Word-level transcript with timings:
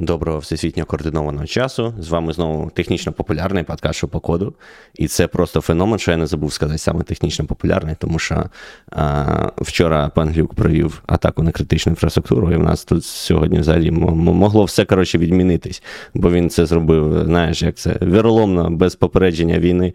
Доброго 0.00 0.38
всесвітньо 0.38 0.84
координованого 0.84 1.46
часу. 1.46 1.94
З 1.98 2.08
вами 2.08 2.32
знову 2.32 2.70
технічно 2.70 3.12
популярний 3.12 3.62
подкаст 3.64 3.98
«Що 3.98 4.08
по 4.08 4.20
коду. 4.20 4.54
І 4.94 5.08
це 5.08 5.26
просто 5.26 5.60
феномен, 5.60 5.98
що 5.98 6.10
я 6.10 6.16
не 6.16 6.26
забув 6.26 6.52
сказати 6.52 6.78
саме 6.78 7.02
технічно 7.02 7.44
популярний, 7.44 7.94
тому 7.98 8.18
що 8.18 8.44
а, 8.92 9.50
вчора 9.56 10.08
пан 10.08 10.28
Глюк 10.28 10.54
провів 10.54 11.02
атаку 11.06 11.42
на 11.42 11.52
критичну 11.52 11.92
інфраструктуру, 11.92 12.52
і 12.52 12.56
в 12.56 12.62
нас 12.62 12.84
тут 12.84 13.04
сьогодні 13.04 13.58
взагалі 13.58 13.90
могло 13.90 14.64
все 14.64 14.84
коротше 14.84 15.18
відмінитись, 15.18 15.82
бо 16.14 16.30
він 16.30 16.50
це 16.50 16.66
зробив, 16.66 17.24
знаєш, 17.24 17.62
як 17.62 17.74
це 17.74 17.96
віроломно, 18.02 18.70
без 18.70 18.94
попередження 18.94 19.58
війни. 19.58 19.94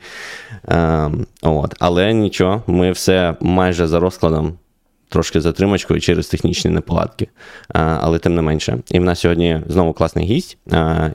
А, 0.68 1.10
от. 1.41 1.75
Але 1.80 2.14
нічого, 2.14 2.64
ми 2.68 2.91
все 2.91 3.36
майже 3.41 3.88
за 3.88 4.00
розкладом 4.00 4.54
трошки 5.14 5.41
затримочкою 5.41 6.02
через 6.02 6.27
технічні 6.27 6.71
неполадки, 6.71 7.27
але 7.70 8.20
тим 8.20 8.36
не 8.36 8.41
менше. 8.41 8.77
І 8.91 8.99
в 8.99 9.04
нас 9.04 9.20
сьогодні 9.20 9.62
знову 9.67 9.94
класний 9.94 10.26
гість 10.26 10.58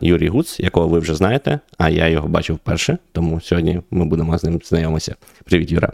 Юрій 0.01 0.29
Гуц, 0.29 0.61
якого 0.61 0.89
ви 0.89 0.99
вже 0.99 1.15
знаєте, 1.15 1.61
а 1.79 1.91
я 1.91 2.09
його 2.09 2.29
бачив 2.29 2.57
вперше, 2.57 2.99
тому 3.13 3.41
сьогодні 3.41 3.81
ми 3.91 4.05
будемо 4.05 4.39
з 4.39 4.45
ним 4.45 4.61
знайомитися. 4.65 5.15
Привіт, 5.45 5.73
Юра. 5.73 5.93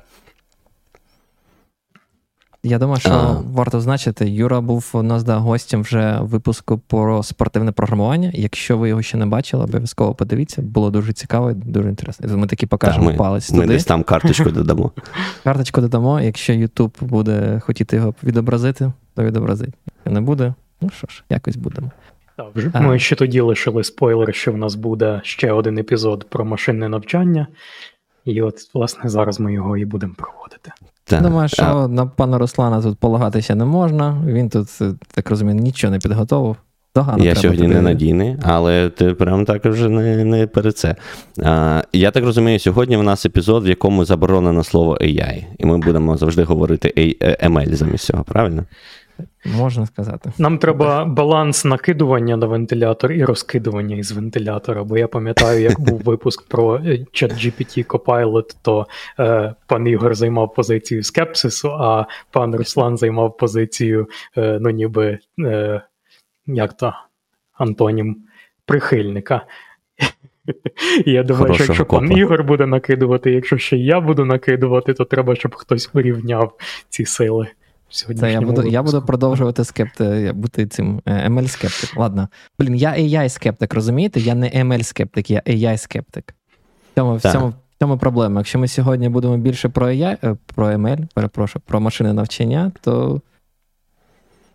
Я 2.67 2.79
думаю, 2.79 3.01
що 3.01 3.11
а. 3.11 3.43
варто 3.53 3.81
значити, 3.81 4.31
Юра 4.31 4.61
був 4.61 4.91
у 4.93 5.03
нас 5.03 5.25
да, 5.25 5.37
гостем 5.37 5.83
вже 5.83 6.19
випуску 6.21 6.79
про 6.79 7.23
спортивне 7.23 7.73
програмування. 7.73 8.31
Якщо 8.35 8.79
ви 8.79 8.89
його 8.89 9.03
ще 9.03 9.17
не 9.17 9.27
бачили, 9.27 9.65
обов'язково 9.65 10.15
подивіться. 10.15 10.63
Було 10.63 10.91
дуже 10.91 11.13
цікаво 11.13 11.51
і 11.51 11.55
дуже 11.55 11.89
інтересно. 11.89 12.39
Ми 12.39 12.47
таки 12.47 12.67
покажемо 12.67 13.07
ми, 13.07 13.15
палець. 13.15 13.51
Ми 13.51 13.61
туди. 13.61 13.73
десь 13.73 13.85
там 13.85 14.03
карточку 14.03 14.51
додамо. 14.51 14.91
Карточку 15.45 15.81
додамо. 15.81 16.21
Якщо 16.21 16.53
Ютуб 16.53 16.97
буде 17.01 17.61
хотіти 17.65 17.97
його 17.97 18.15
відобразити, 18.25 18.93
то 19.15 19.25
відобразить. 19.25 19.75
Не 20.07 20.21
буде, 20.21 20.55
ну 20.81 20.91
що 20.91 21.07
ж, 21.11 21.25
якось 21.31 21.57
будемо. 21.57 21.91
Так, 22.37 22.83
Ми 22.83 22.99
ще 22.99 23.17
тоді 23.17 23.41
лишили 23.41 23.85
спойлер, 23.85 24.35
що 24.35 24.53
в 24.53 24.57
нас 24.57 24.75
буде 24.75 25.21
ще 25.25 25.53
один 25.53 25.79
епізод 25.79 26.27
про 26.31 26.45
машинне 26.45 26.89
навчання. 26.89 27.47
І 28.25 28.43
от, 28.43 28.55
власне, 28.75 29.11
зараз 29.11 29.41
ми 29.41 29.53
його 29.53 29.77
і 29.77 29.85
будемо 29.85 30.15
проводити. 30.15 30.73
Так. 31.05 31.23
Думаю, 31.23 31.49
що 31.49 31.63
а... 31.63 31.89
на 31.89 32.07
пана 32.07 32.39
Руслана 32.39 32.83
тут 32.83 32.99
полагатися 32.99 33.55
не 33.55 33.65
можна. 33.65 34.23
Він 34.27 34.49
тут, 34.49 34.69
так 35.15 35.31
розумію, 35.31 35.61
нічого 35.61 35.91
не 35.91 35.99
підготовив. 35.99 36.57
Догано 36.97 37.25
я 37.25 37.35
сьогодні 37.35 37.63
тобі... 37.63 37.75
не 37.75 37.83
надійний, 37.83 38.37
але 38.43 38.91
ти 38.91 39.15
прям 39.15 39.45
так 39.45 39.65
вже 39.65 39.89
не 39.89 40.25
не 40.25 40.47
перед 40.47 40.77
це. 40.77 40.97
А, 41.43 41.83
Я 41.93 42.11
так 42.11 42.25
розумію, 42.25 42.59
сьогодні 42.59 42.97
в 42.97 43.03
нас 43.03 43.27
епізод, 43.27 43.65
в 43.65 43.69
якому 43.69 44.05
заборонено 44.05 44.65
слово 44.65 44.99
AI, 45.01 45.45
і 45.59 45.67
ми 45.67 45.79
будемо 45.79 46.17
завжди 46.17 46.43
говорити 46.43 47.17
ML 47.43 47.75
замість 47.75 48.05
цього, 48.05 48.25
правильно? 48.25 48.65
Можна 49.45 49.87
сказати. 49.87 50.33
Нам 50.39 50.59
треба 50.59 51.05
баланс 51.05 51.65
накидування 51.65 52.37
на 52.37 52.47
вентилятор 52.47 53.13
і 53.13 53.25
розкидування 53.25 53.97
із 53.97 54.13
вентилятора. 54.13 54.85
Бо 54.85 54.99
я 54.99 55.09
пам'ятаю, 55.09 55.61
як 55.61 55.81
був 55.81 56.01
випуск 56.01 56.49
про 56.49 56.81
чат 57.13 57.33
GPT 57.33 57.87
Copilot, 57.87 58.57
то 58.63 58.87
е, 59.19 59.55
пан 59.67 59.87
Ігор 59.87 60.15
займав 60.15 60.55
позицію 60.55 61.03
скепсису, 61.03 61.71
а 61.71 62.07
пан 62.31 62.57
Руслан 62.57 62.97
займав 62.97 63.37
позицію, 63.37 64.09
е, 64.37 64.59
ну 64.61 64.71
ніби 64.71 65.19
е, 65.39 65.83
як 66.47 66.73
то 66.73 66.95
антонім 67.53 68.17
прихильника. 68.67 69.47
Я 71.07 71.23
думаю, 71.23 71.55
що 71.55 71.65
якщо 71.65 71.87
пан 71.87 72.13
Ігор 72.13 72.45
буде 72.45 72.67
накидувати, 72.67 73.31
якщо 73.31 73.59
ще 73.59 73.77
я 73.77 74.01
буду 74.01 74.25
накидувати, 74.25 74.95
то 74.95 75.05
треба, 75.05 75.37
щоб 75.37 75.55
хтось 75.55 75.87
порівняв 75.87 76.53
ці 76.89 77.05
сили. 77.05 77.49
Це 77.95 78.33
я 78.33 78.41
буду 78.41 78.67
я 78.67 78.83
буду 78.83 79.03
продовжувати 79.03 79.65
скепти, 79.65 80.33
бути 80.35 80.67
цим 80.67 81.01
е, 81.07 81.29
ML-скептик. 81.29 81.99
Ладно. 81.99 82.29
Блін, 82.59 82.75
я 82.75 82.91
AI-скептик, 82.91 83.75
розумієте? 83.75 84.21
Я 84.21 84.35
не 84.35 84.51
ML-скептик, 84.51 85.33
я 85.33 85.43
AI-скептик. 85.47 86.23
В 86.93 86.95
цьому, 86.95 87.17
в 87.17 87.21
цьому, 87.21 87.49
в 87.49 87.55
цьому 87.79 87.99
проблема. 87.99 88.41
Якщо 88.41 88.59
ми 88.59 88.69
сьогодні 88.69 89.09
будемо 89.09 89.37
більше 89.37 89.69
про 89.69 89.87
AI, 89.87 90.17
е, 90.25 90.37
про 90.55 90.67
ML, 90.67 91.07
перепрошую, 91.15 91.63
про 91.67 91.81
машини 91.81 92.13
навчання, 92.13 92.73
то. 92.81 93.21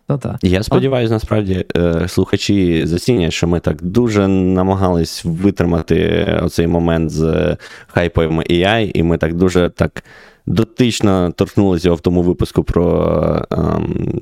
то 0.06 0.18
так. 0.18 0.36
Я 0.42 0.62
сподіваюся, 0.62 1.14
насправді 1.14 1.64
е, 1.76 2.08
слухачі 2.08 2.86
зацінять, 2.86 3.32
що 3.32 3.48
ми 3.48 3.60
так 3.60 3.82
дуже 3.82 4.28
намагались 4.28 5.24
витримати 5.24 6.24
оцей 6.42 6.66
момент 6.66 7.10
з 7.10 7.56
хайповим 7.86 8.40
AI, 8.40 8.90
і 8.94 9.02
ми 9.02 9.18
так 9.18 9.34
дуже 9.34 9.68
так 9.68 10.04
дотично 10.46 11.30
торкнулися 11.30 11.92
в 11.92 12.00
тому 12.00 12.22
випуску 12.22 12.64
про 12.64 13.46
ем, 13.50 14.12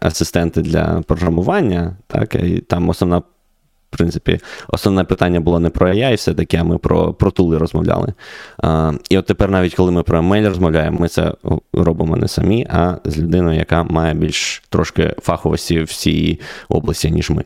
асистенти 0.00 0.62
для 0.62 1.02
програмування. 1.06 1.96
Так, 2.06 2.34
і 2.34 2.58
Там 2.58 2.88
основна, 2.88 3.18
в 3.18 3.24
принципі, 3.90 4.40
основне 4.68 5.04
питання 5.04 5.40
було 5.40 5.60
не 5.60 5.70
про 5.70 5.88
AI, 5.88 6.14
все-таки, 6.14 6.56
а 6.56 6.64
ми 6.64 6.78
про 6.78 7.14
про 7.14 7.30
тули 7.30 7.58
розмовляли. 7.58 8.12
Е, 8.64 8.92
і 9.10 9.18
от 9.18 9.26
тепер, 9.26 9.50
навіть 9.50 9.74
коли 9.74 9.90
ми 9.90 10.02
про 10.02 10.18
емейль 10.18 10.48
розмовляємо, 10.48 10.98
ми 11.00 11.08
це 11.08 11.34
робимо 11.72 12.16
не 12.16 12.28
самі, 12.28 12.66
а 12.70 12.96
з 13.04 13.18
людиною, 13.18 13.58
яка 13.58 13.82
має 13.82 14.14
більш 14.14 14.62
трошки 14.68 15.14
фаховості 15.22 15.82
в 15.82 15.92
цій 15.92 16.40
області, 16.68 17.10
ніж 17.10 17.30
ми. 17.30 17.44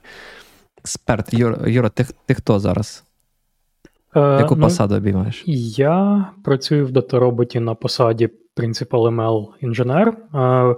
Експерт, 0.85 1.35
Юра, 1.35 1.59
Юра 1.67 1.89
ти, 1.89 2.07
ти 2.27 2.35
хто 2.35 2.61
зараз? 2.61 3.05
Е, 4.17 4.21
Яку 4.21 4.57
ну, 4.57 4.63
посаду 4.63 4.95
обіймаєш? 4.95 5.43
Я 5.77 6.27
працюю 6.45 6.87
в 6.87 6.93
датароботі 6.93 7.61
на 7.61 7.75
посаді 7.75 8.29
Principal 8.57 9.15
ML 9.15 9.47
інженер. 9.61 10.09
Е, 10.35 10.77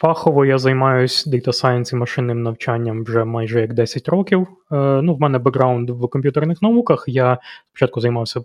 фахово 0.00 0.44
я 0.44 0.58
займаюся 0.58 1.30
Data 1.30 1.48
Science 1.48 1.94
і 1.94 1.96
машинним 1.96 2.42
навчанням 2.42 3.04
вже 3.04 3.24
майже 3.24 3.60
як 3.60 3.74
10 3.74 4.08
років. 4.08 4.46
Е, 4.72 4.76
ну, 5.02 5.14
В 5.14 5.20
мене 5.20 5.38
бекграунд 5.38 5.90
в 5.90 6.08
комп'ютерних 6.08 6.62
науках. 6.62 7.04
Я 7.06 7.38
спочатку 7.70 8.00
займався 8.00 8.40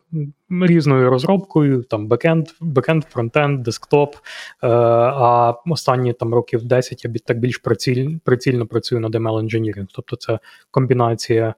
різною 0.49 1.09
розробкою, 1.09 1.83
там 1.83 2.07
backend, 2.07 2.47
backend, 2.61 3.03
frontend, 3.03 3.63
desktop. 3.63 4.15
А 4.61 5.53
останні 5.65 6.13
там 6.13 6.33
років 6.33 6.63
10 6.63 7.05
я 7.05 7.11
так 7.25 7.39
більш 7.39 7.57
приціль, 7.57 8.17
прицільно 8.23 8.65
працюю 8.65 9.01
над 9.01 9.15
ML 9.15 9.39
engineering. 9.39 9.87
Тобто 9.93 10.15
це 10.15 10.39
комбінація 10.71 11.53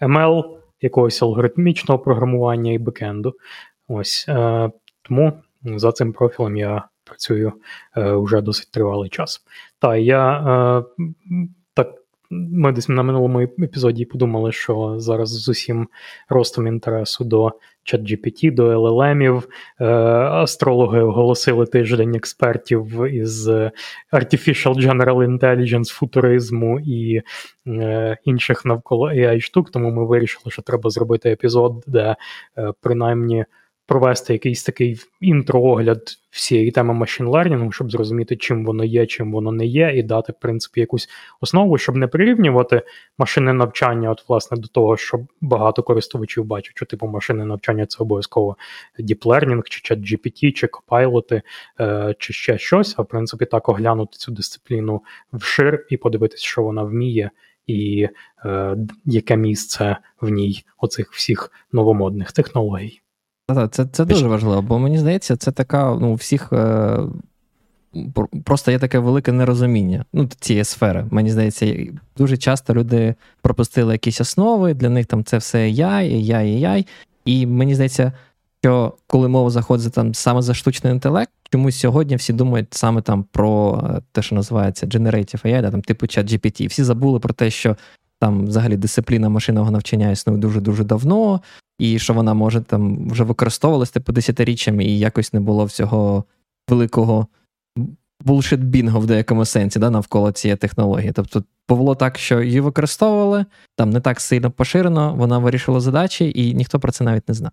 ML 0.00 0.59
якогось 0.80 1.22
алгоритмічного 1.22 1.98
програмування 1.98 2.72
і 2.72 2.78
backend 2.78 3.22
у. 3.22 3.34
Ось 3.88 4.26
е, 4.28 4.70
тому 5.02 5.32
за 5.64 5.92
цим 5.92 6.12
профілем 6.12 6.56
я 6.56 6.88
працюю 7.04 7.52
е, 7.96 8.12
вже 8.12 8.40
досить 8.40 8.70
тривалий 8.70 9.10
час. 9.10 9.44
Та 9.78 9.96
я 9.96 10.84
е. 11.00 11.04
Ми 12.32 12.72
десь 12.72 12.88
на 12.88 13.02
минулому 13.02 13.40
епізоді 13.40 14.04
подумали, 14.04 14.52
що 14.52 14.94
зараз 14.98 15.28
з 15.28 15.48
усім 15.48 15.88
ростом 16.28 16.66
інтересу 16.66 17.24
до 17.24 17.52
ChatGPT, 17.92 18.54
до 18.54 18.80
LLM-ів, 18.80 19.48
е, 19.80 19.84
астрологи 19.84 21.00
оголосили 21.00 21.66
тиждень 21.66 22.14
експертів 22.14 23.04
із 23.04 23.48
Artificial 23.48 24.74
General 24.74 25.38
Intelligence, 25.38 25.92
футуризму 25.92 26.80
і 26.80 27.22
е, 27.66 28.16
інших 28.24 28.64
навколо 28.64 29.08
AI 29.08 29.40
штук. 29.40 29.70
Тому 29.70 29.90
ми 29.90 30.06
вирішили, 30.06 30.50
що 30.50 30.62
треба 30.62 30.90
зробити 30.90 31.30
епізод, 31.30 31.84
де 31.86 32.16
е, 32.58 32.72
принаймні 32.80 33.44
провести 33.90 34.32
якийсь 34.32 34.64
такий 34.64 35.00
інтроогляд 35.20 36.02
всієї 36.30 36.70
теми 36.70 36.94
машин-лернінгу, 36.94 37.72
щоб 37.72 37.90
зрозуміти, 37.90 38.36
чим 38.36 38.64
воно 38.64 38.84
є, 38.84 39.06
чим 39.06 39.32
воно 39.32 39.52
не 39.52 39.66
є, 39.66 39.92
і 39.96 40.02
дати, 40.02 40.32
в 40.32 40.34
принципі, 40.40 40.80
якусь 40.80 41.08
основу, 41.40 41.78
щоб 41.78 41.96
не 41.96 42.06
прирівнювати 42.06 42.82
машини 43.18 43.52
навчання, 43.52 44.10
от, 44.10 44.28
власне, 44.28 44.56
до 44.56 44.68
того, 44.68 44.96
що 44.96 45.26
багато 45.40 45.82
користувачів 45.82 46.44
бачать, 46.44 46.72
що 46.76 46.86
типу 46.86 47.06
машини 47.06 47.44
навчання 47.44 47.86
це 47.86 48.02
обов'язково 48.02 48.56
Learning, 49.00 49.62
чи 49.64 49.80
чат 49.80 49.98
GPT, 49.98 50.52
чи 50.52 50.66
Copilot, 50.66 51.42
е, 51.80 52.14
чи 52.18 52.32
ще 52.32 52.58
щось. 52.58 52.94
А 52.98 53.02
в 53.02 53.06
принципі, 53.06 53.44
так 53.44 53.68
оглянути 53.68 54.16
цю 54.16 54.32
дисципліну 54.32 55.02
вшир 55.32 55.86
і 55.90 55.96
подивитися, 55.96 56.46
що 56.46 56.62
вона 56.62 56.82
вміє. 56.82 57.30
І 57.66 58.08
е, 58.44 58.76
яке 59.04 59.36
місце 59.36 59.96
в 60.20 60.28
ній 60.28 60.64
оцих 60.78 61.12
всіх 61.12 61.52
новомодних 61.72 62.32
технологій. 62.32 63.00
Це 63.70 63.86
це 63.92 64.04
дуже 64.04 64.28
важливо, 64.28 64.62
бо 64.62 64.78
мені 64.78 64.98
здається, 64.98 65.36
це 65.36 65.50
така, 65.50 65.96
ну, 66.00 66.10
у 66.10 66.14
всіх 66.14 66.52
е, 66.52 66.98
просто 68.44 68.70
є 68.70 68.78
таке 68.78 68.98
велике 68.98 69.32
нерозуміння 69.32 70.04
ну, 70.12 70.28
цієї 70.40 70.64
сфери. 70.64 71.06
Мені 71.10 71.30
здається, 71.30 71.76
дуже 72.16 72.36
часто 72.36 72.74
люди 72.74 73.14
пропустили 73.42 73.92
якісь 73.92 74.20
основи, 74.20 74.74
для 74.74 74.88
них 74.88 75.06
там 75.06 75.24
це 75.24 75.38
все 75.38 75.58
AI, 75.58 76.32
AI, 76.32 76.60
AI. 76.60 76.86
І 77.24 77.46
мені 77.46 77.74
здається, 77.74 78.12
що 78.62 78.94
коли 79.06 79.28
мова 79.28 79.50
заходить 79.50 79.92
там 79.92 80.14
саме 80.14 80.42
за 80.42 80.54
штучний 80.54 80.92
інтелект, 80.92 81.30
чомусь 81.52 81.78
сьогодні 81.78 82.16
всі 82.16 82.32
думають 82.32 82.74
саме 82.74 83.02
там 83.02 83.24
про 83.32 83.84
е, 83.96 84.00
те, 84.12 84.22
що 84.22 84.34
називається 84.34 84.86
Generative 84.86 85.46
AI, 85.46 85.62
да, 85.62 85.70
там 85.70 85.82
типу 85.82 86.06
чат 86.06 86.32
GPT. 86.32 86.68
Всі 86.68 86.84
забули 86.84 87.18
про 87.18 87.34
те, 87.34 87.50
що 87.50 87.76
там 88.18 88.46
взагалі 88.46 88.76
дисципліна 88.76 89.28
машинного 89.28 89.70
навчання 89.70 90.10
існує 90.10 90.38
дуже-дуже 90.38 90.84
давно, 90.84 91.40
і 91.80 91.98
що 91.98 92.14
вона 92.14 92.34
може 92.34 92.60
там 92.60 93.08
вже 93.08 93.24
використовувалася 93.24 93.92
типу 93.92 94.12
десятиріччями, 94.12 94.84
і 94.84 94.98
якось 94.98 95.32
не 95.32 95.40
було 95.40 95.64
всього 95.64 96.24
великого 96.68 97.26
булшит 98.24 98.60
бінго 98.64 99.00
в 99.00 99.06
деякому 99.06 99.44
сенсі 99.44 99.78
да, 99.78 99.90
навколо 99.90 100.32
цієї 100.32 100.56
технології. 100.56 101.12
Тобто 101.12 101.44
було 101.68 101.94
так, 101.94 102.18
що 102.18 102.42
її 102.42 102.60
використовували, 102.60 103.44
там 103.76 103.90
не 103.90 104.00
так 104.00 104.20
сильно 104.20 104.50
поширено, 104.50 105.14
вона 105.14 105.38
вирішила 105.38 105.80
задачі, 105.80 106.32
і 106.34 106.54
ніхто 106.54 106.80
про 106.80 106.92
це 106.92 107.04
навіть 107.04 107.28
не 107.28 107.34
знав. 107.34 107.52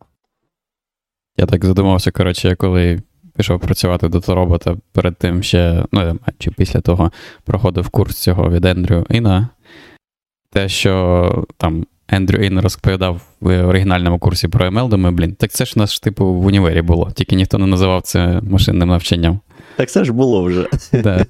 Я 1.38 1.46
так 1.46 1.66
задумався, 1.66 2.12
коротше, 2.12 2.56
коли 2.56 3.02
пішов 3.36 3.60
працювати 3.60 4.10
до 4.10 4.36
робота 4.36 4.78
перед 4.92 5.16
тим 5.16 5.44
ще, 5.44 5.86
ну, 5.92 6.20
чи 6.38 6.52
після 6.52 6.82
того 6.82 7.12
проходив 7.44 7.90
курс 7.90 8.18
цього 8.18 8.50
від 8.50 8.66
Ендрю 8.66 9.06
Іна. 9.10 9.50
Те, 10.50 10.70
що 10.70 11.46
там 11.58 11.86
Ендрю 12.10 12.44
Ін 12.44 12.60
розповідав 12.60 13.22
в 13.42 13.64
оригінальному 13.64 14.20
курсі 14.20 14.48
про 14.48 14.66
ML, 14.66 14.90
думаю, 14.90 15.16
блін, 15.16 15.36
так 15.36 15.52
це 15.52 15.66
ж 15.66 15.74
у 15.76 15.80
нас, 15.80 16.00
типу, 16.00 16.34
в 16.34 16.46
універі 16.46 16.82
було, 16.82 17.12
тільки 17.12 17.36
ніхто 17.36 17.58
не 17.58 17.68
називав 17.68 18.02
це 18.02 18.42
машинним 18.44 18.90
навчанням. 18.90 19.40
Так 19.76 19.90
це 19.90 20.04
ж 20.04 20.14
було 20.14 20.44
вже. 20.44 20.68
Да. 20.94 21.26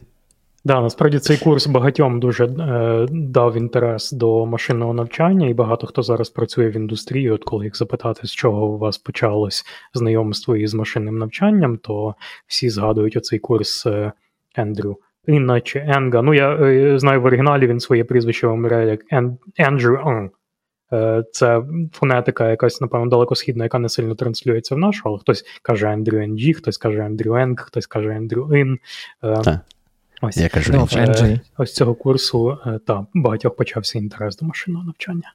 Да, 0.65 0.81
насправді 0.81 1.19
цей 1.19 1.37
курс 1.37 1.67
багатьом 1.67 2.19
дуже 2.19 2.45
е, 2.45 3.07
дав 3.11 3.57
інтерес 3.57 4.11
до 4.11 4.45
машинного 4.45 4.93
навчання, 4.93 5.47
і 5.47 5.53
багато 5.53 5.87
хто 5.87 6.03
зараз 6.03 6.29
працює 6.29 6.69
в 6.69 6.75
індустрії. 6.75 7.31
От 7.31 7.43
коли 7.43 7.65
їх 7.65 7.77
запитати, 7.77 8.27
з 8.27 8.31
чого 8.31 8.65
у 8.65 8.77
вас 8.77 8.97
почалось 8.97 9.65
знайомство 9.93 10.57
із 10.57 10.73
машинним 10.73 11.17
навчанням, 11.17 11.77
то 11.77 12.15
всі 12.47 12.69
згадують 12.69 13.17
оцей 13.17 13.39
курс 13.39 13.85
е, 13.85 14.11
Ендрю. 14.55 14.97
Інна 15.27 15.61
чи 15.61 15.79
Енга. 15.79 16.21
Ну, 16.21 16.33
я 16.33 16.55
е, 16.55 16.99
знаю 16.99 17.21
в 17.21 17.25
оригіналі 17.25 17.67
він 17.67 17.79
своє 17.79 18.03
прізвище 18.03 18.47
вимиряє 18.47 18.89
як 18.89 19.01
Ендрю 19.57 19.99
Ен. 20.05 20.29
Це 21.31 21.63
фонетика 21.93 22.49
якась, 22.49 22.81
напевно, 22.81 23.09
далекосхідна, 23.09 23.63
яка 23.63 23.79
не 23.79 23.89
сильно 23.89 24.15
транслюється 24.15 24.75
в 24.75 24.77
нашу, 24.77 25.01
але 25.05 25.19
хтось 25.19 25.45
каже 25.61 25.91
Ендрю 25.91 26.17
Енджі, 26.17 26.53
хтось 26.53 26.77
каже 26.77 27.05
Ендрю 27.05 27.35
Енг, 27.35 27.61
хтось 27.61 27.87
каже 27.87 28.15
Ендрю 28.15 28.57
Ін. 28.57 28.79
Так. 29.21 29.59
Ось 30.21 30.37
Я 30.37 30.49
кажу, 30.49 30.73
ну, 30.73 30.87
е, 30.95 31.39
ось 31.57 31.73
цього 31.73 31.95
курсу 31.95 32.57
е, 32.65 32.79
та 32.87 33.05
багатьох 33.13 33.55
почався 33.55 33.99
інтерес 33.99 34.37
до 34.37 34.45
машинного 34.45 34.85
навчання. 34.85 35.33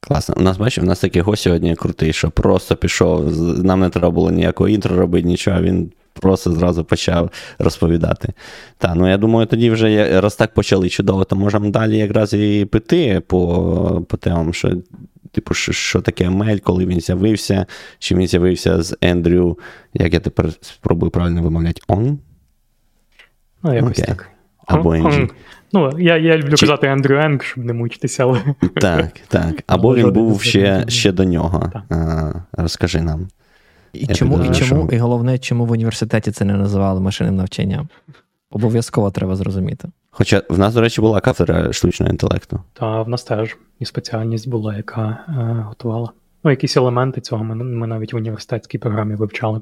Класно. 0.00 0.34
У 0.38 0.40
нас 0.40 0.58
бачив, 0.58 0.84
у 0.84 0.86
нас 0.86 1.00
такий 1.00 1.22
гость 1.22 1.42
сьогодні 1.42 1.76
крутий, 1.76 2.12
що 2.12 2.30
просто 2.30 2.76
пішов, 2.76 3.36
нам 3.64 3.80
не 3.80 3.90
треба 3.90 4.10
було 4.10 4.30
ніякого 4.30 4.68
інтро 4.68 4.96
робити, 4.96 5.28
нічого, 5.28 5.62
він 5.62 5.92
просто 6.20 6.52
зразу 6.52 6.84
почав 6.84 7.30
розповідати. 7.58 8.32
Та, 8.78 8.94
ну 8.94 9.08
я 9.08 9.16
думаю, 9.16 9.46
тоді 9.46 9.70
вже 9.70 10.20
раз 10.20 10.36
так 10.36 10.54
почали 10.54 10.88
чудово, 10.88 11.24
то 11.24 11.36
можемо 11.36 11.70
далі 11.70 11.98
якраз 11.98 12.34
і 12.34 12.68
піти 12.72 13.22
по 13.26 14.04
по 14.08 14.16
темам, 14.16 14.54
що 14.54 14.72
типу, 15.32 15.54
що, 15.54 15.72
що 15.72 16.00
таке 16.00 16.30
Мель, 16.30 16.58
коли 16.58 16.86
він 16.86 17.00
з'явився, 17.00 17.66
чи 17.98 18.14
він 18.14 18.26
з'явився 18.26 18.82
з 18.82 18.96
Ендрю, 19.00 19.58
як 19.94 20.14
я 20.14 20.20
тепер 20.20 20.52
спробую 20.60 21.10
правильно 21.10 21.42
вимовляти, 21.42 21.80
он? 21.88 22.18
Ну, 23.62 23.74
якось 23.74 23.98
okay. 23.98 24.06
так. 24.06 24.28
Або 24.66 24.94
Енджі. 24.94 25.28
Ну, 25.72 25.98
я 25.98 26.16
я 26.16 26.36
люблю 26.36 26.56
Чи... 26.56 26.66
казати 26.66 26.86
Ендрю 26.86 27.18
Енг, 27.18 27.42
щоб 27.42 27.64
не 27.64 27.72
мучитися, 27.72 28.22
але. 28.22 28.42
Так, 28.74 29.20
так. 29.28 29.62
Або 29.66 29.94
він 29.94 30.12
був 30.12 30.42
ще 30.42 30.84
ще 30.88 31.12
до 31.12 31.24
нього. 31.24 31.72
А, 31.90 32.32
Розкажи 32.52 33.00
нам. 33.00 33.28
І 33.96 34.14
чому, 34.14 34.44
і 34.44 34.54
чому, 34.54 34.90
і 34.92 34.98
головне, 34.98 35.38
чому 35.38 35.66
в 35.66 35.70
університеті 35.70 36.30
це 36.30 36.44
не 36.44 36.54
називали 36.54 37.00
машинним 37.00 37.36
навчанням? 37.36 37.88
Обов'язково 38.50 39.10
треба 39.10 39.36
зрозуміти. 39.36 39.88
Хоча 40.10 40.42
в 40.48 40.58
нас, 40.58 40.74
до 40.74 40.80
речі, 40.80 41.00
була 41.00 41.20
кафедра 41.20 41.72
штучного 41.72 42.12
інтелекту. 42.12 42.60
Та 42.72 43.02
в 43.02 43.08
нас 43.08 43.24
теж 43.24 43.56
і 43.78 43.84
спеціальність 43.84 44.48
була, 44.48 44.76
яка 44.76 45.24
е, 45.28 45.32
готувала. 45.68 46.10
Ну, 46.44 46.50
якісь 46.50 46.76
елементи 46.76 47.20
цього 47.20 47.44
ми, 47.44 47.54
ми 47.54 47.86
навіть 47.86 48.12
в 48.12 48.16
університетській 48.16 48.78
програмі 48.78 49.14
вивчали. 49.14 49.60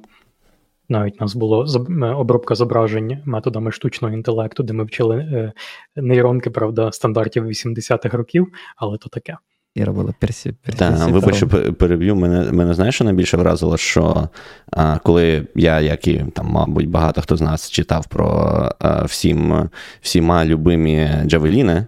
Навіть 0.89 1.15
у 1.21 1.25
нас 1.25 1.35
було 1.35 1.67
е, 2.03 2.07
обробка 2.07 2.55
зображень 2.55 3.23
методами 3.25 3.73
штучного 3.73 4.15
інтелекту, 4.15 4.63
де 4.63 4.73
ми 4.73 4.85
вчили 4.85 5.17
е, 5.17 5.53
нейронки, 5.97 6.51
правда, 6.51 6.93
стандартів 6.93 7.47
80-х 7.47 8.17
років, 8.17 8.47
але 8.77 8.99
то 8.99 9.09
таке. 9.09 9.37
І 9.75 9.85
робили 9.85 10.15
персі. 10.19 10.53
персі 10.63 10.79
Так, 10.79 11.09
вибачте, 11.09 11.47
переб'ю. 11.73 12.17
Мене 12.17 12.53
мене 12.53 12.75
знаєш, 12.75 12.95
що 12.95 13.05
найбільше 13.05 13.37
вразило, 13.37 13.77
що 13.77 14.29
а, 14.71 14.99
коли 14.99 15.47
я, 15.55 15.81
як 15.81 16.09
і 16.09 16.25
там, 16.35 16.47
мабуть, 16.47 16.89
багато 16.89 17.21
хто 17.23 17.37
з 17.37 17.41
нас 17.41 17.71
читав 17.71 18.07
про 18.07 18.27
а, 18.79 19.05
всім, 19.05 19.69
всіма 20.01 20.45
любимі 20.45 21.11
Джавеліни, 21.27 21.87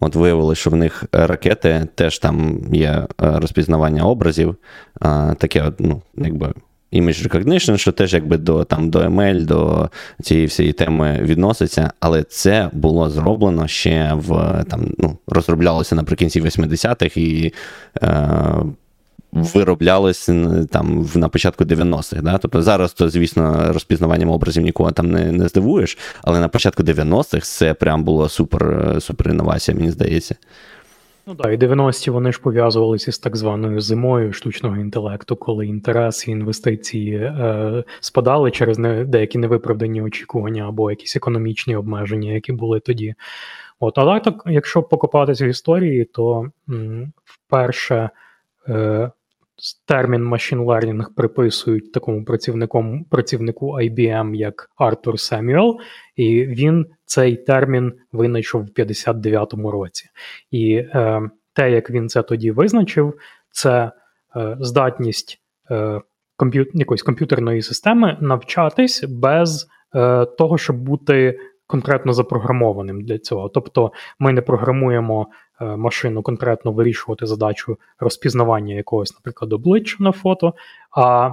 от 0.00 0.14
виявили, 0.14 0.54
що 0.54 0.70
в 0.70 0.76
них 0.76 1.04
ракети 1.12 1.88
теж 1.94 2.18
там 2.18 2.60
є 2.72 3.06
розпізнавання 3.18 4.02
образів, 4.02 4.56
а, 5.00 5.34
таке, 5.34 5.72
ну, 5.78 6.02
якби 6.16 6.52
image 6.92 7.28
recognition, 7.28 7.76
що 7.76 7.92
теж 7.92 8.14
якби 8.14 8.36
до 8.36 8.64
там, 8.64 8.90
до 8.90 8.98
ML, 8.98 9.44
до 9.44 9.90
цієї 10.22 10.46
всієї 10.46 10.72
теми 10.72 11.18
відноситься, 11.22 11.90
але 12.00 12.22
це 12.22 12.70
було 12.72 13.10
зроблено 13.10 13.68
ще 13.68 14.12
в 14.14 14.64
там, 14.70 14.86
ну, 14.98 15.18
розроблялося 15.26 15.94
наприкінці 15.94 16.42
80-х 16.42 17.16
і. 17.16 17.52
Е, 18.02 18.28
Вироблялося 19.32 20.66
там 20.70 21.08
на 21.14 21.28
початку 21.28 21.64
90-х. 21.64 22.22
Да? 22.22 22.38
Тобто 22.38 22.62
зараз, 22.62 22.92
то, 22.92 23.08
звісно, 23.08 23.72
розпізнаванням 23.72 24.30
образів 24.30 24.62
нікого 24.62 24.92
там 24.92 25.10
не 25.10 25.32
не 25.32 25.48
здивуєш, 25.48 25.98
але 26.22 26.40
на 26.40 26.48
початку 26.48 26.82
90-х 26.82 27.48
це 27.48 27.74
прям 27.74 28.04
було 28.04 28.28
супер 28.28 28.96
супер 29.00 29.28
інновація, 29.30 29.76
мені 29.76 29.90
здається. 29.90 30.34
Ну 31.26 31.34
так, 31.34 31.52
і 31.52 31.56
90-ті 31.56 32.10
вони 32.10 32.32
ж 32.32 32.40
пов'язувалися 32.40 33.12
з 33.12 33.18
так 33.18 33.36
званою 33.36 33.80
зимою 33.80 34.32
штучного 34.32 34.76
інтелекту, 34.76 35.36
коли 35.36 35.66
інтерес 35.66 36.28
і 36.28 36.30
інвестиції 36.30 37.16
е, 37.16 37.84
спадали 38.00 38.50
через 38.50 38.78
не, 38.78 39.04
деякі 39.04 39.38
невиправдані 39.38 40.02
очікування 40.02 40.68
або 40.68 40.90
якісь 40.90 41.16
економічні 41.16 41.76
обмеження, 41.76 42.32
які 42.32 42.52
були 42.52 42.80
тоді. 42.80 43.14
От, 43.80 43.98
Але 43.98 44.20
так, 44.20 44.42
якщо 44.46 44.82
покопатися 44.82 45.46
в 45.46 45.48
історії, 45.48 46.04
то 46.04 46.50
м, 46.68 47.12
вперше 47.24 48.10
е, 48.68 49.10
термін 49.86 50.28
machine 50.28 50.64
learning 50.64 51.04
приписують 51.16 51.92
такому 51.92 52.24
працівником, 52.24 53.04
працівнику 53.04 53.66
IBM, 53.66 54.34
як 54.34 54.70
Артур 54.76 55.20
Семюел, 55.20 55.78
і 56.16 56.44
він 56.44 56.86
цей 57.04 57.36
термін 57.36 57.92
винайшов 58.12 58.64
в 58.64 58.80
59-му 58.80 59.70
році. 59.70 60.08
І 60.50 60.74
е, 60.74 61.30
те, 61.52 61.70
як 61.70 61.90
він 61.90 62.08
це 62.08 62.22
тоді 62.22 62.50
визначив, 62.50 63.14
це 63.50 63.92
е, 64.36 64.56
здатність 64.60 65.42
е, 65.70 66.00
комп'ю... 66.36 66.66
якоїсь 66.74 67.02
комп'ютерної 67.02 67.62
системи 67.62 68.18
навчатись 68.20 69.04
без 69.04 69.66
е, 69.94 70.24
того, 70.24 70.58
щоб 70.58 70.76
бути 70.76 71.38
конкретно 71.66 72.12
запрограмованим 72.12 73.04
для 73.04 73.18
цього. 73.18 73.48
Тобто 73.48 73.92
ми 74.18 74.32
не 74.32 74.42
програмуємо 74.42 75.26
машину 75.62 76.22
конкретно 76.22 76.72
вирішувати 76.72 77.26
задачу 77.26 77.78
розпізнавання 77.98 78.74
якогось, 78.74 79.14
наприклад, 79.14 79.52
обличчя 79.52 79.96
на 80.00 80.12
фото, 80.12 80.54
а 80.96 81.30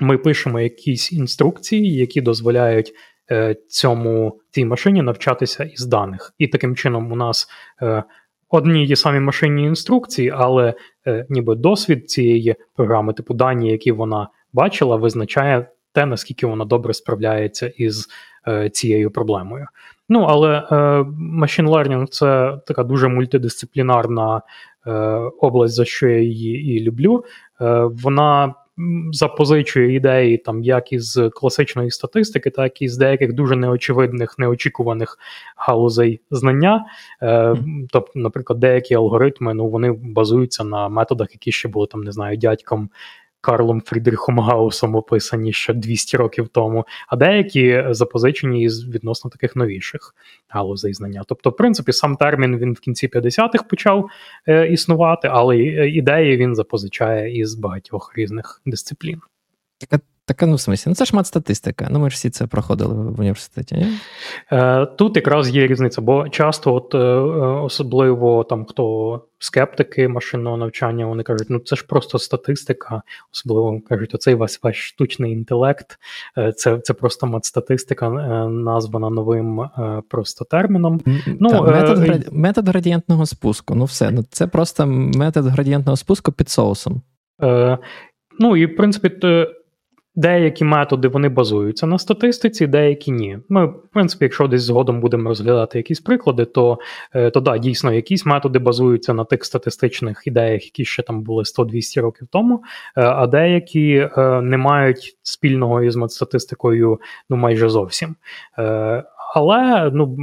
ми 0.00 0.18
пишемо 0.18 0.60
якісь 0.60 1.12
інструкції, 1.12 1.94
які 1.94 2.20
дозволяють 2.20 2.92
е, 3.30 3.56
цьому 3.68 4.40
цій 4.50 4.64
машині 4.64 5.02
навчатися 5.02 5.64
із 5.64 5.86
даних. 5.86 6.34
І 6.38 6.48
таким 6.48 6.76
чином 6.76 7.12
у 7.12 7.16
нас. 7.16 7.48
Е, 7.82 8.04
одні 8.52 8.86
ті 8.86 8.96
самі 8.96 9.20
машинні 9.20 9.62
інструкції, 9.62 10.32
але 10.36 10.74
е, 11.06 11.26
ніби 11.28 11.54
досвід 11.54 12.10
цієї 12.10 12.56
програми, 12.76 13.12
типу 13.12 13.34
дані, 13.34 13.70
які 13.70 13.92
вона 13.92 14.28
бачила, 14.52 14.96
визначає 14.96 15.66
те, 15.92 16.06
наскільки 16.06 16.46
вона 16.46 16.64
добре 16.64 16.94
справляється 16.94 17.72
із 17.76 18.08
Е, 18.48 18.70
цією 18.70 19.10
проблемою. 19.10 19.66
Ну, 20.12 20.20
але 20.20 20.58
е, 20.58 20.74
machine 21.40 21.68
learning– 21.68 22.06
це 22.10 22.58
така 22.66 22.82
дуже 22.82 23.08
мультидисциплінарна 23.08 24.42
е, 24.86 24.90
область, 25.40 25.74
за 25.74 25.84
що 25.84 26.08
я 26.08 26.18
її 26.18 26.76
і 26.76 26.82
люблю. 26.82 27.24
Вона 28.02 28.54
запозичує 29.12 29.94
ідеї 29.94 30.38
там 30.38 30.62
як 30.62 30.92
із 30.92 31.20
класичної 31.34 31.90
статистики, 31.90 32.50
так 32.50 32.82
і 32.82 32.88
з 32.88 32.96
деяких 32.96 33.32
дуже 33.32 33.56
неочевидних, 33.56 34.38
неочікуваних 34.38 35.18
галузей 35.56 36.20
знання. 36.30 36.84
Тобто, 37.90 38.12
наприклад, 38.14 38.60
деякі 38.60 38.94
алгоритми 38.94 39.54
ну, 39.54 39.68
вони 39.68 39.92
базуються 39.92 40.64
на 40.64 40.88
методах, 40.88 41.28
які 41.32 41.52
ще 41.52 41.68
були 41.68 41.86
там, 41.86 42.04
не 42.04 42.12
знаю, 42.12 42.36
дядьком 42.36 42.90
Карлом 43.40 43.80
Фрідріхом 43.80 44.40
Гаусом 44.40 44.94
описані 44.94 45.52
ще 45.52 45.74
200 45.74 46.16
років 46.16 46.48
тому, 46.48 46.86
а 47.08 47.16
деякі 47.16 47.84
запозичені 47.90 48.62
із 48.62 48.88
відносно 48.88 49.30
таких 49.30 49.56
новіших 49.56 50.14
галузей 50.48 50.94
знання. 50.94 51.22
Тобто, 51.26 51.50
в 51.50 51.56
принципі, 51.56 51.92
сам 51.92 52.16
термін 52.16 52.58
він 52.58 52.72
в 52.72 52.80
кінці 52.80 53.08
50-х 53.08 53.64
почав 53.64 54.10
е, 54.48 54.66
існувати, 54.66 55.28
але 55.32 55.58
ідеї 55.58 56.36
він 56.36 56.54
запозичає 56.54 57.38
із 57.38 57.54
багатьох 57.54 58.12
різних 58.16 58.62
дисциплін. 58.66 59.20
Так 59.88 60.00
Так, 60.30 60.48
ну 60.48 60.54
в 60.54 60.60
смислі, 60.60 60.88
ну 60.88 60.94
це 60.94 61.04
ж 61.04 61.16
мат-статистика. 61.16 61.88
Ну 61.90 61.98
ми 61.98 62.10
ж 62.10 62.14
всі 62.14 62.30
це 62.30 62.46
проходили 62.46 62.94
в 62.94 63.20
університеті. 63.20 63.74
ні? 63.74 63.86
Е, 64.52 64.86
Тут 64.86 65.16
якраз 65.16 65.50
є 65.50 65.66
різниця, 65.66 66.00
бо 66.00 66.28
часто, 66.28 66.74
от 66.74 66.94
е, 66.94 66.98
особливо 67.64 68.44
там 68.44 68.64
хто 68.64 69.20
скептики 69.38 70.08
машинного 70.08 70.56
навчання, 70.56 71.06
вони 71.06 71.22
кажуть, 71.22 71.46
ну 71.50 71.58
це 71.58 71.76
ж 71.76 71.86
просто 71.88 72.18
статистика, 72.18 73.02
особливо 73.32 73.80
кажуть, 73.88 74.14
оцей 74.14 74.34
ваш 74.34 74.60
ваш 74.62 74.88
штучний 74.88 75.32
інтелект, 75.32 75.98
е, 76.38 76.52
це 76.52 76.78
це 76.78 76.94
просто 76.94 77.26
мат-статистика, 77.26 78.06
е, 78.06 78.48
названа 78.48 79.10
новим 79.10 79.60
е, 79.60 80.02
просто 80.08 80.44
терміном. 80.44 81.00
Ну, 81.26 81.48
так, 81.48 81.62
метод, 81.62 81.98
е, 82.08 82.22
метод 82.32 82.68
градієнтного 82.68 83.26
спуску. 83.26 83.74
Ну 83.74 83.84
все, 83.84 84.10
ну 84.10 84.24
це 84.30 84.46
просто 84.46 84.86
метод 84.86 85.46
градієнтного 85.46 85.96
спуску 85.96 86.32
під 86.32 86.48
соусом. 86.48 87.02
Е, 87.42 87.78
Ну 88.42 88.56
і 88.56 88.66
в 88.66 88.76
принципі. 88.76 89.46
Деякі 90.20 90.64
методи 90.64 91.08
вони 91.08 91.28
базуються 91.28 91.86
на 91.86 91.98
статистиці, 91.98 92.66
деякі 92.66 93.10
ні. 93.10 93.38
Ми, 93.48 93.66
в 93.66 93.88
принципі, 93.92 94.24
якщо 94.24 94.48
десь 94.48 94.62
згодом 94.62 95.00
будемо 95.00 95.28
розглядати 95.28 95.78
якісь 95.78 96.00
приклади, 96.00 96.44
то 96.44 96.78
е, 97.14 97.30
то 97.30 97.40
да, 97.40 97.58
дійсно 97.58 97.92
якісь 97.92 98.26
методи 98.26 98.58
базуються 98.58 99.14
на 99.14 99.24
тих 99.24 99.44
статистичних 99.44 100.22
ідеях, 100.26 100.64
які 100.64 100.84
ще 100.84 101.02
там 101.02 101.22
були 101.22 101.42
100-200 101.42 102.00
років 102.00 102.28
тому, 102.30 102.54
е, 102.96 103.02
а 103.02 103.26
деякі 103.26 104.08
е, 104.16 104.40
не 104.40 104.56
мають 104.56 105.18
спільного 105.22 105.82
із 105.82 105.98
статистикою 106.08 107.00
ну 107.30 107.36
майже 107.36 107.68
зовсім. 107.68 108.16
Але 109.34 109.90
ну, 109.94 110.16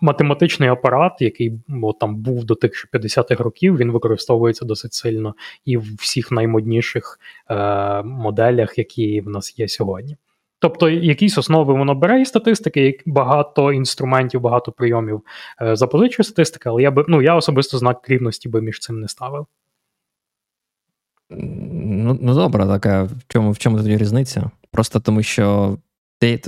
математичний 0.00 0.68
апарат, 0.68 1.12
який 1.20 1.60
о, 1.82 1.92
там 1.92 2.16
був 2.16 2.44
до 2.44 2.54
тих 2.54 2.88
50-х 2.92 3.44
років, 3.44 3.76
він 3.76 3.90
використовується 3.90 4.64
досить 4.64 4.94
сильно 4.94 5.34
і 5.64 5.76
в 5.76 5.94
всіх 5.98 6.32
наймодніших 6.32 7.18
е, 7.50 8.02
моделях, 8.02 8.78
які 8.78 9.20
в 9.20 9.28
нас 9.28 9.58
є 9.58 9.68
сьогодні. 9.68 10.16
Тобто, 10.58 10.88
якісь 10.88 11.38
основи 11.38 11.74
воно 11.74 11.94
бере 11.94 12.20
і 12.20 12.24
статистики, 12.24 12.98
багато 13.06 13.72
інструментів, 13.72 14.40
багато 14.40 14.72
прийомів 14.72 15.22
е, 15.62 15.76
запозичує 15.76 16.24
статистика, 16.24 16.70
але 16.70 16.82
я 16.82 16.90
би 16.90 17.04
ну 17.08 17.22
я 17.22 17.34
особисто 17.34 17.78
знак 17.78 18.08
рівності 18.08 18.48
би 18.48 18.62
між 18.62 18.78
цим 18.78 19.00
не 19.00 19.08
ставив. 19.08 19.46
Ну 21.30 22.18
ну 22.20 22.34
добре, 22.34 22.66
така 22.66 23.02
в 23.02 23.10
чому 23.28 23.50
в 23.50 23.58
чому 23.58 23.76
тоді 23.76 23.96
різниця? 23.96 24.50
Просто 24.70 25.00
тому 25.00 25.22
що 25.22 25.76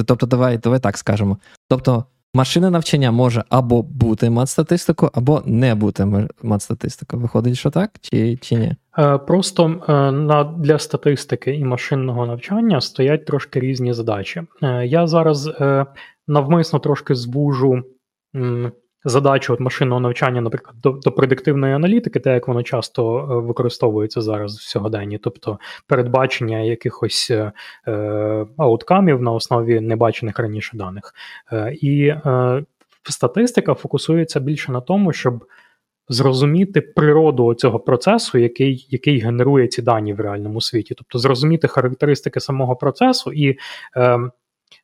Тобто, 0.07 0.26
давай 0.26 0.59
давай 0.59 0.81
так 0.81 0.99
скажемо. 0.99 1.38
Тобто, 1.69 2.05
машина 2.35 2.71
навчання 2.71 3.11
може 3.11 3.45
або 3.49 3.83
бути 3.83 4.31
мат-статистикою, 4.31 5.11
або 5.14 5.43
не 5.47 5.75
бути 5.75 6.29
мат-статистикою. 6.43 7.23
Виходить, 7.23 7.57
що 7.57 7.71
так, 7.71 7.91
чи 8.00 8.37
чи 8.37 8.55
ні? 8.55 8.76
Е, 8.99 9.19
просто 9.19 9.83
е, 9.88 10.45
для 10.59 10.79
статистики 10.79 11.55
і 11.55 11.64
машинного 11.64 12.26
навчання 12.26 12.81
стоять 12.81 13.26
трошки 13.26 13.61
різні 13.61 13.93
задачі. 13.93 14.43
Е, 14.62 14.87
я 14.87 15.07
зараз 15.07 15.50
навмисно 16.29 16.79
трошки 16.79 17.14
звужу 17.14 17.83
задачу 19.04 19.52
от 19.52 19.61
машинного 19.61 20.00
навчання, 20.00 20.40
наприклад, 20.40 20.76
до 20.82 20.90
до 20.90 21.12
предиктивної 21.12 21.75
аналітики, 21.75 22.21
те, 22.21 22.35
як 22.35 22.49
воно 22.49 22.62
часто 22.62 23.18
е, 23.18 23.47
використовується 23.47 24.21
зараз 24.21 24.59
в 24.59 24.62
сьогоденні, 24.62 25.18
тобто 25.18 25.59
передбачення 25.87 26.59
якихось 26.59 27.30
е, 27.30 27.52
е, 27.88 28.47
ауткамів 28.56 29.23
на 29.23 29.32
основі 29.32 29.80
небачених 29.80 30.38
раніше 30.38 30.76
даних. 30.76 31.14
Е, 31.52 31.75
І 31.80 32.06
е, 32.06 32.64
статистика 33.11 33.75
фокусується 33.75 34.40
більше 34.40 34.73
на 34.73 34.80
тому, 34.80 35.12
щоб. 35.12 35.44
Зрозуміти 36.09 36.80
природу 36.80 37.54
цього 37.54 37.80
процесу, 37.80 38.38
який 38.38 38.87
який 38.90 39.18
генерує 39.18 39.68
ці 39.68 39.82
дані 39.82 40.12
в 40.12 40.21
реальному 40.21 40.61
світі, 40.61 40.94
тобто 40.94 41.18
зрозуміти 41.18 41.68
характеристики 41.68 42.40
самого 42.40 42.76
процесу 42.76 43.32
і 43.32 43.59
е, 43.97 44.18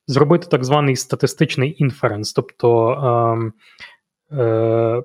зробити 0.06 0.46
так 0.50 0.64
званий 0.64 0.96
статистичний 0.96 1.76
інференс, 1.78 2.32
тобто 2.32 2.90
е, 2.90 3.52
е, 4.32 5.02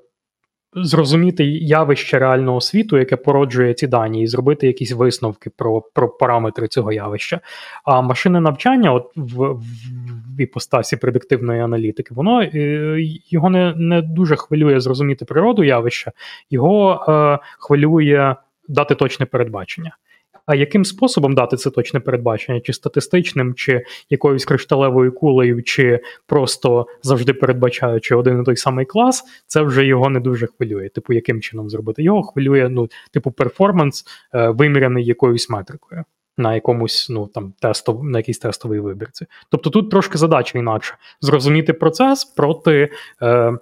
зрозуміти 0.76 1.44
явище 1.46 2.18
реального 2.18 2.60
світу, 2.60 2.98
яке 2.98 3.16
породжує 3.16 3.74
ці 3.74 3.86
дані, 3.86 4.22
і 4.22 4.26
зробити 4.26 4.66
якісь 4.66 4.92
висновки 4.92 5.50
про 5.50 5.80
про 5.80 6.08
параметри 6.08 6.68
цього 6.68 6.92
явища. 6.92 7.40
А 7.84 8.00
машинне 8.00 8.40
навчання, 8.40 8.92
от 8.92 9.12
в, 9.16 9.52
в 10.36 10.40
іпостасі 10.40 10.96
предиктивної 10.96 11.60
аналітики, 11.60 12.14
воно 12.14 12.42
е, 12.42 12.96
його 13.30 13.50
не 13.50 13.74
не 13.76 14.02
дуже 14.02 14.36
хвилює 14.36 14.80
зрозуміти 14.80 15.24
природу 15.24 15.64
явища, 15.64 16.12
його 16.50 17.04
е, 17.08 17.38
хвилює 17.58 18.34
дати 18.68 18.94
точне 18.94 19.26
передбачення. 19.26 19.96
А 20.46 20.54
яким 20.54 20.84
способом 20.84 21.34
дати 21.34 21.56
це 21.56 21.70
точне 21.70 22.00
передбачення? 22.00 22.60
Чи 22.60 22.72
статистичним, 22.72 23.54
чи 23.54 23.84
якоюсь 24.10 24.44
кришталевою 24.44 25.12
кулею, 25.12 25.62
чи 25.62 26.00
просто 26.26 26.86
завжди 27.02 27.32
передбачаючи 27.32 28.14
один 28.14 28.42
і 28.42 28.44
той 28.44 28.56
самий 28.56 28.86
клас, 28.86 29.24
це 29.46 29.62
вже 29.62 29.86
його 29.86 30.10
не 30.10 30.20
дуже 30.20 30.46
хвилює. 30.46 30.88
Типу, 30.88 31.12
яким 31.12 31.40
чином 31.40 31.70
зробити? 31.70 32.02
Його 32.02 32.22
хвилює, 32.22 32.68
ну, 32.68 32.88
типу, 33.12 33.30
перформанс, 33.30 34.04
е, 34.34 34.48
виміряний 34.48 35.04
якоюсь 35.04 35.50
метрикою. 35.50 36.04
На 36.36 36.54
якомусь 36.54 37.06
ну 37.10 37.26
там 37.26 37.52
тестов, 37.60 38.04
на 38.04 38.18
якійсь 38.18 38.38
тестовій 38.38 38.80
вибірці. 38.80 39.26
Тобто 39.50 39.70
тут 39.70 39.90
трошки 39.90 40.18
задача 40.18 40.58
інакше 40.58 40.94
зрозуміти 41.20 41.72
процес 41.72 42.24
проти 42.24 42.90
е, 43.22 43.58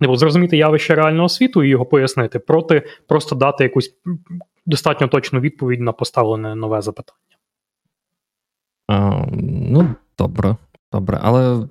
типу, 0.00 0.16
зрозуміти 0.16 0.56
явище 0.56 0.94
реального 0.94 1.28
світу 1.28 1.62
і 1.62 1.68
його 1.68 1.86
пояснити, 1.86 2.38
проти 2.38 2.82
просто 3.08 3.36
дати 3.36 3.64
якусь 3.64 3.94
достатньо 4.66 5.08
точну 5.08 5.40
відповідь 5.40 5.80
на 5.80 5.92
поставлене 5.92 6.54
нове 6.54 6.82
запитання. 6.82 7.18
А, 8.88 9.26
Ну, 9.70 9.94
добре, 10.18 10.56
добре. 10.92 11.18
Але 11.22 11.68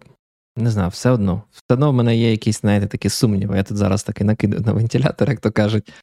не 0.56 0.72
знаю, 0.72 0.90
все 0.90 1.10
одно. 1.10 1.44
Все 1.52 1.64
одно 1.70 1.92
в 1.92 1.94
мене 1.94 2.16
є 2.16 2.32
якісь, 2.32 2.62
знаєте, 2.62 2.88
такі 2.88 3.10
сумніви. 3.10 3.58
Я 3.58 3.64
тут 3.64 3.78
зараз 3.78 4.04
таки 4.04 4.24
накидаю 4.24 4.64
на 4.66 4.74
вентилятор, 4.74 5.30
як 5.30 5.40
то 5.40 5.52
кажуть. 5.52 5.94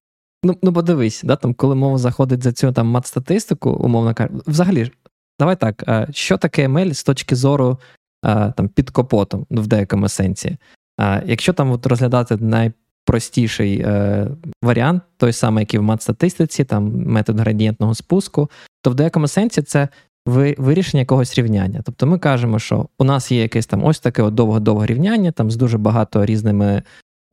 Ну, 0.44 0.56
ну 0.62 0.72
подивись, 0.72 1.22
да, 1.22 1.36
там, 1.36 1.54
коли 1.54 1.74
мова 1.74 1.98
заходить 1.98 2.42
за 2.42 2.52
цю 2.52 2.72
там 2.72 2.86
мат-статистику, 2.86 3.70
умовно 3.70 4.14
кажучи, 4.14 4.42
взагалі, 4.46 4.90
давай 5.38 5.56
так, 5.56 6.06
що 6.10 6.38
таке 6.38 6.68
ML 6.68 6.94
з 6.94 7.04
точки 7.04 7.36
зору 7.36 7.78
там, 8.22 8.68
під 8.68 8.90
капотом, 8.90 9.46
ну, 9.50 9.62
в 9.62 9.66
деякому 9.66 10.08
сенсі. 10.08 10.56
Якщо 11.24 11.52
там 11.52 11.70
от 11.70 11.86
розглядати 11.86 12.36
най 12.36 12.72
простіший 13.08 13.80
е, 13.80 14.26
варіант, 14.62 15.02
той 15.16 15.32
самий, 15.32 15.62
який 15.62 15.80
в 15.80 15.82
мат-статистиці, 15.82 16.64
там 16.64 17.02
метод 17.06 17.40
градієнтного 17.40 17.94
спуску, 17.94 18.50
то 18.82 18.90
в 18.90 18.94
деякому 18.94 19.28
сенсі 19.28 19.62
це 19.62 19.88
вирішення 20.26 21.00
якогось 21.00 21.38
рівняння. 21.38 21.82
Тобто 21.84 22.06
ми 22.06 22.18
кажемо, 22.18 22.58
що 22.58 22.88
у 22.98 23.04
нас 23.04 23.32
є 23.32 23.42
якесь 23.42 23.66
там 23.66 23.84
ось 23.84 24.00
таке 24.00 24.30
довго-довге 24.30 24.86
рівняння, 24.86 25.32
там 25.32 25.50
з 25.50 25.56
дуже 25.56 25.78
багато 25.78 26.26
різними 26.26 26.82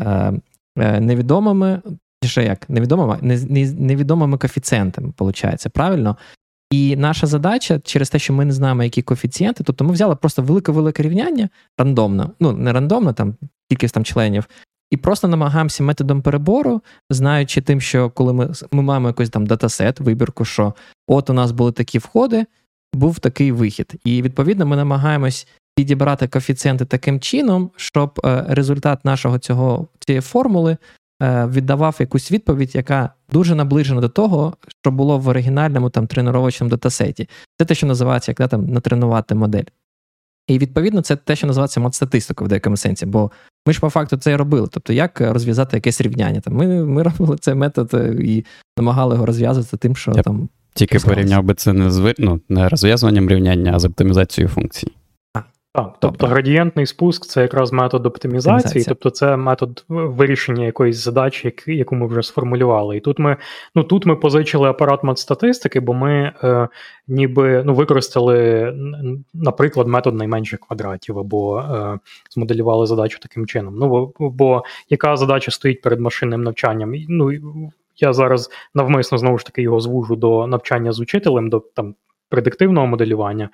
е, 0.02 0.34
е, 0.78 1.00
невідомими, 1.00 1.82
чи 2.22 2.44
як 2.44 2.70
невідомими, 2.70 3.18
не, 3.22 3.40
не, 3.50 3.72
невідомими 3.72 4.38
коефіцієнтами, 4.38 5.14
виходить, 5.20 5.68
правильно? 5.74 6.18
І 6.72 6.96
наша 6.96 7.28
задача 7.28 7.80
через 7.80 8.10
те, 8.10 8.20
що 8.20 8.34
ми 8.34 8.46
не 8.46 8.54
знаємо, 8.54 8.84
які 8.84 9.02
коефіцієнти, 9.02 9.64
тобто 9.64 9.86
ми 9.86 9.92
взяли 9.92 10.16
просто 10.16 10.42
велике-велике 10.42 11.04
рівняння 11.04 11.50
рандомно, 11.78 12.32
ну 12.40 12.52
не 12.52 12.74
рандомно, 12.74 13.14
там 13.14 13.36
кількість 13.70 13.94
там 13.94 14.04
членів, 14.04 14.48
і 14.92 14.98
просто 14.98 15.28
намагаємося 15.28 15.84
методом 15.84 16.22
перебору, 16.22 16.82
знаючи 17.10 17.62
тим, 17.62 17.82
що 17.82 18.10
коли 18.10 18.34
ми 18.34 18.54
ми 18.72 18.82
маємо 18.82 19.08
якийсь 19.08 19.30
там 19.30 19.46
датасет, 19.46 20.00
вибірку, 20.00 20.46
що 20.46 20.74
от 21.08 21.30
у 21.30 21.34
нас 21.34 21.52
були 21.52 21.72
такі 21.72 22.00
входи, 22.00 22.46
був 22.94 23.20
такий 23.20 23.52
вихід. 23.52 23.94
І 24.04 24.22
відповідно 24.22 24.66
ми 24.66 24.76
намагаємось 24.76 25.48
підібрати 25.76 26.28
коефіцієнти 26.28 26.86
таким 26.86 27.20
чином, 27.20 27.72
щоб 27.76 28.20
е, 28.26 28.46
результат 28.48 29.06
нашого 29.06 29.40
цього 29.40 29.88
цієї 30.00 30.22
формули 30.22 30.78
е, 31.22 31.46
віддавав 31.46 31.96
якусь 32.00 32.32
відповідь, 32.32 32.76
яка 32.76 33.10
дуже 33.32 33.56
наближена 33.56 34.02
до 34.02 34.10
того, 34.10 34.58
що 34.82 34.92
було 34.92 35.20
в 35.20 35.28
оригінальному 35.28 35.90
там 35.90 36.08
тренувачному 36.08 36.70
датасеті. 36.70 37.30
Це 37.58 37.66
те, 37.66 37.76
що 37.76 37.88
називається 37.88 38.32
як 38.32 38.38
да, 38.38 38.48
там 38.48 38.66
натренувати 38.66 39.36
модель. 39.36 39.64
І 40.48 40.58
відповідно 40.58 41.02
це 41.02 41.16
те, 41.16 41.36
що 41.36 41.48
називається 41.48 41.80
мат-статистикою 41.80 42.46
в 42.46 42.48
деякому 42.48 42.78
сенсі, 42.78 43.06
бо 43.06 43.32
ми 43.66 43.74
ж 43.74 43.80
по 43.80 43.90
факту 43.90 44.18
це 44.18 44.32
і 44.32 44.36
робили. 44.36 44.68
Тобто, 44.72 44.94
як 44.94 45.22
розв'язати 45.22 45.78
якесь 45.78 46.02
рівняння. 46.02 46.42
Там 46.42 46.54
Ми 46.54 46.86
ми 46.86 47.04
робили 47.04 47.38
цей 47.40 47.56
метод 47.56 47.90
е, 47.94 48.16
і 48.24 48.46
намагали 48.78 49.16
його 49.16 49.26
розв'язати 49.26 49.78
тим, 49.78 49.96
що 49.96 50.12
Я 50.16 50.24
там. 50.24 50.50
Тільки 50.74 51.00
порівняв 51.00 51.44
би 51.44 51.54
це 51.54 51.74
не 51.74 51.92
з 51.92 52.14
ну, 52.18 52.42
не 52.50 52.70
розв'язуванням 52.70 53.30
рівняння, 53.30 53.72
а 53.76 53.80
з 53.80 53.86
оптимізацією 53.86 54.50
функцій. 54.50 54.92
Так, 55.76 55.96
тобто 56.00 56.28
градієнтний 56.28 56.86
спуск 56.86 57.26
це 57.26 57.42
якраз 57.42 57.72
метод 57.72 58.06
оптимізації, 58.06 58.56
оптимізація. 58.56 58.86
тобто 58.86 59.10
це 59.10 59.38
метод 59.38 59.86
вирішення 59.90 60.66
якоїсь 60.66 60.98
задачі, 60.98 61.54
яку 61.68 61.96
ми 61.96 62.08
вже 62.08 62.24
сформулювали. 62.24 62.98
І 62.98 63.00
тут 63.00 63.20
ми 63.20 63.38
ну 63.76 63.84
тут 63.84 64.06
ми 64.06 64.16
позичили 64.16 64.70
апарат 64.70 65.04
матстатистики, 65.04 65.80
бо 65.80 65.94
ми 65.94 66.34
е, 66.44 66.68
ніби 67.08 67.64
ну, 67.66 67.74
використали, 67.74 68.74
наприклад, 69.34 69.88
метод 69.88 70.16
найменших 70.16 70.60
квадратів, 70.60 71.20
або 71.20 71.60
е, 71.60 72.00
змоделювали 72.30 72.86
задачу 72.86 73.20
таким 73.22 73.48
чином. 73.48 73.76
Ну 73.78 73.90
бо, 73.90 74.30
бо 74.30 74.64
яка 74.90 75.16
задача 75.18 75.52
стоїть 75.52 75.82
перед 75.82 76.00
машинним 76.00 76.44
навчанням? 76.44 76.94
Ну 77.10 77.32
я 77.98 78.14
зараз 78.14 78.50
навмисно 78.74 79.18
знову 79.18 79.38
ж 79.38 79.46
таки 79.46 79.62
його 79.62 79.80
звужу 79.80 80.16
до 80.16 80.48
навчання 80.48 80.92
з 80.92 81.00
учителем, 81.00 81.50
до 81.50 81.60
там 81.60 81.96
предиктивного 82.30 82.88
моделювання. 82.88 83.50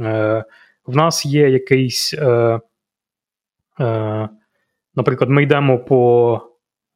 Е, 0.00 0.44
В 0.90 0.96
нас 0.96 1.26
є 1.26 1.48
якийсь, 1.48 2.14
е, 2.14 2.60
е, 3.80 4.28
наприклад, 4.94 5.30
ми 5.30 5.42
йдемо 5.42 5.78
по, 5.78 6.40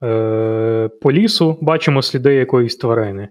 е, 0.02 0.90
по 1.02 1.12
лісу, 1.12 1.58
бачимо 1.60 2.02
сліди 2.02 2.34
якоїсь 2.34 2.76
тварини. 2.76 3.28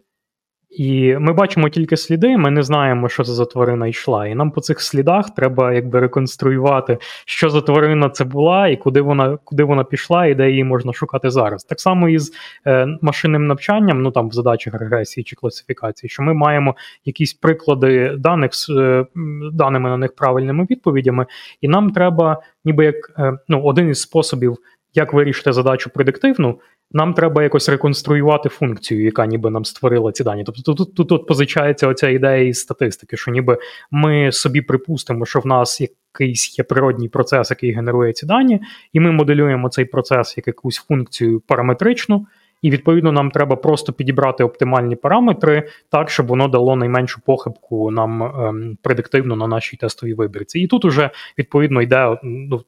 І 0.77 1.15
ми 1.19 1.33
бачимо 1.33 1.69
тільки 1.69 1.97
сліди, 1.97 2.37
ми 2.37 2.51
не 2.51 2.63
знаємо, 2.63 3.09
що 3.09 3.23
це 3.23 3.31
за 3.31 3.45
тварина 3.45 3.87
йшла. 3.87 4.27
І 4.27 4.35
нам 4.35 4.51
по 4.51 4.61
цих 4.61 4.81
слідах 4.81 5.29
треба 5.35 5.73
якби 5.73 5.99
реконструювати, 5.99 6.97
що 7.25 7.49
за 7.49 7.61
тварина 7.61 8.09
це 8.09 8.23
була, 8.23 8.67
і 8.67 8.77
куди 8.77 9.01
вона 9.01 9.37
куди 9.43 9.63
вона 9.63 9.83
пішла, 9.83 10.25
і 10.25 10.35
де 10.35 10.49
її 10.49 10.63
можна 10.63 10.93
шукати 10.93 11.29
зараз. 11.29 11.63
Так 11.63 11.79
само 11.79 12.09
і 12.09 12.19
з 12.19 12.31
е, 12.67 12.87
машинним 13.01 13.47
навчанням, 13.47 14.01
ну 14.01 14.11
там 14.11 14.29
в 14.29 14.31
задачах 14.31 14.73
регресії 14.73 15.23
чи 15.23 15.35
класифікації, 15.35 16.09
що 16.09 16.23
ми 16.23 16.33
маємо 16.33 16.75
якісь 17.05 17.33
приклади 17.33 18.15
даних 18.17 18.55
з 18.55 18.69
е, 18.69 19.05
даними 19.53 19.89
на 19.89 19.97
них 19.97 20.15
правильними 20.15 20.67
відповідями, 20.69 21.25
і 21.61 21.67
нам 21.67 21.91
треба, 21.91 22.41
ніби 22.65 22.85
як 22.85 22.95
е, 23.19 23.33
ну, 23.47 23.61
один 23.63 23.89
із 23.89 24.01
способів, 24.01 24.57
як 24.93 25.13
вирішити 25.13 25.53
задачу 25.53 25.89
предиктивну 25.89 26.59
нам 26.93 27.13
треба 27.13 27.43
якось 27.43 27.69
реконструювати 27.69 28.49
функцію, 28.49 29.03
яка 29.03 29.25
ніби 29.25 29.49
нам 29.49 29.65
створила 29.65 30.11
ці 30.11 30.23
дані. 30.23 30.43
Тобто 30.43 30.61
тут 30.61 30.95
тут, 30.95 31.07
тут, 31.07 31.27
позичається 31.27 31.87
оця 31.87 32.09
ідея 32.09 32.43
із 32.43 32.59
статистики, 32.59 33.17
що 33.17 33.31
ніби 33.31 33.57
ми 33.91 34.31
собі 34.31 34.61
припустимо, 34.61 35.25
що 35.25 35.39
в 35.39 35.47
нас 35.47 35.81
якийсь 35.81 36.59
є 36.59 36.63
природній 36.63 37.09
процес, 37.09 37.49
який 37.49 37.71
генерує 37.71 38.13
ці 38.13 38.25
дані, 38.25 38.61
і 38.93 38.99
ми 38.99 39.11
моделюємо 39.11 39.69
цей 39.69 39.85
процес 39.85 40.37
як 40.37 40.47
якусь 40.47 40.77
функцію 40.77 41.39
параметричну 41.39 42.27
і 42.63 42.69
відповідно 42.69 43.11
нам 43.11 43.31
треба 43.31 43.55
просто 43.55 43.93
підібрати 43.93 44.43
оптимальні 44.43 44.95
параметри 44.95 45.67
так, 45.89 46.09
щоб 46.09 46.27
воно 46.27 46.47
дало 46.47 46.75
найменшу 46.75 47.21
похибку 47.25 47.91
нам 47.91 48.23
ем, 48.23 48.77
предиктивно 48.81 49.35
на 49.35 49.47
нашій 49.47 49.77
тестовій 49.77 50.13
вибірці. 50.13 50.59
І 50.59 50.67
тут 50.67 50.85
уже 50.85 51.09
відповідно 51.37 51.81
йде 51.81 52.17
ну, 52.23 52.61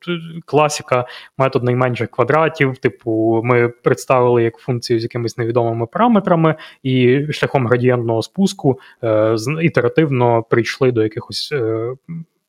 класика, 0.45 1.05
метод 1.37 1.63
найменших 1.63 2.11
квадратів. 2.11 2.77
Типу, 2.77 3.41
ми 3.43 3.69
представили 3.69 4.43
як 4.43 4.57
функцію 4.57 4.99
з 4.99 5.03
якимись 5.03 5.37
невідомими 5.37 5.85
параметрами, 5.85 6.55
і 6.83 7.21
шляхом 7.31 7.67
градієнтного 7.67 8.21
спуску 8.21 8.79
е, 9.03 9.35
ітеративно 9.61 10.43
прийшли 10.43 10.91
до 10.91 11.03
якихось. 11.03 11.51
Е, 11.51 11.93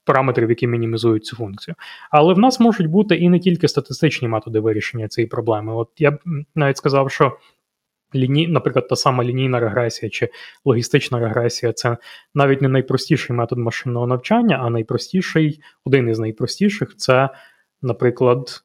параметрів, 0.07 0.51
які 0.51 0.67
мінімізують 0.67 1.25
цю 1.25 1.37
функцію. 1.37 1.75
Але 2.11 2.35
в 2.35 2.39
нас 2.39 2.61
можуть 2.61 2.87
бути 2.87 3.17
і 3.17 3.29
не 3.29 3.39
тільки 3.39 3.69
статистичні 3.69 4.29
методи 4.29 4.61
вирішення 4.61 5.09
цієї 5.09 5.29
проблеми. 5.29 5.75
От 5.75 5.89
я 5.99 6.11
б 6.11 6.19
навіть 6.55 6.77
сказав, 6.77 7.11
що 7.11 7.37
ліні, 8.15 8.49
наприклад, 8.49 8.89
та 8.89 8.97
сама 8.97 9.25
лінійна 9.25 9.61
регресія 9.61 10.11
чи 10.11 10.29
логістична 10.65 11.19
регресія 11.19 11.73
це 11.73 11.97
навіть 12.35 12.63
не 12.63 12.69
найпростіший 12.69 13.37
метод 13.37 13.59
машинного 13.59 14.07
навчання, 14.07 14.61
а 14.63 14.71
найпростіший, 14.71 15.61
один 15.85 16.09
із 16.09 16.19
найпростіших 16.19 16.97
це, 16.97 17.29
наприклад. 17.83 18.63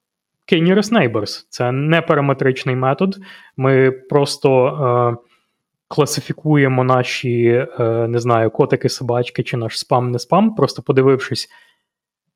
K-nearest 0.51 0.91
neighbors. 0.91 1.45
Це 1.49 1.71
не 1.71 2.01
параметричний 2.01 2.75
метод. 2.75 3.17
Ми 3.57 3.91
просто 3.91 4.67
е, 4.67 5.30
класифікуємо 5.91 6.83
наші, 6.83 7.67
е, 7.79 8.07
не 8.07 8.19
знаю, 8.19 8.51
котики, 8.51 8.89
собачки 8.89 9.43
чи 9.43 9.57
наш 9.57 9.79
спам, 9.79 10.11
не 10.11 10.19
спам, 10.19 10.55
просто 10.55 10.81
подивившись, 10.81 11.49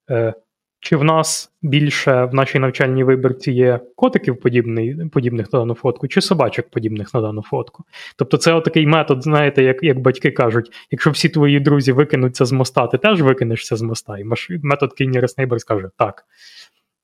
е, 0.09 0.33
чи 0.79 0.95
в 0.95 1.03
нас 1.03 1.51
більше 1.61 2.23
в 2.23 2.33
нашій 2.33 2.59
навчальній 2.59 3.03
вибірці 3.03 3.51
є 3.51 3.79
котиків 3.95 4.39
подібний, 4.39 5.09
подібних 5.09 5.53
на 5.53 5.59
дану 5.59 5.73
фотку, 5.73 6.07
чи 6.07 6.21
собачок 6.21 6.69
подібних 6.69 7.13
на 7.13 7.21
дану 7.21 7.41
фотку. 7.41 7.83
Тобто 8.15 8.37
це 8.37 8.53
отакий 8.53 8.87
метод, 8.87 9.23
знаєте, 9.23 9.63
як 9.63 9.83
як 9.83 9.99
батьки 9.99 10.31
кажуть, 10.31 10.71
якщо 10.91 11.11
всі 11.11 11.29
твої 11.29 11.59
друзі 11.59 11.91
викинуться 11.91 12.45
з 12.45 12.51
моста, 12.51 12.87
ти 12.87 12.97
теж 12.97 13.21
викинешся 13.21 13.75
з 13.75 13.81
моста. 13.81 14.17
І 14.17 14.23
метод 14.63 14.93
Nearest 14.99 15.39
Neighbor 15.39 15.59
скаже 15.59 15.89
так. 15.97 16.25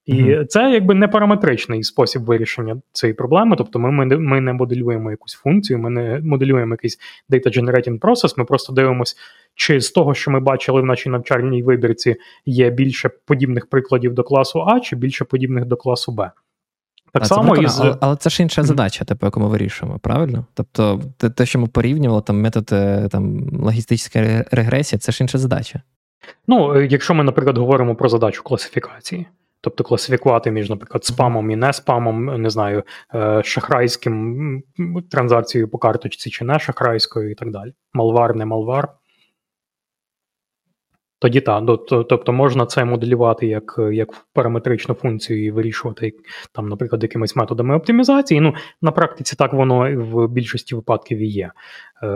І 0.05 0.13
mm-hmm. 0.13 0.46
це 0.46 0.72
якби 0.72 0.96
не 0.96 1.08
параметричний 1.08 1.84
спосіб 1.84 2.22
вирішення 2.22 2.81
цієї 2.91 3.13
проблеми. 3.13 3.55
Тобто, 3.58 3.79
ми 3.79 3.91
ми, 3.91 4.17
ми 4.17 4.41
не 4.41 4.53
моделюємо 4.53 5.12
якусь 5.12 5.34
функцію, 5.34 5.79
ми 5.79 5.89
не 5.89 6.20
моделюємо 6.24 6.74
якийсь 6.74 6.98
data 7.29 7.60
generating 7.60 8.00
process, 8.00 8.34
Ми 8.38 8.46
просто 8.46 8.74
дивимося, 8.74 9.15
чи 9.55 9.81
з 9.81 9.91
того, 9.91 10.13
що 10.13 10.31
ми 10.31 10.39
бачили 10.39 10.81
в 10.81 10.86
нашій 10.86 11.10
навчальній 11.10 11.63
вибірці, 11.63 12.15
є 12.46 12.70
більше 12.70 13.10
подібних 13.25 13.70
прикладів 13.70 14.13
до 14.13 14.24
класу 14.24 14.63
А, 14.67 14.79
чи 14.79 14.96
більше 14.96 15.25
подібних 15.25 15.65
до 15.65 15.75
класу 15.75 16.12
Б. 16.12 16.31
Так 17.13 17.24
а, 17.24 17.25
само 17.25 17.55
із... 17.55 17.79
але, 17.79 17.98
але 18.01 18.15
це 18.15 18.29
ж 18.29 18.43
інша 18.43 18.63
задача, 18.63 19.05
типу, 19.05 19.25
яку 19.25 19.39
ми 19.39 19.48
вирішуємо, 19.48 20.00
правильно? 20.00 20.46
Тобто, 20.53 21.01
те, 21.35 21.46
що 21.46 21.59
ми 21.59 21.68
порівнювали, 21.68 22.22
там 22.22 22.42
метод 22.42 22.70
е, 22.72 23.07
там, 23.11 23.50
логістичної 23.64 24.44
регресії, 24.51 25.00
це 25.00 25.11
ж 25.11 25.24
інша 25.24 25.37
задача. 25.37 25.81
Ну, 26.48 26.74
е, 26.74 26.87
якщо 26.92 27.14
ми, 27.14 27.24
наприклад, 27.24 27.57
говоримо 27.57 27.96
про 27.96 28.09
задачу 28.09 28.44
класифікації. 28.44 29.27
Тобто 29.61 29.83
класифікувати 29.83 30.51
між, 30.51 30.69
наприклад, 30.69 31.05
спамом 31.05 31.51
і 31.51 31.55
не 31.55 31.74
спамом, 31.74 32.41
не 32.41 32.50
знаю, 32.50 32.83
е, 33.15 33.41
шахрайським 33.43 34.63
транзакцією 35.11 35.69
по 35.69 35.77
карточці 35.77 36.29
чи 36.29 36.45
не 36.45 36.59
шахрайською 36.59 37.31
і 37.31 37.35
так 37.35 37.51
далі. 37.51 37.74
Малвар, 37.93 38.35
не 38.35 38.45
малвар. 38.45 38.93
Тоді 41.22 41.42
так, 41.42 41.64
тобто 41.88 42.34
можна 42.34 42.66
це 42.66 42.86
моделювати 42.86 43.48
як 43.48 43.79
як 43.92 44.07
параметричну 44.34 44.96
функцію 44.96 45.46
і 45.46 45.51
вирішувати, 45.51 46.14
там, 46.51 46.70
наприклад, 46.70 47.03
якимись 47.03 47.36
методами 47.36 47.75
оптимізації. 47.75 48.42
Ну, 48.42 48.53
На 48.81 48.92
практиці 48.92 49.36
так 49.36 49.53
воно 49.53 49.96
в 49.96 50.27
більшості 50.27 50.75
випадків 50.75 51.18
і 51.18 51.27
є. 51.27 51.51
Е, 52.03 52.07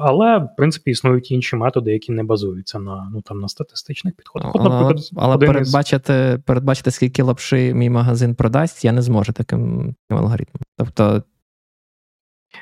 Але, 0.00 0.38
в 0.38 0.48
принципі, 0.56 0.90
існують 0.90 1.30
інші 1.30 1.56
методи, 1.56 1.92
які 1.92 2.12
не 2.12 2.24
базуються 2.24 2.78
на 2.78 3.10
ну, 3.14 3.20
там, 3.22 3.40
на 3.40 3.48
статистичних 3.48 4.16
підходах. 4.16 4.54
От, 4.54 4.62
наприклад, 4.62 4.98
Але, 5.16 5.34
але 5.34 5.46
передбачити, 5.46 6.34
із... 6.34 6.44
передбачити, 6.44 6.90
скільки 6.90 7.22
лапши 7.22 7.74
мій 7.74 7.90
магазин 7.90 8.34
продасть, 8.34 8.84
я 8.84 8.92
не 8.92 9.02
зможу 9.02 9.32
таким 9.32 9.94
алгоритмом. 10.10 10.62
Тобто 10.78 11.22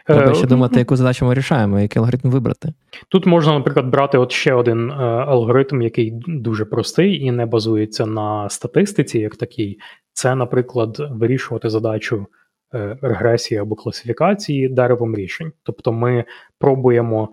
Треба 0.06 0.34
ще 0.34 0.44
е, 0.44 0.48
думати, 0.48 0.78
яку 0.78 0.96
задачу 0.96 1.26
ми 1.26 1.34
рішаємо, 1.34 1.80
який 1.80 2.00
алгоритм 2.00 2.30
вибрати. 2.30 2.72
Тут 3.08 3.26
можна, 3.26 3.52
наприклад, 3.52 3.86
брати 3.86 4.18
от 4.18 4.32
ще 4.32 4.54
один 4.54 4.90
е, 4.90 4.94
алгоритм, 5.04 5.82
який 5.82 6.12
дуже 6.26 6.64
простий 6.64 7.22
і 7.22 7.32
не 7.32 7.46
базується 7.46 8.06
на 8.06 8.48
статистиці, 8.48 9.18
як 9.18 9.36
такий. 9.36 9.78
Це, 10.12 10.34
наприклад, 10.34 10.96
вирішувати 11.10 11.68
задачу 11.68 12.26
е, 12.74 12.98
регресії 13.02 13.60
або 13.60 13.74
класифікації 13.74 14.68
деревом 14.68 15.16
рішень. 15.16 15.52
Тобто 15.62 15.92
ми 15.92 16.24
пробуємо 16.58 17.28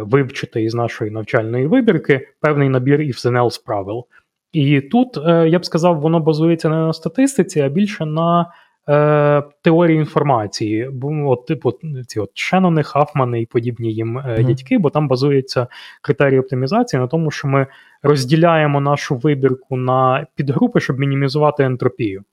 вивчити 0.00 0.62
із 0.62 0.74
нашої 0.74 1.10
навчальної 1.10 1.66
вибірки 1.66 2.28
певний 2.40 2.68
набір 2.68 3.00
ІФЗНЛ 3.00 3.50
з 3.50 3.58
правил. 3.58 4.04
І 4.52 4.80
тут, 4.80 5.16
я 5.26 5.58
б 5.58 5.64
сказав, 5.64 6.00
воно 6.00 6.20
базується 6.20 6.68
не 6.68 6.76
на 6.76 6.92
статистиці, 6.92 7.60
а 7.60 7.68
більше 7.68 8.06
на 8.06 8.46
е, 8.88 9.42
теорії 9.62 9.98
інформації, 9.98 10.90
бо 10.92 11.30
от, 11.30 11.46
типу 11.46 11.72
ці 12.06 12.20
от 12.20 12.30
Шенони, 12.34 12.82
Хафмани 12.82 13.42
і 13.42 13.46
подібні 13.46 13.92
їм 13.92 14.18
mm-hmm. 14.18 14.44
дядьки, 14.44 14.78
бо 14.78 14.90
там 14.90 15.08
базуються 15.08 15.66
критерії 16.02 16.40
оптимізації 16.40 17.00
на 17.00 17.06
тому, 17.06 17.30
що 17.30 17.48
ми 17.48 17.66
розділяємо 18.02 18.80
нашу 18.80 19.16
вибірку 19.16 19.76
на 19.76 20.26
підгрупи, 20.34 20.80
щоб 20.80 20.98
мінімізувати 20.98 21.62
ентропію. 21.62 22.24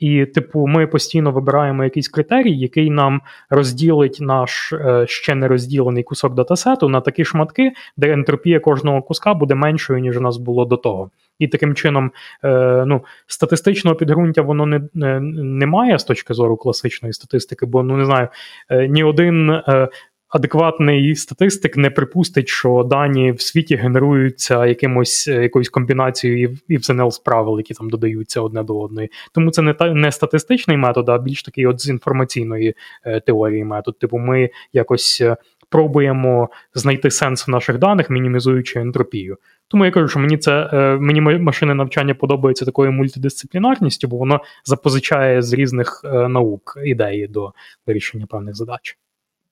І, 0.00 0.26
типу, 0.26 0.66
ми 0.66 0.86
постійно 0.86 1.32
вибираємо 1.32 1.84
якийсь 1.84 2.08
критерій, 2.08 2.58
який 2.58 2.90
нам 2.90 3.20
розділить 3.50 4.18
наш 4.20 4.72
е, 4.72 5.04
ще 5.08 5.34
не 5.34 5.48
розділений 5.48 6.02
кусок 6.02 6.34
датасету 6.34 6.88
на 6.88 7.00
такі 7.00 7.24
шматки, 7.24 7.72
де 7.96 8.12
ентропія 8.12 8.60
кожного 8.60 9.02
куска 9.02 9.34
буде 9.34 9.54
меншою, 9.54 10.00
ніж 10.00 10.16
у 10.16 10.20
нас 10.20 10.36
було 10.36 10.64
до 10.64 10.76
того. 10.76 11.10
І 11.40 11.48
таким 11.48 11.74
чином, 11.74 12.12
е, 12.44 12.84
ну, 12.86 13.04
статистичного 13.26 13.96
підґрунтя 13.96 14.42
воно 14.42 14.66
не 14.66 14.80
не, 14.94 15.20
не 15.20 15.66
має 15.66 15.98
з 15.98 16.04
точки 16.04 16.34
зору 16.34 16.56
класичної 16.56 17.12
статистики, 17.12 17.66
бо 17.66 17.82
ну 17.82 17.96
не 17.96 18.04
знаю, 18.04 18.28
е, 18.70 18.88
ні 18.88 19.04
один 19.04 19.50
е, 19.50 19.88
адекватний 20.30 21.16
статистик 21.16 21.76
не 21.76 21.90
припустить, 21.90 22.48
що 22.48 22.86
дані 22.90 23.32
в 23.32 23.40
світі 23.40 23.76
генеруються 23.76 24.66
якимось 24.66 25.28
е, 25.28 25.42
якоюсь 25.42 25.68
комбінацією 25.68 26.58
і 26.68 26.76
в 26.76 26.82
правил, 27.24 27.58
які 27.58 27.74
там 27.74 27.90
додаються 27.90 28.40
одне 28.40 28.62
до 28.62 28.80
одної. 28.80 29.10
Тому 29.34 29.50
це 29.50 29.62
не 29.62 29.74
та 29.74 29.94
не 29.94 30.12
статистичний 30.12 30.76
метод, 30.76 31.08
а 31.08 31.18
більш 31.18 31.42
такий 31.42 31.66
от 31.66 31.80
з 31.80 31.88
інформаційної 31.88 32.74
е, 33.04 33.20
теорії 33.20 33.64
метод. 33.64 33.98
Типу, 33.98 34.18
ми 34.18 34.50
якось. 34.72 35.22
Е, 35.70 35.76
пробуємо 35.80 36.48
знайти 36.74 37.10
сенс 37.10 37.48
в 37.48 37.50
наших 37.50 37.78
даних, 37.78 38.10
мінімізуючи 38.10 38.80
ентропію. 38.80 39.36
Тому 39.68 39.84
я 39.84 39.90
кажу, 39.90 40.08
що 40.08 40.18
мені 40.18 40.38
це 40.38 40.68
мені 41.00 41.20
машини 41.20 41.74
навчання 41.74 42.14
подобається 42.14 42.64
такою 42.64 42.92
мультидисциплінарністю, 42.92 44.08
бо 44.08 44.16
воно 44.16 44.40
запозичає 44.64 45.42
з 45.42 45.52
різних 45.52 46.00
наук 46.04 46.78
ідеї 46.84 47.26
до 47.26 47.52
вирішення 47.86 48.26
певних 48.26 48.54
задач. 48.54 48.98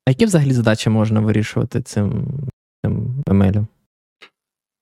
А 0.07 0.11
які 0.11 0.25
взагалі 0.25 0.53
задачі 0.53 0.91
можна 0.91 1.21
вирішувати 1.21 1.81
цим 1.81 2.27
цим 2.85 3.25
ML? 3.27 3.67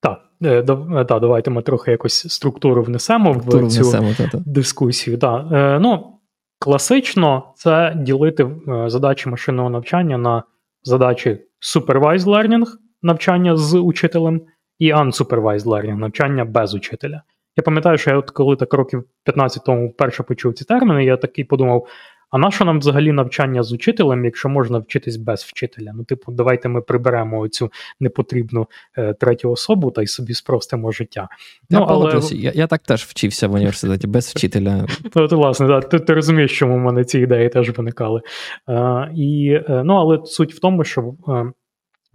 Так, 0.00 0.20
е, 0.44 0.62
та, 1.04 1.18
давайте 1.18 1.50
ми 1.50 1.62
трохи 1.62 1.90
якось 1.90 2.32
структуру 2.32 2.82
внесемо 2.82 3.34
структуру 3.34 3.66
в 3.66 3.72
цю 3.72 3.82
внесемо, 3.82 4.14
та, 4.18 4.28
та. 4.28 4.38
дискусію. 4.46 5.16
Да. 5.16 5.48
Е, 5.52 5.78
ну, 5.80 6.12
Класично 6.58 7.52
це 7.54 7.94
ділити 7.96 8.42
е, 8.44 8.90
задачі 8.90 9.28
машинного 9.28 9.70
навчання 9.70 10.18
на 10.18 10.42
задачі 10.86 11.38
supervised 11.60 12.26
learning 12.26 12.64
навчання 13.02 13.56
з 13.56 13.74
учителем, 13.78 14.42
і 14.78 14.92
unsupervised 14.92 15.64
learning 15.64 15.96
навчання 15.96 16.44
без 16.44 16.74
учителя. 16.74 17.22
Я 17.56 17.62
пам'ятаю, 17.62 17.98
що 17.98 18.10
я 18.10 18.16
от 18.16 18.30
коли 18.30 18.56
так 18.56 18.74
років 18.74 19.04
15 19.24 19.64
тому 19.64 19.88
вперше 19.88 20.22
почув 20.22 20.54
ці 20.54 20.64
терміни, 20.64 21.04
я 21.04 21.16
такий 21.16 21.44
подумав: 21.44 21.86
а 22.30 22.38
на 22.38 22.50
що 22.50 22.64
нам 22.64 22.78
взагалі 22.78 23.12
навчання 23.12 23.62
з 23.62 23.72
учителем, 23.72 24.24
якщо 24.24 24.48
можна 24.48 24.78
вчитись 24.78 25.16
без 25.16 25.42
вчителя? 25.42 25.92
Ну, 25.94 26.04
типу, 26.04 26.32
давайте 26.32 26.68
ми 26.68 26.80
приберемо 26.80 27.48
цю 27.48 27.70
непотрібну 28.00 28.66
е, 28.98 29.14
третю 29.14 29.50
особу 29.50 29.90
та 29.90 30.02
й 30.02 30.06
собі 30.06 30.34
спростимо 30.34 30.92
життя. 30.92 31.28
Я 31.70 31.78
ну, 31.78 31.86
але... 31.88 32.20
я, 32.32 32.52
я 32.54 32.66
так 32.66 32.82
теж 32.82 33.02
вчився 33.02 33.48
в 33.48 33.52
університеті 33.52 34.06
без 34.06 34.26
вчителя. 34.28 34.86
Ну, 35.14 35.28
то, 35.28 35.36
власне, 35.36 35.66
да, 35.66 35.80
ти, 35.80 35.98
ти 35.98 36.14
розумієш, 36.14 36.58
чому 36.58 36.74
в 36.74 36.80
мене 36.80 37.04
ці 37.04 37.18
ідеї 37.18 37.48
теж 37.48 37.78
виникали. 37.78 38.20
Е, 38.68 39.10
і, 39.16 39.60
е, 39.68 39.82
Ну, 39.84 39.94
але 39.94 40.20
суть 40.24 40.54
в 40.54 40.58
тому, 40.58 40.84
що 40.84 41.14
е, 41.28 41.52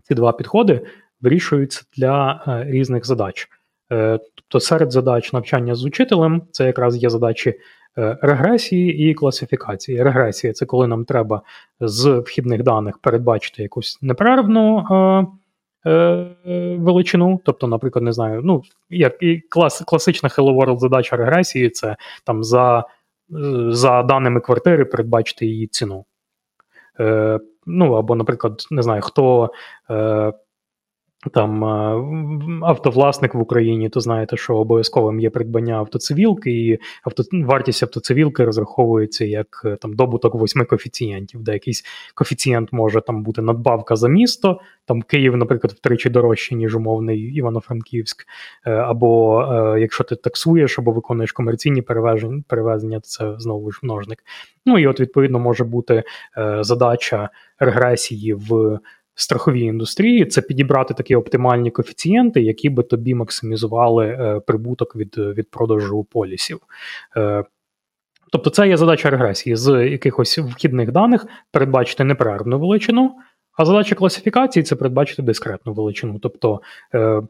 ці 0.04 0.14
два 0.14 0.32
підходи 0.32 0.82
вирішуються 1.22 1.84
для 1.98 2.44
е, 2.48 2.72
різних 2.72 3.06
задач. 3.06 3.48
Е, 3.92 4.20
тобто 4.36 4.60
серед 4.60 4.92
задач 4.92 5.34
навчання 5.34 5.76
з 5.76 5.86
учителем 5.86 6.42
це 6.52 6.66
якраз 6.66 7.04
є 7.04 7.10
задачі 7.10 7.54
регресії 7.96 9.10
і 9.10 9.14
класифікації. 9.14 10.04
Регресія 10.04 10.54
це 10.54 10.66
коли 10.66 10.88
нам 10.88 11.06
треба 11.06 11.42
з 11.80 12.20
вхідних 12.20 12.64
даних 12.64 12.98
передбачити 12.98 13.64
якусь 13.64 14.00
неперервну 14.02 14.86
величину. 16.80 17.42
Тобто, 17.46 17.68
наприклад, 17.68 18.04
не 18.04 18.12
знаю, 18.12 18.42
ну 18.44 18.62
як 18.90 19.24
і 19.24 19.42
клас, 19.50 19.82
класична 19.82 20.30
Hello 20.30 20.56
World 20.56 20.78
задача 20.78 21.16
регресії 21.16 21.70
це 21.70 21.96
там 22.26 22.44
за 22.44 22.84
за 23.70 24.04
даними 24.04 24.40
квартири 24.40 24.86
передбачити 24.86 25.46
її 25.46 25.68
ціну. 25.68 26.06
Е, 27.00 27.40
Ну 27.66 27.94
або, 27.94 28.16
наприклад, 28.16 28.68
не 28.72 28.82
знаю, 28.82 29.02
хто 29.02 29.52
е, 29.90 30.34
там 31.30 31.64
автовласник 32.64 33.36
в 33.36 33.40
Україні, 33.40 33.90
то 33.90 34.00
знаєте, 34.00 34.38
що 34.38 34.56
обов'язковим 34.56 35.20
є 35.20 35.30
придбання 35.30 35.76
автоцивілки, 35.76 36.52
і 36.52 36.80
авто... 37.04 37.24
вартість 37.32 37.84
автоцивілки 37.84 38.46
розраховується 38.46 39.26
як 39.26 39.62
е, 39.66 39.76
там 39.76 39.94
добуток 39.94 40.36
восьми 40.36 40.66
коефіцієнтів, 40.66 41.44
де 41.44 41.54
якийсь 41.54 41.84
коефіцієнт 42.16 42.74
може 42.74 43.02
там 43.02 43.24
бути 43.24 43.42
надбавка 43.42 43.96
за 43.96 44.08
місто. 44.08 44.60
Там 44.86 45.02
Київ, 45.02 45.38
наприклад, 45.38 45.74
втричі 45.74 46.10
дорожче, 46.10 46.56
ніж 46.56 46.76
умовний 46.76 47.20
Івано-Франківськ. 47.20 48.26
Е, 48.66 48.72
або 48.72 49.42
е, 49.44 49.80
якщо 49.80 50.04
ти 50.04 50.16
таксуєш 50.16 50.80
або 50.80 50.92
виконуєш 50.92 51.32
комерційні 51.32 51.82
перевезення, 51.82 52.44
перевезення, 52.48 53.00
то 53.00 53.08
це 53.08 53.34
знову 53.38 53.72
ж 53.72 53.80
множник. 53.84 54.20
Ну 54.66 54.80
і 54.80 54.88
от 54.88 55.00
відповідно 55.00 55.40
може 55.40 55.64
бути 55.64 56.04
задача 56.62 57.30
регресії 57.60 58.34
в 58.34 58.80
страховій 59.16 59.62
індустрії 59.62 60.26
це 60.26 60.42
підібрати 60.42 60.94
такі 60.94 61.16
оптимальні 61.16 61.72
коефіцієнти, 61.72 62.42
які 62.42 62.70
би 62.70 62.84
тобі 62.84 63.16
максимізували 63.16 64.06
е, 64.06 64.40
прибуток 64.40 64.96
від 64.96 65.18
від 65.18 65.52
продажу 65.52 66.04
полісів. 66.04 66.60
Е, 67.18 67.44
тобто, 68.32 68.50
це 68.50 68.68
є 68.68 68.78
задача 68.78 69.10
регресії 69.10 69.56
з 69.56 69.90
якихось 69.90 70.38
вхідних 70.38 70.92
даних 70.92 71.26
передбачити 71.52 72.04
неперервну 72.04 72.60
величину, 72.60 73.16
а 73.58 73.66
задача 73.66 73.96
класифікації 73.96 74.64
це 74.64 74.76
передбачити 74.76 75.22
дискретну 75.22 75.74
величину. 75.74 76.20
Тобто 76.20 76.62
е, 76.94 77.22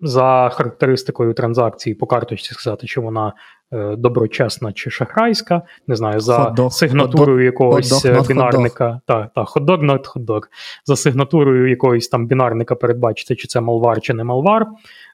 за 0.00 0.50
характеристикою 0.52 1.34
транзакції 1.34 1.94
по 1.94 2.06
карточці 2.06 2.54
сказати, 2.54 2.86
чи 2.86 3.00
вона 3.00 3.32
доброчесна 3.72 4.72
чи 4.72 4.90
шахрайська, 4.90 5.62
не 5.86 5.96
знаю, 5.96 6.20
за 6.20 6.38
hot 6.38 6.70
сигнатурою 6.70 7.38
hot 7.38 7.44
якогось 7.44 8.04
hot 8.04 8.24
е, 8.24 8.28
бінарника, 8.28 9.00
та, 9.06 9.30
та, 9.34 9.40
hot-dog, 9.40 9.84
not 9.84 10.14
hot-dog, 10.14 10.42
за 10.84 10.96
сигнатурою 10.96 11.70
якогось 11.70 12.08
там 12.08 12.26
бінарника 12.26 12.74
передбачити, 12.74 13.36
чи 13.36 13.48
це 13.48 13.60
малвар, 13.60 14.00
чи 14.00 14.14
не 14.14 14.24
малвар. 14.24 14.66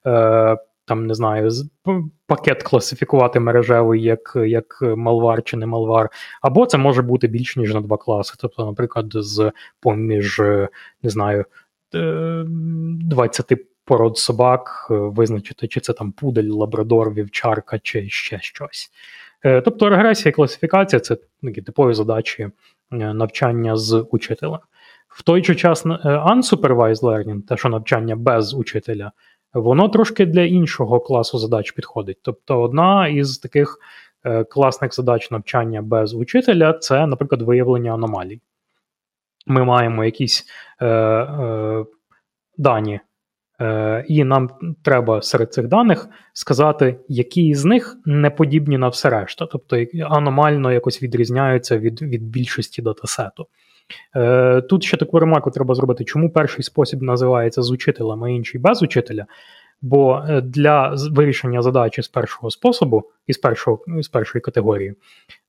Е, 0.06 0.56
там 0.86 1.06
не 1.06 1.14
знаю, 1.14 1.50
пакет 2.26 2.62
класифікувати 2.62 3.40
мережевий 3.40 4.02
як 4.02 4.32
як 4.46 4.78
малвар 4.82 5.42
чи 5.42 5.56
не 5.56 5.66
малвар, 5.66 6.08
або 6.42 6.66
це 6.66 6.78
може 6.78 7.02
бути 7.02 7.26
більш 7.26 7.56
ніж 7.56 7.74
на 7.74 7.80
два 7.80 7.96
класи. 7.96 8.34
Тобто, 8.38 8.66
наприклад, 8.66 9.06
з 9.10 9.52
поміж 9.80 10.40
не 11.02 11.10
знаю 11.10 11.44
20 11.92 13.52
е, 13.52 13.56
пород 13.84 14.18
собак, 14.18 14.86
е, 14.90 14.94
визначити, 14.94 15.68
чи 15.68 15.80
це 15.80 15.92
там 15.92 16.12
пудель, 16.12 16.50
лабрадор, 16.50 17.14
вівчарка, 17.14 17.78
чи 17.78 18.08
ще 18.08 18.38
щось. 18.40 18.90
Е, 19.44 19.60
тобто 19.60 19.88
регресія 19.88 20.30
і 20.30 20.32
класифікація 20.32 21.00
це 21.00 21.16
такі 21.42 21.62
типові 21.62 21.94
задачі 21.94 22.42
е, 22.42 22.50
навчання 22.90 23.76
з 23.76 24.06
учителем. 24.10 24.60
В 25.08 25.22
той 25.22 25.44
же 25.44 25.54
час 25.54 25.86
unsupervised 25.86 27.00
learning, 27.00 27.42
те, 27.42 27.56
що 27.56 27.68
навчання 27.68 28.16
без 28.16 28.54
учителя, 28.54 29.12
воно 29.54 29.88
трошки 29.88 30.26
для 30.26 30.42
іншого 30.42 31.00
класу 31.00 31.38
задач 31.38 31.72
підходить. 31.72 32.18
Тобто, 32.22 32.62
одна 32.62 33.08
із 33.08 33.38
таких 33.38 33.78
класних 34.50 34.94
задач 34.94 35.30
навчання 35.30 35.82
без 35.82 36.14
учителя 36.14 36.72
це, 36.72 37.06
наприклад, 37.06 37.42
виявлення 37.42 37.94
аномалій. 37.94 38.40
Ми 39.46 39.64
маємо 39.64 40.04
якісь 40.04 40.46
е, 40.80 40.86
е, 40.86 41.84
дані 42.56 43.00
Е, 43.60 44.04
і 44.08 44.24
нам 44.24 44.50
треба 44.82 45.22
серед 45.22 45.52
цих 45.52 45.68
даних 45.68 46.08
сказати, 46.32 46.96
які 47.08 47.54
з 47.54 47.64
них 47.64 47.96
не 48.04 48.30
подібні 48.30 48.78
на 48.78 48.88
все 48.88 49.10
решта, 49.10 49.46
тобто 49.46 49.84
аномально 50.10 50.72
якось 50.72 51.02
відрізняються 51.02 51.78
від 51.78 52.02
від 52.02 52.22
більшості 52.22 52.82
датасету. 52.82 53.46
Е, 54.16 54.60
тут 54.60 54.84
ще 54.84 54.96
таку 54.96 55.18
ремарку 55.18 55.50
треба 55.50 55.74
зробити, 55.74 56.04
чому 56.04 56.30
перший 56.30 56.62
спосіб 56.64 57.02
називається 57.02 57.62
з 57.62 57.70
учителем, 57.70 58.24
а 58.24 58.28
інший 58.28 58.60
без 58.60 58.82
учителя. 58.82 59.26
Бо 59.86 60.24
е, 60.28 60.40
для 60.40 60.94
вирішення 61.10 61.62
задачі 61.62 62.02
з 62.02 62.08
першого 62.08 62.50
способу, 62.50 63.02
із 63.26 63.38
першого, 63.38 63.78
з 64.02 64.08
першої 64.08 64.42
категорії, 64.42 64.94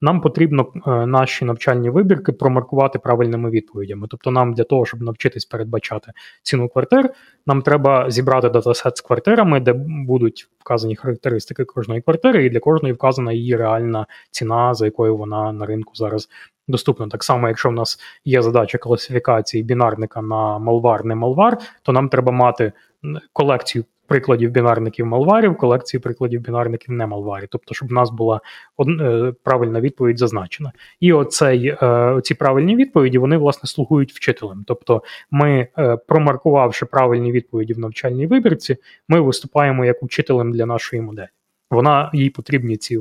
нам 0.01 0.21
потрібно 0.21 0.67
е, 0.87 1.05
наші 1.05 1.45
навчальні 1.45 1.89
вибірки 1.89 2.31
промаркувати 2.31 2.99
правильними 2.99 3.49
відповідями. 3.49 4.07
Тобто, 4.09 4.31
нам 4.31 4.53
для 4.53 4.63
того, 4.63 4.85
щоб 4.85 5.01
навчитись 5.01 5.45
передбачати 5.45 6.11
ціну 6.43 6.69
квартир, 6.69 7.09
нам 7.47 7.61
треба 7.61 8.11
зібрати 8.11 8.49
датасет 8.49 8.97
з 8.97 9.01
квартирами, 9.01 9.59
де 9.59 9.73
будуть 9.87 10.47
вказані 10.59 10.95
характеристики 10.95 11.65
кожної 11.65 12.01
квартири, 12.01 12.45
і 12.45 12.49
для 12.49 12.59
кожної 12.59 12.93
вказана 12.93 13.33
її 13.33 13.55
реальна 13.55 14.05
ціна, 14.31 14.73
за 14.73 14.85
якою 14.85 15.17
вона 15.17 15.51
на 15.51 15.65
ринку 15.65 15.91
зараз 15.95 16.29
доступна. 16.67 17.07
Так 17.07 17.23
само, 17.23 17.47
якщо 17.47 17.69
в 17.69 17.73
нас 17.73 17.99
є 18.25 18.41
задача 18.41 18.77
класифікації 18.77 19.63
бінарника 19.63 20.21
на 20.21 20.59
малвар, 20.59 21.05
не 21.05 21.15
малвар, 21.15 21.57
то 21.83 21.91
нам 21.91 22.09
треба 22.09 22.31
мати 22.31 22.71
колекцію 23.33 23.85
прикладів 24.07 24.51
бінарників 24.51 25.05
малварів, 25.05 25.57
колекції 25.57 26.01
прикладів 26.01 26.41
бінарників 26.41 26.91
не 26.91 27.07
малварі, 27.07 27.47
Тобто, 27.49 27.73
щоб 27.73 27.89
в 27.89 27.91
нас 27.91 28.09
була 28.09 28.41
е, 29.01 29.33
правильна 29.43 29.81
відповідь 29.81 30.17
зазначена. 30.17 30.71
І 30.99 31.13
оцей, 31.13 31.67
е, 31.67 32.19
ці 32.23 32.33
правильні 32.35 32.75
відповіді 32.75 33.17
вони 33.17 33.37
власне 33.37 33.69
слугують 33.69 34.13
вчителем. 34.13 34.63
Тобто, 34.67 35.03
ми, 35.31 35.67
е, 35.77 35.97
промаркувавши 36.07 36.85
правильні 36.85 37.31
відповіді 37.31 37.73
в 37.73 37.79
навчальній 37.79 38.27
вибірці, 38.27 38.77
ми 39.09 39.21
виступаємо 39.21 39.85
як 39.85 40.03
учителем 40.03 40.51
для 40.51 40.65
нашої 40.65 41.01
моделі. 41.01 41.27
Вона 41.71 42.11
їй 42.13 42.29
потрібні 42.29 42.77
ці 42.77 42.99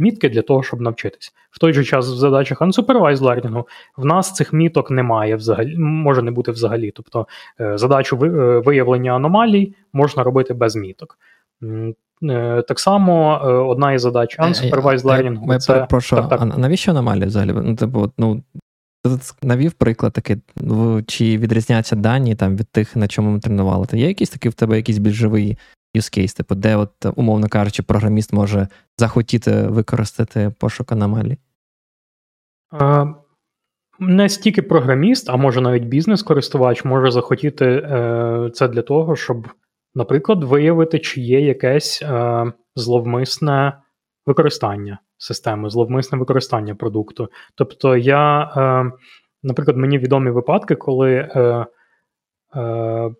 мітки 0.00 0.28
для 0.28 0.42
того, 0.42 0.62
щоб 0.62 0.80
навчитись. 0.80 1.32
В 1.50 1.58
той 1.58 1.72
же 1.72 1.84
час 1.84 2.08
в 2.08 2.16
задачах 2.16 2.60
unsupervised 2.60 3.16
learning 3.16 3.64
в 3.96 4.04
нас 4.04 4.34
цих 4.34 4.52
міток 4.52 4.90
немає 4.90 5.36
взагалі, 5.36 5.78
може 5.78 6.22
не 6.22 6.30
бути 6.30 6.50
взагалі. 6.50 6.90
Тобто 6.90 7.26
е, 7.60 7.78
задачу 7.78 8.18
е, 8.22 8.28
виявлення 8.58 9.12
аномалій 9.12 9.74
можна 9.92 10.22
робити 10.22 10.54
без 10.54 10.76
міток. 10.76 11.18
Е, 12.22 12.62
так 12.62 12.80
само 12.80 13.40
одна 13.68 13.92
із 13.92 14.00
задач 14.00 14.38
unsupervised 14.38 15.02
learning– 15.02 15.58
це... 15.58 15.86
Прошу, 15.90 16.16
так, 16.16 16.28
так. 16.28 16.40
а 16.40 16.44
навіщо 16.44 16.90
аномалії 16.90 17.26
взагалі? 17.26 17.52
Ну, 17.54 17.76
типу, 17.76 18.12
ну, 18.18 18.42
навів 19.42 19.72
приклад 19.72 20.12
такий, 20.12 20.36
чи 21.06 21.38
відрізняються 21.38 21.96
дані 21.96 22.34
там 22.34 22.56
від 22.56 22.68
тих, 22.68 22.96
на 22.96 23.08
чому 23.08 23.30
ми 23.30 23.40
тренували. 23.40 23.86
То 23.86 23.96
є 23.96 24.06
якийсь 24.08 24.30
такий 24.30 24.50
в 24.50 24.54
тебе 24.54 24.76
якийсь 24.76 24.98
більш 24.98 25.14
живий 25.14 25.58
use 25.96 26.18
case, 26.18 26.36
типу, 26.36 26.54
де, 26.54 26.76
от, 26.76 26.92
умовно 27.16 27.48
кажучи, 27.48 27.82
програміст 27.82 28.32
може 28.32 28.68
захотіти 28.98 29.62
використати 29.62 30.52
пошук 30.58 30.92
аномалій? 30.92 31.38
Не 34.00 34.28
стільки 34.28 34.62
програміст, 34.62 35.30
а 35.30 35.36
може 35.36 35.60
навіть 35.60 35.84
бізнес-користувач 35.84 36.84
може 36.84 37.10
захотіти 37.10 37.64
е, 37.64 38.50
це 38.54 38.68
для 38.68 38.82
того, 38.82 39.16
щоб, 39.16 39.48
наприклад, 39.94 40.44
виявити, 40.44 40.98
чи 40.98 41.20
є 41.20 41.40
якесь 41.40 42.02
е, 42.02 42.52
зловмисне 42.76 43.72
використання 44.26 44.98
системи, 45.18 45.70
зловмисне 45.70 46.18
використання 46.18 46.74
продукту. 46.74 47.28
Тобто, 47.54 47.96
я, 47.96 48.42
е, 48.56 48.92
наприклад, 49.42 49.76
мені 49.76 49.98
відомі 49.98 50.30
випадки, 50.30 50.74
коли 50.74 51.12
е, 51.14 51.66
е, 52.56 53.10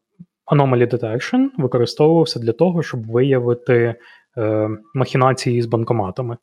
Anomaly 0.52 0.94
Detection 0.94 1.48
використовувався 1.58 2.40
для 2.40 2.52
того, 2.52 2.82
щоб 2.82 3.06
виявити 3.06 3.94
е, 4.38 4.68
махінації 4.94 5.62
з 5.62 5.66
банкоматами. 5.66 6.36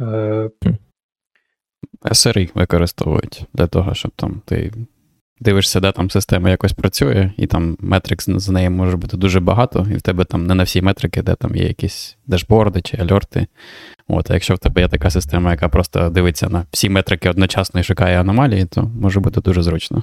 Е, 0.00 0.50
SRI 2.02 2.50
використовують 2.54 3.44
для 3.54 3.66
того, 3.66 3.94
щоб 3.94 4.12
там 4.16 4.42
ти 4.44 4.72
дивишся, 5.40 5.80
де 5.80 5.92
там 5.92 6.10
система 6.10 6.50
якось 6.50 6.72
працює, 6.72 7.30
і 7.36 7.46
там 7.46 7.76
метрикс 7.80 8.30
з 8.30 8.48
неї 8.48 8.70
може 8.70 8.96
бути 8.96 9.16
дуже 9.16 9.40
багато, 9.40 9.86
і 9.90 9.94
в 9.94 10.02
тебе 10.02 10.24
там 10.24 10.46
не 10.46 10.54
на 10.54 10.62
всі 10.62 10.82
метрики, 10.82 11.22
де 11.22 11.34
там 11.34 11.56
є 11.56 11.68
якісь 11.68 12.16
дешборди 12.26 12.80
чи 12.80 12.96
альорти. 12.96 13.46
От, 14.08 14.30
А 14.30 14.34
якщо 14.34 14.54
в 14.54 14.58
тебе 14.58 14.80
є 14.80 14.88
така 14.88 15.10
система, 15.10 15.50
яка 15.50 15.68
просто 15.68 16.10
дивиться 16.10 16.48
на 16.48 16.64
всі 16.72 16.88
метрики 16.88 17.30
одночасно 17.30 17.80
і 17.80 17.82
шукає 17.82 18.20
аномалії, 18.20 18.64
то 18.64 18.90
може 19.00 19.20
бути 19.20 19.40
дуже 19.40 19.62
зручно. 19.62 20.02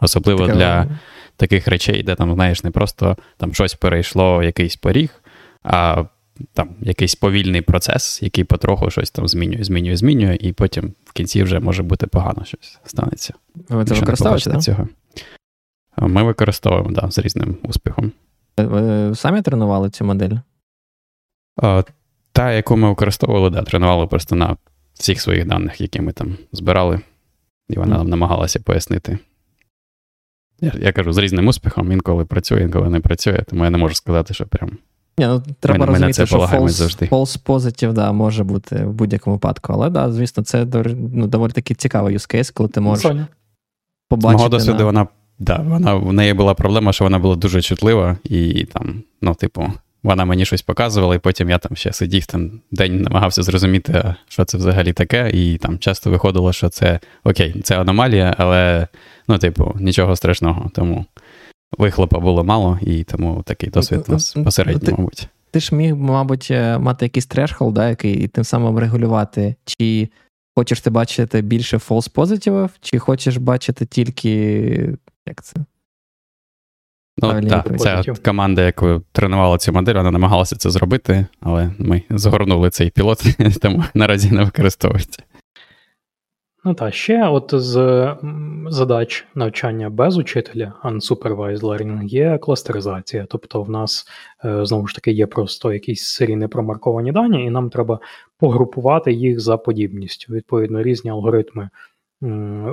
Особливо 0.00 0.46
така... 0.46 0.58
для 0.58 0.98
таких 1.36 1.68
речей, 1.68 2.02
де 2.02 2.14
там, 2.14 2.34
знаєш, 2.34 2.64
не 2.64 2.70
просто 2.70 3.16
там 3.36 3.54
щось 3.54 3.74
перейшло, 3.74 4.42
якийсь 4.42 4.76
поріг, 4.76 5.22
а 5.62 6.04
там 6.52 6.68
якийсь 6.80 7.14
повільний 7.14 7.62
процес, 7.62 8.22
який 8.22 8.44
потроху 8.44 8.90
щось 8.90 9.10
там 9.10 9.28
змінює, 9.28 9.64
змінює, 9.64 9.96
змінює, 9.96 10.38
і 10.40 10.52
потім 10.52 10.92
в 11.04 11.12
кінці 11.12 11.42
вже 11.42 11.60
може 11.60 11.82
бути 11.82 12.06
погано 12.06 12.44
щось 12.44 12.78
станеться. 12.84 13.34
Ви 13.68 13.84
це 13.84 13.94
використовуєте? 13.94 14.50
Да? 14.50 14.60
цього. 14.60 14.88
Ми 15.96 16.22
використовуємо, 16.22 16.90
да, 16.90 17.10
з 17.10 17.18
різним 17.18 17.56
успіхом. 17.62 18.12
Ви 18.58 19.14
самі 19.14 19.42
тренували 19.42 19.90
цю 19.90 20.04
модель? 20.04 20.36
Та, 22.32 22.52
яку 22.52 22.76
ми 22.76 22.88
використовували, 22.88 23.50
да, 23.50 23.62
тренували 23.62 24.06
просто 24.06 24.36
на 24.36 24.56
всіх 24.94 25.20
своїх 25.20 25.46
даних, 25.46 25.80
які 25.80 26.00
ми 26.00 26.12
там 26.12 26.36
збирали, 26.52 27.00
і 27.68 27.78
вона 27.78 27.98
нам 27.98 28.08
намагалася 28.08 28.60
пояснити. 28.60 29.18
Я, 30.60 30.72
я 30.80 30.92
кажу, 30.92 31.12
з 31.12 31.18
різним 31.18 31.48
успіхом, 31.48 31.92
інколи 31.92 32.24
працює, 32.24 32.62
інколи 32.62 32.90
не 32.90 33.00
працює, 33.00 33.44
тому 33.50 33.64
я 33.64 33.70
не 33.70 33.78
можу 33.78 33.94
сказати, 33.94 34.34
що 34.34 34.46
прям. 34.46 34.70
Ні, 35.18 35.26
ну, 35.26 35.42
Треба 35.60 35.86
ми, 35.86 35.92
розуміти, 35.92 36.22
ми 36.22 36.26
що 36.26 36.38
false, 36.38 37.08
false 37.08 37.44
positive 37.44 37.92
да, 37.92 38.12
може 38.12 38.44
бути 38.44 38.76
в 38.76 38.92
будь-якому 38.92 39.36
випадку. 39.36 39.72
Але 39.72 39.90
да, 39.90 40.12
звісно, 40.12 40.42
це 40.42 40.66
ну, 41.12 41.26
доволі 41.26 41.52
таки 41.52 41.74
цікавий 41.74 42.16
use 42.16 42.34
case, 42.34 42.52
коли 42.54 42.68
ти 42.68 42.80
можеш 42.80 43.02
Соня. 43.02 43.26
побачити. 44.08 44.38
З 44.38 44.40
мого 44.40 44.48
досвіду 44.48 44.78
на... 44.78 44.84
вона, 44.84 45.06
да, 45.38 45.56
вона, 45.56 45.94
в 45.94 46.12
неї 46.12 46.34
була 46.34 46.54
проблема, 46.54 46.92
що 46.92 47.04
вона 47.04 47.18
була 47.18 47.36
дуже 47.36 47.62
чутлива, 47.62 48.16
і 48.24 48.64
там, 48.64 49.02
ну, 49.22 49.34
типу, 49.34 49.72
вона 50.04 50.24
мені 50.24 50.44
щось 50.44 50.62
показувала, 50.62 51.14
і 51.14 51.18
потім 51.18 51.50
я 51.50 51.58
там 51.58 51.76
ще 51.76 51.92
сидів 51.92 52.26
там 52.26 52.60
день, 52.70 53.02
намагався 53.02 53.42
зрозуміти, 53.42 54.14
що 54.28 54.44
це 54.44 54.58
взагалі 54.58 54.92
таке, 54.92 55.30
і 55.30 55.56
там 55.58 55.78
часто 55.78 56.10
виходило, 56.10 56.52
що 56.52 56.68
це 56.68 57.00
окей, 57.24 57.60
це 57.64 57.80
аномалія, 57.80 58.34
але 58.38 58.88
ну, 59.28 59.38
типу, 59.38 59.76
нічого 59.80 60.16
страшного. 60.16 60.70
Тому 60.74 61.04
вихлопа 61.78 62.18
було 62.18 62.44
мало, 62.44 62.78
і 62.82 63.04
тому 63.04 63.42
такий 63.46 63.70
досвід 63.70 64.04
у 64.08 64.12
нас 64.12 64.32
посередньо, 64.32 64.94
мабуть. 64.98 65.28
Ти 65.50 65.60
ж 65.60 65.74
міг, 65.74 65.96
мабуть, 65.96 66.48
е, 66.50 66.78
мати 66.78 67.04
якийсь 67.04 67.26
трешхолд, 67.26 67.74
да, 67.74 67.88
який 67.88 68.14
і 68.14 68.28
тим 68.28 68.44
самим 68.44 68.78
регулювати, 68.78 69.54
чи 69.64 70.08
хочеш 70.56 70.80
ти 70.80 70.90
бачити 70.90 71.42
більше 71.42 71.76
false 71.76 72.10
позитивів, 72.12 72.70
чи 72.80 72.98
хочеш 72.98 73.36
бачити 73.36 73.86
тільки 73.86 74.30
як 75.26 75.42
це? 75.42 75.56
Ну, 77.22 77.42
так, 77.42 77.80
Ця 77.80 78.02
команда, 78.24 78.62
яку 78.62 79.02
тренувала 79.12 79.58
цю 79.58 79.72
модель, 79.72 79.94
вона 79.94 80.10
намагалася 80.10 80.56
це 80.56 80.70
зробити, 80.70 81.26
але 81.40 81.70
ми 81.78 82.02
загорнули 82.10 82.70
цей 82.70 82.90
пілот, 82.90 83.24
тому 83.62 83.84
наразі 83.94 84.30
не 84.30 84.44
використовується. 84.44 85.22
Ну 86.66 86.74
так, 86.74 86.94
ще 86.94 87.28
от 87.28 87.50
з 87.54 88.14
задач 88.66 89.26
навчання 89.34 89.90
без 89.90 90.16
учителя, 90.16 90.72
unsupervised 90.84 91.60
learning, 91.60 92.04
є 92.04 92.38
кластеризація. 92.38 93.26
Тобто, 93.30 93.62
в 93.62 93.70
нас 93.70 94.06
е, 94.44 94.66
знову 94.66 94.86
ж 94.86 94.94
таки 94.94 95.12
є 95.12 95.26
просто 95.26 95.72
якісь 95.72 96.04
серійні 96.04 96.48
промарковані 96.48 97.12
дані, 97.12 97.44
і 97.44 97.50
нам 97.50 97.70
треба 97.70 98.00
погрупувати 98.38 99.12
їх 99.12 99.40
за 99.40 99.56
подібністю. 99.56 100.32
Відповідно, 100.32 100.82
різні 100.82 101.10
алгоритми 101.10 101.70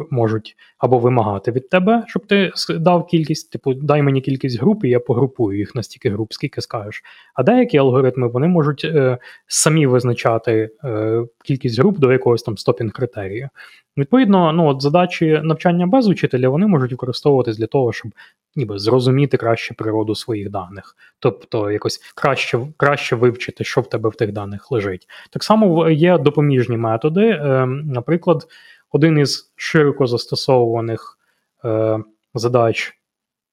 можуть 0.09 0.55
або 0.77 0.99
вимагати 0.99 1.51
від 1.51 1.69
тебе, 1.69 2.03
щоб 2.07 2.25
ти 2.25 2.51
дав 2.69 3.07
кількість, 3.07 3.51
типу, 3.51 3.73
дай 3.73 4.01
мені 4.01 4.21
кількість 4.21 4.59
груп, 4.59 4.85
і 4.85 4.89
я 4.89 4.99
погрупую 4.99 5.57
їх 5.57 5.75
на 5.75 5.83
стільки 5.83 6.09
груп, 6.09 6.33
скільки 6.33 6.61
скажеш. 6.61 7.03
А 7.33 7.43
деякі 7.43 7.77
алгоритми 7.77 8.27
вони 8.27 8.47
можуть 8.47 8.85
е, 8.85 9.17
самі 9.47 9.87
визначати 9.87 10.69
е, 10.83 11.23
кількість 11.45 11.79
груп 11.79 11.99
до 11.99 12.11
якогось 12.11 12.43
там 12.43 12.57
стопінг 12.57 12.91
критерію. 12.91 13.49
Відповідно, 13.97 14.53
ну 14.53 14.67
от 14.67 14.81
задачі 14.81 15.41
навчання 15.43 15.87
без 15.87 16.07
учителя 16.07 16.49
вони 16.49 16.67
можуть 16.67 16.91
використовуватись 16.91 17.57
для 17.57 17.67
того, 17.67 17.93
щоб 17.93 18.11
ніби 18.55 18.79
зрозуміти 18.79 19.37
краще 19.37 19.73
природу 19.73 20.15
своїх 20.15 20.49
даних, 20.49 20.95
тобто 21.19 21.71
якось 21.71 21.97
краще 22.15 22.59
краще 22.77 23.15
вивчити, 23.15 23.63
що 23.63 23.81
в 23.81 23.89
тебе 23.89 24.09
в 24.09 24.15
тих 24.15 24.31
даних 24.31 24.71
лежить. 24.71 25.07
Так 25.29 25.43
само 25.43 25.89
є 25.89 26.17
допоміжні 26.17 26.77
методи, 26.77 27.25
е, 27.25 27.65
наприклад. 27.65 28.47
Один 28.91 29.17
із 29.17 29.51
широко 29.55 30.07
застосовуваних 30.07 31.17
е, 31.65 31.99
задач 32.33 33.01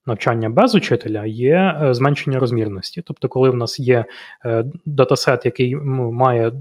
навчання 0.09 0.51
без 0.51 0.74
учителя 0.74 1.27
є 1.27 1.81
е, 1.83 1.94
зменшення 1.94 2.38
розмірності. 2.38 3.03
Тобто, 3.03 3.29
коли 3.29 3.51
в 3.51 3.55
нас 3.55 3.81
є 3.81 4.05
е, 4.44 4.64
датасет, 4.87 5.44
який 5.44 5.77
має 5.77 6.53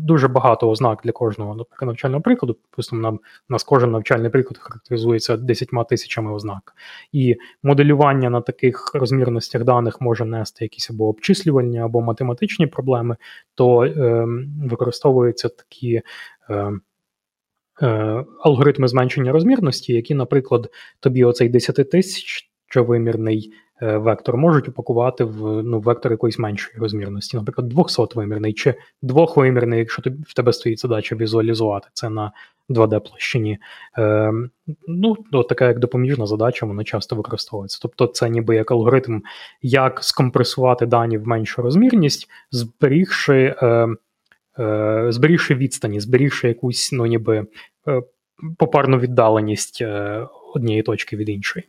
дуже 0.00 0.28
багато 0.28 0.70
ознак 0.70 1.00
для 1.04 1.12
кожного 1.12 1.66
навчального 1.82 2.22
прикладу, 2.22 2.56
Допустимо, 2.70 3.02
нам 3.02 3.14
у 3.14 3.52
нас 3.52 3.64
кожен 3.64 3.90
навчальний 3.90 4.30
приклад 4.30 4.58
характеризується 4.58 5.36
10 5.36 5.68
тисячами 5.88 6.32
ознак, 6.32 6.74
і 7.12 7.36
моделювання 7.62 8.30
на 8.30 8.40
таких 8.40 8.94
розмірностях 8.94 9.64
даних 9.64 10.00
може 10.00 10.24
нести 10.24 10.64
якісь 10.64 10.90
або 10.90 11.08
обчислювальні, 11.08 11.78
або 11.78 12.00
математичні 12.00 12.66
проблеми, 12.66 13.16
то 13.54 13.84
е, 13.84 14.26
використовуються 14.64 15.48
такі. 15.48 15.94
Е, 15.94 16.02
Е, 16.50 16.72
алгоритми 18.40 18.88
зменшення 18.88 19.32
розмірності, 19.32 19.92
які, 19.92 20.14
наприклад, 20.14 20.70
тобі 21.00 21.24
оцей 21.24 21.48
10 21.48 21.90
тисяч 21.90 22.50
вимірний 22.82 23.52
е, 23.82 23.96
вектор 23.96 24.36
можуть 24.36 24.68
упакувати 24.68 25.24
в 25.24 25.62
ну, 25.62 25.80
вектор 25.80 26.12
якоїсь 26.12 26.38
меншої 26.38 26.78
розмірності, 26.78 27.36
наприклад, 27.36 27.72
200-вимірний 27.72 28.52
чи 28.52 28.74
двохвимірний, 29.02 29.78
якщо 29.78 30.02
тобі 30.02 30.22
в 30.26 30.34
тебе 30.34 30.52
стоїть 30.52 30.80
задача 30.80 31.16
візуалізувати 31.16 31.88
це 31.92 32.10
на 32.10 32.32
2D-площині. 32.70 33.56
Е, 33.98 34.32
ну, 34.88 35.16
така 35.48 35.66
як 35.66 35.78
допоміжна 35.78 36.26
задача, 36.26 36.66
вона 36.66 36.84
часто 36.84 37.16
використовується. 37.16 37.78
Тобто, 37.82 38.06
це 38.06 38.30
ніби 38.30 38.56
як 38.56 38.70
алгоритм, 38.70 39.20
як 39.62 40.04
скомпресувати 40.04 40.86
дані 40.86 41.18
в 41.18 41.26
меншу 41.26 41.62
розмірність, 41.62 42.28
зберігши. 42.50 43.54
Е, 43.62 43.66
Е, 43.66 43.88
зберігши 45.08 45.54
відстані, 45.54 46.00
зберігши 46.00 46.48
якусь 46.48 46.92
ну, 46.92 47.06
ніби 47.06 47.46
е, 47.88 48.02
попарну 48.58 48.98
віддаленість 48.98 49.82
е, 49.82 50.26
однієї 50.54 50.82
точки 50.82 51.16
від 51.16 51.28
іншої. 51.28 51.68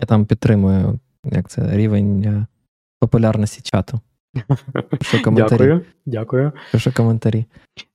Я 0.00 0.06
там 0.06 0.26
підтримую 0.26 1.00
як 1.24 1.48
це 1.48 1.76
рівень 1.76 2.46
популярності 2.98 3.62
чату. 3.62 4.00
Дякую. 5.58 5.80
дякую. 6.06 6.52
Пишу 6.72 6.92
коментарі. 6.94 7.44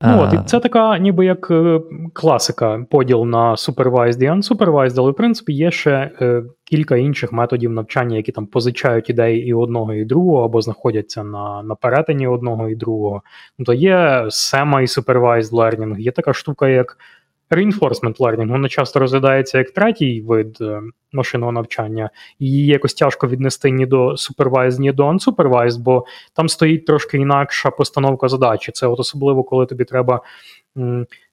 Ну, 0.02 0.22
от, 0.22 0.34
і 0.34 0.38
Це 0.46 0.60
така, 0.60 0.98
ніби 0.98 1.26
як 1.26 1.52
е, 1.52 1.82
класика, 2.14 2.86
поділ 2.90 3.26
на 3.26 3.52
supervised 3.52 4.24
і 4.24 4.30
unsupervised, 4.30 4.96
але 4.98 5.12
в 5.12 5.16
принципі 5.16 5.54
є 5.54 5.72
ще 5.72 6.12
е, 6.22 6.44
кілька 6.64 6.98
інших 6.98 7.32
методів 7.32 7.72
навчання, 7.72 8.18
які 8.18 8.32
там 8.32 8.46
позичають 8.46 9.10
ідеї 9.10 9.48
і 9.48 9.54
одного, 9.54 9.94
і 9.94 10.06
другого, 10.06 10.46
або 10.46 10.62
знаходяться 10.62 11.24
на 11.24 11.64
на 11.64 11.76
перетині 11.76 12.28
одного 12.28 12.70
і 12.70 12.76
другого. 12.76 13.22
Ну, 13.60 13.66
То 13.66 13.74
є 13.74 13.98
semi-supervised 14.26 15.52
learning, 15.52 16.00
є 16.00 16.12
така 16.12 16.34
штука, 16.34 16.68
як 16.68 16.98
Reinforcement 17.52 18.18
learning, 18.18 18.52
воно 18.52 18.68
часто 18.68 19.00
розглядається 19.00 19.58
як 19.58 19.72
третій 19.72 20.22
вид 20.22 20.58
е, 20.62 20.82
машинного 21.14 21.52
навчання, 21.52 22.10
і 22.40 22.46
її 22.46 22.66
якось 22.66 22.94
тяжко 22.94 23.28
віднести 23.28 23.72
ні 23.72 23.86
до 23.86 24.10
supervised, 24.10 24.80
ні 24.80 24.92
до 24.92 25.08
unsupervised, 25.08 25.80
бо 25.80 26.06
там 26.34 26.50
стоїть 26.50 26.86
трошки 26.86 27.18
інакша 27.18 27.72
постановка 27.72 28.28
задачі. 28.28 28.72
Це 28.72 28.88
от 28.88 29.00
особливо, 29.00 29.44
коли 29.44 29.66
тобі 29.66 29.84
треба 29.84 30.22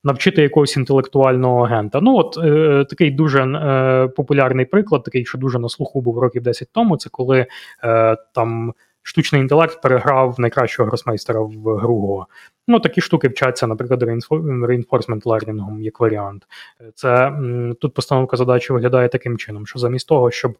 навчити 0.04 0.42
якогось 0.42 0.76
інтелектуального 0.76 1.64
агента. 1.64 2.00
Ну, 2.00 2.16
от 2.16 2.38
е, 2.44 2.84
такий 2.90 3.10
дуже 3.10 3.42
е, 3.42 4.08
популярний 4.08 4.64
приклад, 4.66 5.02
такий, 5.02 5.24
що 5.24 5.38
дуже 5.38 5.58
на 5.58 5.68
слуху 5.68 6.00
був 6.00 6.18
років 6.18 6.42
10 6.42 6.68
тому, 6.72 6.96
це 6.96 7.10
коли 7.10 7.46
е, 7.84 8.16
там 8.34 8.72
штучний 9.06 9.40
інтелект 9.40 9.82
переграв 9.82 10.40
найкращого 10.40 10.86
гросмейстера 10.86 11.40
в 11.40 11.76
гру. 11.76 12.26
Ну, 12.68 12.80
такі 12.80 13.00
штуки 13.00 13.28
вчаться, 13.28 13.66
наприклад, 13.66 14.02
reinforcement 14.02 15.22
learning, 15.22 15.80
як 15.80 16.00
варіант. 16.00 16.46
Це 16.94 17.32
Тут 17.80 17.94
постановка 17.94 18.36
задачі 18.36 18.72
виглядає 18.72 19.08
таким 19.08 19.38
чином, 19.38 19.66
що 19.66 19.78
замість 19.78 20.08
того, 20.08 20.30
щоб 20.30 20.58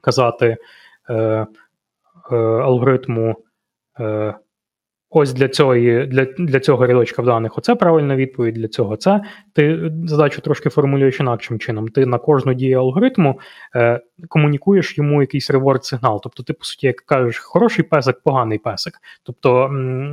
казати 0.00 0.56
е, 1.10 1.14
е, 1.14 1.46
алгоритму 2.36 3.36
е, 4.00 4.34
ось 5.16 5.32
для 5.32 5.48
цього 5.48 5.74
для, 6.06 6.24
для 6.38 6.60
цього 6.60 6.86
рядочка 6.86 7.22
в 7.22 7.24
даних 7.26 7.58
оце 7.58 7.74
правильна 7.74 8.16
відповідь, 8.16 8.54
для 8.54 8.68
цього 8.68 8.96
це. 8.96 9.20
Ти 9.52 9.92
задачу 10.04 10.40
трошки 10.40 10.70
формулюєш 10.70 11.20
інакшим 11.20 11.58
чином. 11.58 11.88
Ти 11.88 12.06
на 12.06 12.18
кожну 12.18 12.54
дію 12.54 12.78
алгоритму 12.78 13.40
е, 13.76 14.00
комунікуєш 14.28 14.98
йому 14.98 15.20
якийсь 15.20 15.50
реворд-сигнал. 15.50 16.20
Тобто, 16.22 16.42
ти, 16.42 16.52
по 16.52 16.64
суті, 16.64 16.86
як 16.86 16.96
кажеш, 16.96 17.38
хороший 17.38 17.84
песик, 17.84 18.20
поганий 18.24 18.58
песик. 18.58 18.94
Тобто 19.22 19.52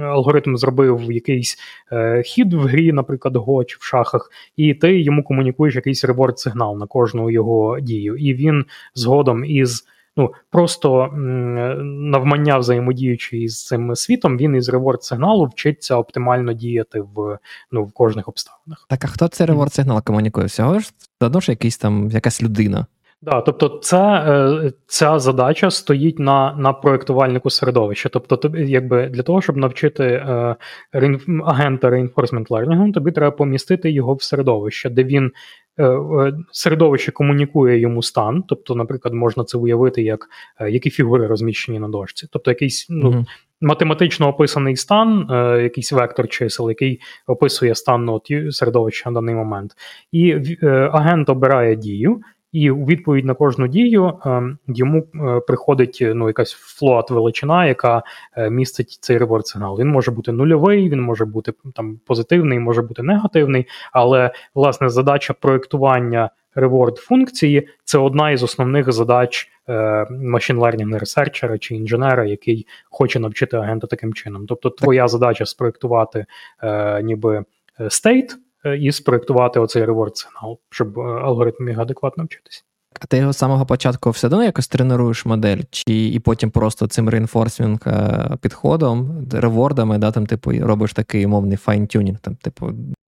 алгоритм 0.04 0.58
зробив 0.58 1.12
якийсь 1.12 1.58
е, 1.92 2.24
хід 2.24 2.54
в 2.54 2.60
грі, 2.60 2.92
наприклад, 2.92 3.36
Го 3.36 3.64
чи 3.64 3.78
в 3.80 3.84
шахах, 3.84 4.32
і 4.56 4.74
ти 4.74 5.02
йому 5.02 5.24
комунікуєш 5.24 5.76
якийсь 5.76 6.06
реворд-сигнал 6.06 6.78
на 6.78 6.88
кожну 6.88 7.30
його 7.30 7.80
дію. 7.80 8.16
І 8.16 8.34
він 8.34 8.66
згодом 8.96 9.46
із 9.46 9.86
ну 10.18 10.34
просто 10.50 11.10
навмання 11.14 12.58
взаємодіючи 12.58 13.38
із 13.38 13.66
цим 13.66 13.96
світом, 13.96 14.38
він 14.38 14.56
із 14.56 14.70
реворд 14.70 15.04
сигналу 15.04 15.46
вчиться 15.46 15.96
оптимально 15.96 16.54
діяти 16.54 17.02
в 17.02 17.40
ну 17.72 17.84
в 17.84 17.92
кожних 17.92 18.28
обставинах. 18.28 18.86
Так, 18.90 19.06
а 19.06 19.08
хто 19.08 19.28
цей 19.28 19.48
реворд 19.48 19.74
сигнал 19.74 20.04
комунікує? 20.04 20.48
Всього 20.48 20.80
ж 20.80 20.92
давно 21.22 21.40
ж 21.40 21.52
якийсь 21.52 21.78
там 21.78 22.10
якась 22.12 22.44
людина. 22.44 22.86
Да, 23.22 23.42
тобто, 23.42 23.80
це 23.84 24.00
е, 24.00 24.72
ця 24.88 25.20
задача 25.20 25.72
стоїть 25.72 26.20
на 26.20 26.56
на 26.56 26.74
проєктувальнику 26.74 27.50
середовища. 27.50 28.10
Тобто, 28.10 28.58
якби 28.58 29.08
для 29.08 29.24
того, 29.24 29.42
щоб 29.42 29.58
навчити 29.58 30.04
е, 30.04 30.56
агента 31.46 31.90
reinforcement 31.90 32.48
learning, 32.48 32.94
тобі 32.94 33.12
треба 33.12 33.32
помістити 33.32 33.92
його 33.92 34.14
в 34.14 34.22
середовище, 34.24 34.90
де 34.90 35.04
він 35.04 35.32
Е, 35.80 35.84
е, 35.84 36.34
середовище 36.52 37.12
комунікує 37.12 37.80
йому 37.80 38.04
стан, 38.04 38.44
тобто, 38.48 38.76
наприклад, 38.76 39.14
можна 39.14 39.44
це 39.44 39.58
уявити, 39.58 40.02
як 40.02 40.28
е, 40.60 40.72
які 40.72 40.90
фігури 40.90 41.28
розміщені 41.28 41.80
на 41.80 41.88
дошці, 41.88 42.28
тобто 42.32 42.52
якийсь 42.52 42.88
ну. 42.90 43.12
Mm-hmm. 43.12 43.26
Математично 43.62 44.28
описаний 44.28 44.76
стан, 44.76 45.28
е, 45.32 45.64
якийсь 45.64 45.92
вектор 45.92 46.28
чисел, 46.28 46.70
який 46.70 47.00
описує 47.28 47.76
стан 47.76 48.06
ну, 48.06 48.22
середовища 48.52 49.10
на 49.10 49.22
даний 49.22 49.36
момент, 49.36 49.72
і 50.12 50.32
е, 50.64 50.68
агент 50.94 51.30
обирає 51.30 51.76
дію, 51.76 52.22
і 52.52 52.72
у 52.72 52.86
відповідь 52.86 53.26
на 53.26 53.34
кожну 53.34 53.68
дію 53.68 54.20
ем, 54.26 54.58
йому 54.68 54.98
е, 55.16 55.40
приходить 55.40 55.98
ну, 56.02 56.28
якась 56.28 56.52
флот 56.52 57.12
величина, 57.12 57.66
яка 57.66 58.04
е, 58.38 58.50
містить 58.50 58.98
цей 59.02 59.18
реворд 59.18 59.48
сигнал. 59.48 59.80
Він 59.80 59.88
може 59.88 60.12
бути 60.12 60.32
нульовий, 60.32 60.90
він 60.90 61.02
може 61.02 61.26
бути 61.26 61.54
там 61.76 62.00
позитивний, 62.06 62.60
може 62.60 62.82
бути 62.82 63.04
негативний. 63.04 63.68
Але 63.92 64.32
власне 64.56 64.90
задача 64.90 65.34
проєктування 65.34 66.30
reward 66.56 66.98
функції 66.98 67.68
це 67.84 67.98
одна 67.98 68.32
із 68.32 68.44
основних 68.44 68.92
задач 68.92 69.50
machine 70.10 70.60
learning 70.60 71.00
researcher 71.00 71.53
а 71.53 71.58
чи 71.58 71.76
інженера, 71.76 72.26
який 72.26 72.68
хоче 72.90 73.20
навчити 73.20 73.58
агента 73.58 73.88
таким 73.88 74.14
чином. 74.14 74.46
Тобто, 74.48 74.70
твоя 74.70 75.08
задача 75.08 75.46
спроєктувати 75.46 76.26
е, 76.64 77.04
ніби 77.04 77.44
state. 77.90 78.38
Е, 78.66 78.78
і 78.78 78.92
спроектувати 78.92 79.60
оцей 79.60 79.86
reward 79.86 80.18
сигнал, 80.18 80.60
щоб 80.70 81.00
е, 81.00 81.02
алгоритм 81.02 81.56
міг 81.60 81.80
адекватно 81.80 82.24
вчитися. 82.24 82.64
А 83.02 83.06
ти 83.06 83.18
його 83.18 83.34
з 83.34 83.38
самого 83.38 83.66
початку 83.66 84.10
все 84.10 84.28
одно 84.28 84.44
якось 84.44 84.68
тренуєш 84.68 85.26
модель, 85.26 85.62
чи 85.72 86.08
і 86.08 86.20
потім 86.20 86.52
просто 86.52 86.88
цим 86.88 87.10
reinforcement 87.10 87.80
підходом, 88.42 89.28
reward 89.32 89.71
ами, 89.71 89.98
да, 89.98 90.12
там, 90.12 90.26
типу, 90.26 90.52
робиш 90.52 90.94
такий 90.94 91.26
умовний 91.26 91.58
fine-tuning, 91.58 92.20
там, 92.20 92.36
типу, 92.36 92.72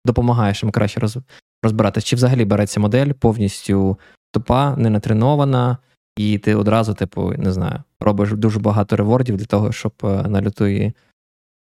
допомагаєш 0.05 0.63
їм 0.63 0.71
краще 0.71 0.99
роз, 0.99 1.17
розбиратися, 1.63 2.07
чи 2.07 2.15
взагалі 2.15 2.45
береться 2.45 2.79
модель 2.79 3.11
повністю 3.11 3.97
тупа, 4.31 4.75
не 4.77 4.89
натренована, 4.89 5.77
і 6.17 6.37
ти 6.37 6.55
одразу, 6.55 6.93
типу, 6.93 7.33
не 7.37 7.51
знаю, 7.51 7.83
робиш 7.99 8.31
дуже 8.31 8.59
багато 8.59 8.95
ревордів 8.95 9.37
для 9.37 9.45
того, 9.45 9.71
щоб 9.71 9.93
е, 10.03 10.07
на 10.07 10.41
люту 10.41 10.67
її 10.67 10.93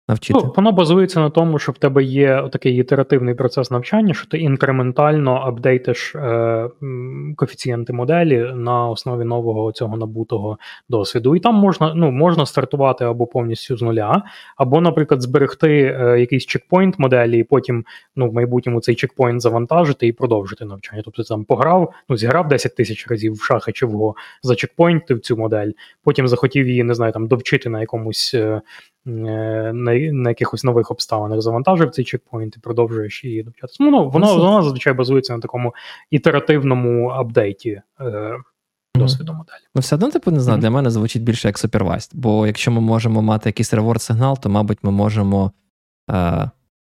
навчити? 0.08 0.40
Ну, 0.44 0.54
Воно 0.56 0.72
базується 0.72 1.20
на 1.20 1.30
тому, 1.30 1.60
що 1.60 1.72
в 1.72 1.78
тебе 1.78 2.04
є 2.04 2.50
такий 2.52 2.78
ітеративний 2.78 3.36
процес 3.36 3.72
навчання, 3.72 4.14
що 4.14 4.28
ти 4.28 4.38
інкрементально 4.38 5.36
апдейтиш 5.36 6.16
е, 6.16 6.70
коефіцієнти 7.36 7.94
моделі 7.94 8.52
на 8.56 8.88
основі 8.88 9.24
нового 9.24 9.72
цього 9.72 9.98
набутого 9.98 10.58
досвіду. 10.90 11.36
І 11.36 11.40
там 11.40 11.56
можна 11.56 11.94
ну, 11.96 12.12
можна 12.12 12.46
стартувати 12.46 13.06
або 13.06 13.28
повністю 13.28 13.78
з 13.78 13.82
нуля, 13.82 14.24
або, 14.58 14.82
наприклад, 14.82 15.22
зберегти 15.22 15.98
е, 16.00 16.20
якийсь 16.20 16.46
чекпоінт 16.46 17.00
моделі, 17.00 17.40
і 17.40 17.44
потім 17.44 17.86
ну, 18.16 18.30
в 18.30 18.34
майбутньому 18.34 18.82
цей 18.82 18.96
чекпоінт 18.96 19.42
завантажити 19.42 20.08
і 20.08 20.12
продовжити 20.12 20.66
навчання. 20.66 21.02
Тобто 21.06 21.24
ти 21.24 21.30
там 21.30 21.44
пограв, 21.46 21.94
ну, 22.10 22.18
зіграв 22.18 22.48
10 22.48 22.76
тисяч 22.76 23.08
разів 23.08 23.34
в 23.34 23.42
шахи 23.42 23.72
чи 23.72 23.86
в 23.86 23.92
го, 23.92 24.16
зачекпоінтив 24.44 25.20
цю 25.20 25.38
модель, 25.38 25.72
потім 26.04 26.28
захотів 26.28 26.68
її, 26.68 26.84
не 26.84 26.94
знаю, 26.94 27.12
там 27.12 27.28
довчити 27.28 27.70
на 27.70 27.80
якомусь. 27.80 28.34
Е, 28.34 28.62
на 29.06 29.94
на 29.94 30.30
якихось 30.30 30.64
нових 30.64 30.92
обставинах 30.92 31.42
завантажив 31.42 31.92
цей 31.92 32.06
чекпоінт 32.06 32.58
і 32.58 32.60
продовжуєш 32.60 33.24
її 33.24 33.44
довчатися. 33.44 33.78
Ну, 33.84 33.92
ну, 33.92 34.10
воно 34.10 34.38
воно 34.38 34.64
зазвичай 34.64 34.94
базується 34.94 35.34
на 35.34 35.40
такому 35.40 35.74
ітеративному 36.12 37.10
апдейті 37.10 37.82
е, 38.02 38.38
досвіду 38.96 39.34
моделі. 39.34 39.64
Ну, 39.76 39.82
все 39.82 39.96
одно, 39.96 40.12
типу, 40.12 40.32
не 40.32 40.40
знаю, 40.40 40.58
mm-hmm. 40.58 40.62
для 40.62 40.70
мене 40.70 40.92
звучить 40.92 41.24
більше 41.24 41.48
як 41.48 41.58
супервайст. 41.58 42.16
Бо 42.16 42.48
якщо 42.48 42.72
ми 42.72 42.82
можемо 42.82 43.22
мати 43.22 43.50
якийсь 43.50 43.74
реворд-сигнал, 43.74 44.40
то, 44.40 44.50
мабуть, 44.50 44.78
ми 44.84 44.92
можемо 44.92 45.52
е, 46.12 46.50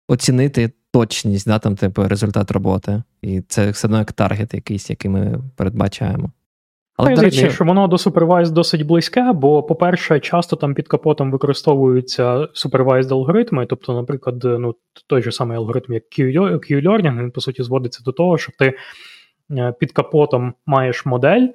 оцінити 0.08 0.72
точність, 0.92 1.48
да, 1.48 1.58
там, 1.58 1.76
типу, 1.76 2.08
результат 2.08 2.50
роботи. 2.50 3.02
І 3.22 3.40
це 3.40 3.70
все 3.70 3.86
одно 3.86 3.98
як 3.98 4.12
таргет 4.12 4.54
якийсь, 4.54 4.90
який 4.90 5.10
ми 5.10 5.38
передбачаємо. 5.56 6.30
Але, 7.06 7.14
до 7.14 7.22
речі, 7.22 7.50
що 7.50 7.64
воно 7.64 7.88
до 7.88 7.96
Supervised 7.96 8.50
досить 8.50 8.86
близьке, 8.86 9.32
бо, 9.32 9.62
по-перше, 9.62 10.20
часто 10.20 10.56
там 10.56 10.74
під 10.74 10.88
капотом 10.88 11.30
використовуються 11.30 12.36
Supervised 12.36 13.12
алгоритми. 13.12 13.66
Тобто, 13.66 13.94
наприклад, 13.94 14.44
ну, 14.44 14.74
той 15.06 15.22
же 15.22 15.32
самий 15.32 15.56
алгоритм, 15.56 15.92
як 15.92 16.02
Q-Learning, 16.18 17.18
він, 17.18 17.30
по 17.30 17.40
суті, 17.40 17.62
зводиться 17.62 18.02
до 18.04 18.12
того, 18.12 18.38
що 18.38 18.52
ти 18.58 18.74
е, 19.50 19.74
під 19.80 19.92
капотом 19.92 20.54
маєш 20.66 21.06
модель, 21.06 21.48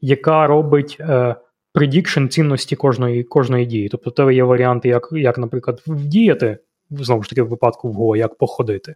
яка 0.00 0.46
робить 0.46 0.96
е, 1.00 1.34
prediction 1.74 2.28
цінності 2.28 2.76
кожної 2.76 3.24
кожної 3.24 3.66
дії. 3.66 3.88
Тобто, 3.88 4.10
в 4.10 4.14
тебе 4.14 4.34
є 4.34 4.44
варіанти, 4.44 4.88
як, 4.88 5.08
як, 5.12 5.38
наприклад, 5.38 5.82
вдіяти, 5.86 6.58
знову 6.90 7.22
ж 7.22 7.30
таки, 7.30 7.42
в 7.42 7.48
випадку 7.48 7.88
в 7.88 7.96
Go, 7.96 8.16
як 8.16 8.38
походити. 8.38 8.94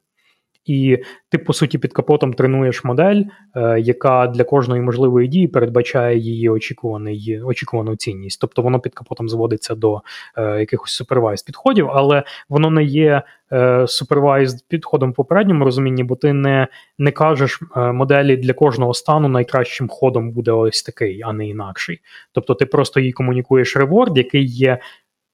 І 0.65 0.99
ти, 1.29 1.39
по 1.39 1.53
суті, 1.53 1.79
під 1.79 1.93
капотом 1.93 2.33
тренуєш 2.33 2.85
модель, 2.85 3.23
е, 3.57 3.81
яка 3.81 4.27
для 4.27 4.45
кожної 4.45 4.83
можливої 4.83 5.29
дії 5.29 5.49
передбачає 5.49 6.19
її 6.19 6.49
очікуваний, 6.49 7.41
очікувану 7.43 7.97
цінність. 7.97 8.41
Тобто 8.41 8.63
воно 8.63 8.81
під 8.81 8.95
капотом 8.95 9.29
зводиться 9.29 9.75
до 9.75 10.03
е, 10.37 10.61
якихось 10.61 11.03
supervised 11.03 11.47
підходів, 11.47 11.89
але 11.91 12.23
воно 12.49 12.71
не 12.71 12.85
є 12.85 13.23
е, 13.53 13.81
supervised 13.81 14.65
підходом 14.69 15.11
в 15.11 15.15
попередньому 15.15 15.65
розумінні, 15.65 16.05
бо 16.05 16.17
ти 16.17 16.33
не 16.33 16.69
не 16.99 17.11
кажеш 17.11 17.61
моделі 17.77 18.37
для 18.37 18.53
кожного 18.53 18.95
стану 18.95 19.29
найкращим 19.29 19.89
ходом 19.89 20.31
буде 20.31 20.53
ось 20.53 20.83
такий, 20.83 21.23
а 21.23 21.33
не 21.33 21.49
інакший. 21.49 22.01
Тобто 22.33 22.55
ти 22.55 22.67
просто 22.67 23.01
їй 23.01 23.13
комунікуєш 23.13 23.77
реворд, 23.77 24.17
який 24.17 24.45
є 24.45 24.79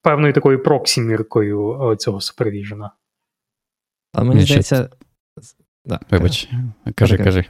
певною 0.03 0.33
такою 0.33 0.63
проксіміркою 0.63 1.97
цього 1.99 2.21
супервіжена. 2.21 2.91
А 4.15 4.25
мені 4.25 4.41
здається, 4.41 4.89
Да. 5.85 6.01
Вибач, 6.11 6.49
кажи, 6.95 7.17
кажи. 7.17 7.25
кажи. 7.25 7.45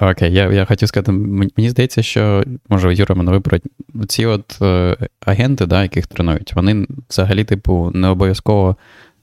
Окей, 0.00 0.32
я 0.32 0.52
я 0.52 0.64
хотів 0.64 0.88
сказати, 0.88 1.12
мені 1.12 1.70
здається, 1.70 2.02
що 2.02 2.44
може 2.68 2.94
Юра 2.94 3.14
мене 3.14 3.30
вибрати. 3.30 3.70
Ці 4.08 4.26
от 4.26 4.58
е, 4.62 4.96
агенти, 5.20 5.66
да, 5.66 5.82
яких 5.82 6.06
тренують, 6.06 6.54
вони 6.54 6.86
взагалі, 7.10 7.44
типу, 7.44 7.90
не 7.94 8.08
обов'язково 8.08 8.76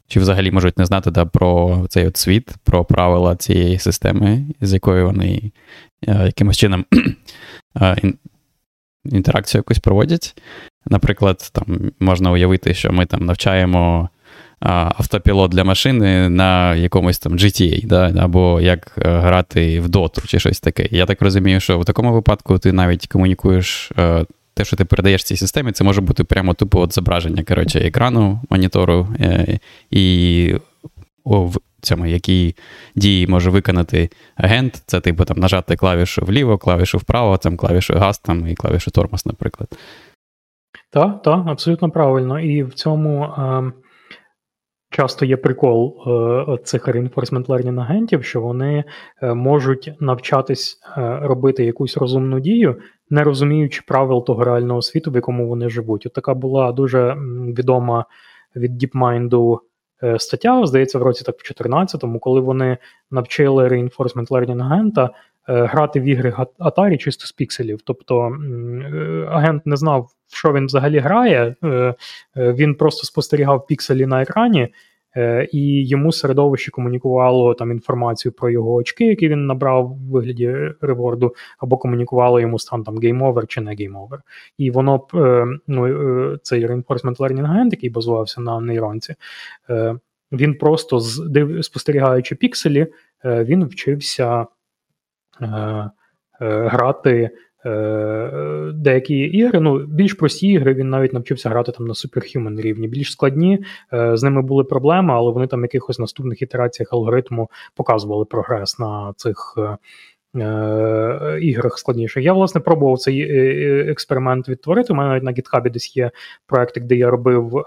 чи 0.08 0.20
взагалі 0.20 0.52
можуть 0.52 0.78
не 0.78 0.86
знати 0.86 1.12
да, 1.12 1.26
про 1.26 1.86
цей 1.90 2.08
от 2.08 2.18
світ, 2.18 2.50
про 2.64 2.86
правила 2.86 3.36
цієї 3.36 3.80
системи, 3.80 4.46
з 4.62 4.74
якою 4.74 5.06
вони 5.06 5.52
е, 6.08 6.26
якимось 6.26 6.58
чином 6.58 6.86
е, 7.82 7.96
інтеракцію 9.06 9.60
якусь 9.60 9.80
проводять. 9.80 10.42
Наприклад, 10.86 11.50
там 11.54 11.92
можна 12.00 12.32
уявити, 12.32 12.74
що 12.74 12.92
ми 12.92 13.06
там 13.06 13.26
навчаємо 13.26 14.10
автопілот 14.70 15.52
для 15.52 15.64
машини 15.64 16.30
на 16.30 16.76
якомусь 16.76 17.20
там 17.20 17.34
GTA, 17.34 17.86
да, 17.86 18.14
або 18.20 18.62
як 18.62 18.96
е, 18.98 19.20
грати 19.20 19.80
в 19.80 19.90
доту 19.90 20.22
чи 20.28 20.40
щось 20.40 20.60
таке. 20.60 20.88
Я 20.92 21.06
так 21.06 21.22
розумію, 21.22 21.60
що 21.60 21.80
в 21.80 21.86
такому 21.86 22.14
випадку 22.14 22.58
ти 22.58 22.72
навіть 22.72 23.08
комунікуєш. 23.08 23.92
Е, 23.98 24.26
те, 24.56 24.66
що 24.66 24.76
ти 24.76 24.86
передаєш 24.86 25.24
цій 25.24 25.38
системі, 25.38 25.72
це 25.72 25.84
може 25.84 26.02
бути 26.02 26.24
прямо 26.24 26.54
тупо 26.54 26.80
от 26.80 26.94
зображення 26.94 27.44
коротше, 27.44 27.80
екрану 27.80 28.42
монітору, 28.50 29.08
е, 29.20 29.60
і 29.92 30.56
о, 31.24 31.46
в 31.46 31.58
цьому, 31.82 32.06
які 32.06 32.56
дії 32.96 33.28
може 33.28 33.50
виконати 33.50 34.10
агент. 34.36 34.84
Це 34.86 35.00
типу 35.00 35.26
там 35.26 35.38
нажати 35.38 35.76
клавішу 35.76 36.22
вліво, 36.26 36.58
клавішу 36.58 36.98
вправо, 36.98 37.38
там 37.38 37.58
клавішу 37.58 37.94
газ 37.94 38.20
там, 38.20 38.48
і 38.48 38.56
клавішу 38.56 38.92
тормоз, 38.92 39.26
наприклад. 39.26 39.70
Так, 40.92 41.22
так, 41.22 41.44
абсолютно 41.48 41.90
правильно. 41.90 42.40
І 42.40 42.64
в 42.64 42.74
цьому. 42.74 43.24
Е... 43.24 43.83
Часто 44.94 45.26
є 45.26 45.38
прикол 45.38 45.98
е, 46.08 46.58
цих 46.64 46.88
reinforcement 46.88 47.46
learning 47.46 47.80
агентів, 47.80 48.24
що 48.24 48.42
вони 48.42 48.84
е, 49.22 49.34
можуть 49.34 49.92
навчатись 50.00 50.80
е, 50.98 51.20
робити 51.22 51.66
якусь 51.66 51.98
розумну 51.98 52.40
дію, 52.40 52.76
не 53.10 53.24
розуміючи 53.24 53.82
правил 53.88 54.26
того 54.26 54.44
реального 54.44 54.82
світу, 54.82 55.12
в 55.12 55.16
якому 55.16 55.48
вони 55.48 55.70
живуть. 55.70 56.06
От 56.06 56.14
така 56.14 56.34
була 56.34 56.72
дуже 56.72 57.18
відома 57.58 58.06
від 58.56 58.84
DeepMind 58.84 59.60
е, 60.04 60.20
стаття, 60.20 60.66
здається, 60.66 61.00
в 61.00 61.04
році 61.04 61.24
так 61.26 61.36
в 61.38 61.64
14-му, 61.64 62.20
коли 62.20 62.42
вони 62.42 62.78
навчили 63.12 63.68
Reinforcement 63.68 64.28
Learning 64.28 64.62
агента 64.62 65.10
е, 65.50 65.66
грати 65.66 66.00
в 66.00 66.04
ігри 66.04 66.34
Atari 66.60 66.98
чисто 66.98 67.28
з 67.28 67.32
пікселів. 67.32 67.82
Тобто 67.82 68.38
агент 69.30 69.66
не 69.66 69.76
знав, 69.76 70.10
що 70.34 70.54
він 70.54 70.66
взагалі 70.66 71.00
грає, 71.00 71.56
він 72.36 72.76
просто 72.76 73.08
спостерігав 73.08 73.68
пікселі 73.68 74.06
на 74.06 74.22
екрані. 74.22 74.70
Е, 75.16 75.48
і 75.52 75.88
йому 75.88 76.12
середовище 76.12 76.72
комунікувало 76.72 77.54
там 77.54 77.72
інформацію 77.72 78.32
про 78.32 78.50
його 78.50 78.74
очки, 78.74 79.06
які 79.06 79.28
він 79.28 79.46
набрав 79.46 79.88
в 79.88 80.12
вигляді 80.12 80.56
reward 80.82 81.22
у, 81.22 81.36
або 81.58 81.78
комунікувало 81.78 82.40
йому 82.40 82.60
стан 82.60 82.84
там 82.84 82.96
game 82.96 83.22
over 83.22 83.48
чи 83.48 83.62
не 83.62 83.72
game 83.72 83.93
over. 83.93 84.20
І 84.58 84.72
воно 84.72 85.08
е, 85.14 85.46
ну, 85.68 85.88
е, 85.88 86.38
цей 86.44 86.68
reinforcement 86.68 87.18
learning 87.18 87.54
agent, 87.54 87.72
який 87.72 87.90
базувався 87.90 88.42
на 88.42 88.60
нейронці, 88.60 89.16
він 90.32 90.54
просто 90.58 91.00
спостерігаючи 91.62 92.36
пікселі, 92.36 92.88
він 93.26 93.66
вчився 93.66 94.46
грати 96.40 97.12
Е, 97.12 97.30
деякі 98.74 99.16
ігри, 99.16 99.60
ну 99.60 99.78
більш 99.78 100.14
прості 100.14 100.48
ігри, 100.48 100.74
він 100.74 100.90
навіть 100.90 101.14
навчився 101.14 101.50
грати 101.50 101.72
там 101.72 101.88
на 101.88 101.94
Superhuman 101.94 102.62
рівні. 102.62 102.88
Більш 102.88 103.12
складні, 103.12 103.60
е, 103.94 104.18
з 104.18 104.24
ними 104.24 104.42
були 104.42 104.64
проблеми, 104.64 105.14
але 105.14 105.32
вони 105.32 105.48
там 105.48 105.62
якихось 105.62 106.00
наступних 106.00 106.42
ітераціях 106.42 106.94
алгоритму 106.94 107.50
показували 107.76 108.26
прогрес 108.26 108.80
на 108.80 109.14
цих 109.18 109.58
е, 109.58 109.78
іграх 111.42 111.80
складніших. 111.80 112.24
Я, 112.24 112.34
власне, 112.34 112.62
пробував 112.62 113.00
цей 113.00 113.22
експеримент 113.90 114.50
відтворити. 114.50 114.94
У 114.94 114.96
мене 114.96 115.10
навіть 115.10 115.24
на 115.24 115.32
GitHub 115.32 115.72
десь 115.72 115.98
є 115.98 116.12
проєктик, 116.48 116.84
де 116.84 116.96
я 116.96 117.10
робив. 117.10 117.64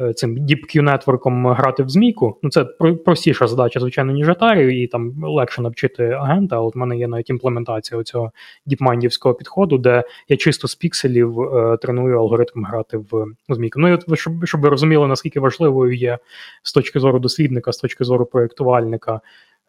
Е, 0.00 0.12
цим 0.12 0.38
DeepQ 0.38 0.80
нетворком 0.80 1.46
грати 1.46 1.82
в 1.82 1.88
змійку. 1.88 2.38
Ну 2.42 2.50
це 2.50 2.64
простіша 3.04 3.46
задача, 3.46 3.80
звичайно, 3.80 4.12
ніж 4.12 4.28
Atari, 4.28 4.68
і 4.68 4.86
там 4.86 5.14
легше 5.24 5.62
навчити 5.62 6.04
агента. 6.04 6.60
От 6.60 6.74
в 6.74 6.78
мене 6.78 6.96
є 6.96 7.08
навіть 7.08 7.30
імплементація 7.30 8.02
цього 8.02 8.32
діпмайндівського 8.66 9.34
підходу, 9.34 9.78
де 9.78 10.04
я 10.28 10.36
чисто 10.36 10.68
з 10.68 10.74
пікселів 10.74 11.40
е, 11.40 11.76
треную 11.76 12.18
алгоритм 12.18 12.64
грати 12.64 12.96
в 12.96 13.26
змійку. 13.48 13.80
Ну 13.80 13.88
і 13.88 13.92
от 13.92 14.18
щоб, 14.18 14.46
щоб 14.46 14.60
ви 14.60 14.68
розуміли, 14.68 15.06
наскільки 15.06 15.40
важливою 15.40 15.94
є 15.94 16.18
з 16.62 16.72
точки 16.72 17.00
зору 17.00 17.18
дослідника, 17.18 17.72
з 17.72 17.76
точки 17.76 18.04
зору 18.04 18.26
проєктувальника 18.26 19.20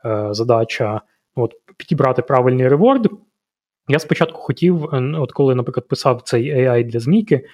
е, 0.06 0.28
задача 0.32 1.02
от 1.36 1.54
підібрати 1.78 2.22
правильний 2.22 2.68
реворд. 2.68 3.10
Я 3.88 4.00
спочатку 4.00 4.38
хотів, 4.42 4.90
от 4.94 5.32
коли, 5.32 5.56
наприклад, 5.56 5.88
писав 5.88 6.22
цей 6.22 6.54
AI 6.54 6.84
для 6.84 7.00
змійки. 7.00 7.46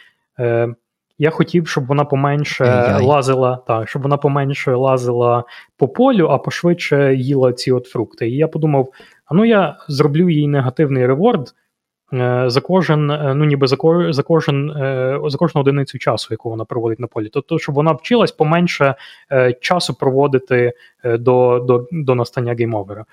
Я 1.17 1.29
хотів, 1.29 1.67
щоб 1.67 1.85
вона 1.85 2.05
поменше 2.05 2.65
Ай-яй. 2.65 3.03
лазила, 3.03 3.57
так, 3.67 3.89
щоб 3.89 4.01
вона 4.01 4.17
поменше 4.17 4.75
лазила 4.75 5.43
по 5.77 5.87
полю, 5.87 6.27
а 6.27 6.37
пошвидше 6.37 7.15
їла 7.15 7.53
ці 7.53 7.71
от 7.71 7.85
фрукти. 7.85 8.29
І 8.29 8.35
я 8.35 8.47
подумав: 8.47 8.89
а 9.25 9.35
ну 9.35 9.45
я 9.45 9.77
зроблю 9.87 10.29
їй 10.29 10.47
негативний 10.47 11.05
реворд 11.05 11.53
е, 12.13 12.43
за 12.47 12.61
кожен, 12.61 13.11
е, 13.11 13.33
ну 13.35 13.45
ніби 13.45 13.67
за 13.67 13.75
кожен, 13.75 14.13
за 14.13 14.23
кожен 14.23 14.69
е, 14.69 15.19
за 15.25 15.37
кожну 15.37 15.61
одиницю 15.61 15.99
часу, 15.99 16.27
яку 16.31 16.49
вона 16.49 16.65
проводить 16.65 16.99
на 16.99 17.07
полі. 17.07 17.29
Тобто, 17.33 17.59
щоб 17.59 17.75
вона 17.75 17.91
вчилась 17.91 18.31
поменше 18.31 18.95
часу 19.61 19.93
проводити 19.93 20.73
до 21.03 21.59
до, 21.67 21.87
до 21.91 22.15
настання 22.15 22.53
геймовера. 22.53 23.05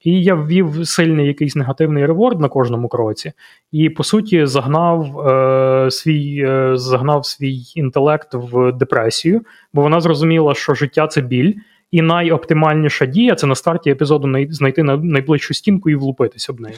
І 0.00 0.22
я 0.22 0.34
ввів 0.34 0.88
сильний 0.88 1.26
якийсь 1.26 1.56
негативний 1.56 2.06
реворд 2.06 2.40
на 2.40 2.48
кожному 2.48 2.88
кроці, 2.88 3.32
і 3.72 3.90
по 3.90 4.04
суті 4.04 4.46
загнав 4.46 5.20
е, 5.20 5.90
свій 5.90 6.44
е, 6.48 6.76
загнав 6.76 7.26
свій 7.26 7.62
інтелект 7.74 8.28
в 8.34 8.72
депресію, 8.72 9.40
бо 9.72 9.82
вона 9.82 10.00
зрозуміла, 10.00 10.54
що 10.54 10.74
життя 10.74 11.06
це 11.06 11.20
біль, 11.20 11.54
і 11.90 12.02
найоптимальніша 12.02 13.06
дія 13.06 13.34
це 13.34 13.46
на 13.46 13.54
старті 13.54 13.90
епізоду 13.90 14.46
знайти 14.50 14.82
найближчу 14.82 15.54
стінку 15.54 15.90
і 15.90 15.94
влупитись 15.94 16.50
об 16.50 16.60
неї. 16.60 16.76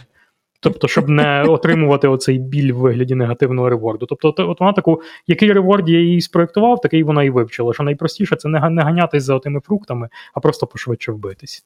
Тобто, 0.60 0.88
щоб 0.88 1.08
не 1.08 1.42
отримувати 1.48 2.08
оцей 2.08 2.38
біль 2.38 2.72
в 2.72 2.76
вигляді 2.76 3.14
негативного 3.14 3.68
реворду. 3.68 4.06
Тобто, 4.06 4.34
от 4.38 4.60
вона 4.60 4.72
таку, 4.72 5.02
який 5.26 5.52
реворд 5.52 5.88
я 5.88 6.00
її 6.00 6.20
спроєктував, 6.20 6.80
такий 6.80 7.02
вона 7.02 7.24
і 7.24 7.30
вивчила. 7.30 7.74
Що 7.74 7.82
найпростіше 7.82 8.36
це 8.36 8.48
не 8.48 8.58
ганятись 8.58 9.24
за 9.24 9.38
тими 9.38 9.60
фруктами, 9.60 10.08
а 10.34 10.40
просто 10.40 10.66
пошвидше 10.66 11.12
вбитись. 11.12 11.64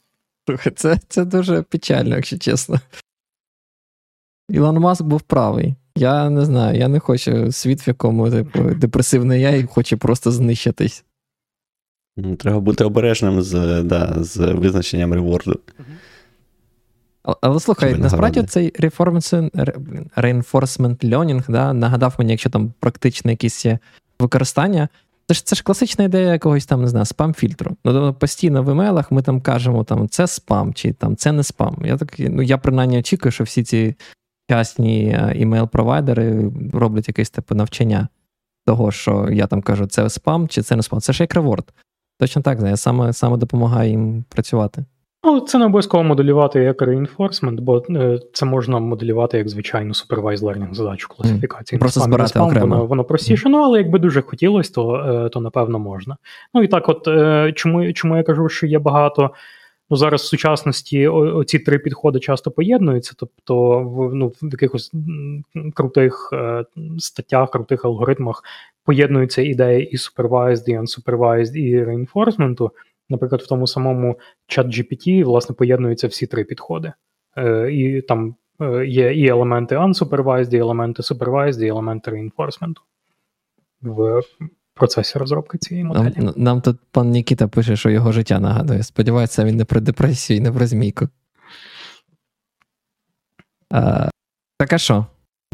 Це 0.76 0.99
це 1.09 1.24
дуже 1.24 1.62
печально, 1.62 2.16
якщо 2.16 2.38
чесно. 2.38 2.80
Ілон 4.49 4.78
Маск 4.78 5.03
був 5.03 5.20
правий. 5.20 5.74
Я 5.97 6.30
не 6.30 6.45
знаю, 6.45 6.78
я 6.78 6.88
не 6.88 6.99
хочу 6.99 7.53
світ, 7.53 7.86
в 7.86 7.88
якому 7.88 8.30
типу, 8.30 8.61
депресивний 8.61 9.40
я 9.40 9.51
і 9.51 9.66
хочу 9.66 9.99
просто 9.99 10.30
знищитись. 10.30 11.05
Ну, 12.16 12.36
треба 12.36 12.61
бути 12.61 12.84
обережним 12.84 13.43
з 13.43 13.82
да, 13.82 14.14
з 14.18 14.36
визначенням 14.53 15.14
реворду. 15.14 15.61
Але, 17.22 17.36
але 17.40 17.61
слухай, 17.61 17.95
насправді 17.95 18.43
цей 18.43 18.72
reinforcement 20.16 21.05
learning 21.05 21.51
да, 21.51 21.72
нагадав 21.72 22.14
мені, 22.18 22.30
якщо 22.30 22.51
там 22.51 22.72
практичне 22.80 23.30
якісь 23.30 23.66
використання, 24.20 24.88
це 25.26 25.34
ж 25.34 25.46
це 25.46 25.56
ж 25.56 25.62
класична 25.62 26.04
ідея 26.04 26.32
якогось 26.32 26.66
там, 26.66 26.82
не 26.82 26.88
знаю, 26.88 27.06
спам-фільтру. 27.06 27.76
Ну, 27.84 28.14
Постійно 28.14 28.62
в 28.62 28.70
емейлах 28.70 29.10
ми 29.12 29.22
там 29.22 29.40
кажемо, 29.40 29.84
там, 29.84 30.08
це 30.08 30.26
спам 30.26 30.74
чи 30.74 30.92
там 30.92 31.16
це 31.16 31.32
не 31.32 31.42
спам. 31.42 31.76
Я 31.84 31.96
так, 31.96 32.14
ну, 32.18 32.42
я 32.42 32.58
принаймні 32.58 32.98
очікую, 32.98 33.32
що 33.32 33.44
всі 33.44 33.62
ці 33.62 33.96
частні 34.50 35.08
е, 35.08 35.34
імейл-провайдери 35.38 36.52
роблять 36.72 37.08
якесь 37.08 37.30
типу 37.30 37.54
навчання 37.54 38.08
того, 38.66 38.90
що 38.90 39.28
я 39.32 39.46
там 39.46 39.62
кажу, 39.62 39.86
це 39.86 40.10
спам 40.10 40.48
чи 40.48 40.62
це 40.62 40.76
не 40.76 40.82
спам. 40.82 41.00
Це 41.00 41.12
ж 41.12 41.22
як 41.22 41.34
реворд. 41.34 41.72
Точно 42.18 42.42
так, 42.42 42.60
знає, 42.60 42.76
саме 42.76 43.12
саме 43.12 43.36
допомагає 43.36 43.90
їм 43.90 44.24
працювати. 44.28 44.84
Ну, 45.24 45.40
це 45.40 45.58
не 45.58 45.64
обов'язково 45.64 46.04
моделювати 46.04 46.62
як 46.62 46.82
reinforcement, 46.82 47.60
бо 47.60 47.82
е, 47.90 48.20
це 48.32 48.46
можна 48.46 48.78
моделювати 48.78 49.38
як 49.38 49.48
звичайну 49.48 49.92
supervised 49.92 50.40
learning 50.40 50.74
задачу 50.74 51.08
класифікації. 51.08 51.78
Просто 51.78 52.00
спам, 52.00 52.10
збирати 52.10 52.28
спам, 52.28 52.46
окремо. 52.46 52.66
Воно, 52.66 52.86
воно 52.86 53.04
простіше, 53.04 53.48
ну 53.48 53.58
але 53.58 53.78
якби 53.78 53.98
дуже 53.98 54.22
хотілося, 54.22 54.72
то 54.72 54.96
е, 54.96 55.28
то 55.28 55.40
напевно 55.40 55.78
можна. 55.78 56.16
Ну 56.54 56.62
і 56.62 56.68
так, 56.68 56.88
от 56.88 57.08
е, 57.08 57.52
чому 57.56 57.92
чому 57.92 58.16
я 58.16 58.22
кажу, 58.22 58.48
що 58.48 58.66
є 58.66 58.78
багато. 58.78 59.30
Ну, 59.90 59.96
зараз 59.96 60.22
в 60.22 60.26
сучасності 60.26 61.08
оці 61.08 61.58
три 61.58 61.78
підходи 61.78 62.20
часто 62.20 62.50
поєднуються, 62.50 63.14
тобто 63.16 63.78
в 63.78 64.14
ну, 64.14 64.28
в 64.28 64.48
якихось 64.52 64.92
крутих 65.74 66.30
е, 66.32 66.64
статтях, 66.98 67.50
крутих 67.50 67.84
алгоритмах 67.84 68.42
поєднуються 68.84 69.42
ідеї 69.42 69.90
і 69.90 69.96
supervised, 69.96 70.68
і 70.68 70.78
unsupervised, 70.78 71.56
і 71.56 71.84
reinforcement. 71.84 72.70
Наприклад, 73.12 73.42
в 73.42 73.46
тому 73.46 73.66
самому 73.66 74.18
чат 74.46 74.66
GPT 74.66 75.24
власне 75.24 75.54
поєднуються 75.54 76.08
всі 76.08 76.26
три 76.26 76.44
підходи. 76.44 76.92
Е, 77.36 77.72
І 77.72 78.02
там 78.02 78.34
е, 78.60 78.86
є 78.86 79.14
і 79.14 79.28
елементи 79.28 79.76
unsupervised, 79.76 80.54
і 80.54 80.58
елементи 80.58 81.02
supervised, 81.02 81.62
і 81.62 81.68
елементи 81.68 82.10
reinforcement 82.10 82.74
в 83.82 84.20
процесі 84.74 85.18
розробки 85.18 85.58
цієї 85.58 85.84
моделі. 85.84 86.14
Нам, 86.16 86.34
нам 86.36 86.60
тут 86.60 86.76
пан 86.90 87.10
Нікіта 87.10 87.48
пише, 87.48 87.76
що 87.76 87.90
його 87.90 88.12
життя 88.12 88.40
нагадує. 88.40 88.82
Сподівається, 88.82 89.44
він 89.44 89.56
не 89.56 89.64
про 89.64 89.80
депресію 89.80 90.36
і 90.36 90.40
не 90.40 90.52
про 90.52 90.66
змійку. 90.66 91.08
А, 93.70 94.10
Так 94.58 94.72
а 94.72 94.78
що? 94.78 95.06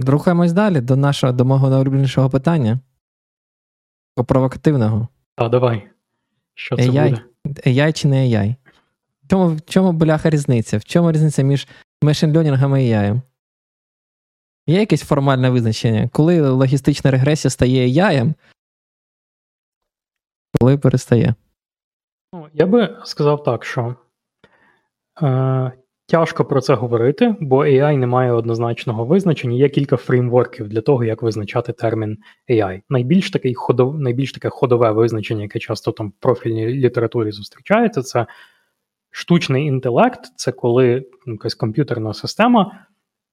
Рухаємось 0.07 0.53
далі 0.53 0.81
до 0.81 0.97
нашого 0.97 1.33
до 1.33 1.45
мого 1.45 1.71
найулюбленішого 1.71 2.31
питання. 2.31 2.81
Провокативного. 4.27 5.09
А, 5.37 5.49
давай. 5.49 5.89
Що 6.55 6.77
це 6.77 6.83
AI. 6.83 7.11
буде? 7.11 7.23
AI 7.47 7.93
чи 7.93 8.09
не 8.09 8.29
AI? 8.29 8.55
В 9.25 9.29
чому 9.29 9.49
в 9.49 9.61
чому 9.61 9.93
бляха 9.93 10.31
різниця? 10.31 10.79
В 10.79 10.85
чому 10.85 11.13
різниця 11.13 11.43
між 11.43 11.69
machine 12.03 12.33
learning 12.33 12.79
і 12.79 12.93
AI? 12.93 13.21
Є 14.67 14.81
якесь 14.81 15.03
формальне 15.03 15.51
визначення, 15.51 16.09
коли 16.13 16.51
логістична 16.51 17.11
регресія 17.11 17.51
стає 17.51 17.87
AI, 17.87 18.35
коли 20.61 20.79
перестає? 20.79 21.35
Ну, 22.35 22.49
Я 22.53 22.67
би 22.67 22.99
сказав 23.05 23.43
так, 23.43 23.65
що 23.65 23.97
е, 25.23 25.73
тяжко 26.09 26.45
про 26.45 26.61
це 26.61 26.75
говорити, 26.75 27.35
бо 27.41 27.65
AI 27.65 27.97
не 27.97 28.07
має 28.07 28.33
однозначного 28.33 29.05
визначення. 29.05 29.57
Є 29.57 29.69
кілька 29.69 29.97
фреймворків 29.97 30.69
для 30.69 30.81
того, 30.81 31.05
як 31.05 31.23
визначати 31.23 31.73
термін 31.73 32.19
AI. 32.51 32.81
Найбільш 32.89 33.31
такий 33.31 33.55
ходов, 33.55 34.01
найбільш 34.01 34.33
таке 34.33 34.49
ходове 34.49 34.91
визначення, 34.91 35.43
яке 35.43 35.59
часто 35.59 35.93
там 35.93 36.09
в 36.09 36.13
профільній 36.21 36.67
літературі 36.67 37.31
зустрічається, 37.31 38.03
це 38.03 38.27
штучний 39.11 39.67
інтелект, 39.67 40.21
це 40.37 40.53
коли 40.53 41.05
якась 41.27 41.55
комп'ютерна 41.55 42.15
система 42.15 42.79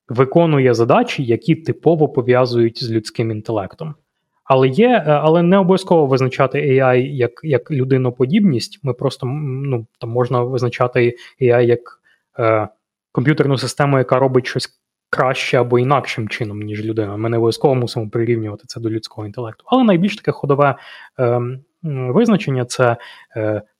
виконує 0.09 0.73
задачі, 0.73 1.23
які 1.23 1.55
типово 1.55 2.09
пов'язують 2.09 2.83
з 2.83 2.91
людським 2.91 3.31
інтелектом. 3.31 3.95
Але 4.43 4.67
є, 4.67 4.89
е, 4.89 5.03
але 5.11 5.43
не 5.43 5.57
обов'язково 5.57 6.05
визначати 6.05 6.59
AI 6.59 6.95
як 6.95 7.31
як 7.43 7.71
людиноподібність. 7.71 8.79
Ми 8.83 8.93
просто 8.93 9.27
ну 9.27 9.85
там 9.99 10.09
можна 10.09 10.43
визначати 10.43 11.15
AI 11.41 11.61
як 11.61 12.01
е, 12.39 12.67
комп'ютерну 13.11 13.57
систему, 13.57 13.97
яка 13.97 14.19
робить 14.19 14.47
щось 14.47 14.79
краще 15.09 15.57
або 15.57 15.79
інакшим 15.79 16.29
чином, 16.29 16.59
ніж 16.59 16.85
людина. 16.85 17.17
Ми 17.17 17.29
не 17.29 17.37
обов'язково 17.37 17.75
мусимо 17.75 18.09
прирівнювати 18.09 18.63
це 18.67 18.79
до 18.79 18.89
людського 18.89 19.27
інтелекту. 19.27 19.63
Але 19.67 19.83
найбільш 19.83 20.15
таке 20.15 20.31
ходове 20.31 20.75
е, 21.19 21.41
визначення 21.83 22.65
це 22.65 22.97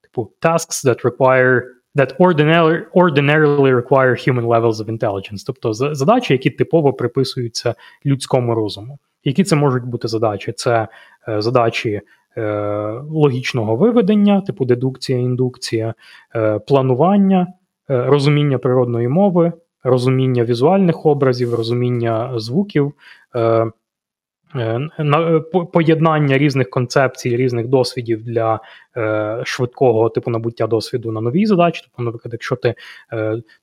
типу 0.02 0.32
tasks 0.42 0.86
that 0.86 1.02
require 1.02 1.62
that 1.96 2.18
ordinarily, 2.20 3.72
require 3.72 4.16
human 4.16 4.46
levels 4.46 4.80
of 4.82 4.90
intelligence, 4.90 5.44
тобто 5.46 5.74
задачі, 5.74 6.34
які 6.34 6.50
типово 6.50 6.94
приписуються 6.94 7.76
людському 8.06 8.56
розуму. 8.56 9.00
Які 9.24 9.44
це 9.44 9.56
можуть 9.56 9.84
бути 9.84 10.08
задачі? 10.08 10.52
Це 10.52 10.88
е, 11.28 11.42
задачі 11.42 12.02
е, 12.38 12.42
логічного 13.10 13.76
виведення, 13.76 14.42
типу 14.42 14.66
дедукція, 14.66 15.20
індукція, 15.20 15.94
е, 16.36 16.60
планування, 16.60 17.42
е, 17.42 17.54
розуміння 17.88 18.58
природної 18.58 19.08
мови, 19.08 19.52
розуміння 19.84 20.44
візуальних 20.44 21.06
образів, 21.06 21.54
розуміння 21.54 22.40
звуків. 22.40 22.94
Е, 23.36 23.72
Е, 24.56 24.90
е, 25.00 25.40
поєднання 25.74 26.38
різних 26.38 26.70
концепцій, 26.70 27.38
різних 27.38 27.68
досвідів 27.68 28.24
для 28.24 28.60
е, 28.98 29.42
швидкого 29.46 30.10
типу 30.10 30.32
набуття 30.32 30.68
досвіду 30.68 31.12
на 31.12 31.22
новій 31.22 31.46
задачі. 31.46 31.82
Тобто, 31.84 32.04
наприклад, 32.04 32.34
якщо 32.34 32.56
ти 32.56 32.76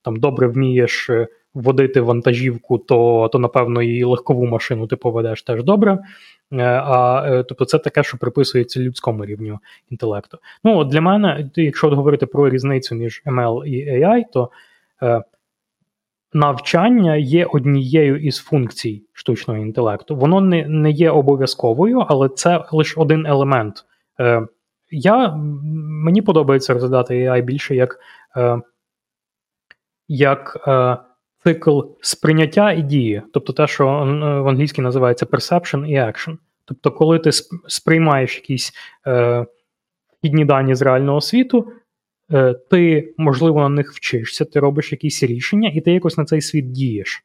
там 0.01 0.15
добре 0.15 0.47
вмієш 0.47 1.09
водити 1.53 2.01
вантажівку, 2.01 2.77
то, 2.77 3.29
то 3.31 3.39
напевно 3.39 3.81
і 3.81 4.03
легкову 4.03 4.45
машину 4.45 4.87
ти 4.87 4.95
поведеш 4.95 5.43
теж 5.43 5.63
добре. 5.63 5.99
А 6.59 7.43
тобто, 7.47 7.65
це 7.65 7.79
таке, 7.79 8.03
що 8.03 8.17
приписується 8.17 8.79
людському 8.79 9.25
рівню 9.25 9.59
інтелекту. 9.89 10.37
Ну, 10.63 10.77
от 10.77 10.87
для 10.87 11.01
мене, 11.01 11.49
якщо 11.55 11.89
говорити 11.89 12.25
про 12.25 12.49
різницю 12.49 12.95
між 12.95 13.23
ML 13.25 13.65
і 13.65 14.03
AI, 14.03 14.23
то 14.33 14.49
навчання 16.33 17.15
є 17.15 17.45
однією 17.45 18.17
із 18.17 18.37
функцій 18.37 19.03
штучного 19.13 19.59
інтелекту. 19.59 20.15
Воно 20.15 20.41
не 20.41 20.67
не 20.67 20.91
є 20.91 21.11
обов'язковою, 21.11 21.99
але 21.99 22.29
це 22.29 22.65
лише 22.71 23.01
один 23.01 23.25
елемент. 23.25 23.85
Е, 24.19 24.47
я, 24.91 25.35
Мені 26.05 26.21
подобається 26.21 26.73
розглядати 26.73 27.13
AI 27.13 27.41
більше 27.41 27.75
як 27.75 27.99
е, 28.37 28.61
як 30.07 30.63
е, 30.67 30.97
цикл 31.43 31.79
сприйняття 32.01 32.71
і 32.71 32.81
дії, 32.81 33.21
тобто 33.33 33.53
те, 33.53 33.67
що 33.67 33.85
в 34.43 34.47
англійській 34.47 34.81
називається 34.81 35.25
perception 35.25 35.85
і 35.85 35.95
action. 35.95 36.37
Тобто, 36.65 36.91
коли 36.91 37.19
ти 37.19 37.31
сприймаєш 37.67 38.35
якісь 38.35 38.73
е, 39.07 39.45
вхідні 40.19 40.45
дані 40.45 40.75
з 40.75 40.81
реального 40.81 41.21
світу, 41.21 41.71
Е, 42.33 42.55
ти, 42.69 43.13
можливо, 43.17 43.61
на 43.61 43.69
них 43.69 43.91
вчишся, 43.91 44.45
ти 44.45 44.59
робиш 44.59 44.91
якісь 44.91 45.23
рішення, 45.23 45.71
і 45.73 45.81
ти 45.81 45.91
якось 45.91 46.17
на 46.17 46.25
цей 46.25 46.41
світ 46.41 46.71
дієш. 46.71 47.23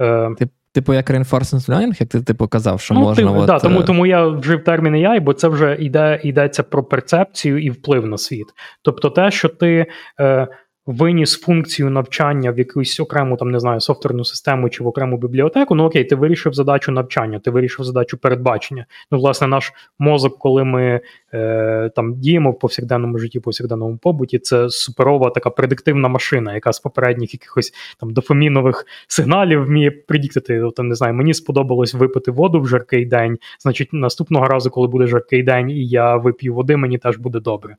Е, 0.00 0.30
типу, 0.72 0.94
як 0.94 1.10
reinforcement 1.10 1.68
learning, 1.68 2.00
як 2.00 2.08
ти 2.08 2.22
типу 2.22 2.48
казав, 2.48 2.80
що 2.80 2.94
ну, 2.94 3.00
можна. 3.00 3.32
Ти, 3.32 3.38
от... 3.38 3.46
да, 3.46 3.58
тому 3.58 3.80
е, 3.80 3.82
тому 3.82 4.06
я 4.06 4.26
вжив 4.26 4.64
термін 4.64 4.94
AI, 4.94 5.20
бо 5.20 5.32
це 5.32 5.48
вже 5.48 5.76
йде, 5.80 6.20
йдеться 6.24 6.62
про 6.62 6.84
перцепцію 6.84 7.58
і 7.58 7.70
вплив 7.70 8.06
на 8.06 8.18
світ. 8.18 8.46
Тобто, 8.82 9.10
те, 9.10 9.30
що 9.30 9.48
ти 9.48 9.86
е, 10.20 10.48
виніс 10.88 11.40
функцію 11.40 11.90
навчання 11.90 12.50
в 12.50 12.58
якусь 12.58 13.00
окрему 13.00 13.36
там 13.36 13.50
не 13.50 13.60
знаю 13.60 13.80
софтверну 13.80 14.24
систему 14.24 14.70
чи 14.70 14.84
в 14.84 14.86
окрему 14.86 15.18
бібліотеку. 15.18 15.74
Ну 15.74 15.84
окей, 15.84 16.04
ти 16.04 16.14
вирішив 16.14 16.54
задачу 16.54 16.92
навчання, 16.92 17.38
ти 17.38 17.50
вирішив 17.50 17.84
задачу 17.84 18.18
передбачення. 18.18 18.86
Ну, 19.10 19.18
власне, 19.18 19.46
наш 19.46 19.72
мозок, 19.98 20.38
коли 20.38 20.64
ми 20.64 21.00
е, 21.34 21.90
там 21.96 22.14
діємо 22.14 22.50
в 22.50 22.58
повсякденному 22.58 23.18
житті, 23.18 23.40
повсякденному 23.40 23.96
побуті, 23.96 24.38
це 24.38 24.70
суперова 24.70 25.30
така 25.30 25.50
предиктивна 25.50 26.08
машина, 26.08 26.54
яка 26.54 26.72
з 26.72 26.80
попередніх 26.80 27.34
якихось 27.34 27.72
там 28.00 28.12
дофамінових 28.12 28.86
сигналів 29.08 29.64
вміє 29.64 29.90
предіктити. 29.90 30.62
Там 30.76 30.88
не 30.88 30.94
знаю, 30.94 31.14
мені 31.14 31.34
сподобалось 31.34 31.94
випити 31.94 32.30
воду 32.30 32.60
в 32.60 32.68
жаркий 32.68 33.06
день. 33.06 33.38
Значить, 33.60 33.92
наступного 33.92 34.46
разу, 34.46 34.70
коли 34.70 34.88
буде 34.88 35.06
жаркий 35.06 35.42
день, 35.42 35.70
і 35.70 35.86
я 35.86 36.16
вип'ю 36.16 36.54
води, 36.54 36.76
мені 36.76 36.98
теж 36.98 37.16
буде 37.16 37.40
добре. 37.40 37.76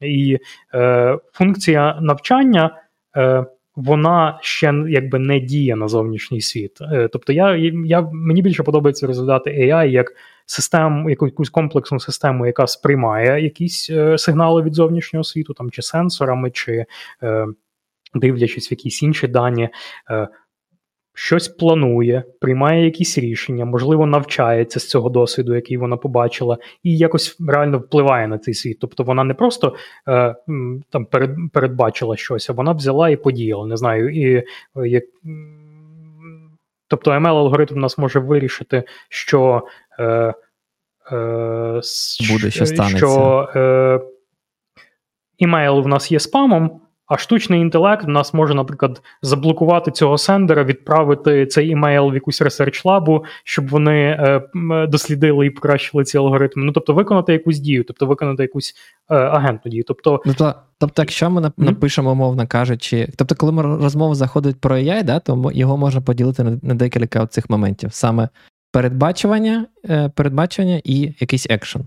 І 0.00 0.38
е, 0.74 1.18
функція 1.32 1.98
навчання. 2.00 2.82
Е, 3.16 3.44
вона 3.76 4.38
ще 4.42 4.74
якби 4.88 5.18
не 5.18 5.40
діє 5.40 5.76
на 5.76 5.88
зовнішній 5.88 6.40
світ. 6.40 6.78
Е, 6.80 7.08
тобто, 7.12 7.32
я 7.32 7.56
я 7.84 8.00
мені 8.12 8.42
більше 8.42 8.62
подобається 8.62 9.06
розглядати 9.06 9.50
AI 9.50 9.88
як 9.88 10.12
систему, 10.46 11.10
якусь 11.10 11.50
комплексну 11.50 12.00
систему, 12.00 12.46
яка 12.46 12.66
сприймає 12.66 13.42
якісь 13.44 13.90
е, 13.90 14.18
сигнали 14.18 14.62
від 14.62 14.74
зовнішнього 14.74 15.24
світу, 15.24 15.54
там 15.54 15.70
чи 15.70 15.82
сенсорами, 15.82 16.50
чи 16.50 16.86
е, 17.22 17.46
дивлячись 18.14 18.70
в 18.70 18.72
якісь 18.72 19.02
інші 19.02 19.28
дані. 19.28 19.68
Е, 20.10 20.28
щось 21.18 21.48
планує, 21.48 22.24
приймає 22.40 22.84
якісь 22.84 23.18
рішення, 23.18 23.64
можливо, 23.64 24.06
навчається 24.06 24.80
з 24.80 24.88
цього 24.88 25.08
досвіду, 25.08 25.54
який 25.54 25.76
вона 25.76 25.96
побачила, 25.96 26.58
і 26.82 26.96
якось 26.96 27.36
реально 27.48 27.78
впливає 27.78 28.28
на 28.28 28.38
цей 28.38 28.54
світ. 28.54 28.78
Тобто 28.80 29.02
вона 29.02 29.24
не 29.24 29.34
просто 29.34 29.74
е, 30.08 30.36
там 30.90 31.04
перед, 31.04 31.30
передбачила 31.52 32.16
щось, 32.16 32.50
а 32.50 32.52
вона 32.52 32.72
взяла 32.72 33.08
і 33.08 33.16
подіяла. 33.16 33.66
Не 33.66 33.76
знаю, 33.76 34.08
і 34.08 34.34
е, 34.36 34.44
як. 34.88 35.04
Тобто 36.88 37.10
ML 37.10 37.36
алгоритм 37.36 37.78
нас 37.78 37.98
може 37.98 38.18
вирішити, 38.18 38.82
що 39.08 39.62
е, 39.98 40.04
е, 40.04 40.34
Буде, 42.32 42.50
що 42.50 42.66
станеться. 42.66 42.96
що 42.98 43.48
е, 43.56 44.00
email 45.38 45.80
в 45.80 45.88
нас 45.88 46.12
є 46.12 46.20
спамом, 46.20 46.80
а 47.06 47.18
штучний 47.18 47.60
інтелект 47.60 48.04
в 48.04 48.08
нас 48.08 48.34
може, 48.34 48.54
наприклад, 48.54 49.02
заблокувати 49.22 49.90
цього 49.90 50.18
sender 50.18 50.53
а, 50.53 50.64
відправити 50.64 51.46
цей 51.46 51.68
email 51.68 52.10
в 52.10 52.14
якусь 52.14 52.42
research 52.42 52.93
лабу, 52.93 53.24
щоб 53.44 53.68
вони 53.68 54.00
е, 54.00 54.42
дослідили 54.86 55.46
і 55.46 55.50
покращили 55.50 56.04
ці 56.04 56.18
алгоритми. 56.18 56.64
Ну 56.64 56.72
тобто 56.72 56.94
виконати 56.94 57.32
якусь 57.32 57.58
дію, 57.58 57.84
тобто 57.84 58.06
виконати 58.06 58.42
якусь 58.42 58.74
е, 59.10 59.14
агентну 59.14 59.70
дію. 59.70 59.84
Тобто, 59.86 60.22
тобто, 60.24 60.54
тобто, 60.78 61.02
якщо 61.02 61.30
ми 61.30 61.50
напишемо, 61.56 62.14
мовно 62.14 62.46
кажучи, 62.46 63.08
тобто, 63.16 63.34
коли 63.34 63.52
ми 63.52 63.62
розмова 63.62 64.14
заходить 64.14 64.60
про 64.60 64.76
AI, 64.76 65.04
да, 65.04 65.20
то 65.20 65.50
його 65.54 65.76
можна 65.76 66.00
поділити 66.00 66.44
на, 66.44 66.58
на 66.62 66.74
декілька 66.74 67.26
цих 67.26 67.50
моментів: 67.50 67.92
саме 67.92 68.28
передбачування, 68.72 69.66
е, 69.90 70.08
передбачення 70.08 70.80
і 70.84 71.14
якийсь 71.20 71.46
екшен. 71.50 71.82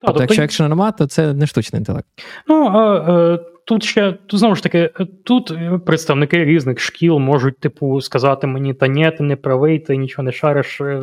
Тобто, 0.00 0.12
тобто, 0.12 0.22
якщо 0.22 0.42
екшена 0.42 0.68
немає, 0.68 0.92
то 0.98 1.06
це 1.06 1.34
не 1.34 1.46
штучний 1.46 1.80
інтелект. 1.80 2.06
Ну, 2.48 2.66
а, 2.66 3.38
тут 3.66 3.84
ще 3.84 4.12
тут 4.26 4.40
знову 4.40 4.54
ж 4.54 4.62
таки, 4.62 4.90
тут 5.24 5.52
представники 5.84 6.44
різних 6.44 6.80
шкіл 6.80 7.18
можуть, 7.18 7.58
типу, 7.58 8.00
сказати 8.00 8.46
мені, 8.46 8.74
та 8.74 8.86
ні, 8.86 9.10
ти 9.10 9.24
не 9.24 9.36
правий, 9.36 9.78
ти 9.78 9.96
нічого 9.96 10.22
не 10.22 10.32
шариш. 10.32 10.80
Е, 10.80 11.02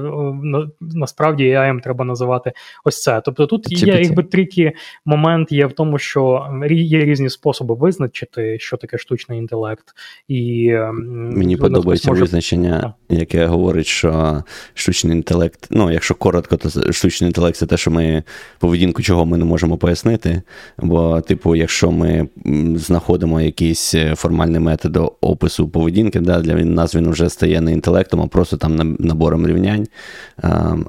насправді 0.81 1.43
я 1.43 1.65
їм 1.65 1.79
треба 1.79 2.05
називати 2.05 2.51
ось 2.85 3.01
це. 3.01 3.21
Тобто 3.25 3.45
тут 3.45 3.79
Чи 3.79 3.85
є 3.85 4.01
якби 4.01 4.23
трікі 4.23 4.71
момент 5.05 5.51
є 5.51 5.65
в 5.65 5.71
тому, 5.73 5.97
що 5.97 6.47
є 6.69 7.05
різні 7.05 7.29
способи 7.29 7.75
визначити, 7.75 8.59
що 8.59 8.77
таке 8.77 8.97
штучний 8.97 9.39
інтелект. 9.39 9.85
І 10.27 10.73
Мені 10.93 11.57
подобається 11.57 12.09
може... 12.09 12.21
визначення, 12.21 12.93
яке 13.09 13.45
говорить, 13.45 13.87
що 13.87 14.43
штучний 14.73 15.17
інтелект, 15.17 15.67
ну, 15.71 15.91
якщо 15.91 16.15
коротко, 16.15 16.57
то 16.57 16.93
штучний 16.93 17.27
інтелект 17.27 17.57
це 17.57 17.65
те, 17.65 17.77
що 17.77 17.91
ми 17.91 18.23
поведінку, 18.59 19.01
чого 19.01 19.25
ми 19.25 19.37
не 19.37 19.45
можемо 19.45 19.77
пояснити. 19.77 20.41
Бо, 20.77 21.21
типу, 21.21 21.55
якщо 21.55 21.91
ми 21.91 22.27
знаходимо 22.75 23.41
якийсь 23.41 23.95
е, 23.95 24.15
формальний 24.15 24.59
метод 24.59 25.13
опису 25.21 25.69
поведінки. 25.69 26.19
Да, 26.19 26.41
Для 26.41 26.55
нас 26.55 26.95
він 26.95 27.09
вже 27.09 27.29
стає 27.29 27.61
не 27.61 27.71
інтелектом, 27.71 28.21
а 28.21 28.27
просто 28.27 28.57
там 28.57 28.95
набором 28.99 29.47
рівнянь. 29.47 29.87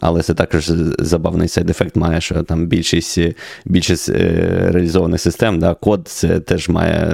Але 0.01 0.23
це 0.23 0.35
також 0.35 0.65
забавний 0.99 1.49
сайд-ефект 1.49 1.97
має, 1.97 2.21
що 2.21 2.43
там 2.43 2.67
більшість 2.67 3.19
більшість 3.65 4.09
е, 4.09 4.69
реалізованих 4.71 5.21
систем, 5.21 5.59
да, 5.59 5.75
код 5.75 6.09
це 6.09 6.41
теж 6.41 6.69
має 6.69 7.13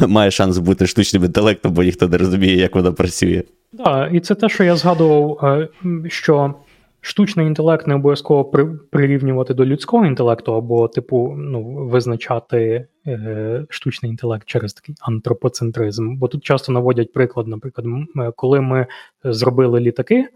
має 0.06 0.30
шанс 0.30 0.58
бути 0.58 0.86
штучним 0.86 1.24
інтелектом, 1.24 1.72
бо 1.72 1.82
ніхто 1.82 2.08
не 2.08 2.18
розуміє, 2.18 2.56
як 2.56 2.74
воно 2.74 2.94
працює. 2.94 3.42
Так, 3.78 4.10
і 4.12 4.20
це 4.20 4.34
те, 4.34 4.48
що 4.48 4.64
я 4.64 4.76
згадував, 4.76 5.38
е, 5.44 5.68
що 6.08 6.54
штучний 7.04 7.46
інтелект 7.46 7.86
не 7.86 7.94
обов'язково 7.94 8.44
прирівнювати 8.90 9.54
до 9.54 9.66
людського 9.66 10.06
інтелекту, 10.06 10.54
або, 10.54 10.88
типу, 10.88 11.34
ну, 11.38 11.62
визначати 11.62 12.86
е, 13.06 13.66
штучний 13.68 14.10
інтелект 14.10 14.48
через 14.48 14.72
такий 14.72 14.94
антропоцентризм. 15.00 16.16
Бо 16.16 16.28
тут 16.28 16.44
часто 16.44 16.72
наводять 16.72 17.12
приклад, 17.12 17.46
наприклад, 17.48 17.86
е, 18.16 18.32
коли 18.36 18.60
ми 18.60 18.86
зробили 19.24 19.80
літаки. 19.80 20.28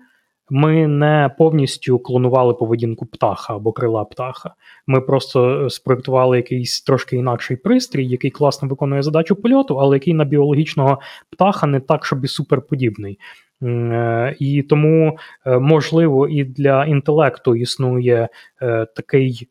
Ми 0.50 0.88
не 0.88 1.30
повністю 1.38 1.98
клонували 1.98 2.54
поведінку 2.54 3.06
птаха 3.06 3.56
або 3.56 3.72
крила 3.72 4.04
птаха. 4.04 4.54
Ми 4.86 5.00
просто 5.00 5.64
е, 5.64 5.70
спроектували 5.70 6.36
якийсь 6.36 6.80
трошки 6.80 7.16
інакший 7.16 7.56
пристрій, 7.56 8.06
який 8.06 8.30
класно 8.30 8.68
виконує 8.68 9.02
задачу 9.02 9.36
польоту, 9.36 9.76
але 9.80 9.96
який 9.96 10.14
на 10.14 10.24
біологічного 10.24 10.98
птаха 11.30 11.66
не 11.66 11.80
так, 11.80 12.06
щоб 12.06 12.24
і 12.24 12.28
суперподібний. 12.28 13.18
Е, 13.62 14.36
і 14.38 14.62
тому, 14.62 15.18
е, 15.46 15.58
можливо, 15.58 16.28
і 16.28 16.44
для 16.44 16.84
інтелекту 16.84 17.56
існує 17.56 18.28
е, 18.62 18.86
такий 18.96 19.48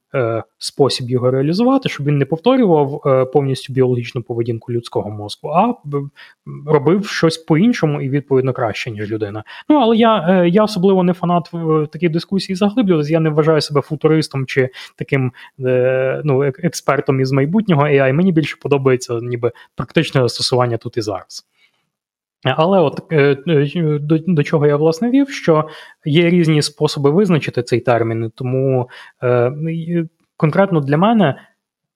спосіб 0.57 1.09
його 1.09 1.31
реалізувати, 1.31 1.89
щоб 1.89 2.07
він 2.07 2.17
не 2.17 2.25
повторював 2.25 3.01
повністю 3.33 3.73
біологічну 3.73 4.21
поведінку 4.21 4.73
людського 4.73 5.09
мозку, 5.09 5.49
а 5.49 5.73
робив 6.65 7.07
щось 7.07 7.37
по-іншому 7.37 8.01
і 8.01 8.09
відповідно 8.09 8.53
краще, 8.53 8.91
ніж 8.91 9.11
людина. 9.11 9.43
Ну 9.69 9.77
але 9.77 9.97
я 9.97 10.45
я 10.45 10.63
особливо 10.63 11.03
не 11.03 11.13
фанат 11.13 11.53
в 11.53 11.87
такій 11.87 12.09
дискусії 12.09 12.55
заглиблюватися. 12.55 13.13
Я 13.13 13.19
не 13.19 13.29
вважаю 13.29 13.61
себе 13.61 13.81
футуристом 13.81 14.45
чи 14.45 14.69
таким 14.95 15.31
ну, 16.23 16.43
експертом 16.43 17.21
із 17.21 17.31
майбутнього 17.31 17.83
AI. 17.83 18.13
Мені 18.13 18.31
більше 18.31 18.57
подобається 18.61 19.19
ніби 19.21 19.51
практичне 19.75 20.21
застосування 20.21 20.77
тут 20.77 20.97
і 20.97 21.01
зараз. 21.01 21.45
Але 22.43 22.79
от 22.79 23.01
е, 23.11 23.37
е, 23.47 23.99
до, 23.99 24.17
до 24.17 24.43
чого 24.43 24.67
я 24.67 24.75
власне 24.75 25.09
вів, 25.09 25.29
що 25.29 25.67
є 26.05 26.29
різні 26.29 26.61
способи 26.61 27.09
визначити 27.09 27.63
цей 27.63 27.79
термін, 27.79 28.31
тому 28.35 28.89
е, 29.23 29.51
конкретно 30.37 30.79
для 30.79 30.97
мене 30.97 31.39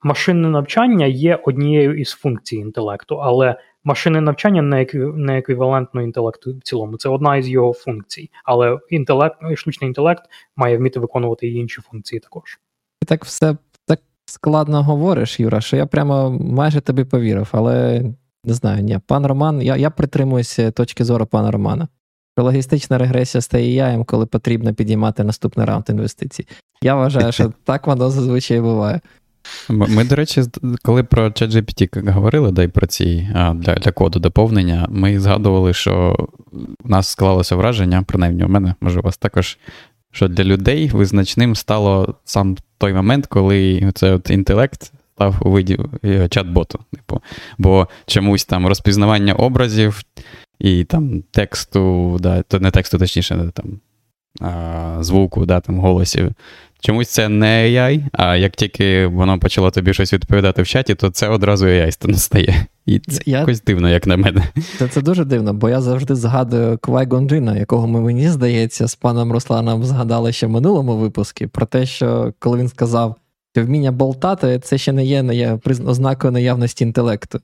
машинне 0.04 0.50
навчання 0.50 1.06
є 1.06 1.40
однією 1.44 2.00
із 2.00 2.12
функцій 2.12 2.56
інтелекту, 2.56 3.16
але 3.16 3.56
машинне 3.84 4.22
навчання 4.22 4.62
не, 4.62 4.82
екві, 4.82 5.00
не 5.00 5.38
еквівалентно 5.38 6.02
інтелекту 6.02 6.58
в 6.58 6.62
цілому. 6.62 6.98
Це 6.98 7.10
одна 7.10 7.38
із 7.38 7.50
його 7.50 7.74
функцій, 7.74 8.30
але 8.44 8.80
інтелект, 8.90 9.36
штучний 9.56 9.88
інтелект 9.88 10.24
має 10.56 10.78
вміти 10.78 11.00
виконувати 11.00 11.48
і 11.48 11.54
інші 11.54 11.82
функції 11.82 12.20
також. 12.20 12.60
Ти 13.02 13.06
так 13.06 13.26
все 13.26 13.56
так 13.88 14.00
складно 14.26 14.84
говориш, 14.84 15.40
Юра, 15.40 15.62
що 15.62 15.78
я 15.78 15.86
прямо 15.86 16.32
майже 16.32 16.82
тобі 16.82 17.04
повірив, 17.04 17.50
але. 17.52 18.04
Не 18.46 18.54
знаю, 18.54 18.84
ні, 18.84 19.00
пан 19.08 19.26
Роман, 19.26 19.62
я 19.62 19.76
я 19.76 19.90
притримуюся 19.90 20.72
точки 20.72 21.04
зору 21.06 21.26
пана 21.26 21.52
Романа. 21.52 21.88
Логістична 22.38 22.98
регресія 22.98 23.42
стає 23.42 23.74
яєм, 23.74 24.04
коли 24.04 24.26
потрібно 24.26 24.74
підіймати 24.74 25.24
наступний 25.24 25.66
раунд 25.66 25.86
інвестицій. 25.90 26.48
Я 26.84 26.96
вважаю, 26.96 27.32
що 27.32 27.54
так 27.64 27.88
воно 27.88 28.10
зазвичай 28.10 28.62
буває. 28.62 29.02
Ми, 29.70 30.04
до 30.04 30.16
речі, 30.16 30.44
коли 30.82 31.04
про 31.04 31.30
ChatGPT 31.30 32.12
говорили, 32.12 32.52
да 32.52 32.64
й 32.64 32.68
про 32.68 32.88
ці 32.88 33.30
для 33.34 33.76
для 33.76 33.92
коду 33.92 34.20
доповнення, 34.20 34.88
ми 34.90 35.20
згадували, 35.20 35.74
що 35.74 36.28
у 36.84 36.90
нас 36.90 37.08
склалося 37.08 37.56
враження, 37.56 38.04
принаймні 38.08 38.44
у 38.44 38.48
мене, 38.48 38.76
може, 38.82 39.00
у 39.00 39.04
вас 39.04 39.18
також, 39.18 39.58
що 40.12 40.28
для 40.28 40.44
людей 40.44 40.90
визначним 40.90 41.56
стало 41.56 42.16
сам 42.24 42.58
той 42.78 42.94
момент, 42.94 43.28
коли 43.28 43.92
цей 43.94 44.12
от 44.12 44.30
інтелект 44.30 44.92
став 45.22 45.36
у 45.42 45.52
виді 45.52 45.80
е, 46.04 46.28
чат-боту. 46.28 46.80
Типу. 46.94 47.22
Бо 47.58 47.88
чомусь 48.06 48.46
там 48.46 48.68
розпізнавання 48.68 49.34
образів 49.34 50.02
і 50.60 50.84
там 50.84 51.24
тексту, 51.32 52.18
да, 52.20 52.42
то 52.42 52.60
не 52.60 52.72
тексту, 52.72 52.98
точніше, 52.98 53.52
там, 53.54 53.80
а, 54.42 54.98
звуку, 55.02 55.46
да, 55.46 55.60
там, 55.60 55.80
голосів. 55.80 56.32
Чомусь 56.80 57.10
це 57.10 57.30
не 57.30 57.64
AI, 57.70 58.06
а 58.14 58.36
як 58.36 58.56
тільки 58.56 59.08
воно 59.08 59.40
почало 59.40 59.72
тобі 59.72 59.94
щось 59.94 60.14
відповідати 60.14 60.62
в 60.62 60.68
чаті, 60.68 60.96
то 60.96 61.10
це 61.10 61.28
одразу 61.28 61.66
AI 61.66 62.18
стає. 62.18 62.66
І 62.86 63.00
це 63.00 63.22
я... 63.26 63.40
якось 63.40 63.64
дивно, 63.64 63.90
як 63.90 64.08
на 64.08 64.18
мене. 64.18 64.44
Це 64.80 64.88
це 64.88 65.02
дуже 65.02 65.26
дивно, 65.26 65.54
бо 65.54 65.70
я 65.70 65.82
завжди 65.82 66.16
згадую 66.16 66.78
Квайгон 66.78 67.30
Джина, 67.30 67.58
якого 67.58 67.88
ми, 67.88 68.02
мені 68.02 68.30
здається, 68.30 68.88
з 68.88 68.96
паном 68.96 69.32
Русланом 69.32 69.84
згадали 69.84 70.32
ще 70.32 70.48
в 70.48 70.50
минулому 70.50 70.98
випуску, 70.98 71.48
про 71.48 71.66
те, 71.66 71.86
що 71.86 72.34
коли 72.40 72.58
він 72.58 72.70
сказав: 72.70 73.16
вміння 73.56 73.92
болтати 73.92 74.60
це 74.60 74.78
ще 74.78 74.94
не 74.94 75.06
є, 75.06 75.24
є 75.24 75.60
ознакою 75.86 76.34
наявності 76.34 76.84
інтелекту. 76.84 77.42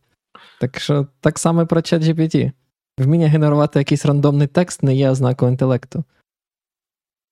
Так 0.60 0.80
що 0.80 1.08
так 1.20 1.40
само 1.40 1.68
про 1.68 1.82
ChatGPT. 1.82 2.52
Вміння 3.00 3.28
генерувати 3.28 3.80
якийсь 3.80 4.06
рандомний 4.06 4.48
текст 4.48 4.84
не 4.84 4.96
є 4.96 5.10
ознакою 5.10 5.52
інтелекту. 5.52 6.04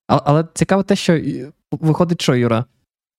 А, 0.07 0.21
але 0.25 0.45
цікаво 0.53 0.83
те, 0.83 0.95
що 0.95 1.21
виходить, 1.71 2.21
що, 2.21 2.35
Юра, 2.35 2.65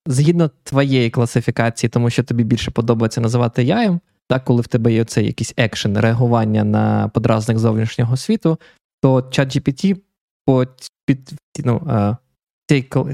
згідно 0.06 0.50
твоєї 0.62 1.10
класифікації, 1.10 1.90
тому 1.90 2.10
що 2.10 2.24
тобі 2.24 2.44
більше 2.44 2.70
подобається 2.70 3.20
називати 3.20 3.64
яєм, 3.64 4.00
так, 4.28 4.44
коли 4.44 4.62
в 4.62 4.66
тебе 4.66 4.92
є 4.92 5.04
цей 5.04 5.26
якийсь 5.26 5.54
екшен, 5.56 5.98
реагування 5.98 6.64
на 6.64 7.08
подразник 7.08 7.58
зовнішнього 7.58 8.16
світу, 8.16 8.58
то 9.02 9.16
ChatGPT 9.16 9.96
по 10.44 10.66
під, 11.06 11.32
ну, 11.64 12.16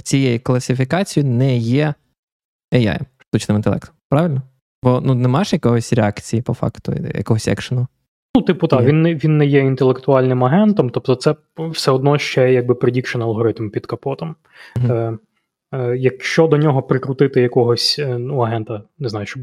цією 0.02 0.40
класифікацією 0.40 1.32
не 1.32 1.56
є 1.56 1.94
AI, 2.72 3.00
штучним 3.28 3.56
інтелектом. 3.56 3.94
Правильно? 4.08 4.42
Бо 4.82 5.00
ну 5.00 5.14
немає 5.14 5.44
ж 5.44 5.56
якогось 5.56 5.92
реакції 5.92 6.42
по 6.42 6.54
факту, 6.54 6.94
якогось 7.14 7.48
екшену. 7.48 7.86
Ну, 8.36 8.42
типу, 8.42 8.66
так, 8.66 8.84
він 8.84 9.02
не 9.02 9.14
він 9.14 9.38
не 9.38 9.46
є 9.46 9.60
інтелектуальним 9.60 10.44
агентом, 10.44 10.90
тобто 10.90 11.14
це 11.14 11.34
все 11.58 11.90
одно 11.90 12.18
ще 12.18 12.52
якби 12.52 12.74
предікшн 12.74 13.22
алгоритм 13.22 13.70
під 13.70 13.86
капотом. 13.86 14.36
Mm-hmm. 14.76 15.18
Е, 15.72 15.78
е, 15.78 15.96
Якщо 15.96 16.46
до 16.46 16.56
нього 16.56 16.82
прикрутити 16.82 17.40
якогось 17.40 17.98
е, 17.98 18.18
ну, 18.18 18.38
агента, 18.38 18.82
не 18.98 19.08
знаю, 19.08 19.26
щоб 19.26 19.42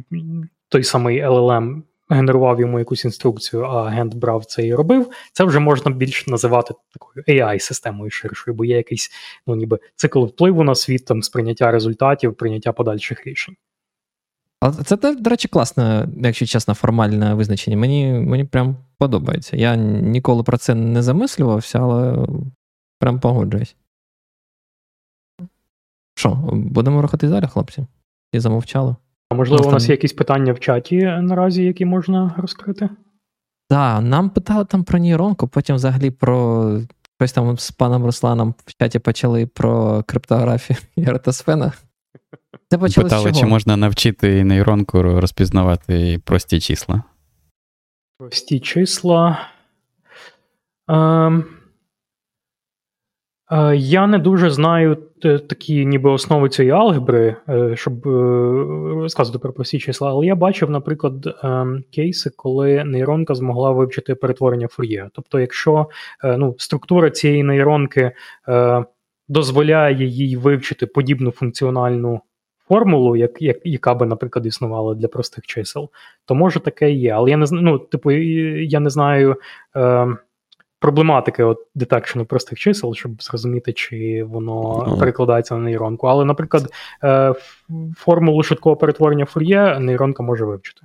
той 0.70 0.84
самий 0.84 1.24
LLM 1.24 1.82
генерував 2.10 2.60
йому 2.60 2.80
якусь 2.80 3.06
інструкцію, 3.06 3.64
а 3.64 3.88
агент 3.88 4.16
брав 4.16 4.46
це 4.46 4.68
і 4.68 4.76
робив, 4.76 5.12
це 5.34 5.44
вже 5.44 5.60
можна 5.60 5.92
більш 5.92 6.28
називати 6.28 6.74
такою 6.94 7.26
AI-системою 7.28 8.10
ширшою, 8.10 8.58
бо 8.58 8.66
є 8.66 8.78
якийсь 8.78 9.12
ну, 9.48 9.56
ніби 9.56 9.80
цикл 9.96 10.24
впливу 10.24 10.64
на 10.64 10.76
світ, 10.76 11.06
там 11.06 11.24
сприйняття 11.24 11.72
результатів, 11.72 12.36
прийняття 12.36 12.72
подальших 12.72 13.28
рішень. 13.28 13.56
Це, 14.86 14.96
до 14.96 15.30
речі, 15.30 15.48
класне, 15.48 16.08
якщо 16.18 16.46
чесно, 16.46 16.74
формальне 16.74 17.34
визначення. 17.34 17.78
Мені 17.78 18.14
мені 18.14 18.46
прям 18.46 18.78
подобається. 18.98 19.58
Я 19.58 19.76
ніколи 19.76 20.44
про 20.44 20.58
це 20.58 20.76
не 20.76 21.04
замислювався, 21.04 21.80
але 21.80 22.28
прям 23.00 23.20
погоджуюсь. 23.20 23.76
Що, 26.16 26.30
будемо 26.54 27.02
рухати 27.02 27.28
далі, 27.28 27.48
хлопці? 27.48 27.86
І 28.32 28.40
замовчали? 28.40 28.96
А 29.30 29.36
можливо, 29.36 29.68
у 29.68 29.72
нас 29.72 29.90
є 29.90 29.92
якісь 29.92 30.14
питання 30.14 30.54
в 30.54 30.60
чаті 30.60 30.98
наразі, 31.06 31.64
які 31.64 31.86
можна 31.86 32.36
розкрити? 32.38 32.80
Так, 32.80 32.98
да, 33.70 34.02
нам 34.02 34.30
питали 34.30 34.66
там 34.66 34.84
про 34.84 35.00
нейронку, 35.00 35.48
потім 35.48 35.76
взагалі 35.76 36.12
про 36.12 36.82
щось 37.22 37.34
там 37.34 37.58
з 37.58 37.72
паном 37.72 38.06
Русланом 38.06 38.56
в 38.66 38.74
чаті 38.80 39.00
почали 39.00 39.46
про 39.46 40.04
криптографію 40.04 40.78
Єртосфена. 40.96 41.72
Це 42.70 42.78
Питали, 42.78 43.34
чи 43.34 43.46
можна 43.46 43.78
навчити 43.78 44.44
нейронку 44.44 45.04
розпізнавати 45.04 46.22
прості 46.26 46.60
числа? 46.60 47.04
Прості 48.18 48.60
числа. 48.60 49.50
Ем... 50.88 51.46
Е, 53.52 53.76
я 53.76 54.08
не 54.08 54.20
дуже 54.20 54.50
знаю 54.50 54.98
такі 55.22 55.86
ніби 55.86 56.10
основи 56.10 56.50
цієї 56.50 56.72
алгебри, 56.72 57.36
е, 57.50 57.76
щоб 57.76 58.08
е, 58.08 58.12
розказувати 58.94 59.40
про 59.40 59.54
прості 59.54 59.80
числа, 59.80 60.10
але 60.10 60.26
я 60.26 60.36
бачив, 60.36 60.70
наприклад, 60.70 61.14
кейси, 61.96 62.32
коли 62.36 62.84
нейронка 62.84 63.36
змогла 63.36 63.72
вивчити 63.72 64.16
перетворення 64.16 64.68
фур'є. 64.68 65.10
Тобто, 65.14 65.40
якщо 65.40 65.88
ну, 66.38 66.56
структура 66.58 67.10
цієї 67.10 67.44
нейронки 67.44 68.12
дозволяє 69.28 70.06
їй 70.06 70.36
вивчити 70.36 70.86
подібну 70.86 71.32
функціональну 71.32 72.22
формулу, 72.68 73.16
як, 73.16 73.42
як, 73.42 73.58
яка 73.64 73.94
би, 73.94 74.06
наприклад, 74.06 74.46
існувала 74.46 74.96
для 74.96 75.08
простих 75.08 75.46
чисел, 75.46 75.90
то 76.26 76.36
може 76.36 76.60
таке 76.60 76.92
є. 76.92 77.12
Але 77.12 77.30
я 77.30 77.38
не 77.38 77.46
ну, 77.52 77.80
типу, 77.80 78.12
я 78.12 78.80
не 78.80 78.90
знаю 78.90 79.36
проблематики 80.80 81.44
от 81.44 81.58
детекшену 81.76 82.26
простих 82.26 82.60
чисел, 82.60 82.94
щоб 82.94 83.24
зрозуміти, 83.24 83.74
чи 83.74 84.24
воно 84.24 84.86
ну. 84.88 84.98
перекладається 84.98 85.56
на 85.56 85.62
нейронку. 85.62 86.08
Але, 86.08 86.26
наприклад, 86.26 86.72
е, 87.04 87.34
формулу 87.98 88.44
швидкого 88.44 88.76
перетворення 88.76 89.26
фур'є 89.26 89.80
нейронка 89.80 90.24
може 90.24 90.46
вивчити 90.46 90.82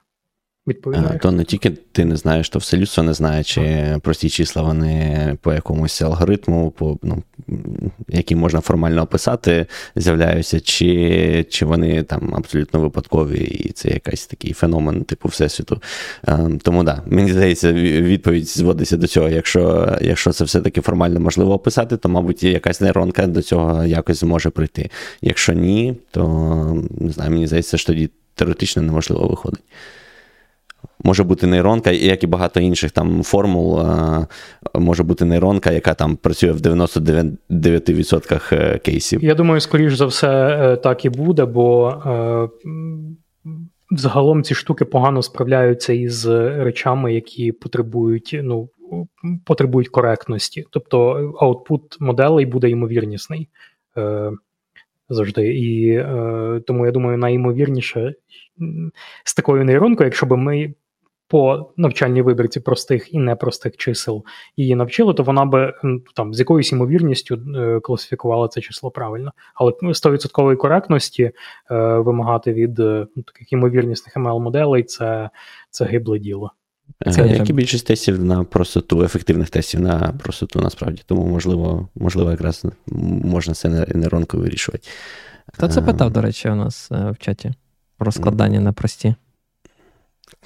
відповідає. 0.66 1.18
То 1.18 1.32
не 1.32 1.44
тільки 1.44 1.70
ти 1.70 2.04
не 2.04 2.16
знаєш, 2.16 2.48
то 2.48 2.58
все 2.58 2.76
людство 2.76 3.02
не 3.02 3.14
знає, 3.14 3.44
чи 3.44 3.96
прості 4.02 4.28
числа 4.28 4.62
вони 4.62 5.36
по 5.40 5.52
якомусь 5.52 6.02
алгоритму, 6.02 6.70
по, 6.70 6.98
ну, 7.02 7.22
який 8.08 8.36
можна 8.36 8.60
формально 8.60 9.02
описати, 9.02 9.66
з'являються, 9.96 10.60
чи 10.60 11.46
чи 11.50 11.66
вони 11.66 12.02
там 12.02 12.34
абсолютно 12.34 12.80
випадкові, 12.80 13.40
і 13.40 13.72
це 13.72 13.88
якийсь 13.88 14.26
такий 14.26 14.52
феномен 14.52 15.04
типу 15.04 15.28
Всесвіту. 15.28 15.82
Ем, 16.26 16.58
тому 16.58 16.84
так, 16.84 16.96
да, 16.96 17.16
мені 17.16 17.32
здається, 17.32 17.72
відповідь 17.72 18.48
зводиться 18.48 18.96
до 18.96 19.06
цього. 19.06 19.28
Якщо 19.28 19.96
якщо 20.00 20.32
це 20.32 20.44
все-таки 20.44 20.80
формально 20.80 21.20
можливо 21.20 21.54
описати, 21.54 21.96
то, 21.96 22.08
мабуть, 22.08 22.42
якась 22.42 22.80
нейронка 22.80 23.26
до 23.26 23.42
цього 23.42 23.84
якось 23.84 24.20
зможе 24.20 24.50
прийти. 24.50 24.90
Якщо 25.22 25.52
ні, 25.52 25.96
то 26.10 26.84
не 26.90 27.12
знаю, 27.12 27.30
мені 27.30 27.46
здається, 27.46 27.78
що 27.78 27.86
тоді 27.86 28.10
теоретично 28.34 28.82
неможливо 28.82 29.28
виходить. 29.28 29.62
Може 31.04 31.24
бути 31.24 31.46
нейронка, 31.46 31.90
як 31.90 32.22
і 32.22 32.26
багато 32.26 32.60
інших 32.60 32.90
там 32.90 33.22
формул. 33.22 33.86
Може 34.74 35.02
бути 35.02 35.24
нейронка, 35.24 35.70
яка 35.70 35.94
там 35.94 36.16
працює 36.16 36.52
в 36.52 36.60
99% 36.60 38.54
е, 38.54 38.78
кейсів. 38.78 39.24
Я 39.24 39.34
думаю, 39.34 39.60
скоріш 39.60 39.94
за 39.94 40.06
все, 40.06 40.28
е, 40.30 40.76
так 40.76 41.04
і 41.04 41.10
буде, 41.10 41.44
бо 41.44 41.88
е, 42.06 42.48
загалом 43.90 44.42
ці 44.42 44.54
штуки 44.54 44.84
погано 44.84 45.22
справляються 45.22 45.92
із 45.92 46.26
речами, 46.26 47.14
які 47.14 47.52
потребують 47.52 48.40
ну, 48.42 48.68
потребують 49.44 49.88
коректності. 49.88 50.64
Тобто 50.70 51.10
аутпут 51.40 52.00
моделей 52.00 52.46
буде 52.46 52.70
ймовірнісний 52.70 53.48
е, 53.96 54.32
завжди. 55.08 55.54
І 55.54 55.88
е, 55.88 56.62
тому 56.66 56.86
я 56.86 56.92
думаю, 56.92 57.18
найімовірніше 57.18 58.14
з 59.24 59.34
такою 59.34 59.64
нейронкою, 59.64 60.06
якщо 60.06 60.26
б 60.26 60.36
ми 60.36 60.74
по 61.28 61.72
навчальній 61.76 62.22
вибірці 62.22 62.60
простих 62.60 63.14
і 63.14 63.18
непростих 63.18 63.76
чисел 63.76 64.24
її 64.56 64.74
навчили, 64.74 65.14
то 65.14 65.22
вона 65.22 65.44
би 65.44 65.72
там 66.14 66.34
з 66.34 66.38
якоюсь 66.38 66.72
ймовірністю 66.72 67.40
е, 67.56 67.80
класифікувала 67.80 68.48
це 68.48 68.60
число 68.60 68.90
правильно. 68.90 69.32
Але 69.54 69.70
100% 69.70 70.56
коректності 70.56 71.22
е, 71.22 71.32
вимагати 71.98 72.52
від 72.52 72.80
е, 72.80 73.06
ну, 73.16 73.22
таких 73.22 73.52
ймовірнісних 73.52 74.16
ML-моделей 74.16 74.82
це, 74.82 75.30
це 75.70 75.84
гибле 75.84 76.18
діло. 76.18 76.50
Це 77.12 77.28
Як 77.28 77.50
і 77.50 77.52
більшість 77.52 77.86
тестів 77.86 78.24
на 78.24 78.44
простоту, 78.44 79.02
ефективних 79.02 79.50
тестів 79.50 79.80
на 79.80 80.14
простоту, 80.22 80.60
насправді. 80.60 81.02
Тому, 81.06 81.26
можливо, 81.26 81.88
можливо, 81.94 82.30
якраз 82.30 82.66
можна 83.24 83.54
це 83.54 83.86
нейронкою 83.94 84.42
вирішувати. 84.42 84.88
Хто 85.52 85.68
це 85.68 85.82
питав, 85.82 86.10
до 86.10 86.20
речі, 86.20 86.48
у 86.48 86.54
нас 86.54 86.90
в 86.90 87.16
чаті? 87.18 87.52
Про 87.98 88.12
складання 88.12 88.60
на 88.60 88.72
прості. 88.72 89.14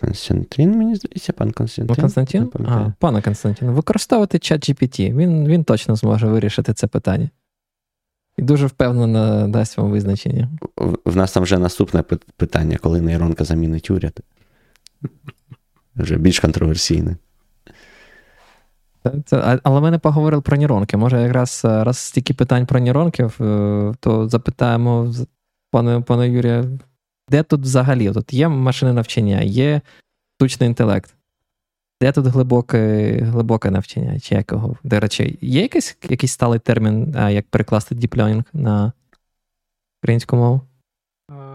Константин, 0.01 0.79
мені 0.79 0.97
здається, 0.97 1.33
пан 1.33 1.53
Константин. 1.53 1.97
Константин? 1.97 2.51
А, 2.66 2.93
Пане 2.99 3.22
Константин, 3.22 3.70
використовувати 3.70 4.39
чат 4.39 4.70
GPT. 4.70 5.16
Він 5.16 5.49
він 5.49 5.64
точно 5.64 5.97
зможе 5.97 6.26
вирішити 6.26 6.74
це 6.74 6.87
питання. 6.87 7.31
І 8.37 8.43
дуже 8.43 8.66
впевнено 8.66 9.49
дасть 9.49 9.79
вам 9.79 9.91
визначення. 9.91 10.49
В, 10.76 10.99
в 11.05 11.16
нас 11.16 11.33
там 11.33 11.43
вже 11.43 11.59
наступне 11.59 12.03
питання, 12.37 12.79
коли 12.83 13.01
нейронка 13.01 13.45
замінить 13.45 13.91
уряд. 13.91 14.20
Вже 15.97 16.16
більш 16.16 16.41
контроверсійне. 16.41 17.16
Це, 19.26 19.61
але 19.62 19.81
ми 19.81 19.91
не 19.91 19.99
поговорили 19.99 20.43
про 20.43 20.57
нейронки. 20.57 20.97
Може, 20.97 21.22
якраз 21.22 21.62
е, 21.64 21.85
раз 21.85 21.99
стільки 21.99 22.35
питань 22.35 22.66
про 22.66 22.81
нейронків, 22.81 23.37
е, 23.41 23.95
то 24.01 24.29
запитаємо 24.29 25.12
пана, 25.70 26.01
пана 26.01 26.24
Юрія, 26.24 26.64
де 27.31 27.43
тут 27.43 27.61
взагалі? 27.61 28.12
Тут 28.12 28.33
є 28.33 28.49
машини 28.49 28.93
навчання, 28.93 29.41
є 29.41 29.81
штучний 30.37 30.68
інтелект. 30.68 31.14
Де 32.01 32.12
тут 32.12 32.26
глибоке 32.26 33.12
глибоке 33.22 33.70
навчання? 33.70 34.20
Чи 34.20 34.35
якого? 34.35 34.76
До 34.85 35.01
речі, 35.01 35.39
є 35.41 35.62
якийсь 35.62 35.99
якийсь 36.09 36.33
сталий 36.33 36.59
термін, 36.59 37.14
як 37.31 37.47
перекласти 37.51 37.95
діпльонінг 37.95 38.45
на 38.53 38.93
українську 40.03 40.37
мову? 40.37 40.61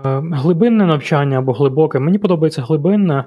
Е, 0.05 0.23
глибинне 0.31 0.85
навчання 0.85 1.37
або 1.37 1.53
глибоке. 1.53 1.99
Мені 1.99 2.17
подобається 2.17 2.61
глибинне. 2.61 3.25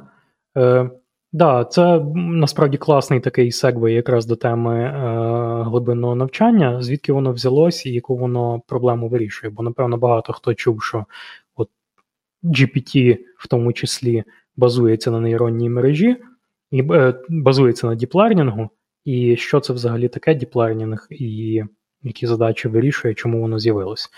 Е, 0.56 0.90
да, 1.32 1.64
це 1.64 2.00
насправді 2.14 2.76
класний 2.76 3.20
такий 3.20 3.52
сегвей 3.52 3.94
якраз 3.94 4.26
до 4.26 4.36
теми 4.36 4.80
е, 4.80 5.62
глибинного 5.62 6.14
навчання, 6.14 6.82
звідки 6.82 7.12
воно 7.12 7.32
взялось 7.32 7.86
і 7.86 7.92
яку 7.92 8.16
воно 8.16 8.60
проблему 8.66 9.08
вирішує. 9.08 9.52
Бо, 9.52 9.62
напевно, 9.62 9.96
багато 9.96 10.32
хто 10.32 10.54
чув, 10.54 10.82
що 10.82 11.04
GPT 12.44 13.18
в 13.38 13.48
тому 13.48 13.72
числі 13.72 14.24
базується 14.56 15.10
на 15.10 15.20
нейронній 15.20 15.70
мережі, 15.70 16.16
і 16.70 16.82
е, 16.92 17.14
базується 17.28 17.86
на 17.86 17.94
діплернінгу, 17.94 18.70
і 19.04 19.36
що 19.36 19.60
це 19.60 19.72
взагалі 19.72 20.08
таке 20.08 20.34
діплернінг, 20.34 21.06
і 21.10 21.62
які 22.02 22.26
задачі 22.26 22.68
вирішує, 22.68 23.14
чому 23.14 23.40
воно 23.40 23.58
з'явилось. 23.58 24.10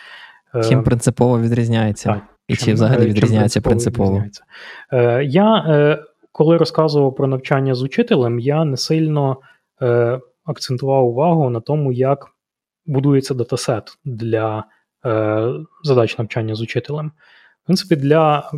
Е, 0.54 0.62
чим 0.62 0.82
принципово 0.82 1.40
відрізняється? 1.40 2.12
Так, 2.12 2.22
і 2.48 2.56
чим, 2.56 2.66
чи 2.66 2.72
взагалі 2.72 3.02
е, 3.02 3.06
відрізняється 3.06 3.60
принципово? 3.60 4.08
Відрізняється. 4.10 4.44
Я, 5.22 5.98
коли 6.32 6.56
розказував 6.56 7.14
про 7.14 7.26
навчання 7.26 7.74
з 7.74 7.82
учителем, 7.82 8.38
я 8.38 8.64
не 8.64 8.76
сильно 8.76 9.36
акцентував 10.44 11.06
увагу 11.06 11.50
на 11.50 11.60
тому, 11.60 11.92
як 11.92 12.26
будується 12.86 13.34
датасет 13.34 13.98
для 14.04 14.64
задач 15.84 16.18
навчання 16.18 16.54
з 16.54 16.60
учителем 16.60 17.12
принципі, 17.68 17.96
для 17.96 18.50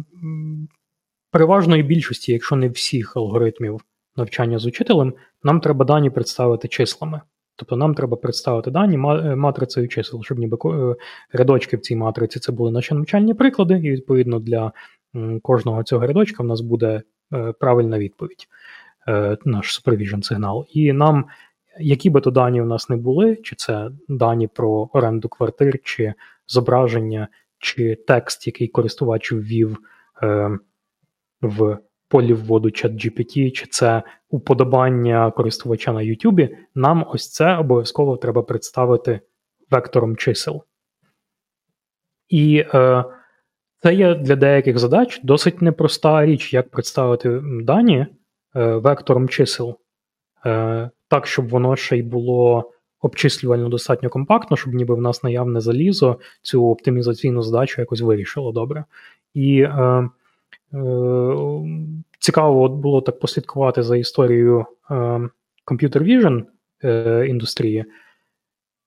переважної 1.30 1.82
більшості, 1.82 2.32
якщо 2.32 2.56
не 2.56 2.68
всіх 2.68 3.16
алгоритмів 3.16 3.80
навчання 4.16 4.58
з 4.58 4.66
учителем, 4.66 5.14
нам 5.42 5.60
треба 5.60 5.84
дані 5.84 6.10
представити 6.10 6.68
числами. 6.68 7.20
Тобто 7.56 7.76
нам 7.76 7.94
треба 7.94 8.16
представити 8.16 8.70
дані 8.70 8.94
е, 8.94 9.36
матрицею 9.36 9.88
чисел, 9.88 10.22
щоб 10.22 10.38
ніби 10.38 10.58
е, 10.64 10.96
рядочки 11.32 11.76
в 11.76 11.80
цій 11.80 11.96
матриці 11.96 12.40
це 12.40 12.52
були 12.52 12.70
наші 12.70 12.94
навчальні 12.94 13.34
приклади, 13.34 13.74
і 13.74 13.90
відповідно 13.90 14.38
для 14.38 14.72
кожного 15.42 15.82
цього 15.82 16.06
рядочка 16.06 16.42
в 16.42 16.46
нас 16.46 16.60
буде 16.60 17.02
е, 17.32 17.52
правильна 17.52 17.98
відповідь, 17.98 18.46
наш 19.44 19.80
supervision 19.80 20.22
сигнал. 20.22 20.66
І 20.72 20.92
нам, 20.92 21.24
які 21.80 22.10
би 22.10 22.20
то 22.20 22.30
дані 22.30 22.60
в 22.60 22.66
нас 22.66 22.88
не 22.88 22.96
були, 22.96 23.36
чи 23.36 23.56
це 23.56 23.90
дані 24.08 24.46
про 24.46 24.90
оренду 24.92 25.28
квартир, 25.28 25.78
чи 25.84 26.14
зображення, 26.46 27.28
чи 27.60 27.94
текст, 28.06 28.46
який 28.46 28.68
користувач 28.68 29.32
ввів 29.32 29.78
е, 30.22 30.58
в 31.42 31.78
полі 32.08 32.32
вводу 32.32 32.68
ChatGPT, 32.68 33.50
чи 33.50 33.66
це 33.66 34.02
уподобання 34.28 35.30
користувача 35.30 35.92
на 35.92 36.00
YouTube, 36.00 36.56
нам 36.74 37.06
ось 37.10 37.30
це 37.30 37.56
обов'язково 37.56 38.16
треба 38.16 38.42
представити 38.42 39.20
вектором 39.70 40.16
чисел. 40.16 40.64
І 42.28 42.64
е, 42.74 43.04
це 43.78 43.94
є 43.94 44.14
для 44.14 44.36
деяких 44.36 44.78
задач 44.78 45.20
досить 45.22 45.62
непроста 45.62 46.26
річ, 46.26 46.52
як 46.54 46.70
представити 46.70 47.40
дані 47.62 48.06
е, 48.56 48.74
вектором 48.74 49.28
чисел, 49.28 49.78
е, 50.46 50.90
так, 51.08 51.26
щоб 51.26 51.48
воно 51.48 51.76
ще 51.76 51.98
й 51.98 52.02
було 52.02 52.72
обчислювально 53.00 53.68
достатньо 53.68 54.08
компактно, 54.08 54.56
щоб 54.56 54.74
ніби 54.74 54.94
в 54.94 55.00
нас 55.00 55.22
наявне 55.22 55.60
залізо 55.60 56.18
цю 56.42 56.66
оптимізаційну 56.66 57.42
задачу 57.42 57.80
якось 57.80 58.00
вирішило 58.00 58.52
добре. 58.52 58.84
І 59.34 59.60
е, 59.60 60.08
е, 60.74 61.34
цікаво 62.18 62.68
було 62.68 63.00
так 63.00 63.20
послідкувати 63.20 63.82
за 63.82 63.96
історією 63.96 64.66
е, 64.90 64.94
Computer 65.66 65.98
Vision 65.98 66.44
е, 66.84 67.26
індустрії. 67.28 67.84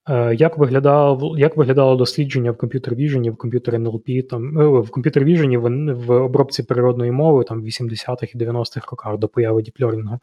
Е, 0.09 0.36
як 0.36 0.57
виглядало 0.57 1.38
як 1.38 1.57
виглядало 1.57 1.95
дослідження 1.95 2.51
в 2.51 2.55
Computer 2.55 2.95
Vision, 2.95 3.32
в 3.32 3.36
Computer 3.36 3.76
NLP, 3.76 4.28
там, 4.28 4.59
е, 4.59 4.68
в 4.68 4.89
Computer 4.89 5.24
Vision 5.24 5.57
в, 5.57 5.93
в 5.93 6.11
обробці 6.11 6.64
природної 6.64 7.11
мови 7.11 7.43
там, 7.43 7.61
в 7.61 7.66
80-х 7.66 8.36
і 8.36 8.38
90-х 8.38 8.88
роках 8.91 9.18
до 9.18 9.28
появи 9.28 9.61
діплерінгу. 9.61 10.20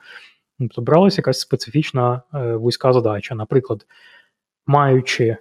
Тобто 0.60 0.82
бралася 0.82 1.20
якась 1.20 1.40
специфічна 1.40 2.22
е, 2.34 2.56
вузька 2.56 2.92
задача. 2.92 3.34
Наприклад, 3.34 3.86
маючи 4.66 5.36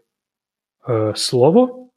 е, 0.89 1.13
слово, 1.15 1.89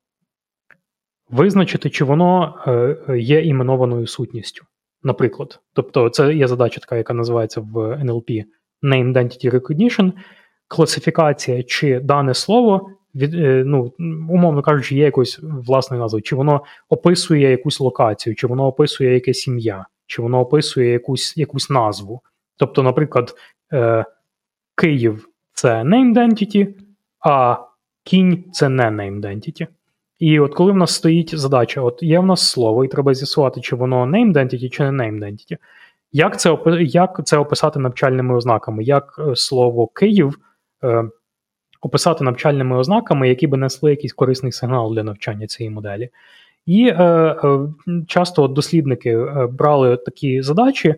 визначити, 1.30 1.90
чи 1.90 2.04
воно 2.04 2.54
е, 2.66 3.18
є 3.18 3.42
іменованою 3.42 4.06
сутністю. 4.06 4.64
Наприклад, 5.02 5.60
тобто, 5.72 6.08
це 6.08 6.34
є 6.34 6.48
задача, 6.48 6.80
така, 6.80 6.96
яка 6.96 7.14
називається 7.14 7.60
в 7.60 7.76
NLP 7.76 8.44
Name 8.82 9.12
Identity 9.12 9.50
Recognition, 9.50 10.12
класифікація, 10.68 11.62
чи 11.62 12.00
дане 12.00 12.34
слово, 12.34 12.90
від, 13.14 13.34
е, 13.34 13.64
ну, 13.66 13.92
умовно 14.30 14.62
кажучи, 14.62 14.94
є 14.94 15.04
якоюсь 15.04 15.40
власною 15.42 16.02
назвою, 16.02 16.22
чи 16.22 16.36
воно 16.36 16.64
описує 16.88 17.50
якусь 17.50 17.80
локацію, 17.80 18.34
чи 18.34 18.46
воно 18.46 18.66
описує 18.66 19.14
якесь 19.14 19.46
ім'я, 19.46 19.86
чи 20.06 20.22
воно 20.22 20.40
описує 20.40 20.92
якусь, 20.92 21.36
якусь 21.36 21.70
назву. 21.70 22.20
Тобто, 22.56 22.82
наприклад, 22.82 23.34
е, 23.72 24.04
Київ 24.74 25.28
це 25.52 25.68
name 25.68 26.14
entity, 26.14 26.74
а 27.20 27.56
кінь 28.04 28.44
це 28.52 28.68
не 28.68 28.84
name 28.84 29.20
entity. 29.20 29.66
І 30.18 30.40
от 30.40 30.54
коли 30.54 30.72
в 30.72 30.76
нас 30.76 30.94
стоїть 30.94 31.38
задача, 31.38 31.80
от 31.80 32.02
є 32.02 32.18
в 32.18 32.26
нас 32.26 32.50
слово, 32.50 32.84
і 32.84 32.88
треба 32.88 33.14
з'ясувати, 33.14 33.60
чи 33.60 33.76
воно 33.76 34.06
name 34.06 34.32
entity, 34.32 34.68
чи 34.68 34.90
не 34.90 35.04
name 35.04 35.18
entity. 35.18 35.56
Як 36.12 36.40
це 36.40 36.58
як 36.80 37.20
це 37.24 37.36
описати 37.36 37.78
навчальними 37.78 38.34
ознаками? 38.34 38.84
Як 38.84 39.20
е, 39.28 39.36
слово 39.36 39.86
Київ 39.86 40.38
е, 40.84 41.04
описати 41.80 42.24
навчальними 42.24 42.76
ознаками, 42.76 43.28
які 43.28 43.46
би 43.46 43.56
несли 43.56 43.90
якийсь 43.90 44.12
корисний 44.12 44.52
сигнал 44.52 44.94
для 44.94 45.02
навчання 45.02 45.46
цієї 45.46 45.74
моделі? 45.74 46.10
І 46.66 46.86
е, 46.86 47.04
е, 47.04 47.68
часто 48.08 48.48
дослідники 48.48 49.10
е, 49.10 49.46
брали 49.46 49.96
такі 49.96 50.42
задачі 50.42 50.94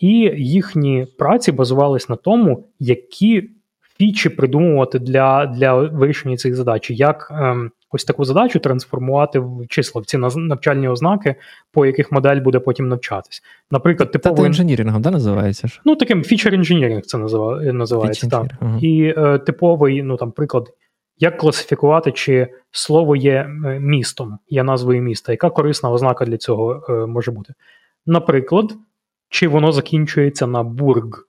і 0.00 0.08
їхні 0.36 1.06
праці 1.18 1.52
базувались 1.52 2.08
на 2.08 2.16
тому, 2.16 2.64
які 2.78 3.50
фічі 3.98 4.28
придумувати 4.28 4.98
для 4.98 5.46
для 5.46 5.74
вирішення 5.74 6.36
цих 6.36 6.54
задач, 6.54 6.90
як 6.90 7.32
ем, 7.34 7.70
ось 7.90 8.04
таку 8.04 8.24
задачу 8.24 8.58
трансформувати 8.58 9.38
в 9.38 9.66
числа 9.68 10.00
в 10.00 10.04
ці 10.04 10.18
навчальні 10.18 10.88
ознаки, 10.88 11.34
по 11.72 11.86
яких 11.86 12.12
модель 12.12 12.40
буде 12.40 12.58
потім 12.58 12.88
навчатись. 12.88 13.42
Наприклад, 13.70 14.12
типовий... 14.12 14.46
інженірингом 14.46 15.02
да, 15.02 15.10
називається? 15.10 15.68
ж? 15.68 15.80
Ну, 15.84 15.96
таким 15.96 16.22
фічер 16.22 16.54
інженіринг 16.54 17.02
це 17.02 17.18
називається. 17.72 18.28
так. 18.28 18.46
Угу. 18.60 18.78
І 18.80 19.14
е, 19.16 19.38
типовий, 19.38 20.02
ну 20.02 20.16
там 20.16 20.32
приклад. 20.32 20.68
Як 21.22 21.38
класифікувати, 21.38 22.12
чи 22.12 22.48
слово 22.70 23.16
є 23.16 23.50
е, 23.64 23.80
містом, 23.80 24.38
є 24.48 24.62
назвою 24.62 25.02
міста? 25.02 25.32
Яка 25.32 25.50
корисна 25.50 25.90
ознака 25.90 26.24
для 26.24 26.36
цього 26.36 26.84
е, 26.88 27.06
може 27.06 27.30
бути? 27.30 27.54
Наприклад, 28.06 28.72
чи 29.30 29.48
воно 29.48 29.72
закінчується 29.72 30.46
на 30.46 30.62
бург. 30.62 31.26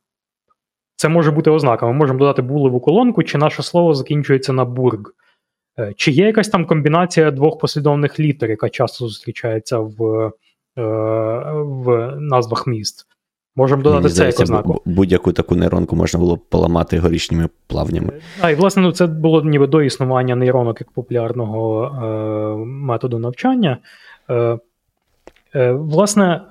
Це 0.96 1.10
може 1.10 1.32
бути 1.32 1.50
ознака. 1.50 1.88
Ми 1.88 1.94
можемо 1.94 2.20
додати 2.20 2.42
булеву 2.42 2.80
колонку, 2.80 3.24
чи 3.24 3.38
наше 3.38 3.64
слово 3.64 3.94
закінчується 3.94 4.54
на 4.54 4.66
бург. 4.66 5.14
Е, 5.80 5.94
чи 5.96 6.12
є 6.12 6.26
якась 6.26 6.50
там 6.50 6.66
комбінація 6.66 7.32
двох 7.32 7.60
послідовних 7.60 8.20
літер, 8.20 8.50
яка 8.50 8.70
часто 8.70 9.08
зустрічається 9.08 9.80
в 9.80 10.32
е, 10.78 10.82
в 11.62 12.16
назвах 12.20 12.68
міст? 12.68 13.08
Можемо 13.56 13.82
додати 13.82 14.04
Мені 14.04 14.16
це 14.16 14.26
як 14.26 14.40
ознаку. 14.40 14.82
Будь-яку 14.86 15.34
таку 15.34 15.56
нейронку 15.56 15.96
можна 15.96 16.20
було 16.20 16.36
б 16.36 16.40
поламати 16.50 17.00
горішніми 17.00 17.50
плавнями. 17.68 18.14
А, 18.42 18.50
і 18.50 18.56
власне 18.56 18.82
ну, 18.82 18.92
це 18.92 19.08
було 19.08 19.44
ніби 19.44 19.68
до 19.68 19.82
існування 19.82 20.36
нейронок 20.36 20.82
як 20.82 20.92
популярного 20.92 21.86
е, 21.86 22.66
методу 22.66 23.20
навчання. 23.20 23.78
Е, 24.30 24.60
е, 25.56 25.72
Власне, 25.72 26.42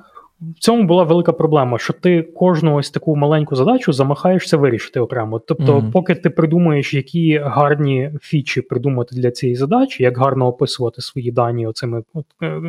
в 0.40 0.58
цьому 0.58 0.84
була 0.84 1.04
велика 1.04 1.32
проблема, 1.32 1.78
що 1.78 1.92
ти 1.92 2.22
кожну 2.22 2.74
ось 2.74 2.90
таку 2.90 3.16
маленьку 3.16 3.56
задачу 3.56 3.92
замахаєшся 3.92 4.56
вирішити 4.56 5.00
окремо. 5.00 5.38
Тобто, 5.38 5.78
mm-hmm. 5.78 5.90
поки 5.90 6.14
ти 6.14 6.30
придумаєш, 6.30 6.94
які 6.94 7.38
гарні 7.38 8.12
фічі 8.22 8.60
придумати 8.60 9.16
для 9.16 9.30
цієї 9.30 9.56
задачі, 9.56 10.02
як 10.02 10.18
гарно 10.18 10.46
описувати 10.46 11.02
свої 11.02 11.32
дані 11.32 11.66
оцими 11.66 12.02
от, 12.14 12.24
е, 12.42 12.60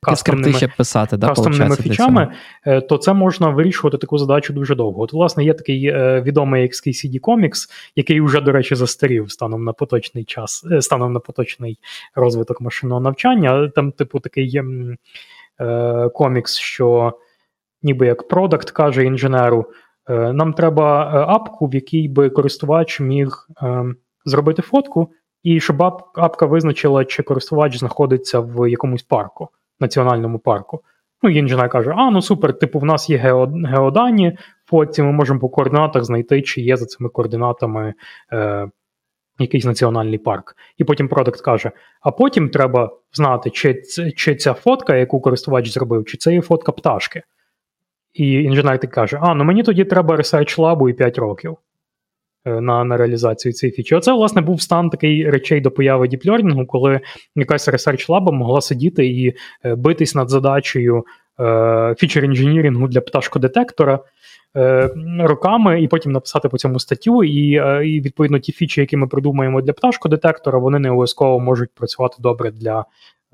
кастомними, 0.00 0.52
ще 0.52 0.68
писати, 0.68 1.16
да, 1.16 1.28
кастомними 1.28 1.76
фічами, 1.76 2.32
е, 2.66 2.80
то 2.80 2.98
це 2.98 3.12
можна 3.12 3.48
вирішувати 3.48 3.98
таку 3.98 4.18
задачу 4.18 4.52
дуже 4.52 4.74
довго. 4.74 5.02
От, 5.02 5.12
власне, 5.12 5.44
є 5.44 5.54
такий 5.54 5.86
е, 5.86 6.22
відомий 6.26 6.62
як 6.62 6.72
CD 6.72 7.20
Comics, 7.20 7.70
який 7.96 8.20
вже, 8.20 8.40
до 8.40 8.52
речі, 8.52 8.74
застарів 8.74 9.30
станом 9.30 9.64
на 9.64 9.72
поточний 9.72 10.24
час, 10.24 10.64
станом 10.80 11.12
на 11.12 11.20
поточний 11.20 11.78
розвиток 12.14 12.60
машинного 12.60 13.00
навчання. 13.00 13.68
Там, 13.74 13.92
типу, 13.92 14.20
такий 14.20 14.60
е, 15.60 16.08
комікс, 16.08 16.56
що 16.58 17.12
ніби 17.82 18.06
як 18.06 18.28
продакт 18.28 18.70
каже 18.70 19.04
інженеру: 19.04 19.66
е, 20.08 20.32
нам 20.32 20.52
треба 20.52 21.02
е, 21.02 21.18
апку, 21.18 21.66
в 21.66 21.74
якій 21.74 22.08
би 22.08 22.30
користувач 22.30 23.00
міг 23.00 23.46
зробити 24.24 24.62
фотку, 24.62 25.12
і 25.42 25.60
щоб 25.60 25.82
апка 26.14 26.46
визначила, 26.46 27.04
чи 27.04 27.22
користувач 27.22 27.78
знаходиться 27.78 28.40
в 28.40 28.70
якомусь 28.70 29.02
парку, 29.02 29.48
національному 29.80 30.38
парку. 30.38 30.80
Ну, 31.22 31.30
і 31.30 31.36
інженер 31.36 31.68
каже: 31.68 31.94
А, 31.96 32.10
ну 32.10 32.22
супер, 32.22 32.58
типу, 32.58 32.78
в 32.78 32.84
нас 32.84 33.10
є 33.10 33.16
гео, 33.16 33.46
геодані, 33.46 34.38
фотці, 34.66 35.02
ми 35.02 35.12
можемо 35.12 35.40
по 35.40 35.48
координатах 35.48 36.04
знайти, 36.04 36.42
чи 36.42 36.60
є 36.60 36.76
за 36.76 36.86
цими 36.86 37.08
координатами 37.08 37.94
якийсь 39.38 39.64
національний 39.64 40.18
парк. 40.18 40.56
І 40.76 40.84
потім 40.84 41.08
продакт 41.08 41.40
каже: 41.40 41.70
а 42.00 42.10
потім 42.10 42.48
треба 42.48 42.90
знати, 43.12 43.50
чи 43.50 43.82
чи 44.16 44.34
ця 44.34 44.54
фотка, 44.54 44.96
яку 44.96 45.20
користувач 45.20 45.72
зробив, 45.72 46.04
чи 46.04 46.16
це 46.16 46.34
є 46.34 46.40
фотка 46.40 46.72
пташки. 46.72 47.22
І 48.14 48.32
інженер 48.32 48.78
так 48.78 48.90
каже: 48.90 49.18
А, 49.22 49.34
ну 49.34 49.44
мені 49.44 49.62
тоді 49.62 49.84
треба 49.84 50.16
Research 50.16 50.58
Lab 50.58 50.90
і 50.90 50.92
5 50.92 51.18
років 51.18 51.56
е, 52.44 52.60
на 52.60 52.84
на 52.84 52.96
реалізацію 52.96 53.52
цієї 53.52 53.76
фічі. 53.76 53.94
Оце, 53.94 54.12
власне, 54.12 54.40
був 54.40 54.62
стан 54.62 54.90
такий 54.90 55.30
речей 55.30 55.60
до 55.60 55.70
появи 55.70 56.08
діплернінгу, 56.08 56.66
коли 56.66 57.00
якась 57.36 57.68
Research 57.68 58.08
Lab 58.08 58.32
могла 58.32 58.60
сидіти 58.60 59.06
і 59.06 59.34
е, 59.64 59.74
битись 59.74 60.14
над 60.14 60.30
задачею 60.30 61.04
фічер 61.96 62.24
інженірінгу 62.24 62.88
для 62.88 63.00
пташкодетектора. 63.00 63.98
Е, 64.56 64.90
роками, 65.20 65.82
і 65.82 65.88
потім 65.88 66.12
написати 66.12 66.48
по 66.48 66.58
цьому 66.58 66.80
статтю. 66.80 67.24
І 67.24 67.54
е, 67.54 67.88
і 67.88 68.00
відповідно 68.00 68.38
ті 68.38 68.52
фічі, 68.52 68.80
які 68.80 68.96
ми 68.96 69.06
придумаємо 69.06 69.60
для 69.60 69.72
пташкодетектора, 69.72 70.58
вони 70.58 70.78
не 70.78 70.90
обов'язково 70.90 71.40
можуть 71.40 71.70
працювати 71.74 72.16
добре 72.18 72.50
для. 72.50 72.84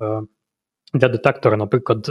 Е, 0.01 0.21
для 0.93 1.07
детектора, 1.07 1.57
наприклад, 1.57 2.07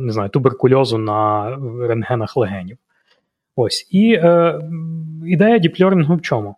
не 0.00 0.12
знаю, 0.12 0.30
туберкульозу 0.30 0.98
на 0.98 1.50
рентгенах 1.80 2.36
легенів. 2.36 2.78
Ось. 3.56 3.88
І 3.90 4.12
е, 4.12 4.60
ідея 5.26 5.58
діпльорінгу 5.58 6.16
в 6.16 6.22
чому? 6.22 6.56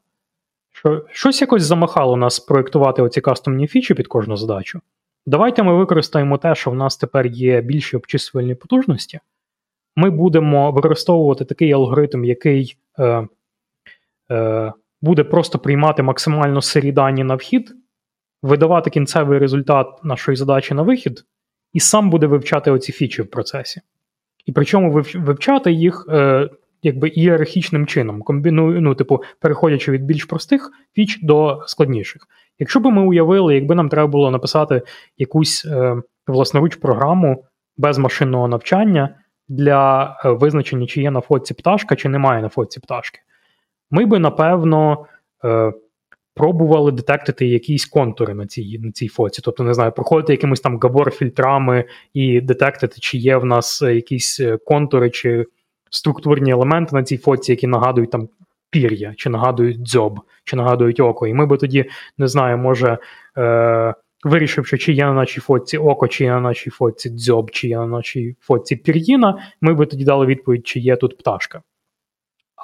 Що 0.72 1.04
Щось 1.10 1.40
якось 1.40 1.62
замахало 1.62 2.16
нас 2.16 2.40
проєктувати 2.40 3.02
оці 3.02 3.20
кастомні 3.20 3.66
фічі 3.66 3.94
під 3.94 4.08
кожну 4.08 4.36
задачу. 4.36 4.80
Давайте 5.26 5.62
ми 5.62 5.74
використаємо 5.74 6.38
те, 6.38 6.54
що 6.54 6.70
в 6.70 6.74
нас 6.74 6.96
тепер 6.96 7.26
є 7.26 7.60
більші 7.60 7.96
обчислювальні 7.96 8.54
потужності, 8.54 9.20
ми 9.96 10.10
будемо 10.10 10.70
використовувати 10.70 11.44
такий 11.44 11.72
алгоритм, 11.72 12.24
який 12.24 12.76
е, 12.98 13.28
е, 14.30 14.72
буде 15.00 15.24
просто 15.24 15.58
приймати 15.58 16.02
максимально 16.02 16.62
сирі 16.62 16.92
дані 16.92 17.24
на 17.24 17.34
вхід, 17.34 17.74
видавати 18.42 18.90
кінцевий 18.90 19.38
результат 19.38 19.86
нашої 20.04 20.36
задачі 20.36 20.74
на 20.74 20.82
вихід, 20.82 21.24
і 21.72 21.80
сам 21.80 22.10
буде 22.10 22.26
вивчати 22.26 22.70
оці 22.70 22.92
фічі 22.92 23.22
в 23.22 23.30
процесі. 23.30 23.80
І 24.46 24.52
причому 24.52 25.02
вивчати 25.14 25.72
їх 25.72 26.06
е, 26.10 26.48
якби 26.82 27.08
ієрархічним 27.08 27.86
чином, 27.86 28.22
комбіную, 28.22 28.80
ну, 28.80 28.94
типу, 28.94 29.22
переходячи 29.40 29.92
від 29.92 30.04
більш 30.04 30.24
простих 30.24 30.70
фіч 30.94 31.20
до 31.22 31.62
складніших. 31.66 32.22
Якщо 32.58 32.80
б 32.80 32.86
ми 32.86 33.02
уявили, 33.02 33.54
якби 33.54 33.74
нам 33.74 33.88
треба 33.88 34.06
було 34.06 34.30
написати 34.30 34.82
якусь 35.18 35.64
е, 35.64 36.02
власноруч 36.26 36.76
програму 36.76 37.44
без 37.76 37.98
машинного 37.98 38.48
навчання 38.48 39.14
для 39.48 40.04
е, 40.24 40.30
визначення, 40.30 40.86
чи 40.86 41.02
є 41.02 41.10
на 41.10 41.20
фотці 41.20 41.54
пташка, 41.54 41.96
чи 41.96 42.08
немає 42.08 42.42
на 42.42 42.48
фотці 42.48 42.80
пташки. 42.80 43.20
Ми 43.90 44.06
би, 44.06 44.18
напевно, 44.18 45.06
е, 45.44 45.72
пробували 46.34 46.92
детектити 46.92 47.46
якісь 47.46 47.86
контури 47.86 48.34
на 48.34 48.46
цій 48.46 48.78
на 48.78 48.92
цій 48.92 49.08
фоці. 49.08 49.42
Тобто, 49.44 49.64
не 49.64 49.74
знаю, 49.74 49.92
проходити 49.92 50.32
якимись 50.32 50.60
там 50.60 50.78
габор-фільтрами 50.78 51.84
і 52.14 52.40
детектити, 52.40 52.96
чи 53.00 53.18
є 53.18 53.36
в 53.36 53.44
нас 53.44 53.82
е, 53.82 53.94
якісь 53.94 54.40
контури 54.66 55.10
чи 55.10 55.46
структурні 55.90 56.50
елементи 56.50 56.96
на 56.96 57.02
цій 57.02 57.16
фоці, 57.16 57.52
які 57.52 57.66
нагадують 57.66 58.10
там 58.10 58.28
пір'я, 58.70 59.14
чи 59.16 59.30
нагадують 59.30 59.82
дзьоб, 59.82 60.20
чи 60.44 60.56
нагадують 60.56 61.00
око. 61.00 61.26
І 61.26 61.34
ми 61.34 61.46
би 61.46 61.56
тоді, 61.56 61.84
не 62.18 62.28
знаю, 62.28 62.58
може. 62.58 62.98
Е- 63.38 63.94
Вирішивши, 64.24 64.78
чи 64.78 64.92
є 64.92 65.04
на 65.04 65.12
нашій 65.12 65.40
фотці 65.40 65.78
око, 65.78 66.08
чи 66.08 66.24
є 66.24 66.30
на 66.30 66.40
нашій 66.40 66.70
фотці 66.70 67.10
дзьоб, 67.10 67.50
чи 67.50 67.68
є 67.68 67.76
на 67.76 67.86
нашій 67.86 68.36
фотці 68.40 68.76
пір'їна, 68.76 69.38
ми 69.60 69.74
би 69.74 69.86
тоді 69.86 70.04
дали 70.04 70.26
відповідь, 70.26 70.66
чи 70.66 70.80
є 70.80 70.96
тут 70.96 71.18
пташка. 71.18 71.62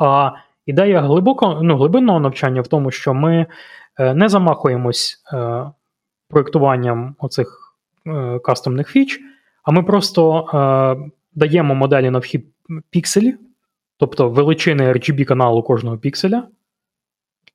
А 0.01 0.31
ідея 0.67 1.01
глибоко, 1.01 1.61
ну, 1.63 1.77
глибинного 1.77 2.21
навчання 2.21 2.61
в 2.61 2.67
тому, 2.67 2.91
що 2.91 3.15
ми 3.15 3.47
е, 3.99 4.15
не 4.15 4.29
замахуємось 4.29 5.23
е, 5.33 5.65
проєктуванням 6.29 7.17
оцих 7.19 7.77
е, 8.07 8.39
кастомних 8.39 8.89
фіч, 8.89 9.21
а 9.65 9.71
ми 9.71 9.83
просто 9.83 10.47
е, 10.55 11.11
даємо 11.35 11.75
моделі 11.75 12.11
на 12.11 12.19
вхід 12.19 12.47
пікселі, 12.91 13.35
тобто 13.99 14.29
величини 14.29 14.93
RGB 14.93 15.25
каналу 15.25 15.63
кожного 15.63 15.99
пікселя 15.99 16.49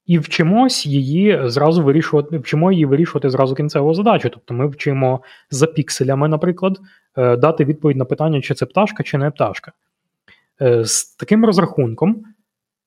і 0.10 0.20
вчимось 0.20 0.86
її 0.86 1.42
зразу 1.44 1.84
вирішувати, 1.84 2.38
вчимо 2.38 2.72
її 2.72 2.86
вирішувати 2.86 3.30
зразу 3.30 3.56
кінцеву 3.56 3.94
задачу. 3.94 4.30
Тобто 4.30 4.54
ми 4.54 4.68
вчимо 4.68 5.22
за 5.52 5.68
пікселями, 5.68 6.28
наприклад, 6.28 6.80
е, 7.18 7.38
дати 7.38 7.66
відповідь 7.66 7.98
на 7.98 8.06
питання, 8.06 8.42
чи 8.42 8.54
це 8.54 8.66
пташка, 8.66 9.04
чи 9.04 9.18
не 9.18 9.32
пташка. 9.32 9.72
Е, 10.62 10.86
з 10.86 11.16
таким 11.16 11.46
розрахунком, 11.46 12.24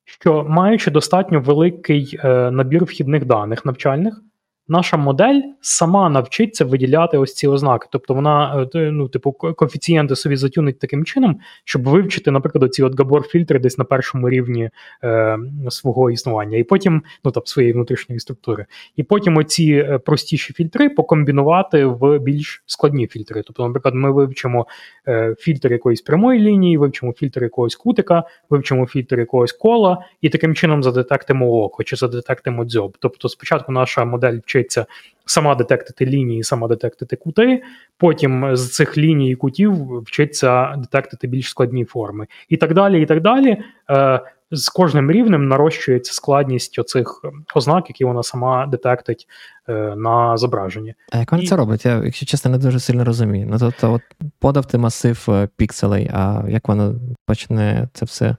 що 0.04 0.46
маючи 0.48 0.90
достатньо 0.90 1.40
великий 1.40 2.20
е, 2.24 2.50
набір 2.50 2.84
вхідних 2.84 3.24
даних 3.24 3.64
навчальних, 3.64 4.22
наша 4.68 4.96
модель 4.96 5.40
сама 5.60 6.08
навчиться 6.08 6.64
виділяти 6.64 7.18
ось 7.18 7.34
ці 7.34 7.48
ознаки. 7.48 7.88
Тобто 7.90 8.14
вона, 8.14 8.66
е, 8.74 8.90
ну, 8.90 9.08
типу, 9.08 9.32
коефіцієнти 9.32 10.16
собі 10.16 10.36
затюнить 10.36 10.78
таким 10.78 11.04
чином, 11.04 11.40
щоб 11.64 11.88
вивчити, 11.88 12.30
наприклад, 12.30 12.74
ці 12.74 12.82
от 12.82 13.00
габор-фільтри 13.00 13.58
десь 13.58 13.78
на 13.78 13.84
першому 13.84 14.30
рівні 14.30 14.70
е, 15.04 15.38
свого 15.68 16.10
існування, 16.10 16.58
і 16.58 16.64
потім, 16.64 17.02
ну 17.24 17.30
тобто 17.30 17.46
своєї 17.46 17.74
внутрішньої 17.74 18.20
структури. 18.20 18.66
І 18.96 19.02
потім 19.02 19.36
оці 19.36 19.72
е, 19.72 19.98
простіші 19.98 20.52
фільтри 20.52 20.88
покомбінувати 20.88 21.84
в 21.84 22.18
більш 22.18 22.62
складні 22.66 23.06
фільтри. 23.06 23.42
Тобто, 23.46 23.66
наприклад, 23.66 23.94
ми 23.94 24.12
вивчимо 24.12 24.66
е, 25.08 25.34
фільтр 25.38 25.72
якоїсь 25.72 26.02
прямої 26.02 26.40
лінії, 26.40 26.76
вивчимо 26.76 27.12
фільтр 27.12 27.42
якогось 27.42 27.76
кутика, 27.76 28.24
вивчимо 28.50 28.86
фільтр 28.86 29.18
якогось 29.18 29.52
кола, 29.52 30.04
і 30.20 30.28
таким 30.28 30.54
чином 30.54 30.82
задетектимо 30.82 31.52
око 31.52 31.84
чи 31.84 31.96
задетектимо 31.96 32.64
дзьоб. 32.64 32.96
Тобто, 33.00 33.28
спочатку 33.28 33.72
наша 33.72 34.04
модель 34.04 34.38
вчиться 34.52 34.86
сама 35.26 35.54
детектити 35.54 36.06
лінії, 36.06 36.42
сама 36.42 36.68
детектити 36.68 37.16
кути. 37.16 37.62
Потім 37.96 38.56
з 38.56 38.70
цих 38.70 38.98
ліній 38.98 39.30
і 39.30 39.34
кутів 39.34 39.98
вчиться 40.00 40.76
детектити 40.76 41.26
більш 41.26 41.48
складні 41.48 41.84
форми. 41.84 42.26
І 42.48 42.56
так 42.56 42.74
далі. 42.74 43.02
і 43.02 43.06
так 43.06 43.20
далі. 43.20 43.62
Е, 43.90 44.20
з 44.54 44.68
кожним 44.68 45.10
рівнем 45.10 45.48
нарощується 45.48 46.12
складність 46.12 46.78
оцих 46.78 47.24
ознак, 47.54 47.84
які 47.88 48.04
вона 48.04 48.22
сама 48.22 48.66
детектить 48.66 49.26
е, 49.68 49.72
на 49.96 50.36
зображенні. 50.36 50.94
А 51.12 51.18
як 51.18 51.32
вона 51.32 51.44
і... 51.44 51.46
це 51.46 51.56
робить? 51.56 51.84
Я, 51.84 52.02
якщо 52.04 52.26
чесно, 52.26 52.50
не 52.50 52.58
дуже 52.58 52.80
сильно 52.80 53.04
розумію. 53.04 53.46
Ну 53.50 53.58
тобто, 53.58 53.92
от 53.92 54.02
подав 54.38 54.66
ти 54.66 54.78
масив 54.78 55.26
е, 55.28 55.48
пікселей, 55.56 56.10
а 56.12 56.44
як 56.48 56.68
вона 56.68 56.94
почне 57.26 57.88
це 57.92 58.04
все 58.04 58.36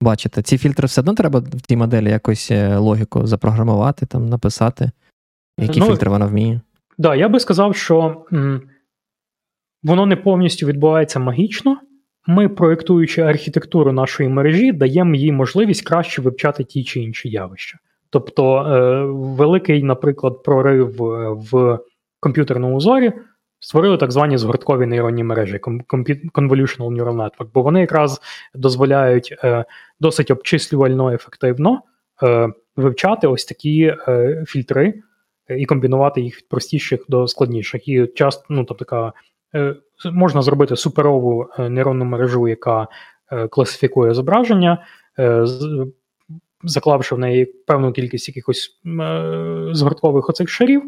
бачити? 0.00 0.42
Ці 0.42 0.58
фільтри 0.58 0.86
все 0.86 1.00
одно 1.00 1.14
треба 1.14 1.40
в 1.40 1.60
тій 1.60 1.76
моделі 1.76 2.10
якось 2.10 2.52
логіку 2.76 3.26
запрограмувати, 3.26 4.06
там 4.06 4.28
написати. 4.28 4.90
Які 5.58 5.80
ну, 5.80 5.86
фільтри 5.86 6.10
вона 6.10 6.26
вміє? 6.26 6.52
Так, 6.54 6.62
да, 6.98 7.14
я 7.14 7.28
би 7.28 7.40
сказав, 7.40 7.76
що 7.76 8.24
м, 8.32 8.62
воно 9.82 10.06
не 10.06 10.16
повністю 10.16 10.66
відбувається 10.66 11.18
магічно. 11.18 11.80
ми, 12.28 12.48
проєктуючи 12.48 13.22
архітектуру 13.22 13.92
нашої 13.92 14.28
мережі, 14.28 14.72
даємо 14.72 15.14
їй 15.14 15.32
можливість 15.32 15.84
краще 15.84 16.22
вивчати 16.22 16.64
ті 16.64 16.84
чи 16.84 17.00
інші 17.00 17.28
явища. 17.28 17.78
Тобто, 18.10 18.58
е, 18.58 19.04
великий, 19.36 19.82
наприклад, 19.82 20.42
прорив 20.42 20.96
в 21.50 21.78
комп'ютерному 22.20 22.80
зорі 22.80 23.12
створили 23.58 23.96
так 23.96 24.12
звані 24.12 24.38
згорткові 24.38 24.86
нейронні 24.86 25.24
мережі, 25.24 25.58
Convolutional 26.34 26.96
Neural 26.96 27.16
Network, 27.16 27.48
бо 27.54 27.62
вони 27.62 27.80
якраз 27.80 28.20
дозволяють 28.54 29.34
е, 29.44 29.64
досить 30.00 30.30
обчислювально 30.30 31.12
ефективно 31.12 31.82
е, 32.22 32.48
вивчати 32.76 33.26
ось 33.26 33.44
такі 33.44 33.94
е, 34.08 34.44
фільтри 34.46 35.02
і 35.48 35.64
комбінувати 35.64 36.20
їх 36.20 36.36
від 36.36 36.48
простіших 36.48 37.04
до 37.08 37.28
складніших. 37.28 37.88
І 37.88 38.06
часто 38.06 38.44
ну, 38.48 38.64
тобто, 38.64 38.84
така, 38.84 39.12
можна 40.12 40.42
зробити 40.42 40.76
суперову 40.76 41.46
нейронну 41.58 42.04
мережу, 42.04 42.48
яка 42.48 42.88
класифікує 43.50 44.14
зображення. 44.14 44.86
Заклавши 46.64 47.14
в 47.14 47.18
неї 47.18 47.44
певну 47.44 47.92
кількість 47.92 48.28
якихось 48.28 48.80
згорткових 49.72 50.28
оцих 50.28 50.48
шарів, 50.48 50.82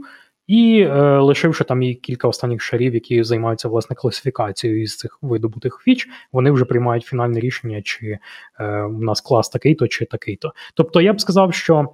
і 0.49 0.81
е, 0.81 1.19
лишивши 1.19 1.65
там 1.65 1.83
і 1.83 1.95
кілька 1.95 2.29
останніх 2.29 2.63
шарів, 2.63 2.95
які 2.95 3.25
займаються 3.25 3.69
власне 3.69 3.97
класифікацією 3.97 4.83
із 4.83 4.97
цих 4.97 5.19
видобутих 5.23 5.81
фіч, 5.85 6.09
вони 6.33 6.51
вже 6.51 6.65
приймають 6.65 7.05
фінальне 7.05 7.41
рішення, 7.41 7.83
чи 7.83 8.19
е, 8.61 8.83
у 8.83 8.99
нас 8.99 9.21
клас 9.21 9.49
такий-то, 9.49 9.89
чи 9.89 10.05
такий-то. 10.05 10.53
Тобто 10.75 11.01
я 11.01 11.13
б 11.13 11.21
сказав, 11.21 11.55
що 11.55 11.89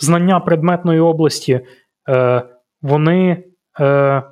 знання 0.00 0.40
предметної 0.40 1.00
області 1.00 1.60
е, 2.08 2.42
вони. 2.82 3.44
Е, 3.80 4.22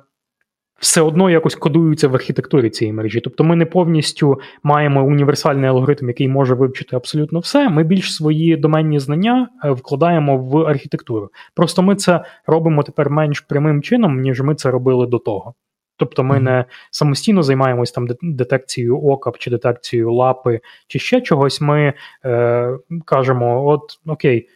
все 0.79 1.01
одно 1.01 1.29
якось 1.29 1.55
кодуються 1.55 2.07
в 2.07 2.15
архітектурі 2.15 2.69
цієї 2.69 2.93
мережі. 2.93 3.21
Тобто 3.21 3.43
ми 3.43 3.55
не 3.55 3.65
повністю 3.65 4.39
маємо 4.63 5.05
універсальний 5.05 5.69
алгоритм, 5.69 6.07
який 6.07 6.27
може 6.27 6.53
вивчити 6.53 6.95
абсолютно 6.95 7.39
все. 7.39 7.69
Ми 7.69 7.83
більш 7.83 8.15
свої 8.15 8.55
доменні 8.55 8.99
знання 8.99 9.49
е, 9.63 9.71
вкладаємо 9.71 10.37
в 10.37 10.57
архітектуру. 10.57 11.29
Просто 11.55 11.81
ми 11.81 11.95
це 11.95 12.25
робимо 12.47 12.83
тепер 12.83 13.09
менш 13.09 13.39
прямим 13.39 13.81
чином, 13.81 14.21
ніж 14.21 14.41
ми 14.41 14.55
це 14.55 14.71
робили 14.71 15.07
до 15.07 15.19
того. 15.19 15.53
Тобто 15.97 16.23
ми 16.23 16.39
не 16.39 16.65
самостійно 16.91 17.43
займаємось 17.43 17.91
там 17.91 18.07
детекцією 18.21 19.01
ока 19.01 19.31
чи 19.39 19.49
детекцією 19.49 20.13
лапи, 20.13 20.59
чи 20.87 20.99
ще 20.99 21.21
чогось. 21.21 21.61
Ми 21.61 21.93
е, 22.25 22.77
кажемо: 23.05 23.67
от 23.67 23.81
окей, 24.05 24.47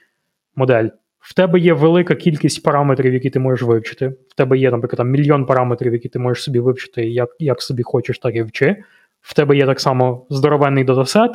модель. 0.56 0.88
В 1.24 1.34
тебе 1.34 1.60
є 1.60 1.74
велика 1.74 2.16
кількість 2.16 2.64
параметрів, 2.64 3.14
які 3.14 3.30
ти 3.30 3.40
можеш 3.40 3.62
вивчити. 3.62 4.08
В 4.08 4.34
тебе 4.36 4.58
є, 4.58 4.72
наприклад, 4.72 4.98
там, 4.98 5.10
мільйон 5.10 5.46
параметрів, 5.46 5.94
які 5.94 6.10
ти 6.10 6.20
можеш 6.20 6.44
собі 6.44 6.60
вивчити, 6.60 7.06
як 7.06 7.30
як 7.40 7.62
собі 7.62 7.84
хочеш, 7.84 8.20
так 8.20 8.36
і 8.36 8.42
вчи. 8.42 8.84
В 9.22 9.34
тебе 9.34 9.58
є 9.58 9.66
так 9.66 9.80
само 9.80 10.26
здоровенний 10.30 10.84
датасет, 10.84 11.32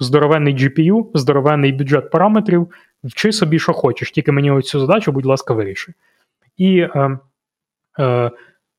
здоровенний 0.00 0.54
GPU, 0.54 1.10
здоровенний 1.14 1.72
бюджет 1.72 2.10
параметрів. 2.10 2.68
Вчи 3.04 3.32
собі, 3.32 3.58
що 3.58 3.72
хочеш, 3.72 4.10
тільки 4.10 4.32
мені 4.32 4.50
оцю 4.50 4.80
задачу, 4.80 5.12
будь 5.12 5.26
ласка, 5.26 5.54
вирішуй. 5.54 5.94
І 6.56 6.78
е, 6.78 7.18
е, 7.98 8.30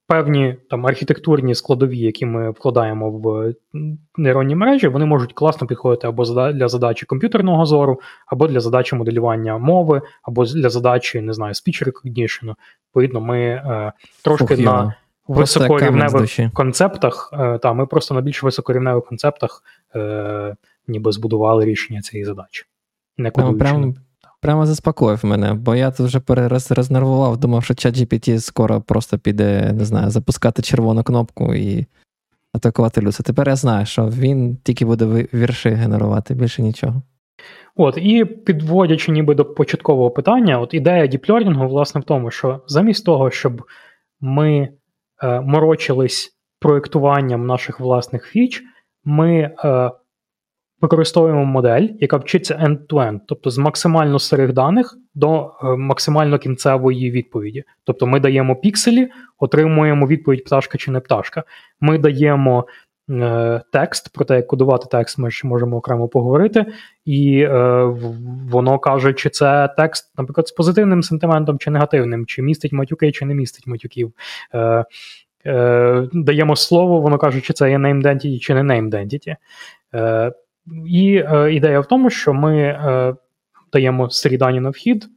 певні 0.07 0.55
там 0.69 0.85
архітектурні 0.85 1.55
складові, 1.55 1.99
які 1.99 2.25
ми 2.25 2.51
вкладаємо 2.51 3.11
в 3.11 3.53
нейронні 4.17 4.55
мережі, 4.55 4.87
вони 4.87 5.05
можуть 5.05 5.33
класно 5.33 5.67
підходити 5.67 6.07
або 6.07 6.25
для 6.51 6.67
задачі 6.67 7.05
комп'ютерного 7.05 7.65
зору, 7.65 8.01
або 8.27 8.47
для 8.47 8.59
задачі 8.59 8.95
моделювання 8.95 9.57
мови, 9.57 10.01
або 10.23 10.45
для 10.45 10.69
задачі, 10.69 11.21
не 11.21 11.33
знаю, 11.33 11.53
speech 11.53 11.89
recognition. 11.89 12.55
Відповідно, 12.87 13.21
ми 13.21 13.39
е, 13.39 13.91
трошки 14.23 14.55
Фух, 14.55 14.65
на 14.65 14.95
високорівневих 15.27 16.53
концептах, 16.53 17.29
е, 17.33 17.57
та 17.57 17.73
ми 17.73 17.85
просто 17.85 18.13
на 18.13 18.21
більш 18.21 18.43
високорівневих 18.43 19.05
концептах 19.05 19.63
е, 19.95 20.55
ніби 20.87 21.11
збудували 21.11 21.65
рішення 21.65 22.01
цієї 22.01 22.25
задачі. 22.25 22.65
Не 23.17 23.31
прям 23.31 23.95
прямо 24.43 24.65
заспокоїв 24.65 25.25
мене, 25.25 25.53
бо 25.53 25.75
я 25.75 25.91
тут 25.91 26.05
вже 26.05 26.19
перераз 26.19 26.71
рознервував, 26.71 27.37
думав, 27.37 27.63
що 27.63 27.73
ChatGPT 27.73 28.39
скоро 28.39 28.81
просто 28.81 29.17
піде, 29.17 29.73
не 29.73 29.85
знаю, 29.85 30.09
запускати 30.09 30.61
червону 30.61 31.03
кнопку 31.03 31.53
і 31.53 31.85
атакувати 32.53 33.01
Люса. 33.01 33.23
Тепер 33.23 33.49
я 33.49 33.55
знаю, 33.55 33.85
що 33.85 34.05
він 34.05 34.57
тільки 34.63 34.85
буде 34.85 35.27
вірші 35.33 35.69
генерувати, 35.69 36.33
більше 36.33 36.61
нічого. 36.61 37.01
От, 37.75 37.97
і 37.97 38.25
підводячи 38.25 39.11
ніби 39.11 39.35
до 39.35 39.45
початкового 39.45 40.11
питання, 40.11 40.59
от 40.59 40.73
ідея 40.73 41.07
діплернінгу, 41.07 41.67
власне, 41.67 42.01
в 42.01 42.03
тому, 42.03 42.31
що 42.31 42.61
замість 42.67 43.05
того, 43.05 43.31
щоб 43.31 43.61
ми 44.21 44.69
е, 45.23 45.41
морочились 45.41 46.37
проєктуванням 46.59 47.45
наших 47.45 47.79
власних 47.79 48.25
фіч, 48.25 48.63
ми 49.05 49.51
е, 49.65 49.91
використовуємо 50.83 51.45
модель, 51.45 51.87
яка 51.99 52.17
вчиться 52.17 52.55
end-to-end, 52.55 53.19
тобто 53.27 53.49
з 53.49 53.57
максимально 53.57 54.19
старих 54.19 54.53
даних 54.53 54.97
до 55.15 55.51
е, 55.63 55.65
максимально 55.77 56.39
кінцевої 56.39 57.11
відповіді. 57.11 57.63
Тобто 57.83 58.07
ми 58.07 58.19
даємо 58.19 58.55
пікселі, 58.55 59.09
отримуємо 59.39 60.07
відповідь 60.07 60.43
пташка 60.43 60.77
чи 60.77 60.91
не 60.91 60.99
пташка. 60.99 61.43
Ми 61.79 61.97
даємо 61.97 62.67
е, 63.09 63.61
текст, 63.71 64.13
про 64.13 64.25
те, 64.25 64.35
як 64.35 64.47
кодувати 64.47 64.87
текст, 64.91 65.17
ми 65.17 65.31
ще 65.31 65.47
можемо 65.47 65.77
окремо 65.77 66.07
поговорити, 66.07 66.65
і 67.05 67.39
е, 67.39 67.83
воно 68.51 68.79
каже, 68.79 69.13
чи 69.13 69.29
це 69.29 69.69
текст, 69.77 70.13
наприклад, 70.17 70.47
з 70.47 70.51
позитивним 70.51 71.03
сентиментом 71.03 71.59
чи 71.59 71.71
негативним, 71.71 72.25
чи 72.25 72.41
містить 72.41 72.71
матюки, 72.71 73.11
чи 73.11 73.25
не 73.25 73.33
містить 73.33 73.67
матюків. 73.67 74.13
Е, 74.53 74.85
е, 75.45 76.07
Даємо 76.13 76.55
слово, 76.55 77.01
воно 77.01 77.17
каже, 77.17 77.41
чи 77.41 77.53
це 77.53 77.69
є 77.69 77.77
name 77.77 78.03
identity, 78.03 78.39
чи 78.39 78.53
не 78.53 78.61
name 78.61 78.89
identity. 78.89 79.35
Е, 79.95 80.31
і 80.87 81.15
е, 81.15 81.53
ідея 81.53 81.79
в 81.79 81.85
тому, 81.85 82.09
що 82.09 82.33
ми 82.33 82.57
е, 82.57 83.15
даємо 83.73 84.09
старі 84.09 84.37
дані 84.37 84.59
на 84.59 84.69
вхід, 84.69 85.07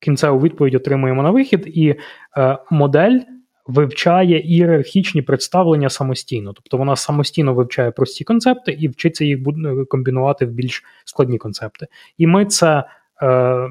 кінцеву 0.00 0.40
відповідь 0.40 0.74
отримуємо 0.74 1.22
на 1.22 1.30
вихід, 1.30 1.62
і 1.66 1.94
е, 2.36 2.58
модель 2.70 3.20
вивчає 3.66 4.40
ієрархічні 4.40 5.22
представлення 5.22 5.90
самостійно. 5.90 6.52
Тобто 6.52 6.76
вона 6.76 6.96
самостійно 6.96 7.54
вивчає 7.54 7.90
прості 7.90 8.24
концепти 8.24 8.72
і 8.72 8.88
вчиться 8.88 9.24
їх 9.24 9.38
комбінувати 9.88 10.46
в 10.46 10.50
більш 10.50 10.84
складні 11.04 11.38
концепти. 11.38 11.86
І 12.18 12.26
ми 12.26 12.44
це, 12.44 12.84
е, 13.22 13.68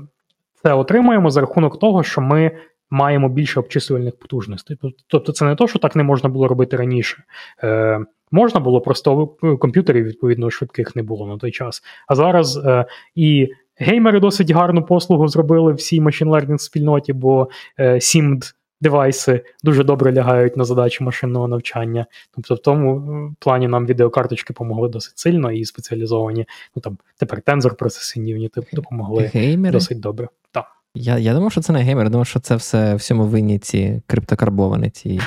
це 0.64 0.74
отримуємо 0.74 1.30
за 1.30 1.42
рахунок 1.42 1.80
того, 1.80 2.04
що 2.04 2.22
ми. 2.22 2.52
Маємо 2.96 3.30
більше 3.30 3.60
обчислювальних 3.60 4.20
потужностей. 4.20 4.78
Тобто, 5.08 5.32
це 5.32 5.46
не 5.46 5.56
то, 5.56 5.68
що 5.68 5.80
так 5.80 5.96
не 5.96 6.04
можна 6.04 6.30
було 6.30 6.48
робити 6.48 6.78
раніше. 6.78 7.24
Е, 7.64 8.00
Можна 8.32 8.60
було 8.60 8.82
просто 8.82 9.28
комп'ютерів, 9.60 10.06
відповідно, 10.06 10.50
швидких 10.50 10.96
не 10.96 11.04
було 11.04 11.28
на 11.28 11.38
той 11.38 11.52
час. 11.52 11.84
А 12.08 12.16
зараз 12.16 12.58
е, 12.58 12.86
і 13.16 13.50
геймери 13.78 14.20
досить 14.20 14.52
гарну 14.52 14.86
послугу 14.86 15.28
зробили 15.28 15.74
всій 15.74 16.02
машин 16.02 16.30
learning 16.30 16.58
спільноті, 16.58 17.14
бо 17.14 17.50
е, 17.78 17.94
SIMD 17.94 18.54
девайси 18.82 19.44
дуже 19.64 19.84
добре 19.84 20.14
лягають 20.14 20.58
на 20.58 20.66
задачі 20.66 21.04
машинного 21.04 21.48
навчання. 21.48 22.06
Тобто, 22.36 22.56
в 22.56 22.60
тому 22.60 22.98
е, 22.98 23.36
плані 23.40 23.68
нам 23.68 23.86
відеокарточки 23.86 24.54
допомогли 24.54 24.90
досить 24.90 25.18
сильно 25.18 25.52
і 25.52 25.66
спеціалізовані. 25.66 26.46
Ну 26.76 26.82
там 26.82 26.98
тепер 27.18 27.42
тензор 27.42 27.76
процесинні 27.76 28.32
юніти 28.32 28.62
допомогли 28.74 29.32
Геймери? 29.34 29.74
досить 29.74 30.00
добре. 30.00 30.28
Так. 30.52 30.66
Я 30.96 31.18
я 31.18 31.34
думав, 31.34 31.52
що 31.52 31.62
це 31.62 31.74
не 31.74 31.80
геймер, 31.80 32.04
я 32.04 32.10
думав, 32.10 32.28
що 32.28 32.40
це 32.40 32.56
все 32.56 32.96
всьому 32.96 33.26
винні 33.26 33.60
ці 33.60 34.02
криптокарбованиці 34.08 35.20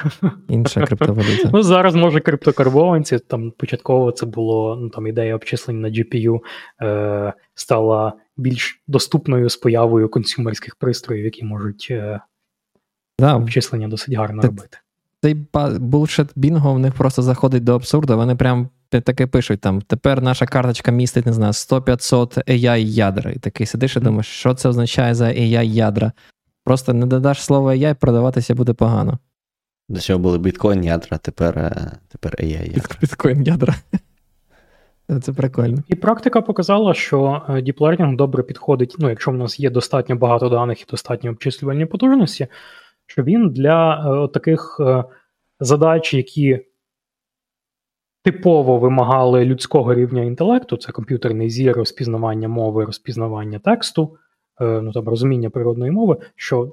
інша 0.48 0.86
криптовалюта. 0.86 1.50
Ну, 1.52 1.62
зараз, 1.62 1.94
може, 1.94 2.20
криптокарбованці, 2.20 3.18
там 3.18 3.50
початково 3.50 4.12
це 4.12 4.26
було 4.26 4.78
ну, 4.80 4.88
там 4.88 5.06
ідея 5.06 5.34
обчислень 5.34 5.80
на 5.80 5.88
GPU 5.88 6.40
е, 6.82 7.32
стала 7.54 8.12
більш 8.36 8.82
доступною 8.86 9.48
з 9.48 9.56
появою 9.56 10.08
консюмерських 10.08 10.76
пристроїв, 10.76 11.24
які 11.24 11.44
можуть 11.44 11.88
е, 11.90 12.20
да. 13.18 13.36
обчислення 13.36 13.88
досить 13.88 14.14
гарно 14.14 14.42
Т- 14.42 14.48
робити. 14.48 14.78
Цей 15.22 15.34
булшет 15.78 16.28
Бінго 16.36 16.74
в 16.74 16.78
них 16.78 16.94
просто 16.94 17.22
заходить 17.22 17.64
до 17.64 17.74
абсурду, 17.74 18.16
вони 18.16 18.36
прям 18.36 18.68
таке 18.91 19.26
пишуть 19.26 19.61
там: 19.61 19.80
тепер 19.80 20.22
наша 20.22 20.47
карточка 20.47 20.91
містить, 20.91 21.26
не 21.26 21.32
знаю, 21.32 21.53
100-500 21.53 22.51
AI 22.51 22.78
ядра. 22.78 23.30
І 23.30 23.39
такий 23.39 23.66
сидиш 23.66 23.97
і 23.97 24.01
думаєш, 24.01 24.26
що 24.26 24.55
це 24.55 24.68
означає 24.68 25.14
за 25.14 25.24
AI 25.24 25.64
ядра. 25.64 26.12
Просто 26.64 26.93
не 26.93 27.07
додаш 27.07 27.43
слово 27.43 27.72
AI, 27.72 27.95
продаватися 27.95 28.55
буде 28.55 28.72
погано. 28.72 29.18
До 29.89 30.01
цього 30.01 30.18
були 30.18 30.39
біткоін 30.39 30.84
ядра, 30.84 31.18
тепер 31.18 31.59
е, 31.59 31.93
тепер 32.09 32.34
AI 32.34 32.74
ядра. 32.74 32.97
Біткоін 33.01 33.43
ядра. 33.43 33.74
Це 35.22 35.32
прикольно. 35.32 35.82
І 35.89 35.95
практика 35.95 36.41
показала, 36.41 36.95
що 36.95 37.43
е, 37.49 37.53
Deep 37.53 37.78
Learning 37.78 38.16
добре 38.16 38.43
підходить, 38.43 38.97
ну, 38.99 39.09
якщо 39.09 39.30
в 39.30 39.34
нас 39.34 39.61
є 39.61 39.70
достатньо 39.70 40.16
багато 40.16 40.49
даних 40.49 40.82
і 40.82 40.84
достатньо 40.91 41.30
обчислювальні 41.30 41.86
потужності, 41.86 42.47
що 43.07 43.22
він 43.22 43.51
для 43.51 43.95
е, 44.24 44.28
таких 44.28 44.80
задач, 45.61 46.14
які 46.14 46.61
типово 48.31 48.79
вимагали 48.79 49.45
людського 49.45 49.95
рівня 49.95 50.22
інтелекту, 50.22 50.76
це 50.76 50.93
комп'ютерний 50.93 51.51
зір, 51.51 51.76
розпізнавання 51.76 52.49
мови, 52.49 52.85
розпізнавання 52.85 53.59
тексту, 53.59 54.16
е, 54.61 54.64
ну 54.64 54.93
там 54.93 55.09
розуміння 55.09 55.51
природної 55.51 55.91
мови, 55.91 56.16
що 56.37 56.72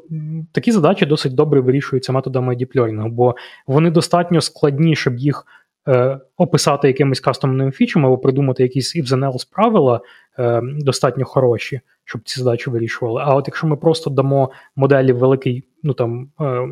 такі 0.51 0.71
задачі 0.71 1.05
досить 1.05 1.35
добре 1.35 1.61
вирішуються 1.61 2.13
методами 2.13 2.55
діпльорінгу, 2.55 3.09
бо 3.09 3.35
вони 3.67 3.91
достатньо 3.91 4.41
складні, 4.41 4.95
щоб 4.95 5.17
їх 5.17 5.45
е, 5.87 6.19
описати 6.37 6.87
якимись 6.87 7.19
кастомним 7.19 7.71
фічами 7.71 8.07
або 8.07 8.17
придумати 8.17 8.63
якісь 8.63 8.95
if 8.95 9.07
else 9.07 9.47
правила 9.51 10.01
е, 10.39 10.61
достатньо 10.63 11.25
хороші, 11.25 11.81
щоб 12.05 12.21
ці 12.25 12.39
задачі 12.39 12.69
вирішували. 12.69 13.21
А 13.25 13.35
от 13.35 13.47
якщо 13.47 13.67
ми 13.67 13.75
просто 13.75 14.09
дамо 14.09 14.51
моделі 14.75 15.13
великий, 15.13 15.63
ну 15.83 15.93
там. 15.93 16.29
Е, 16.41 16.67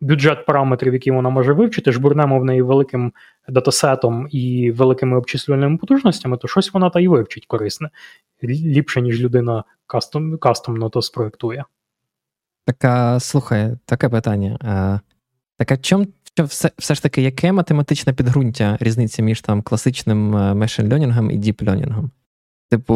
Бюджет 0.00 0.46
параметрів, 0.46 0.92
які 0.92 1.10
вона 1.10 1.30
може 1.30 1.52
вивчити, 1.52 1.92
жбурнемо 1.92 2.40
в 2.40 2.44
неї 2.44 2.62
великим 2.62 3.12
датасетом 3.48 4.28
і 4.30 4.70
великими 4.70 5.16
обчислювальними 5.16 5.76
потужностями, 5.76 6.36
то 6.36 6.48
щось 6.48 6.72
вона 6.72 6.90
та 6.90 7.00
й 7.00 7.08
вивчить 7.08 7.46
корисне 7.46 7.90
ліпше, 8.44 9.02
ніж 9.02 9.20
людина 9.20 9.64
кастом, 9.86 10.38
кастомно 10.38 10.88
то 10.88 11.02
спроектує. 11.02 11.64
Так, 12.66 13.22
слухай, 13.22 13.76
таке 13.84 14.08
питання. 14.08 14.58
А, 14.60 14.98
так 15.56 15.72
а 15.72 15.76
чом 15.76 16.06
все 16.44 16.70
все 16.78 16.94
ж 16.94 17.02
таки, 17.02 17.22
яке 17.22 17.52
математичне 17.52 18.12
підґрунтя 18.12 18.76
різниці 18.80 19.22
між 19.22 19.40
там 19.40 19.62
класичним 19.62 20.34
machine 20.36 20.88
learning 20.88 21.30
і 21.30 21.38
deep 21.38 21.64
learning? 21.64 22.08
Типу, 22.70 22.94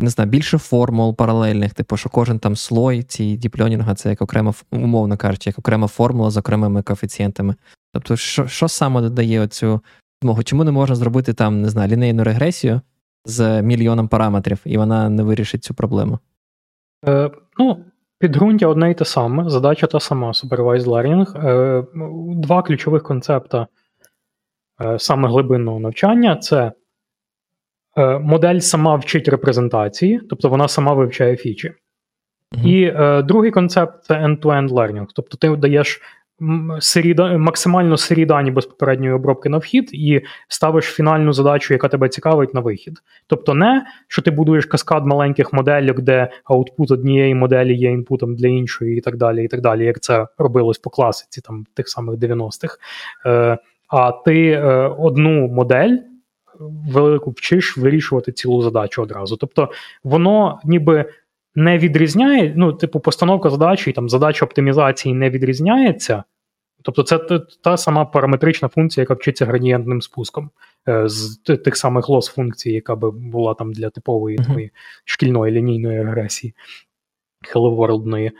не 0.00 0.10
знаю, 0.10 0.30
більше 0.30 0.58
формул 0.58 1.16
паралельних, 1.16 1.74
типу, 1.74 1.96
що 1.96 2.08
кожен 2.08 2.38
там 2.38 2.56
слой 2.56 3.02
цієї 3.02 3.36
діпльонінга 3.36 3.94
це 3.94 4.10
як 4.10 4.22
окрема, 4.22 4.52
умовно 4.70 5.16
кажучи, 5.16 5.50
як 5.50 5.58
окрема 5.58 5.86
формула 5.86 6.30
з 6.30 6.36
окремими 6.36 6.82
коефіцієнтами. 6.82 7.54
Тобто, 7.92 8.16
що 8.16 8.46
що 8.46 8.68
саме 8.68 9.00
додає 9.00 9.40
оцю 9.40 9.80
змогу? 10.22 10.42
Чому 10.42 10.64
не 10.64 10.70
можна 10.70 10.96
зробити 10.96 11.32
там, 11.32 11.60
не 11.62 11.68
знаю, 11.68 11.90
лінейну 11.90 12.24
регресію 12.24 12.80
з 13.24 13.62
мільйоном 13.62 14.08
параметрів, 14.08 14.58
і 14.64 14.78
вона 14.78 15.08
не 15.08 15.22
вирішить 15.22 15.64
цю 15.64 15.74
проблему? 15.74 16.18
Е, 17.06 17.30
Ну, 17.58 17.84
підґрунтя 18.18 18.66
одне 18.66 18.90
і 18.90 18.94
те 18.94 19.04
саме, 19.04 19.48
задача 19.48 19.86
та 19.86 20.00
сама 20.00 20.30
Supervised 20.30 20.84
Learning. 20.84 21.48
Е, 21.48 21.84
Два 22.36 22.62
ключових 22.62 23.02
концепта 23.02 23.66
е, 24.84 24.98
саме 24.98 25.28
глибинного 25.28 25.80
навчання 25.80 26.36
це. 26.36 26.72
Е, 27.96 28.18
модель 28.18 28.58
сама 28.58 28.94
вчить 28.94 29.28
репрезентації, 29.28 30.20
тобто 30.30 30.48
вона 30.48 30.68
сама 30.68 30.92
вивчає 30.92 31.36
фічі. 31.36 31.68
Mm-hmm. 31.68 32.66
І 32.68 32.84
е, 32.84 33.22
другий 33.22 33.50
концепт 33.50 34.04
це 34.04 34.14
end-to-end 34.14 34.68
learning. 34.68 35.06
Тобто 35.14 35.36
ти 35.36 35.56
даєш 35.56 36.00
сирі, 36.80 37.14
максимально 37.38 37.96
сирі 37.96 38.26
дані 38.26 38.50
без 38.50 38.66
попередньої 38.66 39.12
обробки 39.12 39.48
на 39.48 39.58
вхід 39.58 39.90
і 39.92 40.20
ставиш 40.48 40.84
фінальну 40.84 41.32
задачу, 41.32 41.74
яка 41.74 41.88
тебе 41.88 42.08
цікавить, 42.08 42.54
на 42.54 42.60
вихід. 42.60 42.98
Тобто, 43.26 43.54
не 43.54 43.86
що 44.08 44.22
ти 44.22 44.30
будуєш 44.30 44.66
каскад 44.66 45.06
маленьких 45.06 45.52
модельок, 45.52 46.00
де 46.00 46.30
аутпут 46.44 46.90
однієї 46.90 47.34
моделі 47.34 47.74
є 47.74 47.90
інпутом 47.90 48.36
для 48.36 48.48
іншої, 48.48 48.98
і 48.98 49.00
так 49.00 49.16
далі, 49.16 49.44
і 49.44 49.48
так 49.48 49.60
далі, 49.60 49.84
як 49.84 50.00
це 50.00 50.26
робилось 50.38 50.78
по 50.78 50.90
класиці 50.90 51.40
там 51.40 51.66
тих 51.74 51.88
самих 51.88 52.16
90-х. 52.16 52.78
Е, 53.26 53.58
А 53.88 54.12
ти 54.12 54.50
е, 54.50 54.64
одну 54.98 55.48
модель 55.48 55.96
велику 56.88 57.30
вчиш 57.30 57.76
вирішувати 57.76 58.32
цілу 58.32 58.62
задачу 58.62 59.02
одразу. 59.02 59.36
Тобто 59.36 59.70
воно 60.04 60.60
ніби 60.64 61.04
не 61.54 61.78
відрізняє, 61.78 62.52
ну, 62.56 62.72
типу, 62.72 63.00
постановка 63.00 63.50
задачі, 63.50 63.92
там 63.92 64.08
задача 64.08 64.44
оптимізації 64.44 65.14
не 65.14 65.30
відрізняється. 65.30 66.24
Тобто, 66.82 67.02
це 67.02 67.18
та 67.64 67.76
сама 67.76 68.04
параметрична 68.04 68.68
функція, 68.68 69.02
яка 69.02 69.14
вчиться 69.14 69.46
градієнтним 69.46 70.02
спуском 70.02 70.50
е, 70.88 71.08
з 71.08 71.36
тих 71.36 71.76
самих 71.76 72.08
loss 72.08 72.26
функцій, 72.26 72.72
яка 72.72 72.96
би 72.96 73.10
була 73.10 73.54
там 73.54 73.72
для 73.72 73.90
типової 73.90 74.38
uh-huh. 74.38 74.46
такої 74.46 74.70
шкільної 75.04 75.52
лінійної 75.52 76.00
регресії, 76.00 76.54
Hello 77.54 77.76
World. 77.76 78.32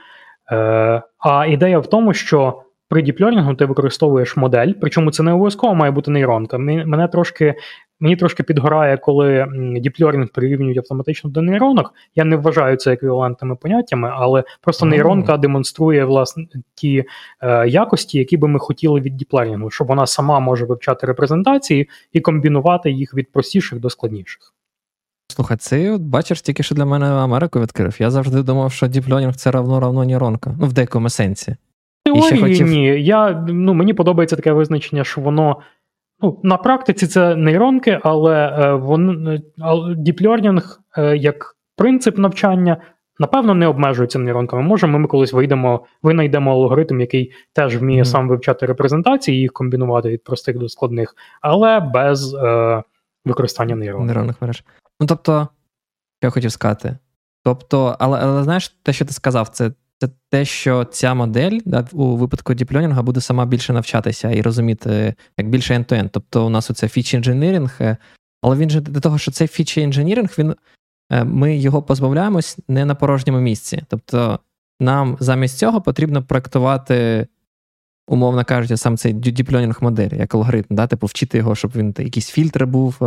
Е, 0.53 1.03
А 1.19 1.47
ідея 1.47 1.79
в 1.79 1.87
тому, 1.87 2.15
що 2.15 2.63
при 2.89 3.03
deep 3.03 3.19
learning 3.19 3.51
у 3.51 3.55
ти 3.55 3.65
використовуєш 3.65 4.37
модель, 4.37 4.73
причому 4.81 5.11
це 5.11 5.23
не 5.23 5.33
обов'язково 5.33 5.75
має 5.75 5.93
бути 5.93 6.11
нейронка. 6.11 6.59
Мене 6.59 7.09
трошки 7.09 7.55
Мені 8.01 8.17
трошки 8.17 8.43
підгорає, 8.43 8.97
коли 8.97 9.47
deep 9.81 9.97
learning 9.97 10.29
прирівнюють 10.29 10.79
автоматично 10.79 11.31
до 11.31 11.43
нейронок. 11.43 11.95
Я 12.15 12.25
не 12.25 12.37
вважаю 12.37 12.77
це 12.77 12.93
еквівалентними 12.93 13.57
поняттями, 13.57 14.11
але 14.15 14.45
просто 14.61 14.87
mm-hmm. 14.87 14.89
нейронка 14.89 15.37
демонструє 15.37 16.05
власне 16.05 16.47
ті 16.75 17.05
е, 17.41 17.69
якості, 17.69 18.19
які 18.19 18.37
би 18.37 18.49
ми 18.49 18.59
хотіли 18.59 19.01
від 19.01 19.17
deep 19.17 19.32
learning 19.32 19.63
у, 19.63 19.71
щоб 19.71 19.87
вона 19.87 20.07
сама 20.07 20.41
може 20.41 20.65
вивчати 20.65 21.07
репрезентації 21.07 21.89
і 22.13 22.21
комбінувати 22.21 22.91
їх 22.91 23.15
від 23.15 23.33
простіших 23.33 23.81
до 23.81 23.91
складніших. 23.91 24.55
Слухай, 25.29 25.57
це 25.57 25.91
от 25.91 26.03
бачиш 26.03 26.43
тільки 26.43 26.63
що 26.63 26.75
для 26.75 26.85
мене 26.85 27.07
Америку 27.07 27.61
відкрив. 27.61 27.97
Я 27.99 28.11
завжди 28.11 28.43
думав, 28.43 28.73
що 28.73 28.87
діплерінг 28.87 29.35
це 29.35 29.51
равно 29.51 29.81
равно 29.81 30.05
нейронка. 30.05 30.55
Ну, 30.61 30.67
в 30.67 30.73
деякому 30.73 31.09
сенсі. 31.09 31.57
Теорії 32.05 32.41
хотів... 32.41 32.67
ні. 32.67 32.85
Я, 33.03 33.45
ну, 33.49 33.75
Мені 33.75 33.95
подобається 33.95 34.37
таке 34.37 34.53
визначення, 34.53 35.05
що 35.05 35.21
воно 35.21 35.57
Ну, 36.25 36.41
На 36.43 36.57
практиці 36.57 37.07
це 37.07 37.37
нейронки, 37.37 38.01
але 38.03 38.35
е, 38.35 38.75
вон, 38.75 39.29
Deep 39.99 40.23
Learning 40.23 40.63
е, 40.99 41.17
як 41.17 41.57
принцип 41.77 42.19
навчання, 42.19 42.77
напевно, 43.19 43.55
не 43.55 43.67
обмежується 43.67 44.19
нейронками. 44.19 44.63
Може, 44.63 44.87
ми 44.87 45.09
колись 45.09 45.33
вийдемо, 45.33 45.87
винайдемо 46.03 46.53
алгоритм, 46.53 47.01
який 47.01 47.33
теж 47.53 47.77
вміє 47.77 48.03
mm-hmm. 48.03 48.05
сам 48.05 48.29
вивчати 48.29 48.67
репрезентації, 48.67 49.37
і 49.37 49.41
їх 49.41 49.53
комбінувати 49.53 50.09
від 50.09 50.25
простих 50.25 50.59
до 50.59 50.69
складних, 50.69 51.15
але 51.41 51.81
без 51.81 52.35
е, 52.35 52.83
використання 53.25 53.77
нейронок. 53.77 54.07
нейронних 54.07 54.43
мереж. 54.43 54.65
Ну 55.01 55.07
тобто, 55.07 55.49
що 56.21 56.27
я 56.27 56.31
хотів 56.31 56.53
сказати. 56.53 56.97
Тобто, 57.45 57.97
але, 57.99 58.19
але 58.23 58.43
знаєш, 58.43 58.69
те, 58.69 58.93
що 58.93 59.05
ти 59.05 59.13
сказав, 59.13 59.49
це 59.49 59.71
це 59.99 60.09
те, 60.31 60.45
що 60.45 60.85
ця 60.85 61.15
модель 61.15 61.59
да, 61.65 61.87
у 61.93 62.17
випадку 62.17 62.55
діпльонінга 62.55 63.03
буде 63.03 63.21
сама 63.21 63.47
більше 63.47 63.73
навчатися 63.73 64.31
і 64.31 64.43
розуміти 64.43 65.15
як 65.39 65.49
більше 65.49 65.75
end-to-end. 65.75 66.09
Тобто 66.13 66.47
у 66.47 66.49
нас 66.49 66.71
оце 66.71 66.89
фічі 66.89 67.17
інженіринг, 67.17 67.81
але 68.43 68.57
він 68.57 68.71
же 68.71 68.81
до 68.81 69.01
того, 69.01 69.19
що 69.19 69.31
цей 69.31 69.49
фічі 69.49 69.81
інженіринг, 69.81 70.35
він, 70.39 70.55
е, 71.13 71.25
ми 71.25 71.57
його 71.57 71.83
позбавляємось 71.83 72.59
не 72.69 72.85
на 72.85 72.95
порожньому 72.95 73.41
місці. 73.41 73.83
Тобто 73.89 74.39
нам 74.81 75.17
замість 75.21 75.59
цього 75.59 75.81
потрібно 75.81 76.23
проектувати, 76.23 77.27
умовно 78.09 78.45
кажучи, 78.45 78.77
сам 78.77 78.97
цей 78.97 79.13
deep 79.13 79.35
learning 79.35 79.79
модель, 79.81 80.11
як 80.13 80.35
алгоритм, 80.35 80.67
да? 80.71 80.87
типу 80.87 81.07
вчити 81.07 81.39
його, 81.39 81.55
щоб 81.55 81.73
він 81.75 81.95
якийсь 81.99 82.31
фільтр 82.31 82.67
був, 82.67 82.97
е, 83.03 83.05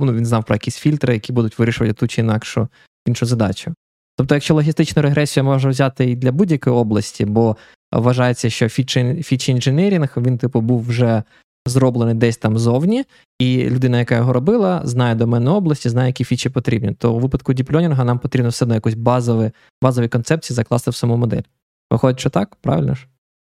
ну, 0.00 0.12
він 0.12 0.26
знав 0.26 0.44
про 0.44 0.54
якісь 0.54 0.76
фільтри, 0.76 1.14
які 1.14 1.32
будуть 1.32 1.58
вирішувати 1.58 1.94
ту 1.94 2.08
чи 2.08 2.20
інакшу 2.20 2.68
іншу 3.06 3.26
задачу. 3.26 3.74
Тобто, 4.16 4.34
якщо 4.34 4.54
логістичну 4.54 5.02
регресію 5.02 5.44
можна 5.44 5.70
взяти 5.70 6.10
і 6.10 6.16
для 6.16 6.32
будь-якої 6.32 6.76
області, 6.76 7.24
бо 7.24 7.56
вважається, 7.92 8.50
що 8.50 8.68
feature 8.68 9.52
engineering 9.52 10.14
він, 10.16 10.38
типу, 10.38 10.60
був 10.60 10.86
вже 10.86 11.22
зроблений 11.66 12.14
десь 12.14 12.36
там 12.36 12.58
зовні, 12.58 13.04
і 13.38 13.70
людина, 13.70 13.98
яка 13.98 14.16
його 14.16 14.32
робила, 14.32 14.80
знає 14.84 15.14
доменну 15.14 15.54
область, 15.54 15.88
знає, 15.88 16.08
які 16.08 16.24
фічі 16.24 16.50
потрібні. 16.50 16.92
То 16.92 17.14
у 17.14 17.18
випадку 17.18 17.52
deep 17.52 17.68
learning 17.68 18.00
а 18.00 18.04
нам 18.04 18.18
потрібно 18.18 18.48
все 18.50 18.64
одно 18.64 18.74
якусь 18.74 18.94
базові, 18.94 19.50
базові 19.82 20.08
концепції 20.08 20.54
закласти 20.54 20.90
в 20.90 20.94
саму 20.94 21.16
модель. 21.16 21.42
Виходить, 21.90 22.20
що 22.20 22.30
так, 22.30 22.56
правильно 22.60 22.94
ж? 22.94 23.06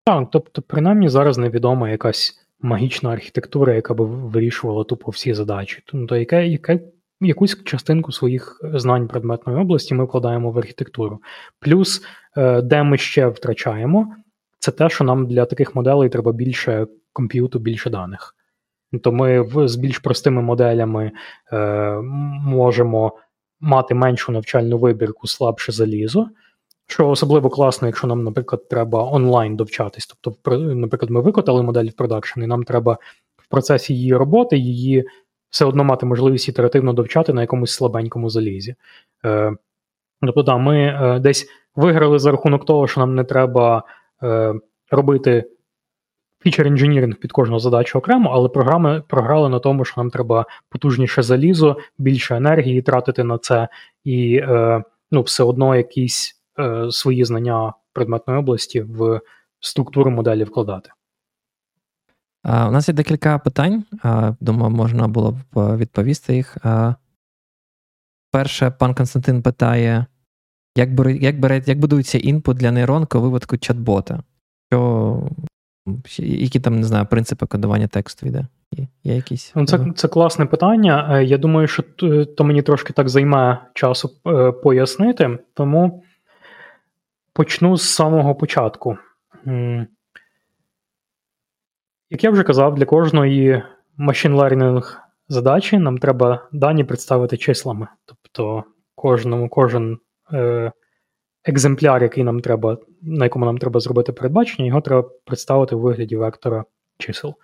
Так, 0.06 0.28
тобто, 0.32 0.62
принаймні, 0.62 1.08
зараз 1.08 1.38
невідома 1.38 1.90
якась 1.90 2.46
магічна 2.60 3.10
архітектура, 3.10 3.74
яка 3.74 3.94
би 3.94 4.04
вирішувала 4.04 4.84
тупо 4.84 5.10
всі 5.10 5.34
задачі. 5.34 5.82
Тобто, 5.86 6.16
яке, 6.16 6.46
яке 6.48 6.80
якусь 7.26 7.64
частинку 7.64 8.12
своїх 8.12 8.60
знань 8.74 9.08
предметної 9.08 9.58
області 9.58 9.94
ми 9.94 10.04
вкладаємо 10.04 10.50
в 10.50 10.58
архітектуру. 10.58 11.18
Плюс, 11.60 12.02
е, 12.36 12.62
де 12.62 12.82
ми 12.82 12.98
ще 12.98 13.26
втрачаємо, 13.26 14.14
це 14.58 14.70
те, 14.70 14.88
що 14.88 15.04
нам 15.04 15.26
для 15.26 15.44
таких 15.44 15.74
моделей 15.74 16.08
треба 16.08 16.32
більше 16.32 16.86
комп'юту, 17.12 17.58
більше 17.58 17.90
даних. 17.90 18.34
То 19.02 19.12
ми 19.12 19.48
з 19.68 19.76
більш 19.76 19.98
простими 19.98 20.42
моделями 20.42 21.12
е, 21.52 21.96
можемо 22.44 23.18
мати 23.60 23.94
меншу 23.94 24.32
навчальну 24.32 24.78
вибірку, 24.78 25.26
слабше 25.26 25.72
залізо. 25.72 26.26
Що 26.86 27.08
особливо 27.08 27.50
класно, 27.50 27.88
якщо 27.88 28.06
нам, 28.06 28.24
наприклад, 28.24 28.68
треба 28.68 29.12
онлайн 29.12 29.56
довчатись. 29.56 30.06
Тобто, 30.20 30.58
наприклад, 30.58 31.10
ми 31.10 31.20
викотали 31.20 31.62
модель 31.62 31.84
в 31.84 31.92
продакшн, 31.92 32.42
і 32.42 32.46
нам 32.46 32.64
треба 32.64 32.98
в 33.36 33.48
процесі 33.48 33.94
її 33.94 34.16
роботи 34.16 34.56
її 34.56 35.04
все 35.52 35.64
одно 35.64 35.84
мати 35.84 36.06
можливість 36.06 36.48
ітеративно 36.48 36.92
довчати 36.92 37.32
на 37.32 37.40
якомусь 37.40 37.72
слабенькому 37.72 38.30
залізі. 38.30 38.74
Е, 39.24 39.52
Тобто, 40.22 40.42
да, 40.42 40.56
ми 40.56 40.78
е, 40.78 41.20
десь 41.20 41.48
виграли 41.76 42.18
за 42.18 42.30
рахунок 42.30 42.64
того, 42.64 42.88
що 42.88 43.00
нам 43.00 43.14
не 43.14 43.24
треба 43.24 43.82
е, 44.22 44.54
робити 44.90 45.44
фічер 46.42 46.66
інженіринг 46.66 47.16
під 47.16 47.32
кожну 47.32 47.58
задачу 47.58 47.98
окремо, 47.98 48.30
але 48.32 48.48
програми 48.48 49.02
програли 49.08 49.48
на 49.48 49.58
тому, 49.58 49.84
що 49.84 50.00
нам 50.00 50.10
треба 50.10 50.46
потужніше 50.68 51.22
залізо, 51.22 51.76
більше 51.98 52.36
енергії 52.36 52.82
тратити 52.82 53.24
на 53.24 53.38
це, 53.38 53.68
і 54.04 54.36
е, 54.36 54.82
ну, 55.10 55.22
все 55.22 55.44
одно 55.44 55.76
якісь 55.76 56.42
е, 56.58 56.86
свої 56.90 57.24
знання 57.24 57.72
предметної 57.92 58.40
області 58.40 58.80
в 58.80 59.20
структуру 59.60 60.10
моделі 60.10 60.44
вкладати. 60.44 60.90
У 62.44 62.48
нас 62.48 62.88
є 62.88 62.94
декілька 62.94 63.38
питань. 63.38 63.84
Думаю, 64.40 64.70
можна 64.70 65.08
було 65.08 65.30
б 65.32 65.58
е, 65.58 65.76
відповісти 65.76 66.36
їх. 66.36 66.56
Перше, 68.30 68.70
пан 68.70 68.94
Константин 68.94 69.42
питає: 69.42 70.06
як 70.76 70.94
бере, 70.94 71.16
як, 71.16 71.40
бере, 71.40 71.62
як 71.66 71.78
будується 71.78 72.18
інпут 72.18 72.56
для 72.56 72.72
нейронки 72.72 73.18
у 73.18 73.20
випадку 73.20 73.56
чат-бота? 73.56 74.18
Що, 74.72 75.22
Які 76.18 76.60
там, 76.60 76.76
не 76.76 76.84
знаю, 76.86 77.06
принципи 77.06 77.46
кодування 77.46 77.86
тексту 77.86 78.26
йде? 78.26 78.46
Є 79.04 79.14
якісь? 79.16 79.52
Ну, 79.54 79.66
Це 79.66 79.86
це 79.96 80.08
класне 80.08 80.46
питання. 80.46 81.20
Я 81.20 81.38
думаю, 81.38 81.68
що 81.68 81.82
то 82.36 82.44
мені 82.44 82.62
трошки 82.62 82.92
так 82.92 83.08
займе 83.08 83.58
часу 83.74 84.10
пояснити, 84.62 85.38
тому 85.54 86.02
почну 87.32 87.76
з 87.76 87.82
самого 87.82 88.34
початку. 88.34 88.98
Як 92.12 92.24
я 92.24 92.30
вже 92.30 92.42
казав, 92.42 92.74
для 92.74 92.84
кожної 92.84 93.62
machine 93.98 94.36
learning 94.36 94.96
задачі 95.28 95.78
нам 95.78 95.98
треба 95.98 96.48
дані 96.52 96.84
представити 96.84 97.36
числами. 97.36 97.88
Тобто 98.06 98.64
кожному, 98.94 99.48
кожен 99.48 99.98
е, 100.32 100.72
екземпляр, 101.44 102.02
який 102.02 102.24
нам 102.24 102.40
треба, 102.40 102.78
на 103.02 103.24
якому 103.24 103.46
нам 103.46 103.58
треба 103.58 103.80
зробити 103.80 104.12
передбачення, 104.12 104.66
його 104.68 104.80
треба 104.80 105.08
представити 105.24 105.74
у 105.74 105.80
вигляді 105.80 106.16
вектора 106.16 106.64
чисел. 106.98 107.34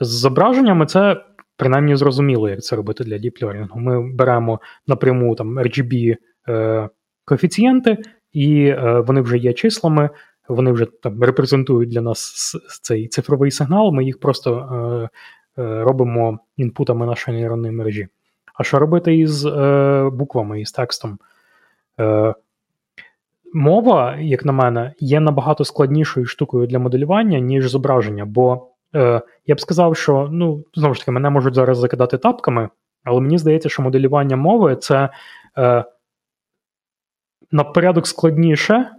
З 0.00 0.08
зображеннями 0.08 0.86
це 0.86 1.24
принаймні 1.56 1.96
зрозуміло, 1.96 2.48
як 2.48 2.62
це 2.62 2.76
робити 2.76 3.04
для 3.04 3.16
Deep 3.16 3.44
Learning. 3.44 3.68
Ми 3.76 4.12
беремо 4.12 4.60
напряму 4.86 5.34
там 5.34 5.58
RGB 5.58 6.16
е, 6.48 6.88
коефіцієнти, 7.24 7.98
і 8.32 8.64
е, 8.64 9.00
вони 9.06 9.20
вже 9.20 9.38
є 9.38 9.52
числами, 9.52 10.10
вони 10.48 10.72
вже 10.72 10.86
там 11.02 11.22
репрезентують 11.22 11.90
для 11.90 12.00
нас 12.00 12.52
цей 12.82 13.08
цифровий 13.08 13.50
сигнал. 13.50 13.92
Ми 13.92 14.04
їх 14.04 14.20
просто 14.20 14.58
е, 15.56 15.62
е, 15.62 15.84
робимо 15.84 16.38
інпутами 16.56 17.06
нашої 17.06 17.36
нейронної 17.36 17.74
мережі. 17.74 18.08
А 18.54 18.64
що 18.64 18.78
робити 18.78 19.16
із 19.16 19.46
е, 19.46 20.10
буквами, 20.12 20.60
із 20.60 20.72
текстом? 20.72 21.18
Е, 22.00 22.34
Мова, 23.54 24.16
як 24.16 24.44
на 24.44 24.52
мене, 24.52 24.92
є 24.98 25.20
набагато 25.20 25.64
складнішою 25.64 26.26
штукою 26.26 26.66
для 26.66 26.78
моделювання, 26.78 27.38
ніж 27.38 27.70
зображення. 27.70 28.24
Бо 28.24 28.68
е, 28.94 29.22
я 29.46 29.54
б 29.54 29.60
сказав, 29.60 29.96
що 29.96 30.28
ну, 30.32 30.64
знову 30.74 30.94
ж 30.94 31.00
таки, 31.00 31.10
мене 31.10 31.30
можуть 31.30 31.54
зараз 31.54 31.78
закидати 31.78 32.18
тапками, 32.18 32.68
але 33.04 33.20
мені 33.20 33.38
здається, 33.38 33.68
що 33.68 33.82
моделювання 33.82 34.36
мови 34.36 34.76
це 34.76 35.08
е, 35.58 35.84
на 37.50 37.64
порядок 37.64 38.06
складніше 38.06 38.90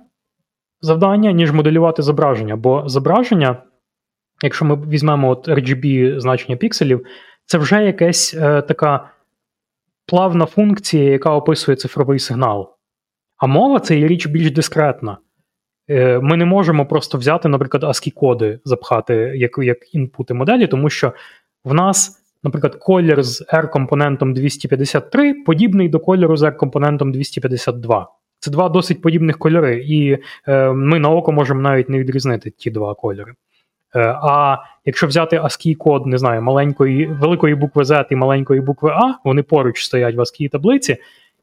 завдання, 0.84 1.32
ніж 1.32 1.52
моделювати 1.52 2.02
зображення. 2.02 2.56
Бо 2.56 2.84
зображення, 2.86 3.64
якщо 4.44 4.66
ми 4.66 4.76
візьмемо 4.76 5.30
от 5.30 5.48
RGB 5.48 6.20
значення 6.20 6.58
пікселів, 6.58 7.06
це 7.46 7.58
вже 7.58 7.86
якась 7.86 8.34
е, 8.34 8.62
така 8.62 9.10
плавна 10.06 10.46
функція, 10.46 11.12
яка 11.12 11.32
описує 11.32 11.76
цифровий 11.76 12.20
сигнал. 12.20 12.70
А 13.38 13.48
мова 13.48 13.80
це 13.80 13.98
є 13.98 14.08
річ 14.08 14.28
більш 14.28 14.52
дискретна. 14.52 15.18
Е, 15.90 16.20
ми 16.20 16.38
не 16.38 16.46
можемо 16.46 16.86
просто 16.86 17.18
взяти, 17.18 17.48
наприклад, 17.48 17.84
ASCII 17.84 18.14
коди 18.14 18.60
запхати 18.66 19.14
як 19.36 19.58
як 19.58 19.96
інпути 19.96 20.34
моделі, 20.34 20.68
тому 20.68 20.90
що 20.90 21.14
в 21.64 21.74
нас, 21.74 22.24
наприклад, 22.44 22.76
колір 22.76 23.24
з 23.24 23.42
R-компонентом 23.54 24.34
253 24.34 25.34
подібний 25.34 25.90
до 25.90 26.00
кольору 26.00 26.38
з 26.38 26.44
R-компонентом 26.44 27.12
252. 27.12 28.08
Це 28.44 28.52
два 28.52 28.70
досить 28.70 29.02
подібних 29.02 29.38
кольори, 29.38 29.84
і 29.88 30.18
е, 30.48 30.72
ми 30.72 31.00
на 31.00 31.10
око 31.10 31.32
можемо 31.32 31.62
навіть 31.62 31.90
не 31.90 32.00
відрізнити 32.00 32.50
ті 32.50 32.72
два 32.72 32.96
кольори. 32.96 33.34
Е, 33.96 34.00
а 34.22 34.58
якщо 34.86 35.08
взяти 35.08 35.40
ASCII 35.40 35.76
код, 35.76 36.06
не 36.06 36.18
знаю, 36.18 36.42
маленької, 36.42 37.06
великої 37.06 37.56
букви 37.56 37.84
Z 37.84 38.06
і 38.10 38.16
маленької 38.16 38.62
букви 38.62 38.90
А, 38.90 39.14
вони 39.24 39.44
поруч 39.44 39.84
стоять 39.84 40.16
в 40.16 40.20
ASCII 40.20 40.50
таблиці, 40.50 40.98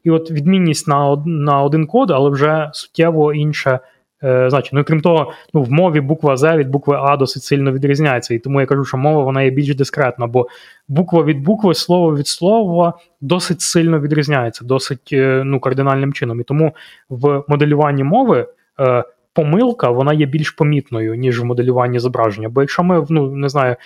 і 0.05 0.11
от 0.11 0.31
відмінність 0.31 0.89
на 0.89 1.23
на 1.27 1.63
один 1.63 1.87
код, 1.87 2.11
але 2.11 2.31
вже 2.31 2.71
суттєво 2.73 3.33
інше 3.33 3.79
е. 4.23 4.63
Ну, 4.73 4.85
крім 4.85 5.01
того, 5.01 5.33
ну, 5.55 5.63
в 5.63 5.73
мові 5.73 6.01
буква 6.01 6.35
Z 6.35 6.57
від 6.57 6.69
букви 6.69 6.97
А 7.01 7.17
досить 7.17 7.43
сильно 7.43 7.73
відрізняється. 7.73 8.35
І 8.35 8.39
тому 8.39 8.61
я 8.61 8.67
кажу, 8.67 8.85
що 8.85 8.97
мова 8.97 9.23
вона 9.23 9.43
є 9.43 9.51
більш 9.51 9.75
дискретна, 9.75 10.27
бо 10.27 10.49
буква 10.89 11.23
від 11.23 11.43
букви, 11.43 11.75
слово 11.75 12.17
від 12.17 12.27
слова 12.27 12.99
досить 13.21 13.61
сильно 13.61 14.01
відрізняється, 14.01 14.65
досить 14.65 15.11
е, 15.13 15.43
ну, 15.45 15.61
кардинальним 15.61 16.13
чином. 16.13 16.41
І 16.41 16.45
тому 16.45 16.75
в 17.09 17.45
моделюванні 17.49 18.05
мови. 18.05 18.47
Е, 18.81 19.05
Помилка 19.33 19.91
вона 19.91 20.13
є 20.13 20.27
більш 20.27 20.51
помітною, 20.51 21.15
ніж 21.15 21.41
в 21.41 21.45
моделюванні 21.45 21.99
зображення. 21.99 22.49
Бо 22.49 22.61
якщо 22.61 22.83
ми 22.83 23.07
ну, 23.09 23.31
не 23.37 23.49
знаю, 23.49 23.77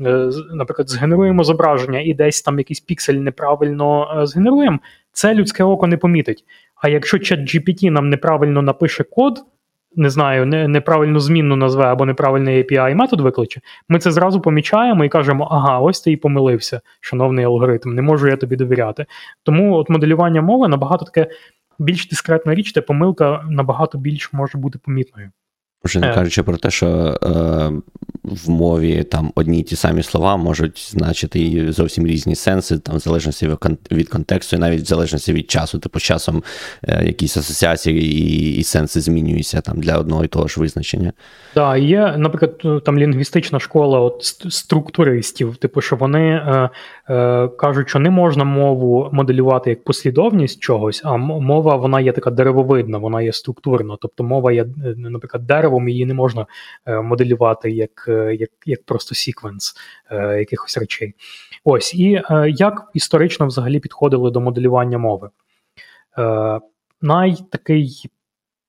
е, 0.00 0.30
наприклад, 0.54 0.90
згенеруємо 0.90 1.44
зображення 1.44 2.00
і 2.00 2.14
десь 2.14 2.42
там 2.42 2.58
якийсь 2.58 2.80
піксель 2.80 3.14
неправильно 3.14 4.20
згенеруємо, 4.26 4.78
це 5.12 5.34
людське 5.34 5.64
око 5.64 5.86
не 5.86 5.96
помітить. 5.96 6.44
А 6.82 6.88
якщо 6.88 7.18
чат 7.18 7.40
GPT 7.40 7.90
нам 7.90 8.08
неправильно 8.08 8.62
напише 8.62 9.04
код, 9.04 9.38
не 9.96 10.10
знаю, 10.10 10.46
не, 10.46 10.68
неправильну 10.68 11.20
змінну 11.20 11.56
назве 11.56 11.84
або 11.84 12.06
неправильний 12.06 12.64
API 12.64 12.94
метод 12.94 13.20
викличе, 13.20 13.60
ми 13.88 13.98
це 13.98 14.10
зразу 14.10 14.40
помічаємо 14.40 15.04
і 15.04 15.08
кажемо, 15.08 15.48
ага, 15.50 15.78
ось 15.78 16.00
ти 16.00 16.12
і 16.12 16.16
помилився, 16.16 16.80
шановний 17.00 17.44
алгоритм, 17.44 17.94
не 17.94 18.02
можу 18.02 18.28
я 18.28 18.36
тобі 18.36 18.56
довіряти. 18.56 19.06
Тому 19.42 19.74
от 19.74 19.90
моделювання 19.90 20.42
мови 20.42 20.68
набагато 20.68 21.04
таке 21.04 21.26
більш 21.78 22.08
дискретна 22.08 22.54
річ, 22.54 22.72
де 22.72 22.80
помилка 22.80 23.44
набагато 23.50 23.98
більш 23.98 24.32
може 24.32 24.58
бути 24.58 24.78
помітною. 24.78 25.30
Вже 25.84 26.00
не 26.00 26.10
е. 26.10 26.14
кажучи 26.14 26.42
про 26.42 26.56
те, 26.56 26.70
що 26.70 26.86
е, 26.86 27.72
в 28.24 28.50
мові 28.50 29.02
там 29.02 29.32
одні 29.34 29.60
й 29.60 29.62
ті 29.62 29.76
самі 29.76 30.02
слова 30.02 30.36
можуть 30.36 30.90
значити 30.90 31.72
зовсім 31.72 32.06
різні 32.06 32.34
сенси, 32.34 32.78
там 32.78 32.96
в 32.96 32.98
залежності 32.98 33.50
від 33.92 34.08
контексту, 34.08 34.56
і 34.56 34.58
навіть 34.58 34.80
в 34.80 34.86
залежності 34.86 35.32
від 35.32 35.50
часу, 35.50 35.78
типу 35.78 36.00
часом 36.00 36.42
е, 36.82 37.04
якісь 37.06 37.36
асоціації 37.36 38.02
і, 38.02 38.56
і 38.56 38.62
сенси 38.62 39.00
змінюються 39.00 39.60
там 39.60 39.80
для 39.80 39.98
одного 39.98 40.24
і 40.24 40.28
того 40.28 40.48
ж 40.48 40.60
визначення. 40.60 41.12
Так, 41.54 41.78
є, 41.78 42.14
наприклад, 42.16 42.84
там 42.84 42.98
лінгвістична 42.98 43.60
школа 43.60 44.00
от 44.00 44.24
структуристів, 44.48 45.56
типу, 45.56 45.80
що 45.80 45.96
вони 45.96 46.28
е, 46.28 46.70
е, 47.08 47.48
кажуть, 47.48 47.88
що 47.88 47.98
не 47.98 48.10
можна 48.10 48.44
мову 48.44 49.08
моделювати 49.12 49.70
як 49.70 49.84
послідовність 49.84 50.60
чогось, 50.60 51.02
а 51.04 51.16
мова 51.16 51.76
вона 51.76 52.00
є 52.00 52.12
така 52.12 52.30
деревовидна, 52.30 52.98
вона 52.98 53.22
є 53.22 53.32
структурна. 53.32 53.96
Тобто 54.00 54.24
мова 54.24 54.52
є, 54.52 54.62
е, 54.62 54.94
наприклад, 54.96 55.46
деревом, 55.74 55.88
її 55.88 56.06
не 56.06 56.14
можна 56.14 56.46
е, 56.86 57.00
моделювати 57.00 57.70
як 57.70 58.04
Е, 58.08 58.34
як 58.34 58.50
як 58.66 58.84
просто 58.84 59.14
секвенс 59.14 59.74
якихось 60.38 60.78
речей. 60.78 61.14
Ось 61.64 61.94
і 61.94 62.22
е, 62.30 62.50
як 62.50 62.90
історично 62.94 63.46
взагалі 63.46 63.80
підходили 63.80 64.30
до 64.30 64.40
моделювання 64.40 64.98
мови. 64.98 65.30
Найтакий 67.00 68.10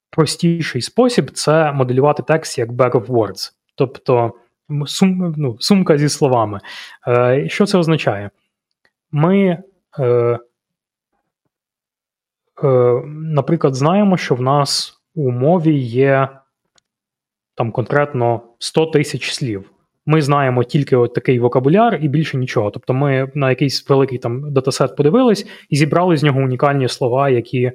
простіший 0.09 0.81
спосіб 0.81 1.31
це 1.31 1.71
моделювати 1.71 2.23
текст 2.23 2.57
як 2.57 2.69
bag 2.69 2.91
of 2.91 3.05
words, 3.05 3.51
тобто 3.75 4.33
сум, 4.85 5.35
ну, 5.37 5.57
сумка 5.59 5.97
зі 5.97 6.09
словами. 6.09 6.59
Що 7.47 7.65
це 7.65 7.77
означає? 7.77 8.29
Ми, 9.11 9.63
наприклад, 13.07 13.75
знаємо, 13.75 14.17
що 14.17 14.35
в 14.35 14.41
нас 14.41 14.99
у 15.15 15.31
мові 15.31 15.79
є 15.79 16.29
там 17.55 17.71
конкретно 17.71 18.41
100 18.59 18.85
тисяч 18.85 19.31
слів. 19.33 19.71
Ми 20.05 20.21
знаємо 20.21 20.63
тільки 20.63 20.95
от 20.95 21.13
такий 21.13 21.39
вокабуляр 21.39 21.99
і 22.01 22.07
більше 22.07 22.37
нічого. 22.37 22.71
Тобто, 22.71 22.93
ми 22.93 23.31
на 23.35 23.49
якийсь 23.49 23.89
великий 23.89 24.17
там 24.17 24.53
датасет 24.53 24.95
подивились 24.95 25.47
і 25.69 25.75
зібрали 25.75 26.17
з 26.17 26.23
нього 26.23 26.39
унікальні 26.39 26.87
слова, 26.87 27.29
які 27.29 27.61
е, 27.63 27.73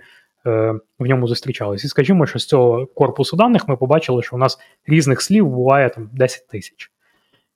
в 0.98 1.06
ньому 1.06 1.26
зустрічались. 1.26 1.84
І 1.84 1.88
скажімо, 1.88 2.26
що 2.26 2.38
з 2.38 2.46
цього 2.46 2.86
корпусу 2.86 3.36
даних 3.36 3.68
ми 3.68 3.76
побачили, 3.76 4.22
що 4.22 4.36
у 4.36 4.38
нас 4.38 4.58
різних 4.86 5.22
слів 5.22 5.48
буває 5.48 5.88
там 5.88 6.10
10 6.12 6.48
тисяч. 6.48 6.90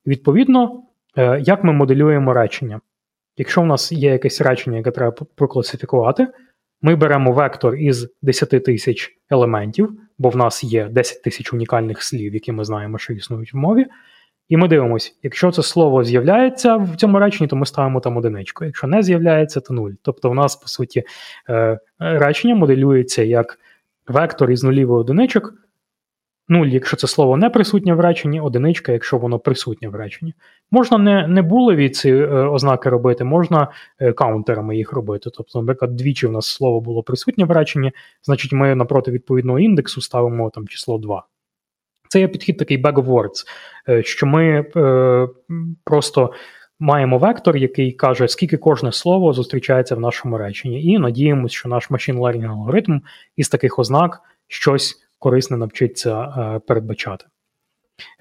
Відповідно, 0.06 0.82
е, 1.16 1.40
як 1.44 1.64
ми 1.64 1.72
моделюємо 1.72 2.34
речення? 2.34 2.80
Якщо 3.36 3.62
в 3.62 3.66
нас 3.66 3.92
є 3.92 4.10
якесь 4.10 4.40
речення, 4.40 4.76
яке 4.76 4.90
треба 4.90 5.16
прокласифікувати, 5.34 6.28
ми 6.84 6.96
беремо 6.96 7.32
вектор 7.32 7.76
із 7.76 8.08
10 8.22 8.64
тисяч 8.64 9.10
елементів, 9.30 9.92
бо 10.18 10.28
в 10.28 10.36
нас 10.36 10.64
є 10.64 10.88
10 10.88 11.22
тисяч 11.22 11.52
унікальних 11.52 12.02
слів, 12.02 12.34
які 12.34 12.52
ми 12.52 12.64
знаємо, 12.64 12.98
що 12.98 13.12
існують 13.12 13.54
в 13.54 13.56
мові. 13.56 13.86
І 14.48 14.56
ми 14.56 14.68
дивимося, 14.68 15.12
якщо 15.22 15.50
це 15.50 15.62
слово 15.62 16.04
з'являється 16.04 16.76
в 16.76 16.96
цьому 16.96 17.18
реченні, 17.18 17.48
то 17.48 17.56
ми 17.56 17.66
ставимо 17.66 18.00
там 18.00 18.16
одиничку. 18.16 18.64
Якщо 18.64 18.86
не 18.86 19.02
з'являється, 19.02 19.60
то 19.60 19.74
нуль. 19.74 19.90
Тобто, 20.02 20.30
в 20.30 20.34
нас, 20.34 20.56
по 20.56 20.68
суті, 20.68 21.02
е, 21.48 21.78
речення 21.98 22.54
моделюється 22.54 23.22
як 23.22 23.58
вектор 24.08 24.50
із 24.50 24.64
нулів 24.64 24.88
і 24.88 24.92
одиничок, 24.92 25.54
Нуль, 26.48 26.66
якщо 26.66 26.96
це 26.96 27.06
слово 27.06 27.36
не 27.36 27.50
присутнє 27.50 27.94
в 27.94 28.00
реченні, 28.00 28.40
одиничка, 28.40 28.92
якщо 28.92 29.18
воно 29.18 29.38
присутнє 29.38 29.88
в 29.88 29.94
реченні. 29.94 30.34
Можна 30.70 30.98
не 30.98 31.26
не 31.26 31.42
булеві 31.42 31.90
ці 31.90 32.10
е, 32.10 32.26
ознаки 32.26 32.90
робити, 32.90 33.24
можна 33.24 33.68
е, 33.98 34.12
каунтерами 34.12 34.76
їх 34.76 34.92
робити. 34.92 35.30
Тобто, 35.34 35.60
наприклад, 35.60 35.96
двічі 35.96 36.26
в 36.26 36.32
нас 36.32 36.46
слово 36.46 36.80
було 36.80 37.02
присутнє 37.02 37.44
в 37.44 37.50
реченні, 37.50 37.92
значить, 38.22 38.52
ми 38.52 38.74
напроти 38.74 39.10
відповідного 39.10 39.58
індексу 39.58 40.00
ставимо 40.00 40.50
там 40.50 40.68
число 40.68 40.98
2. 40.98 41.26
Це 42.08 42.20
є 42.20 42.28
підхід 42.28 42.58
такий 42.58 42.82
bag 42.82 42.94
of 42.94 43.04
words, 43.04 43.46
е, 43.88 44.02
що 44.02 44.26
ми 44.26 44.66
е, 44.76 45.28
просто 45.84 46.32
маємо 46.80 47.18
вектор, 47.18 47.56
який 47.56 47.92
каже, 47.92 48.28
скільки 48.28 48.56
кожне 48.56 48.92
слово 48.92 49.32
зустрічається 49.32 49.94
в 49.94 50.00
нашому 50.00 50.38
реченні, 50.38 50.84
і 50.84 50.98
надіємося, 50.98 51.56
що 51.56 51.68
наш 51.68 51.90
machine 51.90 52.18
learning 52.18 52.50
алгоритм 52.50 53.00
із 53.36 53.48
таких 53.48 53.78
ознак 53.78 54.20
щось 54.48 55.03
корисне 55.18 55.56
навчиться 55.56 56.20
е, 56.22 56.58
передбачати. 56.58 57.24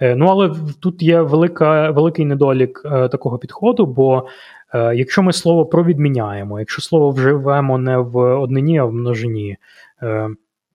Ну, 0.01 0.25
але 0.25 0.55
тут 0.79 1.03
є 1.03 1.21
велика, 1.21 1.91
великий 1.91 2.25
недолік 2.25 2.81
такого 2.83 3.37
підходу, 3.37 3.85
бо 3.85 4.27
якщо 4.73 5.23
ми 5.23 5.33
слово 5.33 5.65
провідміняємо, 5.65 6.59
якщо 6.59 6.81
слово 6.81 7.09
вживемо 7.09 7.77
не 7.77 7.97
в 7.97 8.17
однині, 8.17 8.77
а 8.77 8.85
в 8.85 8.93
множині, 8.93 9.57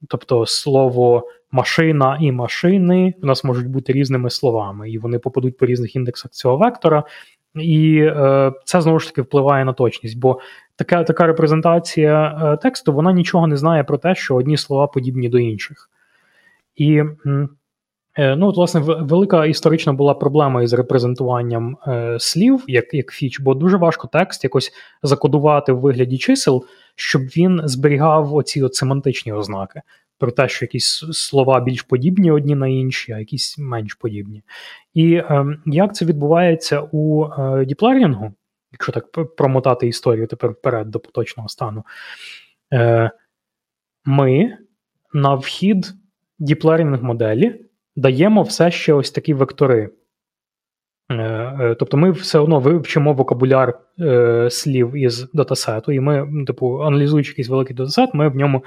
тобто 0.09 0.47
слово 0.47 1.28
машина 1.53 2.19
і 2.20 2.32
машини 2.32 3.15
у 3.23 3.27
нас 3.27 3.45
можуть 3.45 3.69
бути 3.69 3.93
різними 3.93 4.31
словами, 4.31 4.90
і 4.90 4.99
вони 4.99 5.19
попадуть 5.19 5.57
по 5.57 5.66
різних 5.66 5.97
індексах 5.97 6.31
цього 6.31 6.57
вектора. 6.57 7.05
І 7.55 7.99
е, 8.01 8.53
це 8.65 8.81
знову 8.81 8.99
ж 8.99 9.09
таки 9.09 9.23
впливає 9.23 9.65
на 9.65 9.73
точність, 9.73 10.19
бо 10.19 10.40
така 10.77 11.05
така 11.05 11.27
репрезентація 11.27 12.40
е, 12.53 12.57
тексту 12.57 12.93
вона 12.93 13.12
нічого 13.12 13.47
не 13.47 13.57
знає 13.57 13.85
про 13.85 13.99
те, 13.99 14.15
що 14.15 14.36
одні 14.36 14.57
слова 14.57 14.86
подібні 14.86 15.28
до 15.28 15.39
інших. 15.39 15.90
І 16.79 17.03
е, 18.15 18.37
ну, 18.37 18.47
от, 18.47 18.57
власне, 18.57 18.81
велика 18.81 19.47
історична 19.47 19.93
була 19.93 20.15
проблема 20.15 20.63
із 20.63 20.73
репрезентуванням 20.73 21.77
е, 21.87 22.17
слів, 22.21 22.65
як 22.67 22.95
як 22.95 23.13
фіч, 23.13 23.41
бо 23.41 23.55
дуже 23.55 23.77
важко 23.77 24.09
текст 24.13 24.45
якось 24.45 24.73
закодувати 25.03 25.73
в 25.73 25.81
вигляді 25.81 26.19
чисел, 26.19 26.65
щоб 26.95 27.23
він 27.23 27.61
зберігав 27.65 28.35
оці 28.35 28.63
от 28.63 28.75
семантичні 28.75 29.33
ознаки 29.33 29.83
про 30.19 30.33
те, 30.33 30.49
що 30.49 30.65
якісь 30.65 31.05
слова 31.13 31.61
більш 31.61 31.83
подібні 31.83 32.31
одні 32.31 32.55
на 32.55 32.69
інші, 32.69 33.13
а 33.13 33.19
якісь 33.19 33.59
менш 33.59 33.95
подібні. 33.95 34.43
І 34.95 35.15
е, 35.15 35.59
як 35.67 35.95
це 35.95 36.05
відбувається 36.05 36.89
у 36.93 37.25
е, 37.25 37.65
deep 37.65 37.85
learning 37.85 38.24
у, 38.24 38.35
якщо 38.73 38.93
так 38.93 39.37
промотати 39.37 39.87
історію 39.87 40.27
тепер 40.27 40.51
вперед 40.51 40.91
до 40.91 41.01
поточного 41.01 41.49
стану, 41.49 41.85
е, 42.73 43.11
ми 44.05 44.59
на 45.13 45.35
вхід 45.35 45.95
deep 46.39 46.60
learning 46.60 47.03
моделі 47.02 47.65
даємо 47.97 48.43
все 48.43 48.70
ще 48.70 48.93
ось 48.93 49.10
такі 49.10 49.35
вектори. 49.35 49.90
Е, 51.10 51.15
е, 51.15 51.77
тобто 51.78 51.97
ми 51.97 52.10
все 52.10 52.39
одно 52.39 52.60
вивчимо 52.60 53.12
vocabulary 53.12 53.78
е, 54.01 54.48
слів 54.51 54.97
із 54.97 55.32
датасету, 55.32 55.93
і 55.93 56.01
ми, 56.01 56.44
типу, 56.47 56.82
аналізуючи 56.82 57.31
якийсь 57.31 57.48
великий 57.48 57.77
датасет, 57.77 58.15
ми 58.15 58.28
в 58.28 58.36
ньому 58.36 58.65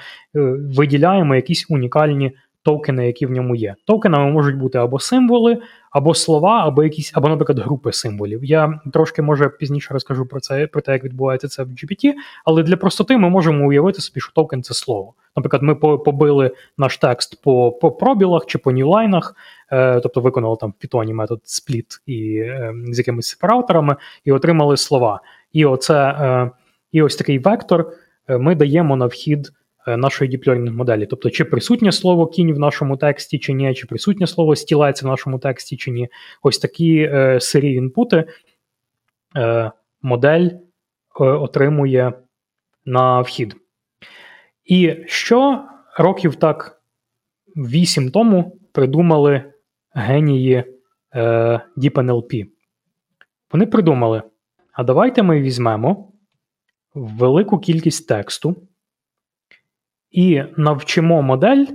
виділяємо 0.78 1.36
якісь 1.36 1.66
унікальні 1.70 2.32
токени, 2.64 3.08
які 3.08 3.26
в 3.26 3.32
ньому 3.32 3.56
є. 3.56 3.76
Токенами 3.88 4.32
можуть 4.32 4.56
бути 4.56 4.78
або 4.78 5.00
символи, 5.00 5.58
або 5.92 6.14
слова, 6.14 6.68
або 6.68 6.84
якісь, 6.84 7.12
або, 7.16 7.30
наприклад, 7.30 7.60
групи 7.60 7.94
символів. 7.94 8.46
Я 8.46 8.80
трошки 8.94 9.22
може 9.22 9.50
пізніше 9.50 9.94
розкажу 9.94 10.26
про 10.26 10.40
це, 10.40 10.68
про 10.68 10.82
те, 10.82 10.92
як 10.92 11.04
відбувається 11.04 11.48
це 11.48 11.64
в 11.64 11.68
GPT, 11.68 12.14
але 12.46 12.64
для 12.64 12.78
простоти 12.78 13.18
ми 13.18 13.30
можемо 13.30 13.68
уявити 13.68 14.02
собі, 14.02 14.20
що 14.20 14.32
токен 14.34 14.64
це 14.64 14.74
слово. 14.74 15.14
Наприклад, 15.36 15.64
ми 15.64 15.76
побили 15.76 16.52
наш 16.78 16.98
текст 16.98 17.42
по 17.44 17.72
по 17.72 17.92
пробілах 17.92 18.46
чи 18.46 18.58
по 18.58 18.72
ньюлайнах, 18.72 19.36
е, 19.72 20.00
тобто 20.00 20.22
виконали 20.22 20.58
там 20.60 20.74
в 20.80 20.86
Python 20.86 21.14
метод 21.14 21.42
split 21.46 22.02
і 22.06 22.36
е, 22.36 22.74
з 22.92 22.98
якимись 22.98 23.28
сепараторами, 23.28 23.96
і 24.26 24.32
отримали 24.32 24.78
слова. 24.78 25.22
І 25.54 25.66
оце, 25.66 26.10
е, 26.10 26.52
і 26.92 27.02
ось 27.02 27.16
такий 27.16 27.40
вектор 27.40 27.94
е, 28.28 28.38
ми 28.38 28.56
даємо 28.56 28.96
на 28.96 29.06
вхід. 29.06 29.52
Е, 29.88 29.98
нашої 29.98 30.30
діплерінг 30.32 30.74
моделі. 30.74 31.06
Тобто, 31.06 31.30
чи 31.30 31.46
присутнє 31.46 31.92
слово 31.92 32.28
кінь 32.28 32.54
в 32.54 32.60
нашому 32.60 32.98
тексті, 32.98 33.40
чи 33.40 33.54
ні, 33.54 33.74
чи 33.74 33.88
присутнє 33.88 34.28
слово 34.28 34.56
стілець 34.56 35.04
в 35.04 35.08
нашому 35.08 35.40
тексті, 35.40 35.78
чи 35.78 35.92
ні. 35.92 36.10
Ось 36.44 36.60
такі 36.60 36.98
е, 36.98 37.40
сирі 37.40 37.74
інпути 37.74 38.24
е, 39.38 39.72
модель 40.02 40.50
е, 40.50 40.60
отримує 41.24 42.14
на 42.86 43.22
вхід. 43.22 43.56
І 44.66 44.96
що 45.06 45.66
років 45.98 46.36
так 46.36 46.82
вісім 47.56 48.12
тому 48.12 48.60
придумали 48.72 49.44
генії 49.94 50.64
е, 51.16 51.62
DeepNLP? 51.78 52.48
Вони 53.52 53.66
придумали: 53.66 54.22
а 54.74 54.84
давайте 54.84 55.24
ми 55.24 55.42
візьмемо 55.42 56.12
велику 56.94 57.60
кількість 57.60 58.08
тексту 58.08 58.56
і 60.12 60.44
навчимо 60.58 61.22
модель, 61.22 61.66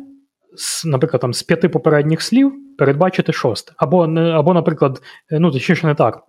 наприклад, 0.86 1.20
там 1.20 1.34
з 1.34 1.42
п'яти 1.42 1.68
попередніх 1.68 2.22
слів 2.22 2.52
передбачити 2.78 3.32
шосте. 3.32 3.72
Або, 3.76 4.04
або 4.14 4.54
наприклад, 4.54 5.02
ну 5.30 5.50
точніше 5.50 5.86
не 5.86 5.94
так. 5.94 6.22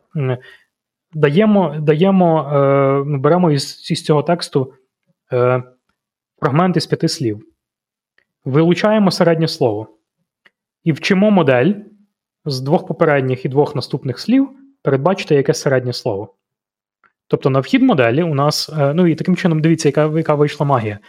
Даємо, 1.14 1.76
даємо, 1.80 2.52
е, 2.54 3.04
беремо 3.18 3.52
із, 3.52 3.92
із 3.92 4.04
цього 4.04 4.24
тексту 4.24 4.74
е, 5.34 5.64
фрагмент 6.40 6.78
із 6.78 6.86
п'яти 6.86 7.08
слів, 7.08 7.42
вилучаємо 8.46 9.12
середнє 9.12 9.48
слово 9.48 9.88
і 10.84 10.92
вчимо 10.92 11.32
модель 11.32 11.74
з 12.46 12.62
двох 12.62 12.88
попередніх 12.88 13.46
і 13.46 13.50
двох 13.50 13.76
наступних 13.76 14.20
слів 14.20 14.50
передбачити 14.82 15.36
якесь 15.36 15.62
середнє 15.62 15.94
слово. 15.94 16.36
Тобто 17.28 17.50
на 17.50 17.60
вхід 17.60 17.82
моделі 17.82 18.24
у 18.24 18.34
нас, 18.34 18.70
е, 18.70 18.94
ну 18.94 19.08
і 19.08 19.16
таким 19.16 19.36
чином, 19.36 19.62
дивіться, 19.62 19.90
яка 19.90 20.18
яка 20.18 20.36
вийшла 20.36 20.66
магія 20.66 21.00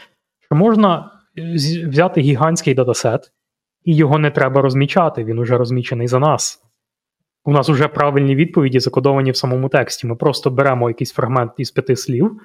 що 0.49 0.57
можна 0.57 1.11
е, 1.39 1.55
взяти 1.89 2.21
гігантський 2.21 2.75
датасет, 2.75 3.33
і 3.85 3.97
його 3.97 4.19
не 4.19 4.31
треба 4.31 4.63
розмічати, 4.63 5.25
він 5.25 5.39
уже 5.39 5.59
розмічений 5.59 6.09
за 6.09 6.19
нас. 6.19 6.65
У 7.45 7.53
нас 7.53 7.69
вже 7.69 7.89
правильні 7.89 8.35
відповіді 8.35 8.81
закодовані 8.81 9.31
в 9.31 9.37
самому 9.37 9.69
тексті. 9.69 10.07
Ми 10.07 10.17
просто 10.17 10.51
беремо 10.51 10.91
якийсь 10.91 11.13
фрагмент 11.13 11.53
із 11.57 11.71
п'яти 11.71 11.97
слів, 11.97 12.41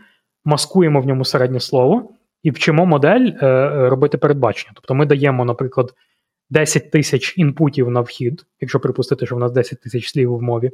маскуємо 0.46 1.02
в 1.02 1.08
ньому 1.08 1.26
середнє 1.26 1.60
слово 1.60 2.10
і 2.44 2.52
вчимо 2.52 2.86
модель 2.86 3.32
е, 3.42 3.70
робити 3.90 4.18
передбачення. 4.18 4.72
Тобто 4.76 4.96
ми 4.96 5.06
даємо, 5.06 5.46
наприклад, 5.46 5.94
10 6.50 6.92
тисяч 6.92 7.38
інпутів 7.38 7.90
на 7.90 8.02
вхід, 8.02 8.46
якщо 8.62 8.80
припустити, 8.80 9.26
що 9.26 9.36
в 9.36 9.40
нас 9.40 9.52
10 9.52 9.82
тисяч 9.82 10.12
слів 10.12 10.36
в 10.36 10.42
мові. 10.42 10.72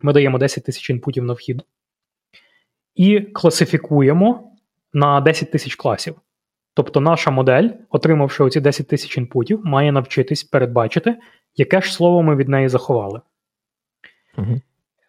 Ми 0.00 0.12
даємо 0.12 0.38
10 0.38 0.64
тисяч 0.64 0.90
інпутів 0.90 1.24
на 1.24 1.32
вхід. 1.32 1.62
І 2.94 3.20
класифікуємо 3.20 4.52
на 4.92 5.20
10 5.20 5.50
тисяч 5.50 5.74
класів. 5.74 6.16
Тобто 6.74 7.00
наша 7.00 7.30
модель, 7.30 7.68
отримавши 7.90 8.44
оці 8.44 8.60
10 8.60 8.88
тисяч 8.88 9.18
інпутів, 9.18 9.60
має 9.64 9.92
навчитись 9.92 10.44
передбачити, 10.44 11.16
яке 11.56 11.80
ж 11.80 11.92
слово 11.92 12.22
ми 12.22 12.36
від 12.36 12.48
неї 12.48 12.68
заховали. 12.68 13.20
Угу. 14.38 14.60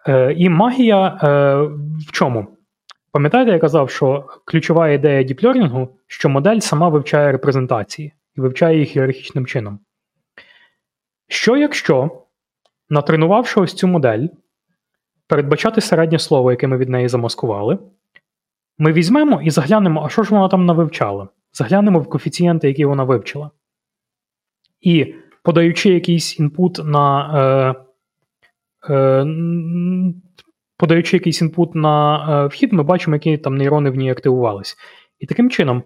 Е, 0.08 0.34
І 0.34 0.50
магія 0.50 1.08
е, 1.08 1.56
в 2.08 2.12
чому? 2.12 2.48
Пам'ятаєте, 3.12 3.52
я 3.52 3.60
казав, 3.60 3.90
що 3.90 4.26
ключова 4.46 4.90
ідея 4.90 5.24
діплерінгу, 5.24 5.90
що 6.08 6.30
модель 6.30 6.60
сама 6.60 6.90
вивчає 6.90 7.32
репрезентації 7.32 8.14
і 8.38 8.42
вивчає 8.42 8.80
їх 8.80 8.96
ієрархічним 8.96 9.46
чином. 9.46 9.80
Що 11.28 11.58
якщо, 11.58 12.22
натренувавши 12.90 13.60
ось 13.60 13.74
цю 13.74 13.88
модель, 13.88 14.28
передбачати 15.28 15.82
середнє 15.82 16.20
слово, 16.20 16.52
яке 16.52 16.68
ми 16.68 16.78
від 16.78 16.90
неї 16.90 17.08
замаскували, 17.08 17.78
ми 18.78 18.94
візьмемо 18.94 19.42
і 19.42 19.50
заглянемо, 19.50 20.04
а 20.06 20.10
що 20.10 20.24
ж 20.24 20.32
вона 20.32 20.48
там 20.48 20.66
навивчала? 20.66 21.28
Заглянемо 21.56 22.00
в 22.00 22.10
коефіцієнти, 22.10 22.68
які 22.68 22.86
вона 22.86 23.04
вивчила. 23.04 23.52
І 24.82 25.14
подаючи 25.44 25.90
якийсь 25.90 26.40
інпут 26.40 26.82
на. 26.86 27.76
Е, 28.90 28.94
е, 28.94 29.26
Подаючи 30.78 31.18
якийсь 31.18 31.42
інпут 31.42 31.76
на 31.76 32.18
е, 32.44 32.48
вхід, 32.48 32.74
ми 32.74 32.84
бачимо, 32.84 33.16
які 33.16 33.38
там 33.38 33.58
нейрони 33.58 33.90
в 33.90 33.96
ній 33.96 34.12
активувались. 34.12 34.78
І 35.20 35.26
таким 35.26 35.50
чином, 35.50 35.84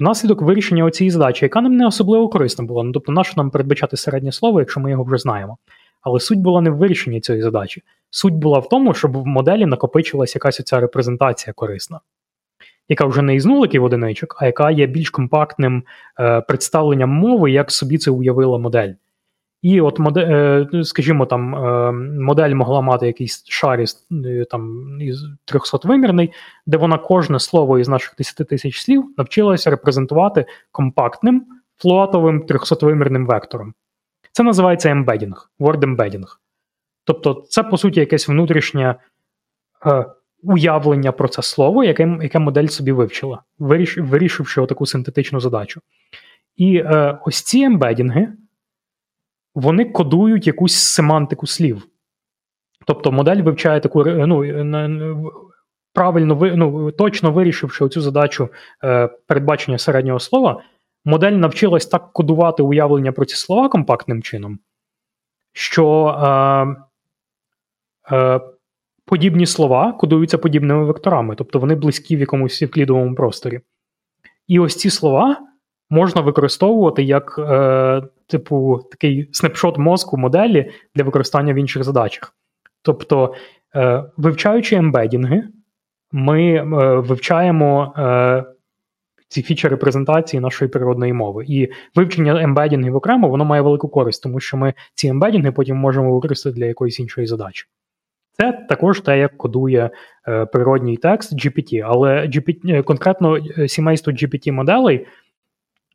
внаслідок 0.00 0.42
вирішення 0.42 0.90
цієї 0.90 1.10
задачі, 1.10 1.44
яка 1.44 1.60
нам 1.60 1.76
не 1.76 1.86
особливо 1.86 2.28
корисна 2.28 2.64
була, 2.64 2.82
ну 2.82 2.92
тобто, 2.92 3.12
нащо 3.12 3.34
нам 3.36 3.50
передбачати 3.50 3.96
середнє 3.96 4.32
слово, 4.32 4.60
якщо 4.60 4.80
ми 4.80 4.90
його 4.90 5.04
вже 5.04 5.18
знаємо. 5.18 5.58
Але 6.00 6.20
суть 6.20 6.38
була 6.38 6.60
не 6.60 6.70
в 6.70 6.76
вирішенні 6.76 7.20
цієї 7.20 7.42
задачі. 7.42 7.82
Суть 8.10 8.34
була 8.34 8.58
в 8.58 8.68
тому, 8.68 8.94
щоб 8.94 9.16
в 9.16 9.26
моделі 9.26 9.66
накопичилась 9.66 10.34
якась 10.34 10.60
оця 10.60 10.80
репрезентація 10.80 11.54
корисна 11.54 12.00
яка 12.88 13.06
вже 13.06 13.22
не 13.22 13.34
із 13.34 13.46
нуликів 13.46 13.84
одиничок, 13.84 14.36
а 14.38 14.46
яка 14.46 14.70
є 14.70 14.86
більш 14.86 15.10
компактним 15.10 15.82
е, 16.20 16.40
представленням 16.40 17.10
мови, 17.10 17.50
як 17.50 17.70
собі 17.70 17.98
це 17.98 18.10
уявила 18.10 18.58
модель. 18.58 18.92
І 19.62 19.80
от 19.80 19.98
модель, 19.98 20.26
е, 20.74 20.84
скажімо, 20.84 21.26
там 21.26 21.54
е, 21.54 21.92
модель 22.20 22.54
могла 22.54 22.80
мати 22.80 23.06
якийсь 23.06 23.44
шар 23.48 23.80
із 23.80 24.06
е, 24.26 24.44
там 24.50 24.88
із 25.00 25.24
300-вимірний, 25.52 26.32
де 26.66 26.76
вона 26.76 26.98
кожне 26.98 27.40
слово 27.40 27.78
із 27.78 27.88
наших 27.88 28.14
10 28.18 28.48
тисяч 28.48 28.80
слів 28.80 29.14
навчилася 29.16 29.70
репрезентувати 29.70 30.46
компактним 30.72 31.46
флотовим 31.76 32.42
300-вимірним 32.42 33.26
вектором. 33.26 33.74
Це 34.32 34.42
називається 34.42 34.90
ембедінг, 34.90 35.50
word 35.60 35.80
embedding. 35.80 36.26
Тобто, 37.04 37.44
це, 37.48 37.62
по 37.62 37.78
суті, 37.78 38.00
якесь 38.00 38.28
внутрішнє 38.28 38.94
уявлення 40.42 41.12
про 41.12 41.28
це 41.28 41.42
слово, 41.42 41.84
яке 41.84 42.18
яке 42.22 42.38
модель 42.38 42.66
собі 42.66 42.92
вивчила, 42.92 43.42
виріш, 43.58 43.98
вирішивши 43.98 44.66
таку 44.66 44.86
синтетичну 44.86 45.40
задачу. 45.40 45.80
І 46.56 46.76
е, 46.76 47.18
ось 47.26 47.42
ці 47.42 47.60
ембедінги, 47.60 48.32
вони 49.54 49.84
кодують 49.84 50.46
якусь 50.46 50.74
семантику 50.74 51.46
слів. 51.46 51.86
Тобто 52.86 53.12
модель 53.12 53.42
вивчає 53.42 53.80
таку 53.80 54.04
ну, 54.04 54.44
правильно 55.92 56.38
ну, 56.56 56.92
точно 56.92 57.32
вирішивши 57.32 57.88
цю 57.88 58.00
задачу 58.00 58.48
е, 58.84 59.08
передбачення 59.26 59.78
середнього 59.78 60.20
слова, 60.20 60.62
модель 61.04 61.32
навчилась 61.32 61.86
так 61.86 62.12
кодувати 62.12 62.62
уявлення 62.62 63.12
про 63.12 63.24
ці 63.24 63.36
слова 63.36 63.68
компактним 63.68 64.22
чином, 64.22 64.58
що 65.52 66.06
е, 68.10 68.16
е, 68.16 68.40
подібні 69.08 69.46
слова 69.46 69.92
кодуються 69.92 70.38
подібними 70.38 70.84
векторами, 70.84 71.34
тобто 71.34 71.58
вони 71.58 71.74
близькі 71.74 72.16
в 72.16 72.20
якомусь 72.20 72.62
евклідовому 72.62 73.14
просторі. 73.14 73.60
І 74.48 74.58
ось 74.58 74.76
ці 74.76 74.90
слова 74.90 75.36
можна 75.90 76.20
використовувати 76.20 77.02
як, 77.02 77.38
е, 77.38 78.02
типу, 78.26 78.80
такий 78.90 79.28
снапшот 79.32 79.78
мозку 79.78 80.16
моделі 80.16 80.70
для 80.94 81.04
використання 81.04 81.52
в 81.52 81.56
інших 81.56 81.84
задачах. 81.84 82.34
Тобто, 82.82 83.34
е, 83.76 84.04
вивчаючи 84.16 84.76
ембедінги, 84.76 85.44
ми 86.12 86.52
е, 86.52 86.64
вивчаємо 86.98 87.94
е, 87.98 88.44
ці 89.28 89.42
фічі 89.42 89.68
репрезентації 89.68 90.40
нашої 90.40 90.68
природної 90.68 91.12
мови. 91.12 91.44
І 91.48 91.68
вивчення 91.94 92.42
ембедінгів 92.42 92.96
окремо 92.96 93.28
воно 93.28 93.44
має 93.44 93.62
велику 93.62 93.88
користь, 93.88 94.22
тому 94.22 94.40
що 94.40 94.56
ми 94.56 94.74
ці 94.94 95.08
ембедінги 95.08 95.52
потім 95.52 95.76
можемо 95.76 96.14
використати 96.14 96.56
для 96.56 96.66
якоїсь 96.66 97.00
іншої 97.00 97.26
задачі. 97.26 97.66
Це 98.40 98.66
також 98.68 99.00
те, 99.00 99.18
як 99.18 99.36
кодує 99.36 99.90
е, 100.28 100.46
природній 100.46 100.96
текст 100.96 101.32
GPT, 101.32 101.82
але 101.86 102.26
GPT, 102.26 102.78
е, 102.78 102.82
конкретно 102.82 103.36
е, 103.58 103.68
сімейство 103.68 104.12
GPT-моделей. 104.12 105.06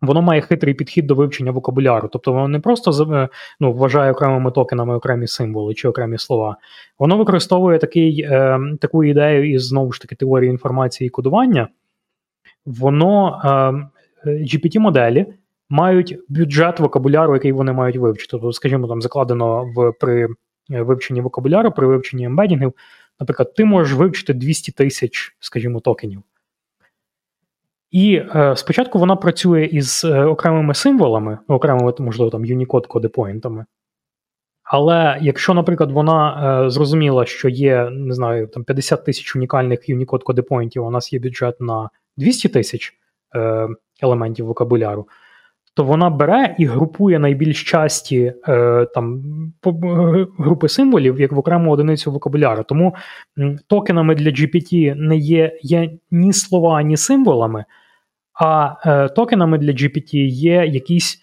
Воно 0.02 0.22
має 0.22 0.42
хитрий 0.42 0.74
підхід 0.74 1.08
до 1.08 1.16
вивчення 1.16 1.52
вокабуляру, 1.52 2.08
тобто 2.08 2.34
воно 2.34 2.48
не 2.48 2.60
просто 2.60 3.14
е, 3.14 3.30
ну, 3.60 3.74
вважає 3.74 4.12
окремими 4.12 4.52
токенами 4.52 4.96
окремі 4.96 5.28
символи 5.28 5.74
чи 5.74 5.88
окремі 5.88 6.18
слова. 6.18 6.58
Воно 7.00 7.18
використовує 7.18 7.80
такий, 7.80 8.22
е, 8.22 8.60
таку 8.82 9.04
ідею 9.04 9.54
із 9.54 9.68
знову 9.68 9.92
ж 9.92 10.02
таки 10.02 10.16
теорії 10.16 10.52
інформації 10.52 11.08
і 11.08 11.10
кодування. 11.10 11.68
Воно 12.66 13.42
е, 14.26 14.30
GPT-моделі 14.30 15.26
мають 15.70 16.18
бюджет 16.30 16.80
вокабуляру, 16.80 17.34
який 17.34 17.52
вони 17.52 17.74
мають 17.74 17.98
вивчити. 17.98 18.32
Тобто, 18.32 18.52
скажімо, 18.52 18.88
там 18.88 19.02
закладено 19.02 19.66
в 19.76 19.92
при 20.00 20.28
вивченні 20.70 21.22
вокабуляру, 21.22 21.72
при 21.72 21.88
вивченні 21.88 22.24
ембедінгів. 22.24 22.74
Наприклад, 23.20 23.54
ти 23.54 23.66
можеш 23.66 23.94
вивчити 23.94 24.34
200 24.34 24.72
тисяч, 24.72 25.36
скажімо, 25.40 25.80
токенів. 25.80 26.24
І 27.92 28.16
е, 28.16 28.56
спочатку 28.56 29.00
вона 29.00 29.16
працює 29.16 29.66
із 29.66 30.06
е, 30.06 30.24
окремими 30.24 30.74
символами, 30.74 31.38
окремими, 31.48 31.94
можливо, 32.00 32.32
там 32.32 32.46
Unicode 32.46 32.88
кодепоінтами. 32.88 33.66
Але 34.64 35.18
якщо, 35.22 35.54
наприклад, 35.54 35.92
вона 35.92 36.66
е, 36.66 36.70
зрозуміла, 36.70 37.26
що 37.26 37.50
є, 37.50 37.90
не 37.90 38.14
знаю, 38.14 38.48
там 38.48 38.64
50 38.64 39.06
тисяч 39.06 39.36
унікальних 39.36 39.90
Unicode 39.90 40.24
кодепоінтів, 40.24 40.86
у 40.86 40.90
нас 40.90 41.14
є 41.14 41.20
бюджет 41.20 41.62
на 41.62 41.90
200 42.18 42.50
тисяч 42.50 42.94
е, 43.36 43.68
елементів 44.02 44.46
вокабуляру, 44.46 45.08
то 45.76 45.84
вона 45.84 46.10
бере 46.10 46.56
і 46.60 46.66
групує 46.66 47.20
найбільш 47.20 47.64
часті 47.64 48.34
е, 48.48 48.86
там 48.94 49.24
групи 50.38 50.70
символів 50.70 51.20
як 51.20 51.32
в 51.32 51.38
окрему 51.38 51.72
одиницю 51.72 52.12
вокабуляру. 52.12 52.64
Тому 52.64 52.96
токенами 53.68 54.16
для 54.16 54.30
GPT 54.30 54.96
не 54.96 55.18
є, 55.18 55.60
є 55.62 55.90
ні 56.12 56.34
слова, 56.34 56.82
ні 56.82 56.98
символами, 56.98 57.66
а 58.34 58.76
е, 58.86 59.10
токенами 59.10 59.58
для 59.58 59.72
GPT 59.72 60.16
є 60.26 60.66
якісь 60.66 61.20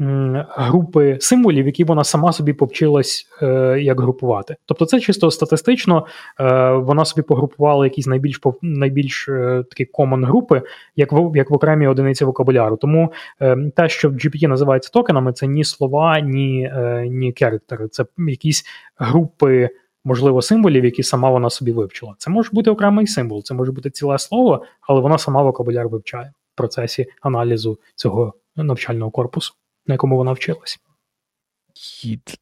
групи 0.00 1.16
символів, 1.20 1.66
які 1.66 1.84
вона 1.84 2.04
сама 2.04 2.32
собі 2.32 2.52
повчилась 2.52 3.26
е, 3.42 3.78
як 3.80 4.00
групувати. 4.00 4.56
Тобто, 4.66 4.86
це 4.86 5.00
чисто 5.00 5.30
статистично, 5.30 6.06
е, 6.40 6.72
вона 6.72 7.04
собі 7.04 7.22
погрупувала 7.22 7.86
якісь 7.86 8.06
найбільш 8.06 8.40
найбільш 8.62 9.28
е, 9.28 9.64
такі 9.70 9.90
common 9.98 10.26
групи, 10.26 10.62
як 10.96 11.12
в 11.12 11.36
як 11.36 11.50
в 11.50 11.54
окремій 11.54 11.86
одиниці 11.86 12.24
вокабуляру. 12.24 12.76
Тому 12.76 13.12
е, 13.40 13.70
те, 13.76 13.88
що 13.88 14.10
в 14.10 14.12
GPT 14.12 14.48
називається 14.48 14.90
токенами, 14.92 15.32
це 15.32 15.46
ні 15.46 15.64
слова, 15.64 16.20
ні, 16.20 16.72
ні 17.06 17.32
керектери, 17.32 17.88
це 17.88 18.04
якісь 18.18 18.64
групи. 18.96 19.68
Можливо, 20.04 20.42
символів, 20.42 20.84
які 20.84 21.02
сама 21.02 21.30
вона 21.30 21.50
собі 21.50 21.72
вивчила. 21.72 22.14
Це 22.18 22.30
може 22.30 22.50
бути 22.52 22.70
окремий 22.70 23.06
символ, 23.06 23.42
це 23.42 23.54
може 23.54 23.72
бути 23.72 23.90
ціле 23.90 24.18
слово, 24.18 24.62
але 24.80 25.00
вона 25.00 25.18
сама 25.18 25.42
вокабуляр 25.42 25.88
вивчає 25.88 26.32
в 26.54 26.56
процесі 26.56 27.06
аналізу 27.22 27.78
цього 27.94 28.34
навчального 28.56 29.10
корпусу 29.10 29.54
на 29.88 29.94
якому 29.94 30.16
вона 30.16 30.32
вчилась. 30.32 30.78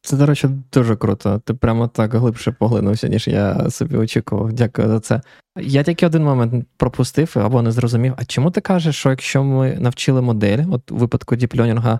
Це, 0.01 0.17
до 0.17 0.25
речі, 0.25 0.49
дуже 0.73 0.95
круто. 0.95 1.41
Ти 1.45 1.53
прямо 1.53 1.87
так 1.87 2.13
глибше 2.13 2.51
поглинувся, 2.51 3.07
ніж 3.07 3.27
я 3.27 3.69
собі 3.69 3.97
очікував. 3.97 4.53
Дякую 4.53 4.87
за 4.87 4.99
це. 4.99 5.21
Я 5.61 5.83
тільки 5.83 6.05
один 6.05 6.23
момент 6.23 6.65
пропустив 6.77 7.33
або 7.35 7.61
не 7.61 7.71
зрозумів. 7.71 8.13
А 8.17 8.25
чому 8.25 8.51
ти 8.51 8.61
кажеш, 8.61 8.95
що 8.95 9.09
якщо 9.09 9.43
ми 9.43 9.75
навчили 9.79 10.21
модель, 10.21 10.63
от 10.71 10.91
у 10.91 10.95
випадку 10.95 11.35
діпльонінга, 11.35 11.99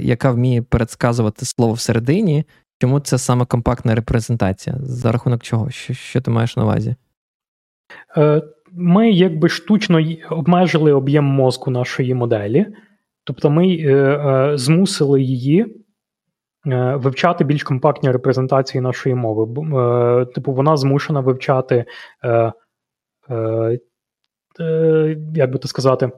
яка 0.00 0.30
вміє 0.30 0.62
передсказувати 0.62 1.46
слово 1.46 1.72
всередині, 1.72 2.44
чому 2.80 3.00
це 3.00 3.18
саме 3.18 3.44
компактна 3.44 3.94
репрезентація? 3.94 4.76
За 4.80 5.12
рахунок 5.12 5.42
чого? 5.42 5.70
Що, 5.70 5.94
що 5.94 6.20
ти 6.20 6.30
маєш 6.30 6.56
на 6.56 6.62
увазі? 6.64 6.94
Е, 8.16 8.42
ми 8.72 9.10
якби 9.10 9.48
штучно 9.48 10.00
обмежили 10.30 10.92
об'єм 10.92 11.24
мозку 11.24 11.70
нашої 11.70 12.14
моделі. 12.14 12.66
Тобто 13.26 13.50
ми 13.50 13.76
е, 13.76 13.92
е, 13.92 14.58
змусили 14.58 15.22
її 15.22 15.62
е, 16.66 16.96
вивчати 16.96 17.44
більш 17.44 17.62
компактні 17.62 18.10
репрезентації 18.10 18.80
нашої 18.80 19.14
мови. 19.14 20.26
Типу, 20.34 20.52
вона 20.52 20.76
змушена 20.76 21.20
вивчати, 21.20 21.84
е, 22.24 22.52
е, 24.60 25.16
як 25.34 25.50
би 25.50 25.58
то 25.58 25.68
сказати, 25.68 26.10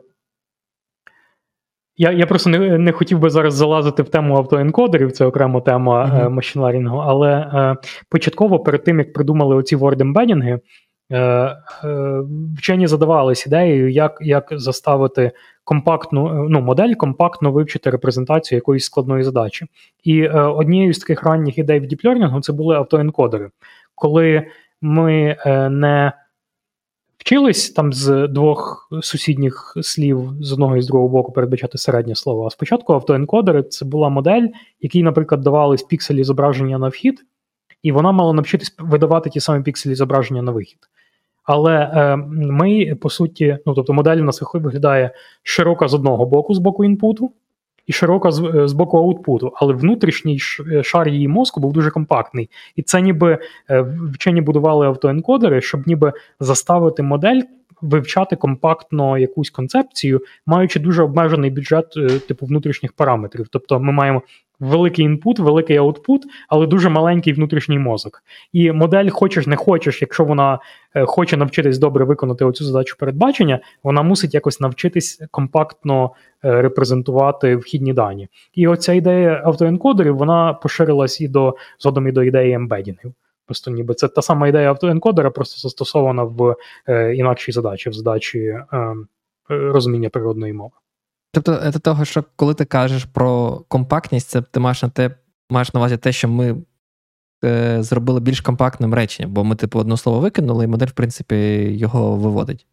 я 1.97 2.13
я 2.13 2.27
просто 2.27 2.51
не 2.51 2.79
не 2.79 2.93
хотів 2.93 3.19
би 3.19 3.31
зараз 3.31 3.55
залазити 3.55 4.03
в 4.03 4.09
тему 4.09 4.37
автоенкодерів, 4.37 5.13
це 5.13 5.25
окрема 5.25 5.61
тема 5.61 6.05
uh-huh. 6.05 6.31
машинлерінгу, 6.31 6.99
але 6.99 7.77
початково 8.11 8.61
перед 8.61 8.85
тим, 8.85 8.99
як 8.99 9.13
придумали 9.13 9.57
оці 9.57 9.77
word-ембедінги, 9.77 10.53
е, 10.53 10.61
вчені 12.59 12.87
задавались 12.87 13.47
ідеєю, 13.47 13.91
як 13.91 14.19
як 14.21 14.49
заставити 14.51 15.33
компактну 15.69 16.29
е, 16.29 16.47
ну, 16.49 16.61
модель 16.61 16.95
компактно 16.95 17.53
вивчити 17.53 17.91
репрезентацію 17.91 18.57
якоїсь 18.57 18.85
складної 18.85 19.25
задачі. 19.25 19.67
І 20.05 20.21
е, 20.21 20.41
однією 20.41 20.95
з 20.95 20.99
таких 20.99 21.23
ранніх 21.23 21.59
ідей 21.59 21.81
в 21.81 21.87
діплернінгу 21.87 22.41
це 22.41 22.53
були 22.53 22.77
автоенкодери, 22.77 23.51
коли 23.95 24.47
ми 24.81 25.37
е, 25.47 25.69
не 25.71 26.13
вчились 27.19 27.71
там 27.71 27.93
з 27.93 28.29
двох 28.29 28.89
сусідніх 29.03 29.77
слів 29.83 30.31
з 30.41 30.53
одного 30.53 30.77
і 30.77 30.83
з 30.83 30.87
другого 30.87 31.09
боку 31.09 31.33
передбачати 31.33 31.79
середнє 31.79 32.15
слово. 32.15 32.47
А 32.47 32.51
спочатку 32.51 32.93
автоенкодери 32.93 33.63
це 33.63 33.85
була 33.85 34.09
модель, 34.09 34.47
якій, 34.81 35.03
наприклад, 35.03 35.41
давались 35.41 35.83
пікселі 35.83 36.25
зображення 36.25 36.79
на 36.79 36.89
вхід, 36.89 37.25
і 37.83 37.93
вона 37.93 38.13
мала 38.13 38.33
навчитись 38.33 38.75
видавати 38.79 39.31
ті 39.31 39.41
самі 39.41 39.65
пікселі 39.65 39.95
зображення 39.95 40.43
на 40.43 40.53
вихід. 40.53 40.79
Але 41.49 41.75
е, 41.75 42.17
ми, 42.37 42.95
по 43.01 43.11
суті, 43.11 43.59
ну 43.67 43.75
тобто 43.75 43.93
модель 43.93 44.17
у 44.17 44.25
нас 44.25 44.43
виглядає 44.55 45.11
широка 45.43 45.89
з 45.89 45.95
одного 45.95 46.27
боку, 46.27 46.55
з 46.55 46.59
боку 46.59 46.85
інпуту, 46.85 47.33
і 47.87 47.93
широка 47.93 48.31
з, 48.31 48.43
е, 48.45 48.69
з 48.69 48.73
боку 48.73 48.99
аутпуту, 48.99 49.53
але 49.55 49.75
внутрішній 49.75 50.39
е, 50.73 50.83
шар 50.83 51.09
її 51.09 51.29
мозку 51.29 51.61
був 51.61 51.73
дуже 51.73 51.91
компактний. 51.91 52.51
І 52.77 52.83
це 52.83 53.01
ніби 53.01 53.39
вчені 54.13 54.41
будували 54.41 54.87
автоенкодери, 54.87 55.61
щоб 55.61 55.87
ніби 55.87 56.13
заставити 56.41 57.03
модель 57.03 57.41
вивчати 57.83 58.37
компактно 58.37 59.19
якусь 59.19 59.51
концепцію, 59.51 60.21
маючи 60.47 60.81
дуже 60.81 61.03
обмежений 61.03 61.51
бюджет 61.51 61.87
типу 62.29 62.47
внутрішніх 62.47 62.93
параметрів. 62.93 63.47
Тобто 63.51 63.81
ми 63.81 63.93
маємо 63.93 64.23
великий 64.61 65.05
інпут, 65.05 65.39
великий 65.39 65.77
аутпут, 65.77 66.23
але 66.49 66.67
дуже 66.67 66.89
маленький 66.89 67.33
внутрішній 67.33 67.79
мозок. 67.79 68.23
І 68.53 68.73
модель, 68.73 69.09
хочеш 69.11 69.47
не 69.47 69.57
хочеш, 69.57 70.03
якщо 70.03 70.25
вона 70.25 70.59
е, 70.95 71.05
хоче 71.05 71.37
навчитись 71.37 71.79
добре 71.79 72.05
виконати 72.05 72.45
оцю 72.45 72.65
задачу 72.65 72.97
передбачення, 72.99 73.61
вона 73.83 74.03
мусить 74.03 74.35
якось 74.35 74.61
навчитись 74.61 75.23
компактно 75.31 76.11
е, 76.45 76.63
репрезентувати 76.63 77.57
вхідні 77.57 77.93
дані. 77.93 78.29
І 78.55 78.69
оця 78.69 78.93
ідея 78.93 79.43
автоенкодерів 79.45 80.17
вона 80.17 80.53
поширилась 80.55 81.21
і 81.21 81.29
до 81.29 81.57
згодом 81.79 82.09
і 82.09 82.13
до 82.13 82.23
ідеї 82.23 82.53
ембедінгів. 82.53 83.13
Просто 83.47 83.71
ніби 83.71 83.95
це 83.95 84.09
та 84.09 84.23
сама 84.23 84.49
ідея 84.49 84.69
автоенкодера, 84.69 85.31
просто 85.31 85.61
застосована 85.61 86.23
в 86.23 86.57
е, 86.89 87.15
інакшій 87.15 87.53
задачі, 87.53 87.91
в 87.91 87.93
задачі 87.93 88.39
е, 88.39 88.67
е 88.73 88.95
розуміння 89.49 90.09
природної 90.09 90.53
мови. 90.53 90.73
Тобто, 91.33 91.73
це 91.73 91.79
того, 91.79 92.05
що 92.05 92.25
коли 92.37 92.55
ти 92.55 92.65
кажеш 92.65 93.05
про 93.05 93.61
компактність, 93.69 94.29
це 94.29 94.43
ти 94.43 94.61
маєш 94.61 94.83
на 94.83 94.89
те, 94.89 95.11
маєш 95.51 95.75
на 95.75 95.81
увазі 95.81 95.97
те, 95.97 96.13
що 96.13 96.29
ми 96.29 96.57
е, 97.45 97.83
зробили 97.83 98.21
більш 98.21 98.41
компактним 98.41 98.95
реченням, 98.95 99.33
бо 99.33 99.45
ми, 99.45 99.55
типу, 99.55 99.79
одне 99.79 99.97
слово 99.97 100.21
викинули, 100.21 100.65
і 100.65 100.69
модель, 100.69 100.87
в 100.87 100.93
принципі, 100.93 101.37
його 101.79 102.17
виводить. 102.17 102.67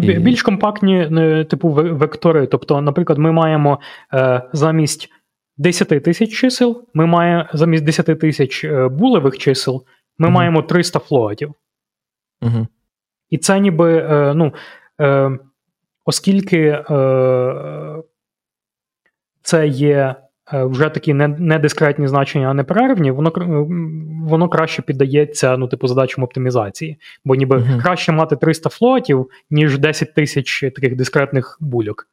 І... 0.00 0.18
Більш 0.18 0.42
компактні, 0.42 0.96
е, 0.96 1.44
типу, 1.44 1.68
вектори. 1.70 2.46
Тобто, 2.46 2.80
наприклад, 2.80 3.18
ми 3.18 3.32
маємо 3.32 3.80
е, 4.14 4.42
замість 4.52 5.08
10 5.56 5.88
тисяч 5.88 6.30
чисел, 6.30 6.84
ми 6.94 7.06
маємо 7.06 7.44
замість 7.52 7.84
10 7.84 8.20
тисяч 8.20 8.64
е, 8.64 8.88
булевих 8.88 9.38
чисел, 9.38 9.84
ми 10.18 10.26
угу. 10.26 10.34
маємо 10.34 10.62
300 10.62 10.98
флоатів. 10.98 11.54
Угу. 12.42 12.66
І 13.30 13.38
це 13.38 13.60
ніби, 13.60 13.96
е, 13.96 14.34
ну. 14.34 14.52
Е, 15.00 15.38
оскільки 16.04 16.58
е, 16.90 18.02
це 19.42 19.66
є 19.66 20.14
е, 20.52 20.64
вже 20.64 20.88
такі 20.88 21.14
недискретні 21.14 22.08
значення, 22.08 22.50
а 22.50 22.54
не 22.54 22.64
перервні, 22.64 23.10
воно 23.10 23.32
воно 24.24 24.48
краще 24.48 24.82
піддається 24.82 25.56
ну, 25.56 25.68
типу, 25.68 25.86
задачам 25.86 26.24
оптимізації. 26.24 26.98
Бо 27.24 27.34
ніби 27.34 27.56
uh-huh. 27.56 27.82
краще 27.82 28.12
мати 28.12 28.36
300 28.36 28.70
флотів, 28.70 29.30
ніж 29.50 29.78
10 29.78 30.14
тисяч 30.14 30.60
таких 30.60 30.96
дискретних 30.96 31.58
бульок. 31.60 32.08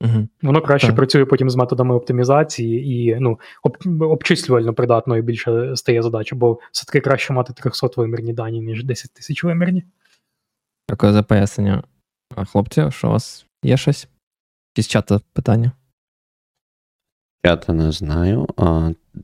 Uh-huh. 0.00 0.28
Воно 0.42 0.62
краще 0.62 0.86
так. 0.86 0.96
працює 0.96 1.24
потім 1.24 1.50
з 1.50 1.56
методами 1.56 1.94
оптимізації 1.94 2.88
і 2.88 3.16
ну, 3.20 3.38
об, 3.62 4.02
обчислювально 4.02 4.74
придатною 4.74 5.22
більше 5.22 5.76
стає 5.76 6.02
задача, 6.02 6.36
бо 6.36 6.58
все-таки 6.72 7.00
краще 7.00 7.32
мати 7.32 7.52
300 7.52 7.88
вимірні 7.96 8.32
дані, 8.32 8.60
ніж 8.60 8.84
10 8.84 9.12
тисяч 9.14 9.44
вимірні. 9.44 9.84
Дякую 10.88 11.12
за 11.12 11.22
пояснення. 11.22 11.82
Хлопці, 12.36 12.90
що 12.90 13.08
у 13.08 13.10
вас 13.10 13.46
є 13.62 13.76
щось? 13.76 14.08
Якісь 14.76 14.88
чата 14.88 15.20
питання? 15.32 15.72
Чата 17.44 17.72
не 17.72 17.92
знаю. 17.92 18.46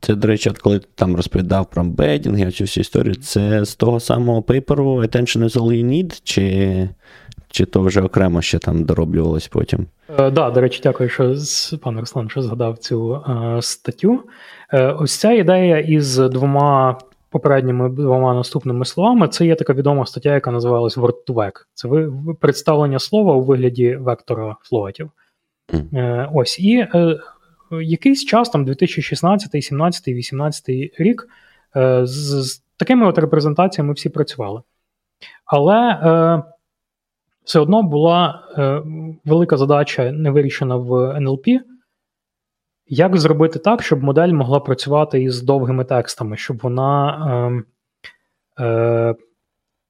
Це, 0.01 0.15
до 0.15 0.27
речі, 0.27 0.49
от 0.49 0.57
коли 0.57 0.79
ти 0.79 0.87
там 0.95 1.15
розповідав 1.15 1.69
про 1.69 1.83
бедінги, 1.83 2.51
цю 2.51 2.63
всю 2.63 2.81
історію, 2.81 3.15
це 3.15 3.65
з 3.65 3.75
того 3.75 3.99
самого 3.99 4.41
пейперу 4.41 5.03
Attention 5.03 5.43
is 5.43 5.49
all 5.49 5.71
you 5.71 5.85
need, 5.85 6.21
чи 6.23 6.89
чи 7.55 7.65
то 7.65 7.81
вже 7.81 8.01
окремо 8.01 8.41
ще 8.41 8.59
там 8.59 8.83
дороблювалось 8.83 9.47
потім? 9.47 9.87
Так, 10.07 10.19
е, 10.19 10.31
да, 10.31 10.49
до 10.49 10.61
речі, 10.61 10.79
дякую, 10.83 11.09
що 11.09 11.35
пан 11.81 11.99
Руслан 11.99 12.29
що 12.29 12.41
згадав 12.41 12.77
цю 12.77 13.15
е, 13.15 13.61
статтю. 13.61 14.23
Е, 14.73 14.91
ось 14.91 15.15
ця 15.15 15.31
ідея 15.31 15.79
із 15.79 16.17
двома 16.17 16.99
попередніми 17.35 17.89
двома 17.89 18.33
наступними 18.33 18.85
словами, 18.85 19.27
це 19.27 19.45
є 19.45 19.55
така 19.55 19.73
відома 19.73 20.05
стаття, 20.05 20.33
яка 20.33 20.51
називалась 20.51 20.97
word 20.97 21.15
to 21.27 21.33
vec. 21.33 21.51
Це 21.73 22.09
представлення 22.39 22.99
слова 22.99 23.33
у 23.33 23.41
вигляді 23.41 23.95
вектора 23.95 24.55
флотів. 24.61 25.11
Mm. 25.73 26.29
Ось 26.33 26.59
і 26.59 26.77
е, 26.77 27.19
якийсь 27.71 28.25
час, 28.25 28.49
там 28.49 28.65
2016, 28.65 29.63
17, 29.63 30.07
18 30.07 30.65
рік, 30.99 31.27
е, 31.75 32.05
з, 32.05 32.43
з 32.43 32.63
такими 32.77 33.07
от 33.07 33.17
репрезентаціями 33.17 33.93
всі 33.93 34.09
працювали. 34.09 34.61
Але 35.45 35.77
е, 35.77 36.43
все 37.43 37.59
одно 37.59 37.83
була 37.83 38.43
е, 38.57 38.81
велика 39.25 39.57
задача 39.57 40.11
не 40.11 40.31
вирішена 40.31 40.75
в 40.75 40.91
NLP. 40.91 41.59
Як 42.87 43.17
зробити 43.17 43.59
так, 43.59 43.83
щоб 43.83 44.03
модель 44.03 44.31
могла 44.31 44.59
працювати 44.59 45.23
із 45.23 45.41
довгими 45.41 45.85
текстами, 45.85 46.37
щоб 46.37 46.59
вона 46.63 47.63
е, 48.59 48.63
е, 48.63 49.15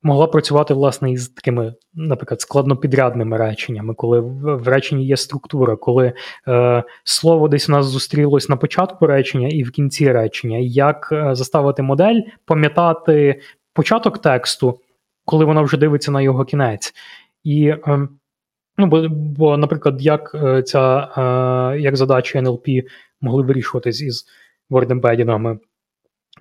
могла 0.06 0.28
працювати, 0.28 0.74
власне, 0.74 1.12
із 1.12 1.30
такими, 1.30 1.74
наприклад, 1.94 2.42
складнопідрядними 2.42 3.38
реченнями, 3.38 3.94
коли 3.94 4.20
в, 4.20 4.68
реченні 4.68 5.06
є 5.06 5.18
структура, 5.18 5.76
коли 5.76 6.14
е, 6.48 6.84
слово 7.04 7.48
десь 7.48 7.70
у 7.70 7.72
нас 7.72 7.86
зустрілось 7.86 8.50
на 8.50 8.58
початку 8.58 9.08
речення 9.08 9.48
і 9.48 9.64
в 9.64 9.72
кінці 9.72 10.12
речення, 10.12 10.58
як 10.58 11.10
е, 11.12 11.36
заставити 11.36 11.82
модель 11.82 12.22
пам'ятати 12.46 13.42
початок 13.74 14.18
тексту, 14.18 14.80
коли 15.26 15.46
вона 15.46 15.62
вже 15.62 15.78
дивиться 15.78 16.12
на 16.12 16.22
його 16.22 16.46
кінець. 16.46 16.94
І 17.44 17.68
е, 17.68 18.08
Ну, 18.78 18.88
бо, 18.88 19.08
бо, 19.10 19.58
наприклад, 19.58 20.02
як 20.02 20.32
е, 20.36 20.64
ця 20.64 21.10
е, 21.18 21.80
як 21.80 21.98
задачі 21.98 22.40
NLP 22.40 22.84
могли 23.22 23.44
вирішуватись 23.44 24.02
із 24.02 24.26
word-ембедінгами. 24.70 25.58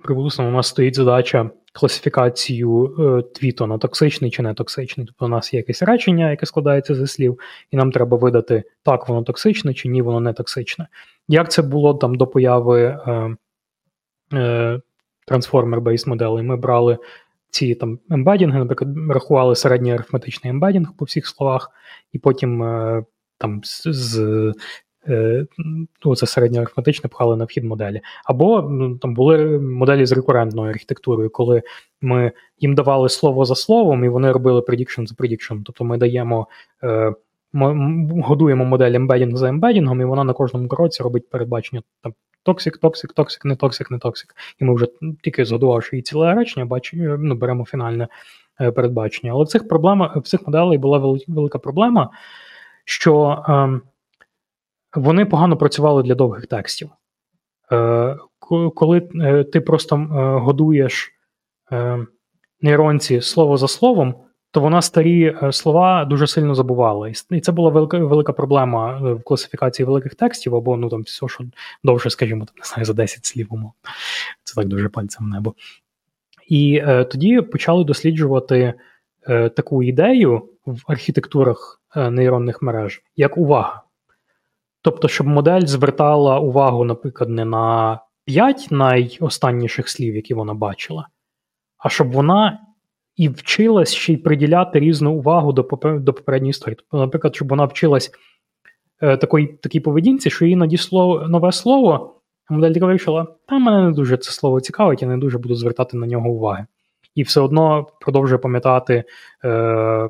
Припустимо, 0.03 0.49
у 0.49 0.51
нас 0.51 0.67
стоїть 0.67 0.95
задача 0.95 1.49
класифікацію 1.73 2.95
е, 2.99 3.21
твіту 3.21 3.67
на 3.67 3.77
токсичний 3.77 4.31
чи 4.31 4.41
не 4.41 4.53
токсичний. 4.53 5.05
Тобто 5.05 5.25
у 5.25 5.27
нас 5.27 5.53
є 5.53 5.57
якесь 5.57 5.81
речення, 5.81 6.29
яке 6.29 6.45
складається 6.45 6.95
зі 6.95 7.07
слів, 7.07 7.39
і 7.71 7.77
нам 7.77 7.91
треба 7.91 8.17
видати, 8.17 8.63
так, 8.83 9.09
воно 9.09 9.23
токсичне 9.23 9.73
чи 9.73 9.89
ні, 9.89 10.01
воно 10.01 10.19
не 10.19 10.33
токсичне. 10.33 10.87
Як 11.27 11.51
це 11.51 11.61
було 11.61 11.93
там 11.93 12.15
до 12.15 12.27
появи 12.27 12.83
е, 12.83 13.35
е, 14.33 14.79
трансформер-бейс 15.27 16.09
моделей? 16.09 16.43
Ми 16.43 16.55
брали 16.55 16.97
ці 17.55 17.75
там 17.75 17.99
ембедінги, 18.09 18.59
наприклад, 18.59 18.89
рахували 19.09 19.55
середній 19.55 19.93
арифметичний 19.93 20.51
ембедінг 20.51 20.93
по 20.97 21.05
всіх 21.05 21.27
словах, 21.27 21.71
і 22.13 22.19
потім 22.19 22.63
е, 22.63 23.03
там 23.37 23.61
з. 23.63 24.19
Е, 25.07 25.45
ну, 26.05 26.15
це 26.15 26.25
середньо 26.25 26.61
арифметичне 26.61 27.09
пхали 27.09 27.37
на 27.37 27.45
вхід 27.45 27.63
моделі. 27.63 28.01
Або 28.25 28.61
ну, 28.61 28.97
там 28.97 29.13
були 29.13 29.59
моделі 29.59 30.05
з 30.05 30.11
рекурентною 30.11 30.69
архітектурою, 30.69 31.29
коли 31.29 31.61
ми 32.01 32.31
їм 32.59 32.75
давали 32.75 33.09
слово 33.09 33.45
за 33.45 33.55
словом, 33.55 34.05
і 34.05 34.09
вони 34.09 34.31
робили 34.31 34.61
prediction 34.61 35.07
за 35.07 35.15
prediction. 35.15 35.61
Тобто 35.65 35.83
ми 35.83 35.97
даємо, 35.97 36.47
е, 36.83 37.13
ми 37.53 37.73
годуємо 38.21 38.65
модель 38.65 38.93
ембедінг 38.93 39.35
за 39.35 39.49
ембедінгом, 39.49 40.01
і 40.01 40.05
вона 40.05 40.23
на 40.23 40.33
кожному 40.33 40.67
кроці 40.67 41.03
робить 41.03 41.29
передбачення 41.29 41.81
там 42.01 42.13
токсик, 42.45 42.77
токсик, 42.77 43.13
токсик, 43.13 43.45
не 43.45 43.55
токсик, 43.55 43.91
не 43.91 43.99
токсик. 43.99 44.35
І 44.59 44.65
ми 44.65 44.75
вже 44.75 44.87
тільки 45.23 45.45
згодувавши 45.45 45.95
її 45.95 46.03
ціле 46.03 46.33
речення, 46.33 46.65
бачимо, 46.65 47.17
ну, 47.19 47.35
беремо 47.35 47.65
фінальне 47.65 48.07
е, 48.61 48.71
передбачення. 48.71 49.33
Але 49.33 49.43
в 49.43 49.47
цих 49.47 49.67
проблемах, 49.67 50.15
в 50.15 50.21
цих 50.21 50.47
моделей 50.47 50.77
була 50.77 51.17
велика 51.27 51.59
проблема, 51.59 52.09
що 52.85 53.43
е, 53.49 53.79
вони 54.95 55.25
погано 55.25 55.57
працювали 55.57 56.03
для 56.03 56.15
довгих 56.15 56.47
текстів. 56.47 56.89
Е, 57.71 58.17
Коли 58.75 59.09
е, 59.21 59.43
ти 59.43 59.61
просто 59.61 59.95
е, 59.95 60.07
годуєш 60.39 61.11
е, 61.71 62.05
нейронці 62.61 63.21
слово 63.21 63.57
за 63.57 63.67
словом, 63.67 64.15
то 64.51 64.61
вона 64.61 64.81
старі 64.81 65.37
е, 65.43 65.51
слова 65.51 66.05
дуже 66.05 66.27
сильно 66.27 66.55
забувала. 66.55 67.11
І 67.31 67.39
це 67.39 67.51
була 67.51 67.69
велика 67.69 67.97
велика 67.97 68.33
проблема 68.33 68.97
е, 68.97 69.13
в 69.13 69.23
класифікації 69.23 69.85
великих 69.85 70.15
текстів, 70.15 70.55
або 70.55 70.77
ну 70.77 70.89
там 70.89 71.01
все, 71.01 71.27
що 71.27 71.43
довше, 71.83 72.09
скажімо, 72.09 72.45
там, 72.45 72.55
не 72.57 72.65
знаю, 72.65 72.85
за 72.85 72.93
10 72.93 73.25
слів 73.25 73.47
умов. 73.49 73.71
Це 74.43 74.55
так 74.55 74.67
дуже 74.67 74.89
пальцем 74.89 75.25
в 75.25 75.29
небо. 75.29 75.53
І 76.47 76.81
е, 76.83 77.03
тоді 77.03 77.41
почали 77.41 77.83
досліджувати 77.83 78.73
е, 79.27 79.49
таку 79.49 79.83
ідею 79.83 80.49
в 80.65 80.81
архітектурах 80.87 81.81
е, 81.95 82.09
нейронних 82.09 82.61
мереж, 82.61 83.03
як 83.15 83.37
увага. 83.37 83.81
Тобто, 84.81 85.07
щоб 85.07 85.27
модель 85.27 85.65
звертала 85.65 86.39
увагу, 86.39 86.83
наприклад, 86.83 87.29
не 87.29 87.45
на 87.45 87.99
5 88.25 88.67
найостанніших 88.71 89.89
слів, 89.89 90.15
які 90.15 90.33
вона 90.33 90.53
бачила, 90.53 91.07
а 91.77 91.89
щоб 91.89 92.11
вона 92.11 92.59
і 93.15 93.29
вчилась 93.29 93.93
ще 93.93 94.13
й 94.13 94.17
приділяти 94.17 94.79
різну 94.79 95.13
увагу 95.13 95.53
до 95.53 95.61
до 95.83 96.13
попередньої 96.13 96.49
історії. 96.49 96.77
Тобто, 96.79 96.97
наприклад, 96.97 97.35
щоб 97.35 97.47
вона 97.47 97.65
вчилась 97.65 98.11
е, 99.01 99.17
такої, 99.17 99.47
такій 99.47 99.79
поведінці, 99.79 100.29
що 100.29 100.45
їй 100.45 100.55
надійшло 100.55 101.27
нове 101.27 101.51
слово, 101.51 102.21
а 102.49 102.53
модель 102.53 102.79
вирішила, 102.79 103.27
та 103.47 103.59
мене 103.59 103.83
не 103.83 103.91
дуже 103.91 104.17
це 104.17 104.31
слово 104.31 104.61
цікавить, 104.61 105.01
я 105.01 105.07
не 105.07 105.17
дуже 105.17 105.37
буду 105.37 105.55
звертати 105.55 105.97
на 105.97 106.07
нього 106.07 106.29
уваги. 106.29 106.65
І 107.15 107.23
все 107.23 107.41
одно 107.41 107.87
продовжує 108.01 108.37
пам'ятати 108.37 109.03
е, 109.45 110.09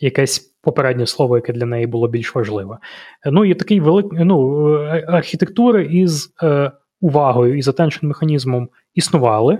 якесь 0.00 0.38
попереднє 0.62 1.06
слово, 1.06 1.36
яке 1.36 1.52
для 1.52 1.66
неї 1.66 1.86
було 1.86 2.08
більш 2.08 2.34
важливе. 2.34 2.78
Ну 3.26 3.44
і 3.44 3.54
такий 3.54 3.80
великий 3.80 4.24
ну, 4.24 4.68
е, 4.78 5.04
архітектури 5.08 5.84
із 5.84 6.34
е, 6.42 6.72
увагою 7.00 7.58
із 7.58 7.68
attention 7.68 8.04
механізмом 8.04 8.68
існували. 8.94 9.58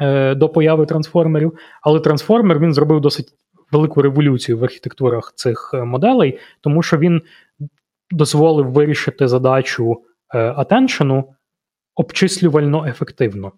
Е, 0.00 0.34
до 0.34 0.48
появи 0.48 0.86
трансформерів, 0.86 1.58
але 1.82 2.00
трансформер 2.00 2.58
він 2.58 2.74
зробив 2.74 3.00
досить 3.00 3.28
велику 3.72 4.02
революцію 4.02 4.58
в 4.58 4.64
архітектурах 4.64 5.32
цих 5.36 5.70
е, 5.74 5.84
моделей, 5.84 6.38
тому 6.60 6.82
що 6.82 6.98
він 6.98 7.22
дозволив 8.10 8.72
вирішити 8.72 9.28
задачу 9.28 10.02
атеншену 10.28 11.34
обчислювально 11.94 12.86
ефективно. 12.86 13.52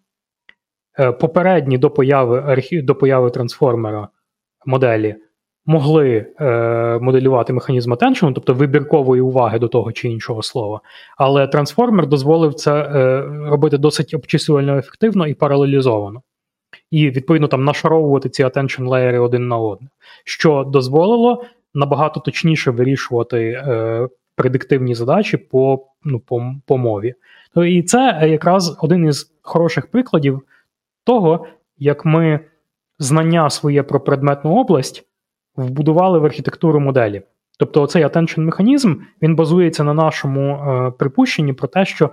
Е, 0.99 1.13
попередні 1.13 1.79
до 1.79 1.91
появи 1.91 2.63
до 2.73 2.95
появи 2.95 3.31
трансформера 3.31 4.09
моделі 4.67 5.17
могли 5.67 6.27
е, 6.41 6.45
моделювати 6.99 7.53
механізм 7.53 7.93
attention, 7.93 8.33
тобто 8.33 8.55
вибіркової 8.55 9.23
уваги 9.23 9.59
до 9.59 9.69
того 9.69 9.93
чи 9.93 10.09
іншого 10.09 10.43
слова. 10.43 10.81
Але 11.17 11.47
трансформер 11.47 12.07
дозволив 12.07 12.55
це 12.55 12.73
е, 12.73 13.21
робити 13.51 13.79
досить 13.79 14.15
обчислювально 14.15 14.79
ефективно 14.79 15.27
і 15.27 15.35
паралелізовано. 15.35 16.23
І, 16.91 17.11
відповідно, 17.11 17.49
там 17.49 17.65
нашаровувати 17.65 18.29
ці 18.29 18.45
attention 18.45 18.89
леєри 18.89 19.19
один 19.19 19.49
на 19.49 19.57
один, 19.57 19.89
що 20.25 20.65
дозволило 20.65 21.45
набагато 21.75 22.21
точніше 22.21 22.71
вирішувати 22.71 23.39
е, 23.39 24.09
предиктивні 24.37 24.95
задачі 24.95 25.37
по 25.37 25.87
ну, 26.05 26.21
по, 26.21 26.55
по 26.67 26.79
мові. 26.79 27.15
І 27.67 27.83
це 27.83 28.29
якраз 28.31 28.79
один 28.81 29.07
із 29.07 29.33
хороших 29.43 29.91
прикладів 29.91 30.43
того, 31.05 31.47
як 31.79 32.05
ми 32.05 32.41
знання 32.99 33.51
своє 33.51 33.83
про 33.83 34.01
предметну 34.01 34.57
область 34.57 35.06
вбудували 35.57 36.19
в 36.19 36.25
архітектуру 36.25 36.81
моделі. 36.81 37.23
Тобто, 37.59 37.87
цей 37.87 38.05
attention 38.05 38.41
механізм 38.41 38.95
він 39.23 39.37
базується 39.37 39.85
на 39.85 39.95
нашому 39.95 40.51
е, 40.51 40.91
припущенні 40.91 41.53
про 41.53 41.69
те, 41.69 41.85
що 41.85 42.11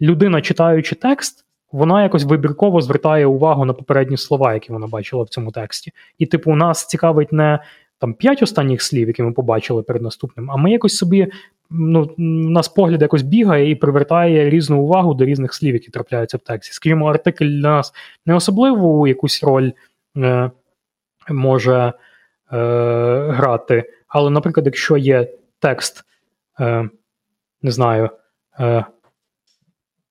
людина, 0.00 0.40
читаючи 0.40 0.94
текст, 0.94 1.44
вона 1.72 2.02
якось 2.02 2.24
вибірково 2.24 2.80
звертає 2.80 3.26
увагу 3.26 3.64
на 3.64 3.72
попередні 3.72 4.16
слова, 4.16 4.54
які 4.54 4.72
вона 4.72 4.86
бачила 4.86 5.22
в 5.22 5.28
цьому 5.28 5.50
тексті. 5.50 5.92
І, 6.18 6.26
типу, 6.26 6.54
нас 6.54 6.86
цікавить 6.86 7.32
не 7.32 7.58
там 7.98 8.14
п'ять 8.14 8.42
останніх 8.42 8.82
слів, 8.82 9.06
які 9.06 9.22
ми 9.22 9.32
побачили 9.32 9.82
перед 9.82 10.02
наступним, 10.02 10.50
а 10.50 10.56
ми 10.56 10.70
якось 10.70 10.96
собі 10.96 11.32
ну, 11.70 12.10
у 12.18 12.22
нас 12.50 12.68
погляд 12.68 13.02
якось 13.02 13.22
бігає 13.22 13.70
і 13.70 13.74
привертає 13.74 14.50
різну 14.50 14.82
увагу 14.82 15.14
до 15.14 15.24
різних 15.24 15.54
слів, 15.54 15.74
які 15.74 15.90
трапляються 15.90 16.36
в 16.36 16.40
тексті. 16.40 16.74
Скажімо, 16.74 17.06
артикль 17.06 17.44
для 17.44 17.68
нас 17.68 17.92
не 18.26 18.34
особливу 18.34 19.06
якусь 19.06 19.42
роль 19.44 19.70
е, 20.16 20.50
може 21.28 21.92
грати. 22.50 23.84
Але, 24.08 24.30
наприклад, 24.30 24.66
якщо 24.66 24.96
є 24.96 25.28
текст, 25.58 26.04
е, 26.60 26.88
не 27.62 27.70
знаю, 27.70 28.10
е, 28.60 28.84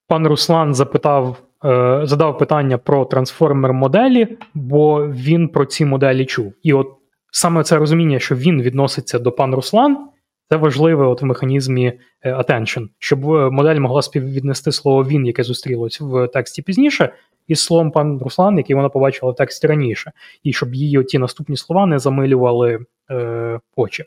пан 0.07 0.27
Руслан 0.27 0.73
запитав. 0.73 1.37
Е, 1.65 2.01
задав 2.03 2.37
питання 2.37 2.77
про 2.77 3.05
трансформер 3.05 3.73
моделі, 3.73 4.37
бо 4.53 5.07
він 5.07 5.47
про 5.47 5.65
ці 5.65 5.85
моделі 5.85 6.25
чув. 6.25 6.53
І 6.63 6.73
от 6.73 6.87
саме 7.31 7.63
це 7.63 7.77
розуміння, 7.77 8.19
що 8.19 8.35
він 8.35 8.61
відноситься 8.61 9.19
до 9.19 9.31
пан 9.31 9.55
Руслан, 9.55 10.09
це 10.49 10.57
важливе 10.57 11.05
от 11.05 11.21
в 11.21 11.25
механізмі 11.25 11.99
е, 12.21 12.33
attention, 12.33 12.87
щоб 12.99 13.31
е, 13.31 13.49
модель 13.49 13.79
могла 13.79 14.01
співвіднести 14.01 14.71
слово 14.71 15.03
він, 15.03 15.25
яке 15.25 15.43
зустрілось 15.43 16.01
в 16.01 16.27
тексті 16.27 16.61
пізніше, 16.61 17.13
із 17.47 17.63
словом 17.63 17.91
пан 17.91 18.19
Руслан, 18.19 18.57
який 18.57 18.75
вона 18.75 18.89
побачила 18.89 19.31
в 19.31 19.35
тексті 19.35 19.67
раніше, 19.67 20.11
і 20.43 20.53
щоб 20.53 20.75
її 20.75 21.03
ті 21.03 21.19
наступні 21.19 21.57
слова 21.57 21.85
не 21.85 21.99
замилювали 21.99 22.85
е, 23.11 23.59
очі. 23.75 24.03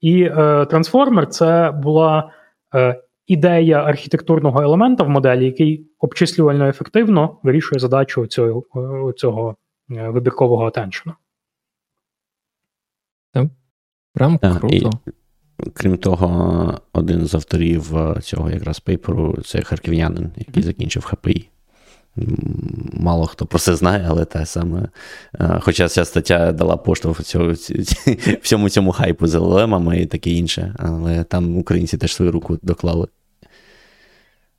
І 0.00 0.22
е, 0.22 0.66
трансформер 0.66 1.26
це 1.26 1.70
була 1.70 2.32
е, 2.74 3.02
ідея 3.26 3.82
архітектурного 3.82 4.62
елемента 4.62 5.04
в 5.04 5.08
моделі, 5.08 5.44
який 5.44 5.86
обчислювально 5.98 6.68
ефективно 6.68 7.38
вирішує 7.42 7.78
задачу 7.78 8.26
цього, 8.26 9.12
цього 9.12 9.56
вибіркового 9.88 10.66
атеншену. 10.66 11.14
Прям 14.14 14.38
круто. 14.38 14.90
І, 15.06 15.10
крім 15.74 15.96
того, 15.96 16.78
один 16.92 17.26
з 17.26 17.34
авторів 17.34 17.96
е, 17.96 18.20
цього 18.20 18.50
якраз 18.50 18.80
пейперу 18.80 19.38
це 19.44 19.62
харків'янин, 19.62 20.30
який 20.36 20.62
закінчив 20.62 21.04
ХПІ. 21.04 21.48
Мало 22.92 23.26
хто 23.26 23.46
про 23.46 23.58
це 23.58 23.76
знає, 23.76 24.06
але 24.08 24.24
те 24.24 24.46
саме. 24.46 24.88
Е, 25.40 25.58
хоча 25.62 25.88
ця 25.88 26.04
стаття 26.04 26.52
дала 26.52 26.76
поштовх 26.76 27.20
всьому 28.42 28.68
цьому 28.68 28.92
хайпу 28.92 29.26
з 29.26 29.34
LLM 29.34 29.94
і 29.94 30.06
таке 30.06 30.30
інше, 30.30 30.74
але 30.78 31.24
там 31.24 31.56
українці 31.56 31.98
теж 31.98 32.14
свою 32.14 32.32
руку 32.32 32.58
доклали. 32.62 33.06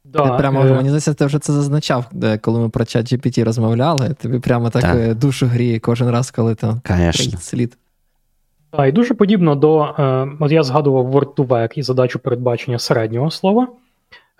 Да, 0.03 0.29
ти 0.29 0.37
прямо, 0.37 0.61
е... 0.61 0.73
Мені 0.73 0.89
здається, 0.89 1.13
ти 1.13 1.25
вже 1.25 1.39
це 1.39 1.53
зазначав, 1.53 2.11
коли 2.41 2.59
ми 2.59 2.69
про 2.69 2.85
чат 2.85 3.13
GPT 3.13 3.43
розмовляли. 3.43 4.15
Тобі 4.21 4.39
прямо 4.39 4.69
так, 4.69 4.81
так. 4.81 5.15
душу 5.15 5.45
гріє 5.45 5.79
кожен 5.79 6.09
раз, 6.09 6.31
коли 6.31 6.55
то 6.55 6.81
слід. 7.39 7.77
Так, 8.77 8.89
і 8.89 8.91
дуже 8.91 9.13
подібно 9.13 9.55
до. 9.55 9.83
Е, 9.83 10.27
от 10.39 10.51
я 10.51 10.63
згадував 10.63 11.15
Word2Vec 11.15 11.77
і 11.77 11.81
задачу 11.81 12.19
передбачення 12.19 12.79
середнього 12.79 13.31
слова. 13.31 13.67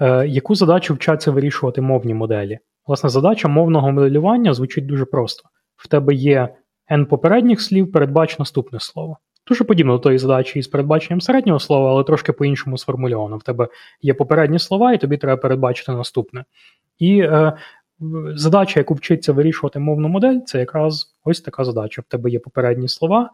Е, 0.02 0.28
яку 0.28 0.56
задачу 0.56 0.94
вчаться 0.94 1.32
вирішувати 1.32 1.82
мовні 1.82 2.14
моделі? 2.14 2.60
Власне, 2.88 3.10
задача 3.10 3.48
мовного 3.48 3.92
моделювання 3.92 4.54
звучить 4.54 4.86
дуже 4.86 5.06
просто. 5.06 5.50
В 5.76 5.88
тебе 5.88 6.14
є 6.14 6.50
N 6.92 7.06
попередніх 7.06 7.62
слів, 7.62 7.92
передбач 7.92 8.40
наступне 8.40 8.80
слово. 8.80 9.18
Дуже 9.48 9.64
подібно 9.64 9.94
до 9.94 10.00
тої 10.00 10.18
задачі 10.18 10.60
із 10.60 10.68
передбаченням 10.68 11.22
середнього 11.22 11.60
слова, 11.60 11.92
але 11.92 12.04
трошки 12.04 12.32
по-іншому 12.32 12.78
сформульовано. 12.78 13.38
В 13.38 13.44
тебе 13.44 13.68
є 14.02 14.14
попередні 14.14 14.60
слова, 14.60 14.94
і 14.94 14.98
тобі 14.98 15.18
треба 15.18 15.42
передбачити 15.42 15.92
наступне. 15.92 16.46
І 17.00 17.20
е, 17.20 17.54
задача, 18.36 18.80
яку 18.80 18.94
вчиться 18.94 19.34
вирішувати 19.34 19.80
мовну 19.80 20.08
модель, 20.08 20.40
це 20.46 20.60
якраз 20.60 21.16
ось 21.24 21.42
така 21.42 21.64
задача. 21.64 22.02
В 22.02 22.06
тебе 22.06 22.30
є 22.30 22.40
попередні 22.40 22.88
слова, 22.88 23.30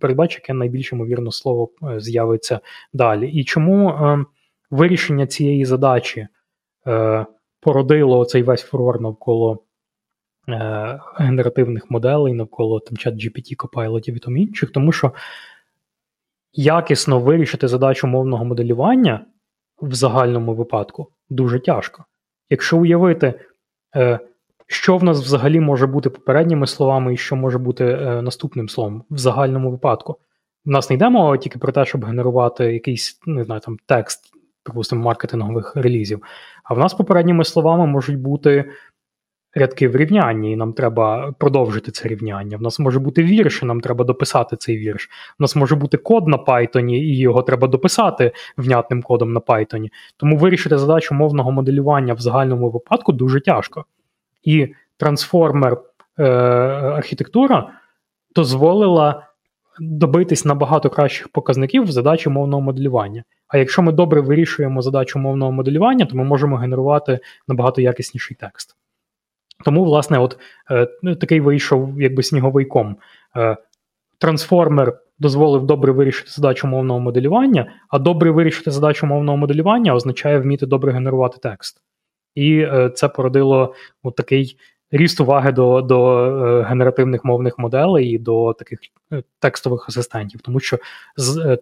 передбач, 0.00 0.34
яке 0.34 0.54
найбільш 0.54 0.92
ймовірно 0.92 1.32
слово 1.32 1.70
е, 1.82 2.00
з'явиться 2.00 2.60
далі. 2.92 3.30
І 3.30 3.44
чому 3.44 3.90
е, 3.90 4.24
вирішення 4.70 5.26
цієї 5.26 5.64
задачі 5.64 6.26
е, 6.86 7.26
породило 7.60 8.24
цей 8.24 8.42
весь 8.42 8.62
фурор 8.62 9.00
навколо 9.00 9.64
Е, 10.48 11.00
генеративних 11.16 11.90
моделей 11.90 12.34
навколо 12.34 12.80
там 12.80 12.96
чат 12.96 13.14
GPT, 13.14 13.56
Copilot 13.56 14.08
і 14.10 14.18
там 14.18 14.36
інших, 14.36 14.70
тому 14.70 14.92
що 14.92 15.12
якісно 16.52 17.20
вирішити 17.20 17.68
задачу 17.68 18.06
мовного 18.06 18.44
моделювання 18.44 19.26
в 19.82 19.94
загальному 19.94 20.54
випадку 20.54 21.08
дуже 21.30 21.60
тяжко. 21.60 22.04
Якщо 22.50 22.78
уявити, 22.78 23.34
е, 23.96 24.18
що 24.66 24.96
в 24.96 25.04
нас 25.04 25.20
взагалі 25.20 25.60
може 25.60 25.86
бути 25.86 26.10
попередніми 26.10 26.66
словами 26.66 27.14
і 27.14 27.16
що 27.16 27.36
може 27.36 27.58
бути 27.58 27.84
е, 27.84 28.22
наступним 28.22 28.68
словом 28.68 29.04
в 29.10 29.18
загальному 29.18 29.70
випадку. 29.70 30.16
У 30.66 30.70
нас 30.70 30.90
не 30.90 30.96
йде 30.96 31.08
мова 31.08 31.36
тільки 31.36 31.58
про 31.58 31.72
те, 31.72 31.84
щоб 31.84 32.04
генерувати 32.04 32.64
якийсь 32.64 33.20
не 33.26 33.44
знаю, 33.44 33.60
там 33.60 33.76
текст, 33.86 34.32
припустимо, 34.62 35.04
маркетингових 35.04 35.76
релізів. 35.76 36.22
А 36.64 36.74
в 36.74 36.78
нас 36.78 36.94
попередніми 36.94 37.44
словами 37.44 37.86
можуть 37.86 38.18
бути 38.18 38.64
рядки 39.54 39.88
в 39.88 39.96
рівнянні, 39.96 40.52
і 40.52 40.56
нам 40.56 40.72
треба 40.72 41.32
продовжити 41.38 41.90
це 41.90 42.08
рівняння. 42.08 42.56
В 42.56 42.62
нас 42.62 42.78
може 42.78 42.98
бути 42.98 43.22
вірш, 43.22 43.62
і 43.62 43.66
нам 43.66 43.80
треба 43.80 44.04
дописати 44.04 44.56
цей 44.56 44.78
вірш. 44.78 45.08
У 45.38 45.42
нас 45.42 45.56
може 45.56 45.76
бути 45.76 45.96
код 45.96 46.28
на 46.28 46.36
Python, 46.36 46.90
і 46.90 47.18
його 47.18 47.42
треба 47.42 47.68
дописати 47.68 48.32
внятним 48.56 49.02
кодом 49.02 49.32
на 49.32 49.40
Python. 49.40 49.88
Тому 50.16 50.36
вирішити 50.36 50.78
задачу 50.78 51.14
мовного 51.14 51.52
моделювання 51.52 52.14
в 52.14 52.20
загальному 52.20 52.70
випадку 52.70 53.12
дуже 53.12 53.40
тяжко. 53.40 53.84
І 54.44 54.74
трансформер 54.96 55.78
е, 56.18 56.24
архітектура 56.24 57.70
дозволила 58.34 59.26
добитись 59.80 60.44
набагато 60.44 60.90
кращих 60.90 61.28
показників 61.28 61.82
в 61.82 61.90
задачі 61.90 62.28
мовного 62.28 62.62
моделювання. 62.62 63.24
А 63.48 63.58
якщо 63.58 63.82
ми 63.82 63.92
добре 63.92 64.20
вирішуємо 64.20 64.82
задачу 64.82 65.18
мовного 65.18 65.52
моделювання, 65.52 66.06
то 66.06 66.16
ми 66.16 66.24
можемо 66.24 66.56
генерувати 66.56 67.18
набагато 67.48 67.80
якісніший 67.80 68.36
текст. 68.40 68.76
Тому, 69.64 69.84
власне, 69.84 70.18
от 70.18 70.38
е, 70.70 70.88
ну, 71.02 71.16
такий 71.16 71.40
вийшов 71.40 72.00
якби 72.00 72.22
сніговий 72.22 72.64
ком. 72.64 72.96
Е, 73.36 73.56
Трансформер 74.18 74.98
дозволив 75.18 75.66
добре 75.66 75.92
вирішити 75.92 76.30
задачу 76.30 76.66
мовного 76.66 77.00
моделювання, 77.00 77.72
а 77.88 77.98
добре 77.98 78.30
вирішити 78.30 78.70
задачу 78.70 79.06
мовного 79.06 79.38
моделювання 79.38 79.94
означає 79.94 80.38
вміти 80.38 80.66
добре 80.66 80.92
генерувати 80.92 81.38
текст. 81.42 81.82
І 82.34 82.58
е, 82.58 82.90
це 82.94 83.08
породило 83.08 83.74
от 84.02 84.16
такий 84.16 84.58
ріст 84.90 85.20
уваги 85.20 85.52
до 85.52 85.80
до 85.80 86.18
е, 86.46 86.62
генеративних 86.62 87.24
мовних 87.24 87.58
моделей 87.58 88.10
і 88.10 88.18
до 88.18 88.52
таких 88.52 88.78
е, 89.12 89.22
текстових 89.38 89.88
асистентів, 89.88 90.40
тому 90.40 90.60
що 90.60 90.78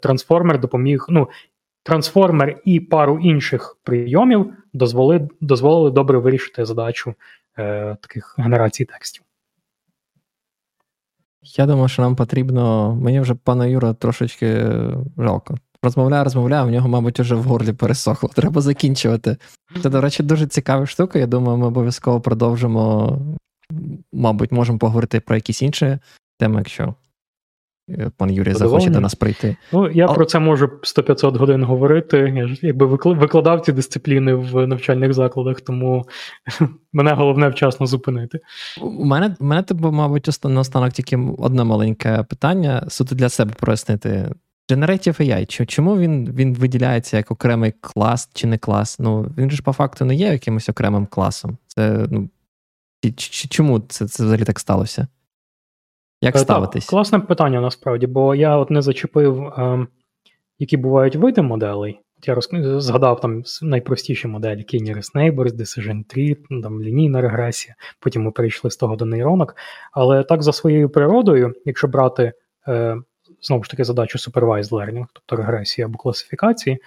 трансформер 0.03 0.61
допоміг. 0.61 1.07
ну, 1.09 1.28
Трансформер 1.85 2.61
і 2.65 2.81
пару 2.81 3.19
інших 3.19 3.77
прийомів 3.82 4.55
дозволили 4.73 5.28
дозволили 5.40 5.90
добре 5.90 6.19
вирішити 6.19 6.65
задачу 6.65 7.15
е, 7.59 7.97
таких 8.01 8.35
генерацій 8.39 8.85
текстів. 8.85 9.23
Я 11.43 11.66
думаю, 11.66 11.89
що 11.89 12.03
нам 12.03 12.16
потрібно. 12.16 12.94
Мені 12.94 13.20
вже 13.20 13.35
пана 13.35 13.66
Юра 13.66 13.94
трошечки 13.94 14.70
жалко. 15.19 15.55
Розмовляє, 15.82 16.24
розмовляє, 16.24 16.64
в 16.64 16.70
нього, 16.70 16.88
мабуть, 16.88 17.20
вже 17.20 17.34
в 17.34 17.42
горлі 17.42 17.72
пересохло. 17.72 18.28
Треба 18.34 18.60
закінчувати. 18.60 19.36
Це, 19.82 19.90
до 19.90 20.00
речі, 20.00 20.22
дуже 20.22 20.46
цікава 20.46 20.86
штука. 20.86 21.18
Я 21.18 21.26
думаю, 21.26 21.59
ми 21.59 21.66
обов'язково 21.66 22.20
продовжимо. 22.20 23.18
Мабуть, 24.12 24.52
можемо 24.52 24.78
поговорити 24.78 25.20
про 25.20 25.34
якісь 25.34 25.62
інші 25.62 25.98
теми, 26.38 26.59
якщо 26.59 26.94
Е, 27.90 28.10
пан 28.16 28.30
Юрій 28.30 28.54
захоче 28.54 28.90
до 28.90 29.00
нас 29.00 29.14
прийти. 29.14 29.56
Ну, 29.72 29.90
я 29.90 30.06
а... 30.06 30.12
про 30.12 30.24
це 30.24 30.38
можу 30.38 30.66
100-500 30.66 31.36
годин 31.36 31.64
говорити. 31.64 32.32
Я 32.36 32.48
ж 32.48 32.59
якби 32.62 32.86
викладав 32.86 33.60
ці 33.60 33.72
дисципліни 33.72 34.34
в 34.34 34.66
навчальних 34.66 35.12
закладах, 35.12 35.60
тому 35.60 36.04
мене 36.92 37.12
головне 37.12 37.48
вчасно 37.48 37.86
зупинити. 37.86 38.40
У 38.82 39.04
мене, 39.04 39.36
у 39.40 39.44
мене 39.44 39.62
типу, 39.62 39.92
мабуть, 39.92 40.44
наостанок 40.44 40.92
тільки 40.92 41.18
одне 41.38 41.64
маленьке 41.64 42.22
питання, 42.22 42.84
суто 42.88 43.14
для 43.14 43.28
себе 43.28 43.52
прояснити. 43.60 44.30
Generative 44.70 45.20
AI, 45.20 45.66
чому 45.66 45.98
він 45.98 46.32
він 46.32 46.55
виділяється 46.55 47.16
як 47.16 47.30
окремий 47.30 47.72
клас 47.80 48.30
чи 48.32 48.47
не 48.47 48.59
клас? 48.59 48.98
Ну, 48.98 49.22
він 49.39 49.51
ж 49.51 49.62
по 49.62 49.72
факту 49.72 50.05
не 50.05 50.14
є 50.14 50.32
якимось 50.32 50.68
окремим 50.68 51.06
класом. 51.06 51.59
Це, 51.66 52.06
ну, 52.10 52.28
Чому 53.51 53.80
це, 53.80 54.09
це 54.09 54.22
взагалі 54.22 54.44
так 54.44 54.60
сталося? 54.60 55.06
Як 56.20 56.36
е, 56.36 56.39
ставитись? 56.39 56.84
Так, 56.86 56.90
Класне 56.90 57.18
питання 57.18 57.60
насправді, 57.60 58.06
бо 58.06 58.34
я 58.34 58.56
от 58.56 58.70
не 58.70 58.82
зачепив, 58.82 59.43
е, 59.43 59.86
які 60.59 60.76
бувають 60.76 61.16
види 61.16 61.43
моделей. 61.43 62.01
От 62.18 62.28
Я 62.28 62.34
роз... 62.34 62.48
згадав 62.84 63.20
там 63.20 63.43
найпростіші 63.62 64.28
моделі: 64.28 64.60
K-nearest 64.60 65.14
neighbors, 65.14 65.56
Decision 65.56 66.16
Tree, 66.16 66.36
ну, 66.51 66.62
там 66.62 66.82
лінійна 66.82 67.20
регресія. 67.20 67.74
Потім 68.01 68.22
ми 68.22 68.30
перейшли 68.30 68.70
з 68.70 68.76
того 68.76 68.97
до 68.97 69.05
нейронок. 69.05 69.56
Але 69.93 70.24
так 70.24 70.43
за 70.43 70.52
своєю 70.52 70.90
природою, 70.90 71.55
якщо 71.64 71.89
брати 71.89 72.32
е, 72.68 72.97
знову 73.43 73.64
ж 73.64 73.70
таки 73.70 73.85
задачу 73.85 74.19
supervised 74.19 74.70
learning, 74.70 75.06
тобто 75.12 75.36
регресії 75.36 75.85
або 75.85 75.98
класифікації, 75.98 76.78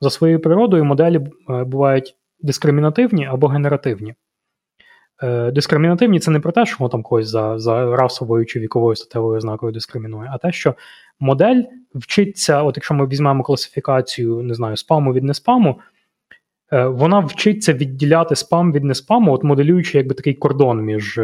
за 0.00 0.10
своєю 0.10 0.40
природою 0.40 0.84
моделі 0.84 1.16
е, 1.50 1.64
бувають 1.64 2.16
дискримінативні 2.40 3.26
або 3.26 3.46
генеративні. 3.46 4.14
Е, 5.22 5.50
дискримінативні 5.50 6.20
це 6.20 6.30
не 6.30 6.40
про 6.40 6.52
те, 6.52 6.66
що 6.66 6.76
воно 6.78 6.88
там 6.88 7.02
когось 7.02 7.28
за 7.28 7.58
за 7.58 7.96
расовою 7.96 8.46
чи 8.46 8.60
віковою 8.60 8.96
статевою 8.96 9.36
ознакою 9.36 9.72
дискримінує, 9.72 10.30
а 10.32 10.38
те, 10.38 10.52
що 10.52 10.74
модель 11.20 11.62
вчиться, 11.94 12.62
от 12.62 12.76
якщо 12.76 12.94
ми 12.94 13.06
візьмемо 13.06 13.42
класифікацію, 13.42 14.42
не 14.42 14.54
знаю, 14.54 14.76
спаму 14.76 15.12
від 15.12 15.24
неспаму, 15.24 15.80
е, 16.72 16.86
вона 16.86 17.18
вчиться 17.18 17.72
відділяти 17.72 18.36
спам 18.36 18.72
від 18.72 18.84
неспаму, 18.84 19.32
от 19.32 19.44
моделюючи 19.44 19.98
якби 19.98 20.14
такий 20.14 20.34
кордон 20.34 20.80
між 20.80 21.20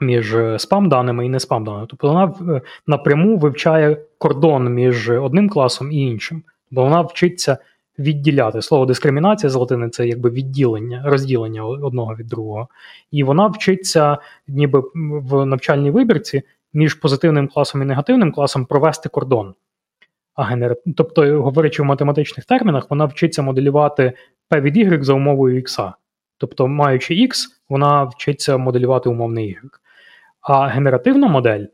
між 0.00 0.36
спам-даними 0.58 1.26
і 1.26 1.28
не 1.28 1.38
спам-даними. 1.38 1.86
Тобто 1.88 2.08
вона 2.08 2.60
напряму 2.86 3.36
вивчає 3.36 3.96
кордон 4.18 4.74
між 4.74 5.10
одним 5.10 5.48
класом 5.48 5.92
і 5.92 5.96
іншим. 5.96 6.42
Бо 6.70 6.82
вона 6.82 7.00
вчиться 7.00 7.58
відділяти. 7.98 8.62
Слово 8.62 8.86
дискримінація 8.86 9.50
з 9.50 9.54
латини 9.54 9.88
це 9.88 10.08
якби 10.08 10.30
відділення, 10.30 11.02
розділення 11.06 11.64
одного 11.64 12.14
від 12.14 12.26
другого. 12.26 12.68
І 13.10 13.24
вона 13.24 13.46
вчиться, 13.46 14.18
ніби 14.48 14.82
в 14.94 15.46
навчальній 15.46 15.90
вибірці 15.90 16.42
між 16.74 16.94
позитивним 16.94 17.48
класом 17.48 17.82
і 17.82 17.84
негативним 17.84 18.32
класом 18.32 18.66
провести 18.66 19.08
кордон. 19.08 19.54
А 20.34 20.42
генер... 20.42 20.76
Тобто, 20.96 21.42
говорячи 21.42 21.82
в 21.82 21.86
математичних 21.86 22.46
термінах, 22.46 22.86
вона 22.90 23.04
вчиться 23.04 23.42
моделювати 23.42 24.12
P 24.50 24.60
від 24.60 24.76
Y 24.76 25.02
за 25.02 25.14
умовою 25.14 25.60
X. 25.60 25.92
Тобто, 26.38 26.66
маючи 26.66 27.14
X, 27.14 27.34
вона 27.68 28.04
вчиться 28.04 28.56
моделювати 28.56 29.08
умовний 29.08 29.48
Y. 29.48 29.70
А 30.46 30.68
генеративна 30.68 31.28
модель 31.28 31.64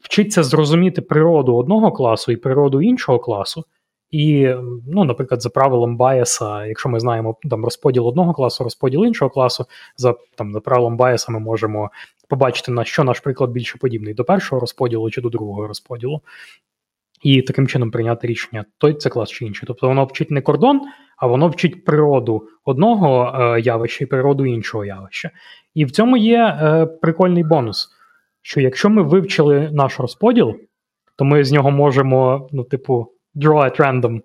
вчиться 0.00 0.42
зрозуміти 0.42 1.02
природу 1.02 1.56
одного 1.56 1.92
класу 1.92 2.32
і 2.32 2.36
природу 2.36 2.82
іншого 2.82 3.18
класу, 3.18 3.64
і, 4.10 4.54
ну, 4.86 5.04
наприклад, 5.04 5.42
за 5.42 5.50
правилом 5.50 5.96
Байеса, 5.96 6.66
якщо 6.66 6.88
ми 6.88 7.00
знаємо 7.00 7.36
там 7.50 7.64
розподіл 7.64 8.06
одного 8.06 8.32
класу, 8.32 8.64
розподіл 8.64 9.04
іншого 9.04 9.30
класу, 9.30 9.66
за 9.96 10.14
там 10.34 10.52
за 10.52 10.60
правилом 10.60 10.96
Байеса 10.96 11.32
ми 11.32 11.40
можемо 11.40 11.90
побачити, 12.28 12.72
на 12.72 12.84
що 12.84 13.04
наш 13.04 13.20
приклад 13.20 13.50
більше 13.50 13.78
подібний 13.78 14.14
до 14.14 14.24
першого 14.24 14.60
розподілу 14.60 15.10
чи 15.10 15.20
до 15.20 15.28
другого 15.28 15.66
розподілу, 15.66 16.20
і 17.22 17.42
таким 17.42 17.66
чином 17.66 17.90
прийняти 17.90 18.26
рішення, 18.26 18.64
той 18.78 18.94
це 18.94 19.10
клас 19.10 19.30
чи 19.30 19.44
інший. 19.44 19.66
Тобто 19.66 19.88
воно 19.88 20.04
вчить 20.04 20.30
не 20.30 20.40
кордон, 20.40 20.80
а 21.16 21.26
воно 21.26 21.48
вчить 21.48 21.84
природу 21.84 22.48
одного 22.64 23.40
е, 23.40 23.60
явища 23.60 24.04
і 24.04 24.06
природу 24.06 24.46
іншого 24.46 24.84
явища. 24.84 25.30
І 25.74 25.84
в 25.84 25.90
цьому 25.90 26.16
є 26.16 26.38
е, 26.38 26.86
прикольний 26.86 27.44
бонус, 27.44 27.88
що 28.46 28.60
якщо 28.60 28.90
ми 28.90 29.02
вивчили 29.02 29.70
наш 29.72 30.00
розподіл, 30.00 30.54
то 31.16 31.24
ми 31.24 31.44
з 31.44 31.52
нього 31.52 31.70
можемо, 31.70 32.48
ну, 32.52 32.64
типу 32.64 33.12
draw 33.36 33.56
at 33.56 33.80
random 33.80 34.20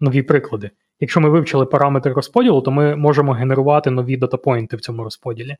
нові 0.00 0.22
приклади. 0.22 0.70
Якщо 1.00 1.20
ми 1.20 1.28
вивчили 1.28 1.66
параметри 1.66 2.12
розподілу, 2.12 2.60
то 2.60 2.70
ми 2.70 2.96
можемо 2.96 3.32
генерувати 3.32 3.90
нові 3.90 4.16
датапойнти 4.16 4.76
в 4.76 4.80
цьому 4.80 5.04
розподілі. 5.04 5.56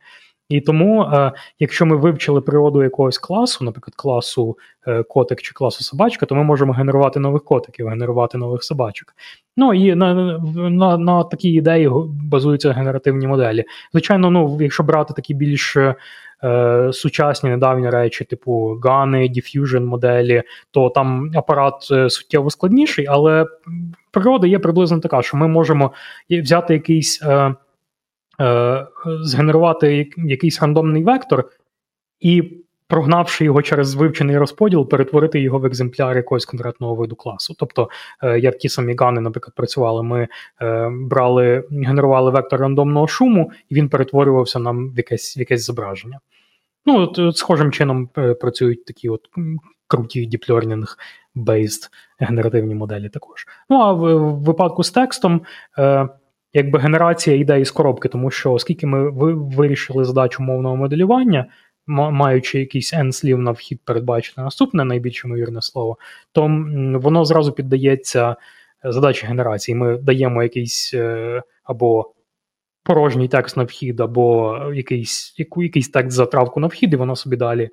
І 0.49 0.61
тому, 0.61 1.03
е, 1.03 1.33
якщо 1.59 1.87
ми 1.87 1.97
вивчили 1.97 2.41
природу 2.41 2.83
якогось 2.83 3.19
класу, 3.19 3.65
наприклад, 3.65 3.95
класу 3.97 4.59
е, 4.87 5.03
котик 5.03 5.43
чи 5.43 5.53
класу 5.53 5.85
собачка, 5.85 6.27
то 6.27 6.35
ми 6.35 6.45
можемо 6.45 6.73
генерувати 6.73 7.21
нових 7.21 7.45
котиків, 7.45 7.89
генерувати 7.89 8.39
нових 8.39 8.65
собачок. 8.65 9.15
Ну 9.57 9.75
і 9.75 9.95
на 9.95 10.15
на, 10.71 10.99
на 10.99 11.25
такій 11.25 11.51
ідеї 11.51 11.91
базуються 12.31 12.73
генеративні 12.73 13.27
моделі. 13.27 13.65
Звичайно, 13.93 14.31
ну, 14.31 14.59
якщо 14.61 14.83
брати 14.83 15.15
такі 15.15 15.35
більш 15.35 15.77
е, 16.45 16.91
сучасні 16.93 17.51
недавні 17.51 17.91
речі, 17.91 18.25
типу 18.25 18.81
Гани, 18.85 19.29
Diffusion 19.29 19.85
моделі, 19.85 20.43
то 20.71 20.91
там 20.91 21.31
апарат 21.35 21.89
е, 21.91 22.11
суттєво 22.11 22.51
складніший, 22.51 23.07
але 23.07 23.47
природа 24.11 24.47
є 24.47 24.59
приблизно 24.59 24.99
така, 25.01 25.23
що 25.23 25.37
ми 25.37 25.49
можемо 25.49 25.93
взяти 26.31 26.75
якийсь. 26.75 27.23
Е, 27.23 27.55
е, 28.41 28.87
Згенерувати 29.23 30.11
якийсь 30.17 30.63
рандомний 30.63 31.05
вектор 31.05 31.51
і 32.21 32.61
прогнавши 32.91 33.45
його 33.45 33.63
через 33.63 33.95
вивчений 33.95 34.39
розподіл, 34.39 34.89
перетворити 34.89 35.41
його 35.41 35.59
в 35.59 35.65
екземпляр 35.65 36.17
якогось 36.17 36.45
конкретного 36.45 36.95
виду 36.95 37.17
класу. 37.17 37.55
Тобто, 37.59 37.91
е, 38.23 38.39
як 38.39 38.59
ті 38.59 38.69
самі 38.69 38.95
гани, 38.99 39.21
наприклад, 39.21 39.55
працювали, 39.55 40.03
ми 40.03 40.29
е, 40.63 40.91
брали, 40.93 41.65
генерували 41.71 42.31
вектор 42.31 42.61
рандомного 42.61 43.07
шуму, 43.07 43.53
і 43.69 43.75
він 43.75 43.89
перетворювався 43.89 44.59
нам 44.59 44.91
в 44.91 44.97
якесь 44.97 45.37
в 45.37 45.39
якесь 45.39 45.65
зображення. 45.65 46.21
Ну, 46.87 47.01
от, 47.01 47.19
от 47.19 47.37
схожим 47.37 47.73
чином 47.73 48.09
е, 48.19 48.35
працюють 48.35 48.85
такі 48.85 49.09
от 49.09 49.21
круті 49.87 50.29
deep 50.29 50.51
learning 50.51 50.85
based 51.37 51.89
генеративні 52.19 52.75
моделі 52.75 53.09
також. 53.09 53.47
Ну 53.71 53.81
а 53.81 53.93
в, 53.93 54.15
в 54.15 54.43
випадку 54.43 54.83
з 54.83 54.91
текстом. 54.91 55.43
Е, 55.79 56.09
Якби 56.53 56.79
генерація 56.79 57.37
йде 57.37 57.61
із 57.61 57.71
коробки, 57.71 58.09
тому 58.09 58.31
що 58.31 58.53
оскільки 58.53 58.87
ми 58.87 59.11
вирішили 59.35 60.05
задачу 60.05 60.43
мовного 60.43 60.77
моделювання, 60.77 61.47
маючи 61.87 62.61
якийсь 62.61 62.95
n 62.95 63.13
слів 63.13 63.39
на 63.39 63.51
вхід 63.51 63.81
передбачити 63.85 64.41
наступне 64.41 64.85
найбільш 64.85 65.25
ймовірне 65.25 65.63
слово, 65.63 65.99
то 66.33 66.43
воно 66.95 67.25
зразу 67.25 67.53
піддається 67.53 68.37
е, 68.85 68.93
задачі 68.93 69.27
генерації. 69.27 69.75
Ми 69.75 69.97
даємо 69.97 70.43
якийсь 70.43 70.95
е, 70.95 71.43
або 71.65 72.15
порожній 72.83 73.29
текст 73.29 73.57
на 73.57 73.65
вхід, 73.65 74.01
або 74.01 74.57
якийсь 74.75 75.35
якийсь 75.57 75.89
текст 75.89 76.17
затравку 76.17 76.61
на 76.61 76.67
вхід, 76.67 76.93
і 76.93 76.97
воно 76.97 77.17
собі 77.17 77.37
далі 77.37 77.71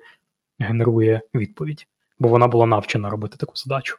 генерує 0.58 1.20
відповідь, 1.34 1.86
бо 2.18 2.28
вона 2.28 2.48
була 2.48 2.66
навчена 2.66 3.10
робити 3.10 3.36
таку 3.36 3.52
задачу. 3.56 3.96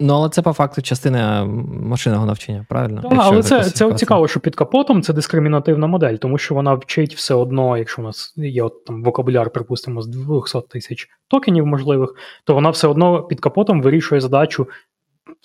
Ну, 0.00 0.14
але 0.14 0.28
це 0.28 0.42
по 0.42 0.52
факту 0.52 0.82
частина 0.82 1.44
машинного 1.82 2.26
навчання, 2.26 2.66
правильно? 2.68 3.02
Так, 3.02 3.12
але 3.22 3.42
це 3.42 3.64
це 3.64 3.94
цікаво, 3.94 4.28
що 4.28 4.40
під 4.40 4.54
капотом 4.54 5.02
це 5.02 5.12
дискримінативна 5.12 5.86
модель, 5.86 6.14
тому 6.14 6.38
що 6.38 6.54
вона 6.54 6.74
вчить 6.74 7.14
все 7.14 7.34
одно, 7.34 7.76
якщо 7.76 8.02
у 8.02 8.04
нас 8.04 8.34
є 8.36 8.62
от, 8.62 8.84
там 8.84 9.04
вокабуляр, 9.04 9.50
припустимо, 9.50 10.02
з 10.02 10.06
200 10.06 10.60
тисяч 10.68 11.08
токенів 11.28 11.66
можливих, 11.66 12.14
то 12.44 12.54
вона 12.54 12.70
все 12.70 12.88
одно 12.88 13.22
під 13.22 13.40
капотом 13.40 13.82
вирішує 13.82 14.20
задачу 14.20 14.66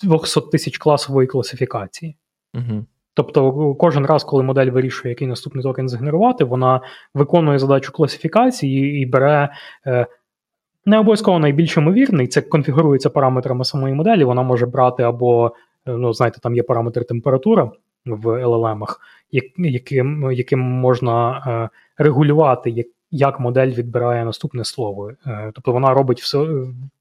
200 0.02 0.40
тисяч 0.40 0.78
класової 0.78 1.26
класифікації. 1.26 2.16
Угу. 2.54 2.84
Тобто, 3.14 3.74
кожен 3.74 4.06
раз, 4.06 4.24
коли 4.24 4.42
модель 4.42 4.70
вирішує, 4.70 5.12
який 5.12 5.28
наступний 5.28 5.62
токен 5.62 5.88
згенерувати, 5.88 6.44
вона 6.44 6.80
виконує 7.14 7.58
задачу 7.58 7.92
класифікації 7.92 9.02
і 9.02 9.06
бере. 9.06 9.48
Е, 9.86 10.06
не 10.86 10.98
обов'язково 10.98 11.38
найбільш 11.38 11.76
ймовірний, 11.76 12.26
це 12.26 12.40
конфігурується 12.40 13.10
параметрами 13.10 13.64
самої 13.64 13.94
моделі. 13.94 14.24
Вона 14.24 14.42
може 14.42 14.66
брати 14.66 15.02
або, 15.02 15.52
е, 15.86 15.92
ну, 15.92 16.12
знаєте, 16.12 16.38
там 16.42 16.54
є 16.56 16.62
параметр 16.62 17.04
температура 17.04 17.70
в 18.06 18.26
LLM, 18.26 18.86
яким 19.58 20.32
яким 20.32 20.60
можна 20.60 21.42
е, 21.46 21.68
регулювати, 22.04 22.86
як 23.10 23.40
модель 23.40 23.70
відбирає 23.70 24.24
наступне 24.24 24.64
слово. 24.64 25.12
Е, 25.26 25.50
тобто 25.54 25.72
вона 25.72 25.94
робить 25.94 26.20
все 26.20 26.46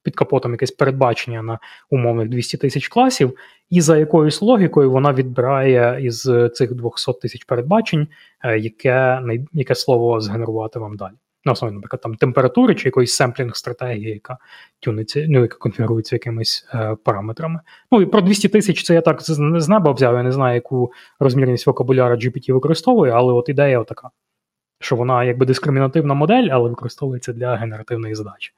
під 0.04 0.16
капотом 0.16 0.52
якесь 0.52 0.72
передбачення 0.72 1.42
на 1.42 1.60
умовних 1.90 2.30
200 2.30 2.58
тисяч 2.58 2.88
класів, 2.88 3.38
і 3.70 3.82
за 3.82 3.98
якоюсь 3.98 4.42
логікою 4.42 4.92
вона 4.92 5.14
відбирає 5.14 6.06
із 6.06 6.30
цих 6.54 6.74
200 6.74 7.14
тисяч 7.22 7.44
передбачень, 7.44 8.08
яке 8.58 9.22
яке 9.54 9.76
слово 9.76 10.22
згенерувати 10.22 10.80
вам 10.80 10.96
далі 10.96 11.14
на 11.46 11.52
основі, 11.52 11.74
наприклад, 11.74 12.02
там 12.02 12.16
температури 12.16 12.76
чи 12.76 12.88
якоїсь 12.88 13.16
семплінг 13.16 13.56
стратегії, 13.56 14.10
яка 14.10 14.38
тюниться, 14.80 15.26
ну, 15.30 15.42
яка 15.42 15.58
конфігурується 15.58 16.16
якимись 16.16 16.68
е, 16.74 16.96
параметрами. 17.04 17.60
Ну 17.92 18.02
і 18.02 18.06
про 18.06 18.22
200 18.22 18.50
тисяч 18.50 18.84
це 18.84 18.94
я 18.94 19.02
так 19.02 19.22
з 19.22 19.68
неба 19.70 19.92
взяв. 19.92 20.16
Я 20.16 20.24
не 20.24 20.32
знаю, 20.32 20.56
яку 20.56 20.92
розмірність 21.20 21.68
вокабуляра 21.68 22.16
GPT 22.16 22.54
використовує, 22.54 23.12
але 23.12 23.34
от 23.34 23.50
ідея 23.50 23.84
така, 23.84 24.10
що 24.80 24.96
вона 24.96 25.24
якби 25.24 25.46
дискримінативна 25.46 26.14
модель, 26.14 26.48
але 26.52 26.70
використовується 26.70 27.34
для 27.34 27.56
генеративної 27.56 28.16
задачі. 28.16 28.52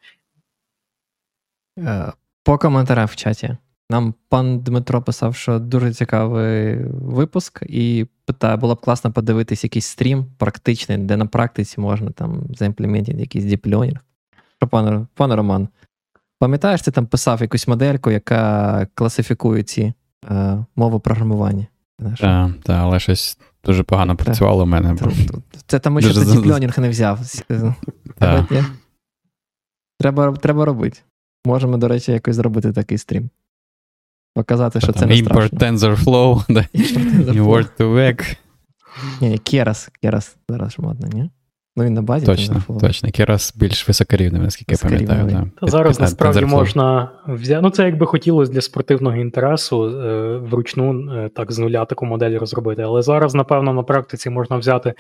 Е, 1.79 2.13
по 2.43 2.57
коментарях 2.57 3.11
в 3.11 3.15
чаті. 3.15 3.57
Нам 3.89 4.13
пан 4.29 4.59
Дмитро 4.59 5.01
писав, 5.01 5.35
що 5.35 5.59
дуже 5.59 5.93
цікавий 5.93 6.77
випуск, 6.91 7.63
і 7.69 8.07
питає, 8.25 8.57
було 8.57 8.75
б 8.75 8.81
класно 8.81 9.11
подивитись 9.11 9.63
якийсь 9.63 9.85
стрім 9.85 10.25
практичний, 10.37 10.97
де 10.97 11.17
на 11.17 11.25
практиці 11.25 11.81
можна 11.81 12.11
там 12.11 12.43
заімплементити 12.55 13.21
якийсь 13.21 13.45
діпльонінг. 13.45 13.99
Що, 14.57 14.67
пане, 14.67 15.07
пане 15.13 15.35
Роман, 15.35 15.67
пам'ятаєш, 16.39 16.81
ти 16.81 16.91
там 16.91 17.05
писав 17.05 17.41
якусь 17.41 17.67
модельку, 17.67 18.11
яка 18.11 18.87
класифікує 18.93 19.63
ці 19.63 19.93
е, 20.31 20.65
мови 20.75 20.99
програмування? 20.99 21.67
Так, 22.19 22.51
та, 22.63 22.73
але 22.73 22.99
щось 22.99 23.37
дуже 23.63 23.83
погано 23.83 24.15
працювало 24.15 24.63
в 24.63 24.67
мене. 24.67 24.95
Та, 24.95 25.09
це 25.67 25.79
тому, 25.79 26.01
що 26.01 26.13
ти 26.13 26.25
діпльонінг 26.25 26.79
не 26.79 26.89
взяв. 26.89 27.19
Треба, 29.97 30.31
Треба 30.31 30.65
робити. 30.65 30.99
Можемо, 31.45 31.77
до 31.77 31.87
речі, 31.87 32.11
якось 32.11 32.35
зробити 32.35 32.73
такий 32.73 32.97
стрім. 32.97 33.29
Показати, 34.35 34.81
що 34.81 34.91
це 34.91 35.05
не 35.05 35.15
Import 35.15 35.53
TensorFlow, 35.53 36.45
Word 37.27 37.67
to 37.79 37.95
Vec. 37.95 38.37
Ні, 39.21 39.31
Keras, 39.31 39.89
Keras 40.03 40.35
зараз 40.49 40.79
модно, 40.79 41.07
ні? 41.13 41.29
Ну 41.77 41.83
він 41.83 41.93
на 41.93 42.01
базі. 42.01 42.25
Точно, 42.25 42.63
точно. 42.81 43.09
Keras 43.09 43.57
більш 43.57 43.87
високорівним, 43.87 44.43
наскільки 44.43 44.71
я 44.73 44.89
пам'ятаю. 44.89 45.51
Та 45.61 45.67
зараз 45.67 45.99
насправді 45.99 46.45
можна 46.45 47.11
взяти. 47.27 47.61
Ну, 47.61 47.69
це 47.69 47.83
якби 47.83 48.05
хотілося 48.05 48.51
для 48.51 48.61
спортивного 48.61 49.17
інтересу 49.17 49.83
е, 49.85 50.37
вручну 50.37 51.13
е, 51.13 51.29
так 51.35 51.51
з 51.51 51.59
нуля 51.59 51.85
таку 51.85 52.05
модель 52.05 52.39
розробити. 52.39 52.81
Але 52.81 53.01
зараз, 53.01 53.33
напевно, 53.33 53.73
на 53.73 53.83
практиці 53.83 54.29
можна 54.29 54.57
взяти 54.57 54.93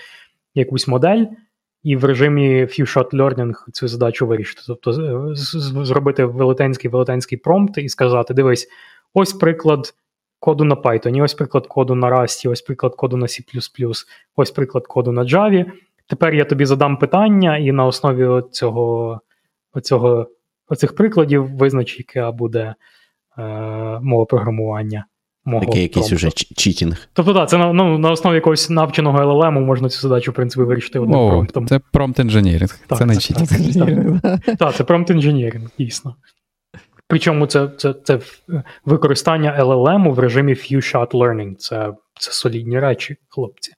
якусь 0.55 0.87
модель, 0.87 1.25
і 1.83 1.95
в 1.95 2.05
режимі 2.05 2.61
few-shot 2.61 3.09
learning 3.09 3.53
цю 3.73 3.87
задачу 3.87 4.27
вирішити. 4.27 4.61
Тобто 4.67 4.93
зробити 5.85 6.25
велетенський 6.25 6.89
велетенський 6.89 7.37
промпт 7.37 7.77
і 7.77 7.89
сказати: 7.89 8.33
дивись, 8.33 8.67
ось 9.15 9.33
приклад 9.33 9.93
коду 10.39 10.63
на 10.63 10.75
Python, 10.75 11.23
ось 11.23 11.33
приклад 11.33 11.67
коду 11.67 11.95
на 11.95 12.09
Rust, 12.09 12.49
ось 12.49 12.61
приклад 12.61 12.95
коду 12.95 13.17
на 13.17 13.25
C, 13.25 13.43
ось 14.35 14.51
приклад 14.51 14.87
коду 14.87 15.11
на 15.11 15.21
Java. 15.21 15.65
Тепер 16.07 16.33
я 16.33 16.45
тобі 16.45 16.65
задам 16.65 16.97
питання, 16.97 17.57
і 17.57 17.71
на 17.71 17.85
основі 17.85 18.43
цього, 18.51 19.19
оцього, 19.73 20.29
оцих 20.67 20.95
прикладів 20.95 21.55
визнач, 21.55 21.99
яка 21.99 22.31
буде 22.31 22.75
е, 23.37 23.43
мова 24.01 24.25
програмування. 24.25 25.05
мого 25.45 25.65
Такий 25.65 25.81
якийсь 25.81 26.11
уже 26.11 26.31
читінг. 26.31 27.07
Тобто, 27.13 27.33
так, 27.33 27.49
це 27.49 27.57
на 27.57 27.73
ну, 27.73 27.97
на 27.97 28.11
основі 28.11 28.35
якогось 28.35 28.69
навченого 28.69 29.19
LLM 29.19 29.59
можна 29.59 29.89
цю 29.89 30.01
задачу, 30.01 30.31
в 30.31 30.33
принципі, 30.33 30.63
вирішити 30.63 30.99
одним 30.99 31.19
О, 31.19 31.29
промптом. 31.29 31.67
Це 31.67 31.79
промпт 31.91 32.19
інженіринг. 32.19 32.79
Це 32.97 33.05
не 33.05 33.17
читінг. 33.17 34.21
Так, 34.59 34.75
це 34.75 34.83
промпт 34.83 35.09
інженіринг, 35.09 35.69
дійсно. 35.77 36.15
Причому 37.07 37.47
це 37.47 37.69
це, 37.77 37.93
це 38.03 38.19
використання 38.85 39.57
LLM 39.59 40.13
в 40.13 40.19
режимі 40.19 40.53
few-shot 40.53 41.11
learning. 41.11 41.55
Це 41.55 41.93
це 42.19 42.31
солідні 42.31 42.79
речі, 42.79 43.17
хлопці. 43.29 43.73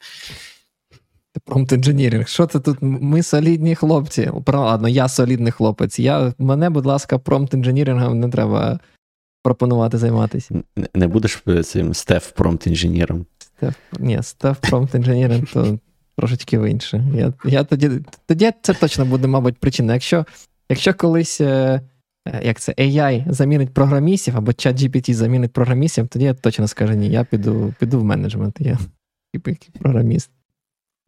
Промпт 1.45 1.71
інженіринг. 1.71 2.27
Що 2.27 2.45
це 2.45 2.59
тут? 2.59 2.77
Ми 2.81 3.23
солідні 3.23 3.75
хлопці. 3.75 4.31
Ладно, 4.47 4.89
я 4.89 5.07
солідний 5.07 5.51
хлопець. 5.51 5.99
Я, 5.99 6.33
Мене, 6.37 6.69
будь 6.69 6.85
ласка, 6.85 7.17
промпт 7.17 7.53
інженірингом 7.53 8.19
не 8.19 8.29
треба 8.29 8.79
пропонувати 9.43 9.97
займатися. 9.97 10.55
Не, 10.75 10.87
не 10.93 11.07
будеш 11.07 11.43
цим 11.63 11.93
стеф 11.93 12.31
промпт 12.31 12.67
інженіром? 12.67 13.25
Ні, 13.99 14.19
стеф 14.21 14.57
промпт 14.69 14.95
інженіринг 14.95 15.53
то 15.53 15.79
трошечки 16.17 16.59
в 16.59 16.69
інше. 16.69 17.03
Я, 17.15 17.33
я 17.45 17.63
тоді, 17.63 17.91
тоді 18.25 18.51
це 18.61 18.73
точно 18.73 19.05
буде, 19.05 19.27
мабуть, 19.27 19.57
причина. 19.57 19.93
Якщо 19.93 20.25
якщо 20.69 20.93
колись 20.93 21.41
е, 21.41 21.45
е, 21.45 21.81
як 22.43 22.59
це 22.59 22.71
AI 22.71 23.31
замінить 23.31 23.73
програмістів 23.73 24.37
або 24.37 24.53
чат 24.53 24.81
GPT 24.81 25.13
замінить 25.13 25.53
програмістів, 25.53 26.07
тоді 26.07 26.25
я 26.25 26.33
точно 26.33 26.67
скажу 26.67 26.93
ні, 26.93 27.09
я 27.09 27.23
піду 27.23 27.73
піду 27.79 27.99
в 27.99 28.03
менеджмент. 28.03 28.55
Я 28.59 28.79
програміст. 29.79 30.31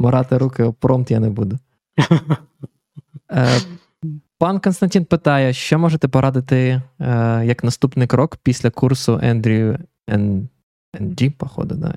Морати 0.01 0.37
руки 0.37 0.63
об 0.63 0.75
промпт 0.75 1.11
я 1.11 1.19
не 1.19 1.29
буду. 1.29 1.59
Е, 3.31 3.59
Пан 4.39 4.59
Константин 4.59 5.05
питає, 5.05 5.53
що 5.53 5.79
можете 5.79 6.07
порадити 6.07 6.81
е, 6.99 7.45
як 7.45 7.63
наступний 7.63 8.07
крок 8.07 8.37
після 8.43 8.69
курсу 8.69 9.13
Andrew 9.13 9.79
NG, 10.93 11.29
походу, 11.29 11.75
да? 11.75 11.95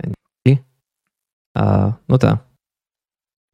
А, 1.54 1.94
Ну 2.08 2.18
так. 2.18 2.38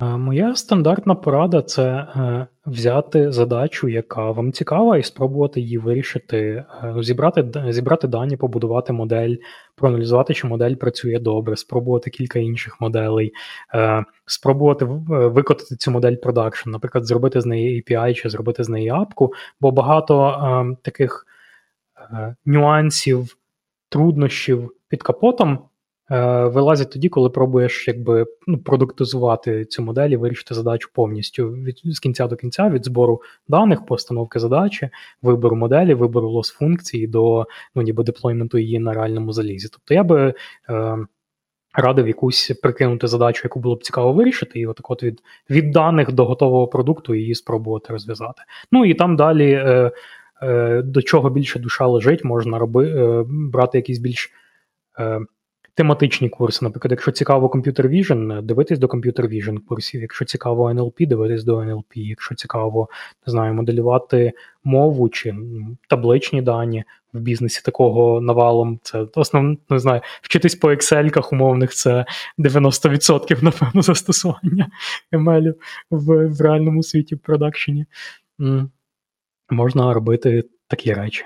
Моя 0.00 0.54
стандартна 0.54 1.14
порада 1.14 1.62
це 1.62 1.84
е, 1.86 2.46
взяти 2.66 3.32
задачу, 3.32 3.88
яка 3.88 4.30
вам 4.30 4.52
цікава, 4.52 4.98
і 4.98 5.02
спробувати 5.02 5.60
її 5.60 5.78
вирішити, 5.78 6.38
е, 6.38 6.94
зібрати 7.00 7.50
зібрати 7.68 8.08
дані, 8.08 8.36
побудувати 8.36 8.92
модель, 8.92 9.36
проаналізувати, 9.74 10.34
чи 10.34 10.46
модель 10.46 10.74
працює 10.74 11.18
добре, 11.18 11.56
спробувати 11.56 12.10
кілька 12.10 12.38
інших 12.38 12.80
моделей, 12.80 13.32
е, 13.74 14.04
спробувати 14.26 14.84
викотати 15.08 15.76
цю 15.76 15.90
модель 15.90 16.16
продакшн, 16.16 16.70
наприклад, 16.70 17.06
зробити 17.06 17.40
з 17.40 17.46
неї 17.46 17.82
API 17.82 18.14
чи 18.14 18.28
зробити 18.28 18.64
з 18.64 18.68
неї 18.68 18.88
апку, 18.88 19.32
бо 19.60 19.70
багато 19.70 20.76
таких 20.82 21.26
нюансів, 22.46 23.36
труднощів 23.88 24.70
під 24.88 25.02
капотом. 25.02 25.67
Е, 26.10 26.44
вилазять 26.44 26.92
тоді, 26.92 27.08
коли 27.08 27.30
пробуєш 27.30 27.88
якби 27.88 28.26
ну, 28.46 28.58
продуктизувати 28.58 29.64
цю 29.64 29.82
модель 29.82 30.10
і 30.10 30.16
вирішити 30.16 30.54
задачу 30.54 30.88
повністю 30.94 31.48
від 31.48 31.80
з 31.84 31.98
кінця 31.98 32.26
до 32.26 32.36
кінця, 32.36 32.68
від 32.68 32.84
збору 32.84 33.22
даних, 33.48 33.86
постановки 33.86 34.38
задачі, 34.38 34.90
вибору 35.22 35.56
моделі, 35.56 35.94
вибору 35.94 36.28
лос 36.28 36.50
функції 36.50 37.06
до 37.06 37.46
ну, 37.74 37.82
ніби 37.82 38.04
деплойменту 38.04 38.58
її 38.58 38.78
на 38.78 38.92
реальному 38.92 39.32
залізі. 39.32 39.68
Тобто 39.72 39.94
я 39.94 40.04
би 40.04 40.34
е, 40.70 40.98
радив 41.74 42.08
якусь 42.08 42.58
прикинути 42.62 43.06
задачу, 43.06 43.40
яку 43.44 43.60
було 43.60 43.74
б 43.76 43.84
цікаво 43.84 44.12
вирішити, 44.12 44.60
і 44.60 44.66
отак 44.66 44.90
от 44.90 45.02
від 45.02 45.22
від 45.50 45.70
даних 45.70 46.12
до 46.12 46.24
готового 46.24 46.68
продукту 46.68 47.14
її 47.14 47.34
спробувати 47.34 47.92
розв'язати. 47.92 48.42
Ну 48.72 48.84
і 48.84 48.94
там 48.94 49.16
далі 49.16 49.52
е, 49.52 49.90
е, 50.42 50.82
до 50.82 51.02
чого 51.02 51.30
більше 51.30 51.58
душа 51.58 51.86
лежить, 51.86 52.24
можна 52.24 52.58
роби, 52.58 52.88
е, 52.88 53.24
брати 53.28 53.78
якісь 53.78 53.98
більш. 53.98 54.30
Е, 54.98 55.20
тематичні 55.78 56.28
курси. 56.28 56.64
Наприклад, 56.64 56.90
якщо 56.92 57.12
цікаво 57.12 57.48
Computer 57.48 57.88
Vision, 57.88 58.42
дивитись 58.42 58.78
до 58.78 58.86
Computer 58.86 59.28
Vision 59.28 59.58
курсів. 59.58 60.00
Якщо 60.00 60.24
цікаво 60.24 60.70
NLP, 60.70 61.06
дивитись 61.06 61.44
до 61.44 61.56
NLP. 61.56 61.94
Якщо 61.94 62.34
цікаво, 62.34 62.88
не 63.26 63.30
знаю, 63.30 63.54
моделювати 63.54 64.32
мову 64.64 65.08
чи 65.08 65.34
табличні 65.88 66.42
дані 66.42 66.84
в 67.12 67.20
бізнесі 67.20 67.62
такого 67.64 68.20
навалом, 68.20 68.78
це 68.82 69.06
основно 69.14 69.56
не 69.70 69.78
знаю, 69.78 70.00
вчитись 70.22 70.54
по 70.54 70.68
Excel 70.68 71.32
умовних 71.32 71.72
це 71.74 72.04
90% 72.38 73.44
напевно 73.44 73.82
застосування 73.82 74.70
ML 75.12 75.54
в, 75.90 76.26
в 76.26 76.40
реальному 76.40 76.82
світі 76.82 77.14
в 77.14 77.18
продакшені. 77.18 77.86
Можна 79.50 79.94
робити 79.94 80.44
такі 80.68 80.94
речі. 80.94 81.24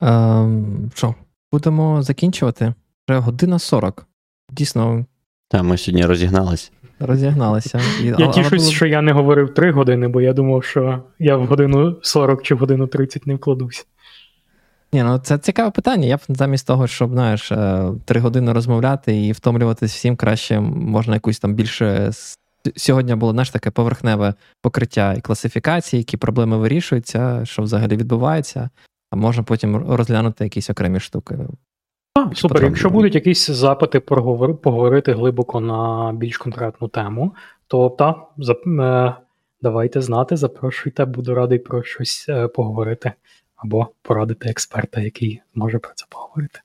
Um, 0.00 0.90
що? 0.94 1.14
Будемо 1.52 2.02
закінчувати. 2.02 2.74
Вже 3.08 3.18
година 3.18 3.58
40. 3.58 4.06
Дійсно. 4.50 5.04
Так, 5.48 5.62
ми 5.62 5.76
сьогодні 5.78 6.06
розігналися. 6.06 6.70
Розігналися. 7.00 7.80
Я 8.02 8.14
але, 8.18 8.28
тішусь, 8.28 8.62
було... 8.62 8.72
що 8.72 8.86
я 8.86 9.02
не 9.02 9.12
говорив 9.12 9.54
3 9.54 9.70
години, 9.72 10.08
бо 10.08 10.20
я 10.20 10.32
думав, 10.32 10.64
що 10.64 11.02
я 11.18 11.36
в 11.36 11.46
годину 11.46 11.96
40 12.02 12.42
чи 12.42 12.54
в 12.54 12.58
годину 12.58 12.86
30 12.86 13.26
не 13.26 13.34
вкладусь. 13.34 13.86
Ні, 14.92 15.02
ну 15.02 15.18
це 15.18 15.38
цікаве 15.38 15.70
питання. 15.70 16.06
Я 16.06 16.16
б 16.16 16.20
замість 16.28 16.66
того, 16.66 16.86
щоб 16.86 17.10
знаєш, 17.10 17.52
е, 17.52 17.92
три 18.04 18.20
години 18.20 18.52
розмовляти 18.52 19.26
і 19.26 19.32
втомлюватись 19.32 19.94
всім, 19.94 20.16
краще 20.16 20.60
можна 20.60 21.14
якусь 21.14 21.38
там 21.38 21.54
більше. 21.54 22.10
Сьогодні 22.76 23.14
було 23.14 23.32
знаєш, 23.32 23.50
таке 23.50 23.70
поверхневе 23.70 24.34
покриття 24.62 25.14
і 25.14 25.20
класифікації, 25.20 26.00
які 26.00 26.16
проблеми 26.16 26.56
вирішуються, 26.56 27.40
що 27.44 27.62
взагалі 27.62 27.96
відбувається 27.96 28.70
а 29.10 29.16
можна 29.16 29.42
потім 29.42 29.76
розглянути 29.76 30.44
якісь 30.44 30.70
окремі 30.70 31.00
штуки. 31.00 31.38
А, 32.14 32.34
Супер, 32.34 32.64
якщо 32.64 32.90
будуть 32.90 33.14
якісь 33.14 33.50
запити 33.50 34.00
поговорити 34.00 35.12
глибоко 35.12 35.60
на 35.60 36.12
більш 36.12 36.38
конкретну 36.38 36.88
тему, 36.88 37.34
то 37.66 37.90
та, 37.90 38.14
за, 38.38 38.52
е, 38.52 39.14
давайте 39.62 40.00
знати, 40.00 40.36
запрошуйте, 40.36 41.04
буду 41.04 41.34
радий 41.34 41.58
про 41.58 41.82
щось 41.82 42.26
е, 42.28 42.48
поговорити 42.48 43.12
або 43.56 43.88
порадити 44.02 44.48
експерта, 44.48 45.00
який 45.00 45.42
може 45.54 45.78
про 45.78 45.92
це 45.94 46.06
поговорити. 46.08 46.60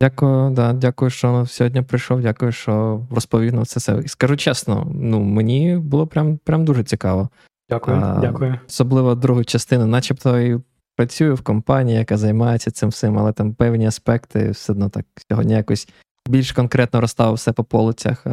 Дякую, 0.00 0.50
да, 0.50 0.72
дякую, 0.72 1.10
що 1.10 1.46
сьогодні 1.46 1.82
прийшов. 1.82 2.20
Дякую, 2.20 2.52
що 2.52 3.06
розповів 3.10 3.54
на 3.54 3.64
це 3.64 3.80
все. 3.80 4.08
Скажу 4.08 4.36
чесно, 4.36 4.86
ну 4.94 5.20
мені 5.20 5.76
було 5.76 6.06
прям 6.06 6.38
прям 6.44 6.64
дуже 6.64 6.84
цікаво. 6.84 7.28
Дякую, 7.70 7.96
а, 7.96 8.18
дякую. 8.20 8.58
Особливо 8.68 9.14
другу 9.14 9.44
частину, 9.44 9.86
начебто 9.86 10.40
і 10.40 10.60
працюю 11.00 11.34
в 11.34 11.42
компанії, 11.42 11.98
яка 11.98 12.16
займається 12.16 12.70
цим 12.70 12.88
всім, 12.88 13.18
але 13.18 13.32
там 13.32 13.54
певні 13.54 13.86
аспекти 13.86 14.50
все 14.50 14.72
одно 14.72 14.88
так 14.88 15.06
сьогодні 15.30 15.54
якось 15.54 15.88
більш 16.28 16.52
конкретно 16.52 17.00
розставив 17.00 17.34
все 17.34 17.52
по 17.52 17.64
полицях. 17.64 18.26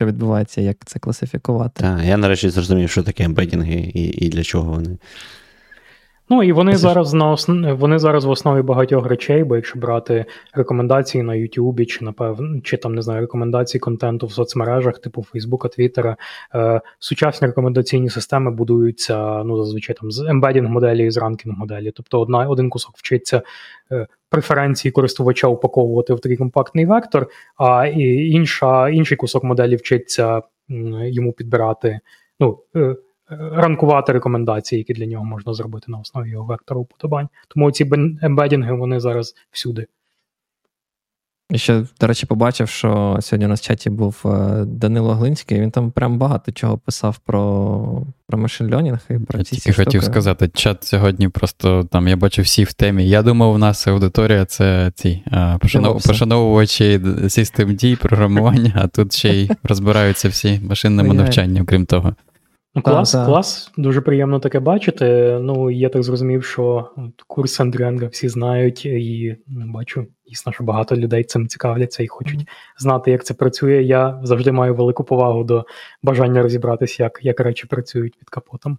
Що 0.00 0.06
відбувається, 0.06 0.60
як 0.60 0.76
це 0.84 0.98
класифікувати? 0.98 1.82
Так, 1.82 2.04
я 2.04 2.16
нарешті 2.16 2.50
зрозумів, 2.50 2.90
що 2.90 3.02
таке 3.02 3.24
embedding 3.24 3.85
и 3.85 3.92
і 3.94 4.04
і 4.04 4.28
для 4.28 4.42
чого 4.42 4.70
вони. 4.70 4.98
Ну 6.32 6.42
і 6.42 6.52
вони 6.52 6.76
зараз 6.76 7.14
на 7.14 7.30
основ... 7.30 7.76
вони 7.76 7.98
зараз 7.98 8.24
в 8.24 8.30
основі 8.30 8.62
багатьох 8.62 9.06
речей, 9.06 9.44
бо 9.44 9.56
якщо 9.56 9.78
брати 9.78 10.24
рекомендації 10.52 11.22
на 11.22 11.32
YouTube, 11.32 11.86
чи 11.86 12.04
напевно, 12.04 12.60
чи 12.60 12.76
там 12.76 12.94
не 12.94 13.02
знаю, 13.02 13.20
рекомендації 13.20 13.80
контенту 13.80 14.26
в 14.26 14.32
соцмережах, 14.32 14.98
типу 14.98 15.22
Фейсбука, 15.22 15.68
Твіттера, 15.68 16.16
е, 16.54 16.80
сучасні 16.98 17.46
рекомендаційні 17.46 18.10
системи 18.10 18.50
будуються 18.50 19.42
ну 19.44 19.64
зазвичай 19.64 19.96
там 20.00 20.10
з 20.10 20.20
embedding 20.20 20.68
моделі 20.68 21.06
і 21.06 21.10
з 21.10 21.16
ranking 21.16 21.58
моделі. 21.58 21.92
Тобто 21.94 22.20
одна 22.20 22.48
один 22.48 22.70
кусок 22.70 22.96
вчиться 22.96 23.42
е, 23.92 24.06
преференції 24.28 24.92
користувача 24.92 25.48
упаковувати 25.48 26.14
в 26.14 26.20
такий 26.20 26.36
компактний 26.36 26.86
вектор, 26.86 27.26
а 27.56 27.86
і 27.86 28.28
інша, 28.28 28.88
інший 28.88 29.16
кусок 29.16 29.44
моделі 29.44 29.76
вчиться 29.76 30.42
йому 31.02 31.32
підбирати. 31.32 32.00
ну, 32.40 32.58
е, 32.76 32.96
ранкувати 33.30 34.12
рекомендації, 34.12 34.78
які 34.78 34.92
для 34.92 35.06
нього 35.06 35.24
можна 35.24 35.54
зробити 35.54 35.86
на 35.88 35.98
основі 35.98 36.30
його 36.30 36.44
вектора 36.44 36.80
уподобань. 36.80 37.28
Тому 37.48 37.70
ці 37.70 37.90
ембедінги 38.22 38.72
вони 38.72 39.00
зараз 39.00 39.34
всюди. 39.50 39.86
ще, 41.54 41.82
до 42.00 42.06
речі, 42.06 42.26
побачив, 42.26 42.68
що 42.68 43.18
сьогодні 43.20 43.46
у 43.46 43.48
нас 43.48 43.60
в 43.60 43.64
чаті 43.64 43.90
був 43.90 44.22
е, 44.24 44.64
Данило 44.64 45.14
Глинський, 45.14 45.60
він 45.60 45.70
там 45.70 45.90
прям 45.90 46.18
багато 46.18 46.52
чого 46.52 46.78
писав 46.78 47.18
про 47.18 48.06
про 48.26 48.38
машин-льонінг 48.38 48.98
і 49.10 49.18
про 49.18 49.38
я 49.38 49.44
ці 49.44 49.56
тільки 49.56 49.72
штуки. 49.72 49.84
хотів 49.84 50.04
сказати, 50.04 50.50
чат 50.54 50.84
сьогодні 50.84 51.28
просто 51.28 51.84
там 51.84 52.08
я 52.08 52.16
бачу 52.16 52.42
всі 52.42 52.64
в 52.64 52.72
темі. 52.72 53.08
Я 53.08 53.22
думав, 53.22 53.52
у 53.52 53.58
нас 53.58 53.86
аудиторія 53.86 54.44
це 54.44 54.92
ці 54.94 55.22
а, 55.30 55.58
пошанов... 55.58 56.02
пошановувачі 56.06 57.00
систем 57.28 57.74
дій, 57.74 57.96
програмування, 57.96 58.72
а 58.74 58.86
тут 58.88 59.12
ще 59.12 59.28
й 59.28 59.50
розбираються 59.62 60.28
всі 60.28 60.60
машинними 60.68 61.14
навчанням, 61.14 61.66
крім 61.66 61.86
того. 61.86 62.14
Ну, 62.74 62.82
клас, 62.82 63.12
так, 63.12 63.26
клас, 63.26 63.72
дуже 63.76 64.00
приємно 64.00 64.38
таке 64.38 64.60
бачити. 64.60 65.38
Ну, 65.42 65.70
я 65.70 65.88
так 65.88 66.02
зрозумів, 66.02 66.44
що 66.44 66.90
курс 67.26 67.60
Андріанга 67.60 68.06
всі 68.06 68.28
знають, 68.28 68.86
і 68.86 69.36
ну, 69.46 69.72
бачу, 69.72 70.06
дійсно, 70.28 70.52
що 70.52 70.64
багато 70.64 70.96
людей 70.96 71.24
цим 71.24 71.48
цікавляться 71.48 72.02
і 72.02 72.06
хочуть 72.08 72.48
знати, 72.78 73.10
як 73.10 73.24
це 73.24 73.34
працює. 73.34 73.82
Я 73.82 74.20
завжди 74.22 74.52
маю 74.52 74.74
велику 74.74 75.04
повагу 75.04 75.44
до 75.44 75.64
бажання 76.02 76.42
розібратися, 76.42 77.02
як 77.02 77.18
як 77.22 77.40
речі 77.40 77.66
працюють 77.66 78.18
під 78.18 78.28
капотом. 78.28 78.78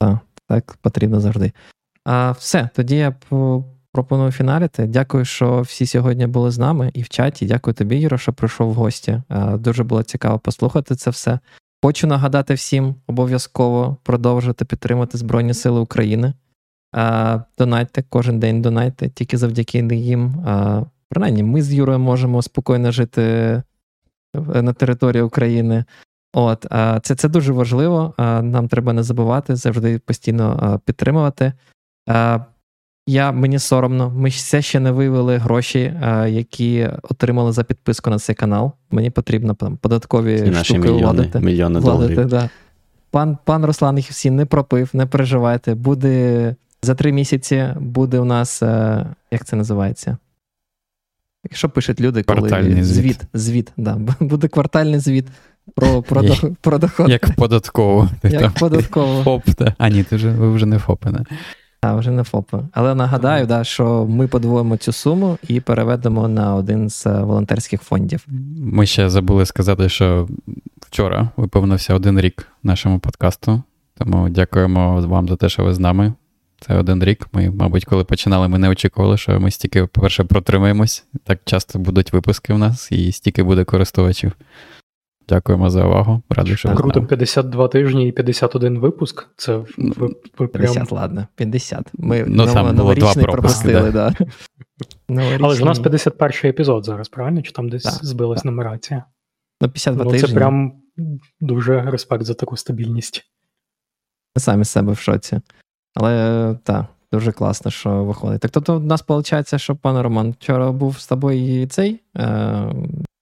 Так, 0.00 0.18
так 0.48 0.78
потрібно 0.80 1.20
завжди. 1.20 1.52
А 2.04 2.30
все, 2.30 2.68
тоді 2.74 2.96
я 2.96 3.14
пропоную 3.92 4.32
фіналіти. 4.32 4.86
Дякую, 4.86 5.24
що 5.24 5.60
всі 5.60 5.86
сьогодні 5.86 6.26
були 6.26 6.50
з 6.50 6.58
нами 6.58 6.90
і 6.94 7.02
в 7.02 7.08
чаті. 7.08 7.46
Дякую 7.46 7.74
тобі, 7.74 7.96
Юро, 7.96 8.18
що 8.18 8.32
прийшов 8.32 8.70
в 8.70 8.74
гості. 8.74 9.22
Дуже 9.54 9.84
було 9.84 10.02
цікаво 10.02 10.38
послухати 10.38 10.94
це 10.94 11.10
все. 11.10 11.38
Хочу 11.84 12.06
нагадати 12.06 12.54
всім 12.54 12.94
обов'язково 13.06 13.96
продовжити 14.02 14.64
підтримати 14.64 15.18
Збройні 15.18 15.54
Сили 15.54 15.80
України. 15.80 16.32
Донайте 17.58 18.04
кожен 18.08 18.40
день 18.40 18.62
донайте, 18.62 19.08
тільки 19.08 19.38
завдяки 19.38 19.78
їм. 19.78 20.34
Принаймні, 21.08 21.42
ми 21.42 21.62
з 21.62 21.74
Юрою 21.74 21.98
можемо 21.98 22.42
спокійно 22.42 22.92
жити 22.92 23.62
на 24.54 24.72
території 24.72 25.22
України. 25.22 25.84
От, 26.32 26.66
Це 27.02 27.14
це 27.14 27.28
дуже 27.28 27.52
важливо. 27.52 28.14
Нам 28.18 28.68
треба 28.68 28.92
не 28.92 29.02
забувати, 29.02 29.56
завжди 29.56 29.98
постійно 29.98 30.80
підтримувати. 30.84 31.52
Я 33.06 33.32
Мені 33.32 33.58
соромно, 33.58 34.10
ми 34.10 34.28
все 34.28 34.62
ще 34.62 34.80
не 34.80 34.90
вивели 34.90 35.36
гроші, 35.36 35.94
які 36.28 36.88
отримали 37.02 37.52
за 37.52 37.64
підписку 37.64 38.10
на 38.10 38.18
цей 38.18 38.34
канал. 38.34 38.72
Мені 38.90 39.10
потрібно 39.10 39.54
там 39.54 39.76
податкові 39.76 40.38
І 40.38 40.50
наші 40.50 40.64
штуки 40.64 40.80
мільйони, 40.80 41.02
владити. 41.02 41.40
мільйони 41.40 41.80
владити, 41.80 42.14
доларів. 42.14 42.30
Да. 42.30 42.50
Пан 43.10 43.38
пан 43.44 43.64
Руслан 43.64 43.96
їх 43.96 44.10
всі 44.10 44.30
не 44.30 44.46
пропив, 44.46 44.90
не 44.92 45.06
переживайте. 45.06 45.74
Буде 45.74 46.54
за 46.82 46.94
три 46.94 47.12
місяці 47.12 47.68
буде 47.80 48.18
у 48.18 48.24
нас, 48.24 48.62
е, 48.62 49.06
як 49.30 49.44
це 49.44 49.56
називається? 49.56 50.16
Що 51.52 51.68
пишуть 51.68 52.00
люди, 52.00 52.22
коли 52.22 52.38
Квартальний 52.38 52.82
звіт. 52.82 53.04
звіт, 53.04 53.20
звіт, 53.34 53.72
да. 53.76 53.98
Буде 54.20 54.48
квартальний 54.48 55.00
звіт 55.00 55.26
про 55.74 56.02
про, 56.02 56.22
до, 56.22 56.34
про 56.60 56.78
доход. 56.78 57.08
Як 57.10 57.34
податково. 57.36 58.10
Як 58.22 58.52
податково. 58.52 59.22
ФОП, 59.22 59.42
А 59.78 59.88
ні, 59.88 60.04
ти 60.04 60.16
вже, 60.16 60.30
ви 60.30 60.52
вже 60.52 60.66
не 60.66 60.78
ФОПи, 60.78 61.10
не? 61.10 61.24
А, 61.82 61.94
вже 61.94 62.10
не 62.10 62.22
ФОПи. 62.22 62.58
Але 62.72 62.94
нагадаю, 62.94 63.46
да, 63.46 63.64
що 63.64 64.06
ми 64.08 64.26
подвоїмо 64.26 64.76
цю 64.76 64.92
суму 64.92 65.38
і 65.48 65.60
переведемо 65.60 66.28
на 66.28 66.54
один 66.54 66.90
з 66.90 67.06
е, 67.06 67.22
волонтерських 67.22 67.82
фондів. 67.82 68.26
Ми 68.56 68.86
ще 68.86 69.10
забули 69.10 69.46
сказати, 69.46 69.88
що 69.88 70.28
вчора 70.80 71.28
виповнився 71.36 71.94
один 71.94 72.20
рік 72.20 72.48
нашому 72.62 72.98
подкасту. 72.98 73.62
Тому 73.98 74.28
дякуємо 74.28 75.00
вам 75.00 75.28
за 75.28 75.36
те, 75.36 75.48
що 75.48 75.64
ви 75.64 75.74
з 75.74 75.78
нами. 75.78 76.12
Це 76.60 76.76
один 76.76 77.04
рік. 77.04 77.28
Ми, 77.32 77.50
мабуть, 77.50 77.84
коли 77.84 78.04
починали, 78.04 78.48
ми 78.48 78.58
не 78.58 78.68
очікували, 78.68 79.16
що 79.16 79.40
ми 79.40 79.50
стільки, 79.50 79.86
по-перше, 79.86 80.24
протримаємось. 80.24 81.04
Так 81.24 81.40
часто 81.44 81.78
будуть 81.78 82.12
випуски 82.12 82.52
в 82.52 82.58
нас, 82.58 82.92
і 82.92 83.12
стільки 83.12 83.42
буде 83.42 83.64
користувачів. 83.64 84.32
Дякуємо 85.32 85.70
за 85.70 85.86
увагу. 85.86 86.22
Радий, 86.30 86.56
що 86.56 86.74
Круто, 86.74 87.06
52 87.06 87.68
тижні 87.68 88.08
і 88.08 88.12
51 88.12 88.78
випуск. 88.78 89.28
Це 89.36 89.56
ви, 89.56 89.66
ви, 89.78 90.14
ви 90.38 90.48
50, 90.48 90.74
прям... 90.74 90.86
ладно, 90.90 91.26
50. 91.34 91.90
Ми 91.94 92.24
ну, 92.26 92.34
нов, 92.36 92.54
там 92.54 92.76
новорічний 92.76 93.24
пропустили, 93.24 93.90
да. 93.90 94.14
Але 95.40 95.54
ж 95.54 95.62
у 95.62 95.66
нас 95.66 95.78
51 95.78 96.50
епізод 96.50 96.84
зараз, 96.84 97.08
правильно? 97.08 97.42
Чи 97.42 97.52
там 97.52 97.68
десь 97.68 97.82
так, 97.82 98.04
збилась 98.04 98.38
так. 98.38 98.44
нумерація? 98.44 99.04
Ну, 99.60 99.68
52 99.68 100.04
ну, 100.04 100.10
тижні. 100.10 100.28
Це 100.28 100.34
прям 100.34 100.72
дуже 101.40 101.80
респект 101.80 102.24
за 102.24 102.34
таку 102.34 102.56
стабільність. 102.56 103.24
Ми 104.36 104.40
самі 104.40 104.64
з 104.64 104.68
себе 104.68 104.92
в 104.92 104.98
шоці. 104.98 105.40
Але 105.94 106.56
так, 106.64 106.84
дуже 107.12 107.32
класно, 107.32 107.70
що 107.70 108.04
виходить. 108.04 108.40
Так 108.40 108.50
тобто, 108.50 108.76
у 108.76 108.80
нас 108.80 109.04
виходить, 109.08 109.60
що 109.60 109.76
пане 109.76 110.02
Роман, 110.02 110.30
вчора 110.30 110.72
був 110.72 110.98
з 110.98 111.06
тобою 111.06 111.66
цей 111.66 112.00
е, 112.16 112.72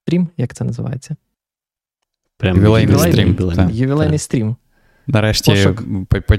стрім, 0.03 0.29
як 0.37 0.55
це 0.55 0.65
називається? 0.65 1.17
Прям 2.41 2.57
ювілейний 2.57 2.99
стрім. 2.99 3.37
Ювілейний 3.71 4.19
стрім. 4.19 4.57
Нарешті 5.07 5.51
Пошук. 5.51 5.85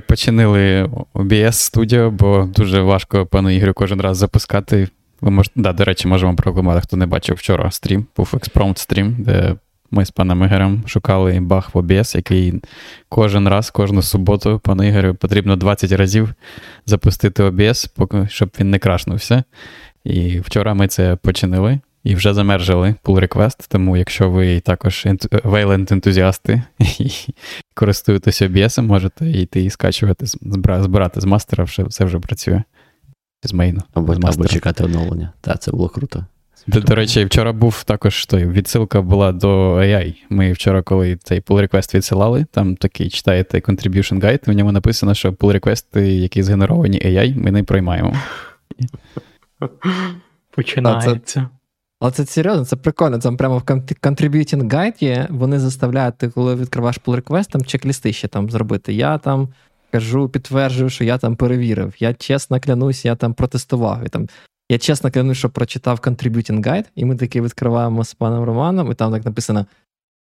починили 0.08 0.90
OBS 1.14 1.52
Studio, 1.52 2.12
бо 2.12 2.50
дуже 2.56 2.82
важко 2.82 3.26
пану 3.26 3.50
Ігорю 3.50 3.74
кожен 3.74 4.02
раз 4.02 4.18
запускати. 4.18 4.88
Ви 5.22 5.32
можете, 5.32 5.62
да, 5.62 5.74
До 5.74 5.84
речі, 5.84 6.08
можемо 6.08 6.36
прокламати, 6.36 6.82
хто 6.82 6.98
не 6.98 7.06
бачив 7.06 7.36
вчора 7.36 7.72
стрім, 7.72 8.06
був 8.18 8.34
Exprompt 8.34 8.78
стрім, 8.78 9.16
де 9.20 9.56
ми 9.92 10.06
з 10.06 10.12
паном 10.12 10.44
Ігорем 10.44 10.84
шукали 10.86 11.40
баг 11.40 11.70
в 11.74 11.78
OBS, 11.78 12.16
який 12.16 12.62
кожен 13.10 13.48
раз, 13.48 13.70
кожну 13.70 14.02
суботу, 14.02 14.62
пану 14.64 14.84
Ігорю 14.84 15.16
потрібно 15.16 15.56
20 15.56 15.92
разів 15.92 16.34
запустити 16.86 17.44
OBS, 17.44 18.28
щоб 18.28 18.50
він 18.60 18.70
не 18.70 18.80
крашнувся. 18.80 19.44
І 20.04 20.40
вчора 20.40 20.74
ми 20.74 20.88
це 20.88 21.16
починили. 21.16 21.80
І 22.04 22.16
вже 22.16 22.34
замержили 22.34 22.96
pull 23.04 23.28
request, 23.28 23.66
тому 23.70 23.98
якщо 23.98 24.30
ви 24.30 24.60
також 24.60 25.06
Wayland 25.06 25.94
ентузіасти 25.94 26.64
і 26.80 27.12
користуєтесь 27.74 28.42
OBS, 28.42 28.82
можете 28.82 29.30
йти 29.30 29.64
і 29.64 29.70
скачувати, 29.70 30.26
збирати 30.62 31.22
з 31.22 31.26
мастера, 31.26 31.64
все, 31.64 31.84
все 31.84 32.06
вже 32.06 32.20
працює. 32.20 32.64
З 33.44 33.54
мейну. 33.54 33.82
Або, 33.94 34.16
з 34.16 34.20
або 34.24 34.48
чекати 34.48 34.84
оновлення. 34.84 35.34
Так, 35.42 35.62
це 35.62 35.72
було 35.72 35.90
круто. 35.90 36.26
До, 36.68 36.80
до 36.80 36.96
речі, 36.96 37.26
вчора 37.26 37.54
був 37.54 37.84
також 37.84 38.26
той, 38.26 38.48
відсилка 38.48 39.02
була 39.02 39.32
до 39.32 39.76
AI. 39.76 40.16
Ми 40.30 40.52
вчора, 40.52 40.82
коли 40.82 41.16
цей 41.16 41.42
pull 41.42 41.70
request 41.70 41.96
відсилали, 41.96 42.46
там 42.52 42.76
такий 42.76 43.10
читаєте 43.10 43.58
contribution 43.58 44.20
guide, 44.20 44.52
в 44.52 44.56
ньому 44.56 44.72
написано, 44.72 45.14
що 45.14 45.32
pull 45.32 45.60
request, 45.60 46.00
які 46.00 46.44
згенеровані 46.44 47.00
AI, 47.00 47.38
ми 47.38 47.52
не 47.52 47.64
приймаємо. 47.64 48.16
Починається. 50.52 51.50
Але 52.02 52.12
це 52.12 52.26
серйозно, 52.26 52.66
це 52.66 52.76
прикольно. 52.76 53.20
Там 53.20 53.38
прямо 53.38 53.58
в 53.58 53.62
Contributing 53.62 54.64
Guide 54.64 55.04
є, 55.04 55.28
вони 55.30 55.60
заставляють, 55.60 56.18
ти, 56.18 56.30
коли 56.30 56.56
відкриваєш 56.56 57.00
pull 57.06 57.22
request, 57.22 57.52
там 57.52 57.62
чек-лісти 57.62 58.14
ще 58.14 58.28
там 58.28 58.50
зробити. 58.50 58.94
Я 58.94 59.18
там 59.18 59.50
кажу, 59.92 60.30
підтверджую, 60.30 60.90
що 60.90 61.04
я 61.04 61.18
там 61.18 61.36
перевірив. 61.36 61.94
Я 62.00 62.14
чесно 62.14 62.60
клянусь, 62.60 63.06
я 63.06 63.16
там 63.16 63.34
протестував. 63.34 64.06
І 64.06 64.10
там, 64.10 64.28
Я 64.70 64.78
чесно 64.78 65.12
клянусь, 65.12 65.38
що 65.38 65.50
прочитав 65.50 66.00
Contributing 66.00 66.64
Guide, 66.64 66.86
і 66.96 67.06
ми 67.06 67.16
таки 67.16 67.42
відкриваємо 67.42 68.04
з 68.04 68.14
паном 68.14 68.44
Романом, 68.44 68.92
і 68.92 68.96
там 68.96 69.12
так 69.12 69.26
написано: 69.26 69.66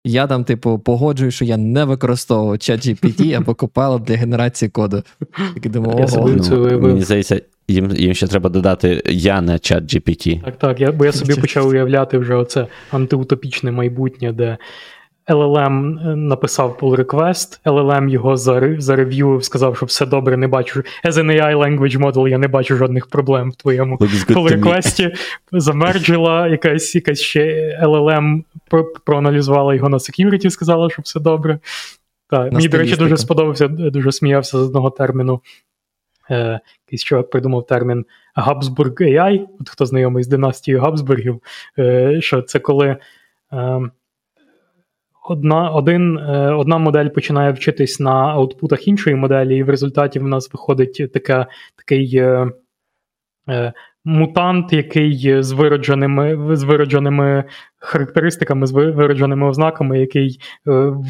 я 0.04 0.26
там, 0.26 0.44
типу, 0.44 0.78
погоджую, 0.78 1.30
що 1.30 1.44
я 1.44 1.56
не 1.56 1.84
використовував 1.84 2.54
ChatGPT 2.54 3.32
або 3.32 3.52
Copilot 3.52 4.00
для 4.00 4.16
генерації 4.16 4.68
коду. 4.68 5.02
Так, 5.54 5.68
думаю, 5.70 5.98
я 5.98 6.08
собі 6.08 6.40
ну, 6.50 6.80
Мені 6.80 7.02
здається, 7.02 7.40
їм 7.68 7.90
їм 7.90 8.14
ще 8.14 8.26
треба 8.26 8.50
додати 8.50 9.02
я 9.06 9.40
на 9.40 9.58
чат 9.58 9.84
GPT. 9.84 10.44
Так, 10.44 10.56
так, 10.56 10.80
я, 10.80 10.92
бо 10.92 11.04
я 11.04 11.12
собі 11.12 11.34
почав 11.34 11.66
уявляти 11.66 12.18
вже 12.18 12.34
оце 12.34 12.66
антиутопічне 12.90 13.70
майбутнє, 13.70 14.32
де 14.32 14.58
LLM 15.28 16.10
е, 16.10 16.16
написав 16.16 16.78
pull 16.80 17.04
request, 17.04 17.60
LLM 17.64 18.08
його 18.08 18.36
зарев'ював, 18.78 19.44
сказав, 19.44 19.76
що 19.76 19.86
все 19.86 20.06
добре, 20.06 20.36
не 20.36 20.48
бачу. 20.48 20.80
As 21.04 21.12
an 21.12 21.26
AI 21.26 21.56
language 21.56 21.98
model, 21.98 22.28
я 22.28 22.38
не 22.38 22.48
бачу 22.48 22.76
жодних 22.76 23.06
проблем 23.06 23.50
в 23.50 23.56
твоєму 23.56 23.96
pull 23.96 24.58
request. 24.58 25.14
Замерджила 25.52 26.48
якась 26.48 26.94
якась 26.94 27.20
ще 27.20 27.78
LLM 27.82 28.42
проаналізувала 29.04 29.74
його 29.74 29.88
на 29.88 29.96
security, 29.96 30.50
сказала, 30.50 30.90
що 30.90 31.02
все 31.02 31.20
добре. 31.20 31.58
Так, 32.30 32.52
Мені, 32.52 32.68
до 32.68 32.78
речі, 32.78 32.96
дуже 32.96 33.16
сподобався, 33.16 33.68
дуже 33.68 34.12
сміявся 34.12 34.58
з 34.58 34.60
одного 34.60 34.90
терміну. 34.90 35.40
Якийсь 36.94 37.04
чоловік 37.04 37.30
придумав 37.30 37.66
термін 37.66 38.04
Габсбург 38.34 38.90
AI, 38.90 39.46
от 39.60 39.68
хто 39.68 39.86
знайомий 39.86 40.24
з 40.24 40.28
династією 40.28 40.82
Габсбургів, 40.82 41.40
е, 41.78 42.20
що 42.20 42.42
це 42.42 42.58
коли. 42.58 42.96
Е, 43.52 43.80
одна 45.28 45.70
один, 45.70 46.18
е, 46.18 46.52
одна 46.52 46.78
модель 46.78 47.08
починає 47.08 47.52
вчитись 47.52 48.00
на 48.00 48.12
аутпутах 48.12 48.88
іншої 48.88 49.16
моделі, 49.16 49.56
і 49.56 49.62
в 49.62 49.70
результаті 49.70 50.18
в 50.18 50.22
нас 50.22 50.52
виходить 50.52 51.12
така, 51.12 51.46
такий 51.76 52.22
мутант, 54.04 54.72
який 54.72 55.42
з 55.42 55.52
виродженими 55.52 56.56
з 56.56 56.62
виродженими 56.62 57.44
характеристиками, 57.78 58.66
з 58.66 58.72
виродженими 58.72 59.46
ознаками, 59.46 60.00
який 60.00 60.40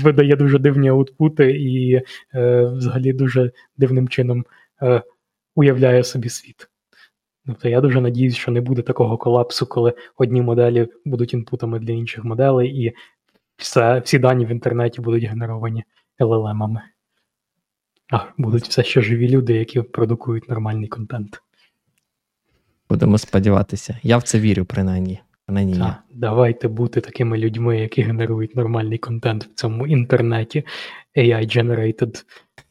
видає 0.04 0.36
дуже 0.36 0.58
дивні 0.58 0.88
аутпути 0.88 1.50
і 1.50 2.00
взагалі 2.76 3.12
дуже 3.12 3.50
дивним 3.76 4.08
чином 4.08 4.44
уявляє 5.54 6.04
собі 6.04 6.28
світ. 6.28 6.68
Тобто 7.46 7.68
я 7.68 7.80
дуже 7.80 8.00
надіюсь, 8.00 8.36
що 8.36 8.50
не 8.50 8.60
буде 8.60 8.82
такого 8.82 9.18
колапсу, 9.18 9.66
коли 9.66 9.94
одні 10.16 10.42
моделі 10.42 10.88
будуть 11.04 11.34
інпутами 11.34 11.78
для 11.78 11.92
інших 11.92 12.24
моделей, 12.24 12.84
і 12.84 12.92
все, 13.56 13.98
всі 13.98 14.18
дані 14.18 14.46
в 14.46 14.48
інтернеті 14.48 15.00
будуть 15.00 15.24
генеровані 15.24 15.84
LLM-ами. 16.20 16.80
А 18.12 18.18
будуть 18.38 18.68
все 18.68 18.82
ще 18.82 19.02
живі 19.02 19.28
люди, 19.28 19.54
які 19.54 19.82
продукують 19.82 20.48
нормальний 20.48 20.88
контент. 20.88 21.42
Будемо 22.90 23.18
сподіватися. 23.18 23.98
Я 24.02 24.18
в 24.18 24.22
це 24.22 24.40
вірю, 24.40 24.64
принаймні. 24.64 25.20
принаймні 25.46 25.78
Так, 25.78 26.02
Давайте 26.10 26.68
бути 26.68 27.00
такими 27.00 27.38
людьми, 27.38 27.80
які 27.80 28.02
генерують 28.02 28.56
нормальний 28.56 28.98
контент 28.98 29.44
в 29.44 29.54
цьому 29.54 29.86
інтернеті 29.86 30.64
AI-generated 31.16 32.24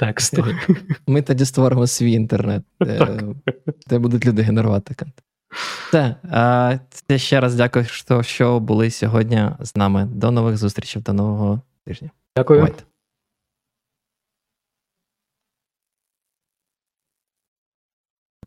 тексту. 0.06 0.46
Ми 1.08 1.22
тоді 1.22 1.46
створимо 1.46 1.88
свій 1.88 2.12
інтернет, 2.12 2.64
де, 2.80 3.20
де 3.88 4.00
будуть 4.00 4.26
люди 4.26 4.42
генерувати 4.42 4.96
контент. 4.96 5.24
Все. 5.88 6.16
Це 6.90 7.18
ще 7.18 7.40
раз 7.40 7.56
дякую, 7.56 7.86
що 8.22 8.60
були 8.60 8.92
сьогодні 8.92 9.50
з 9.60 9.76
нами. 9.76 10.06
До 10.06 10.32
нових 10.32 10.58
зустрічей, 10.58 11.02
до 11.02 11.14
нового 11.14 11.62
тижня. 11.86 12.10
Дякую. 12.38 12.60
Бувайте. 12.60 12.84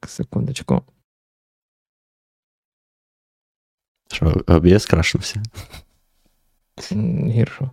Секундочку. 0.07 0.83
Що, 4.13 4.27
OBS 4.27 4.91
крашнувся? 4.91 5.43
Гірше. 7.29 7.71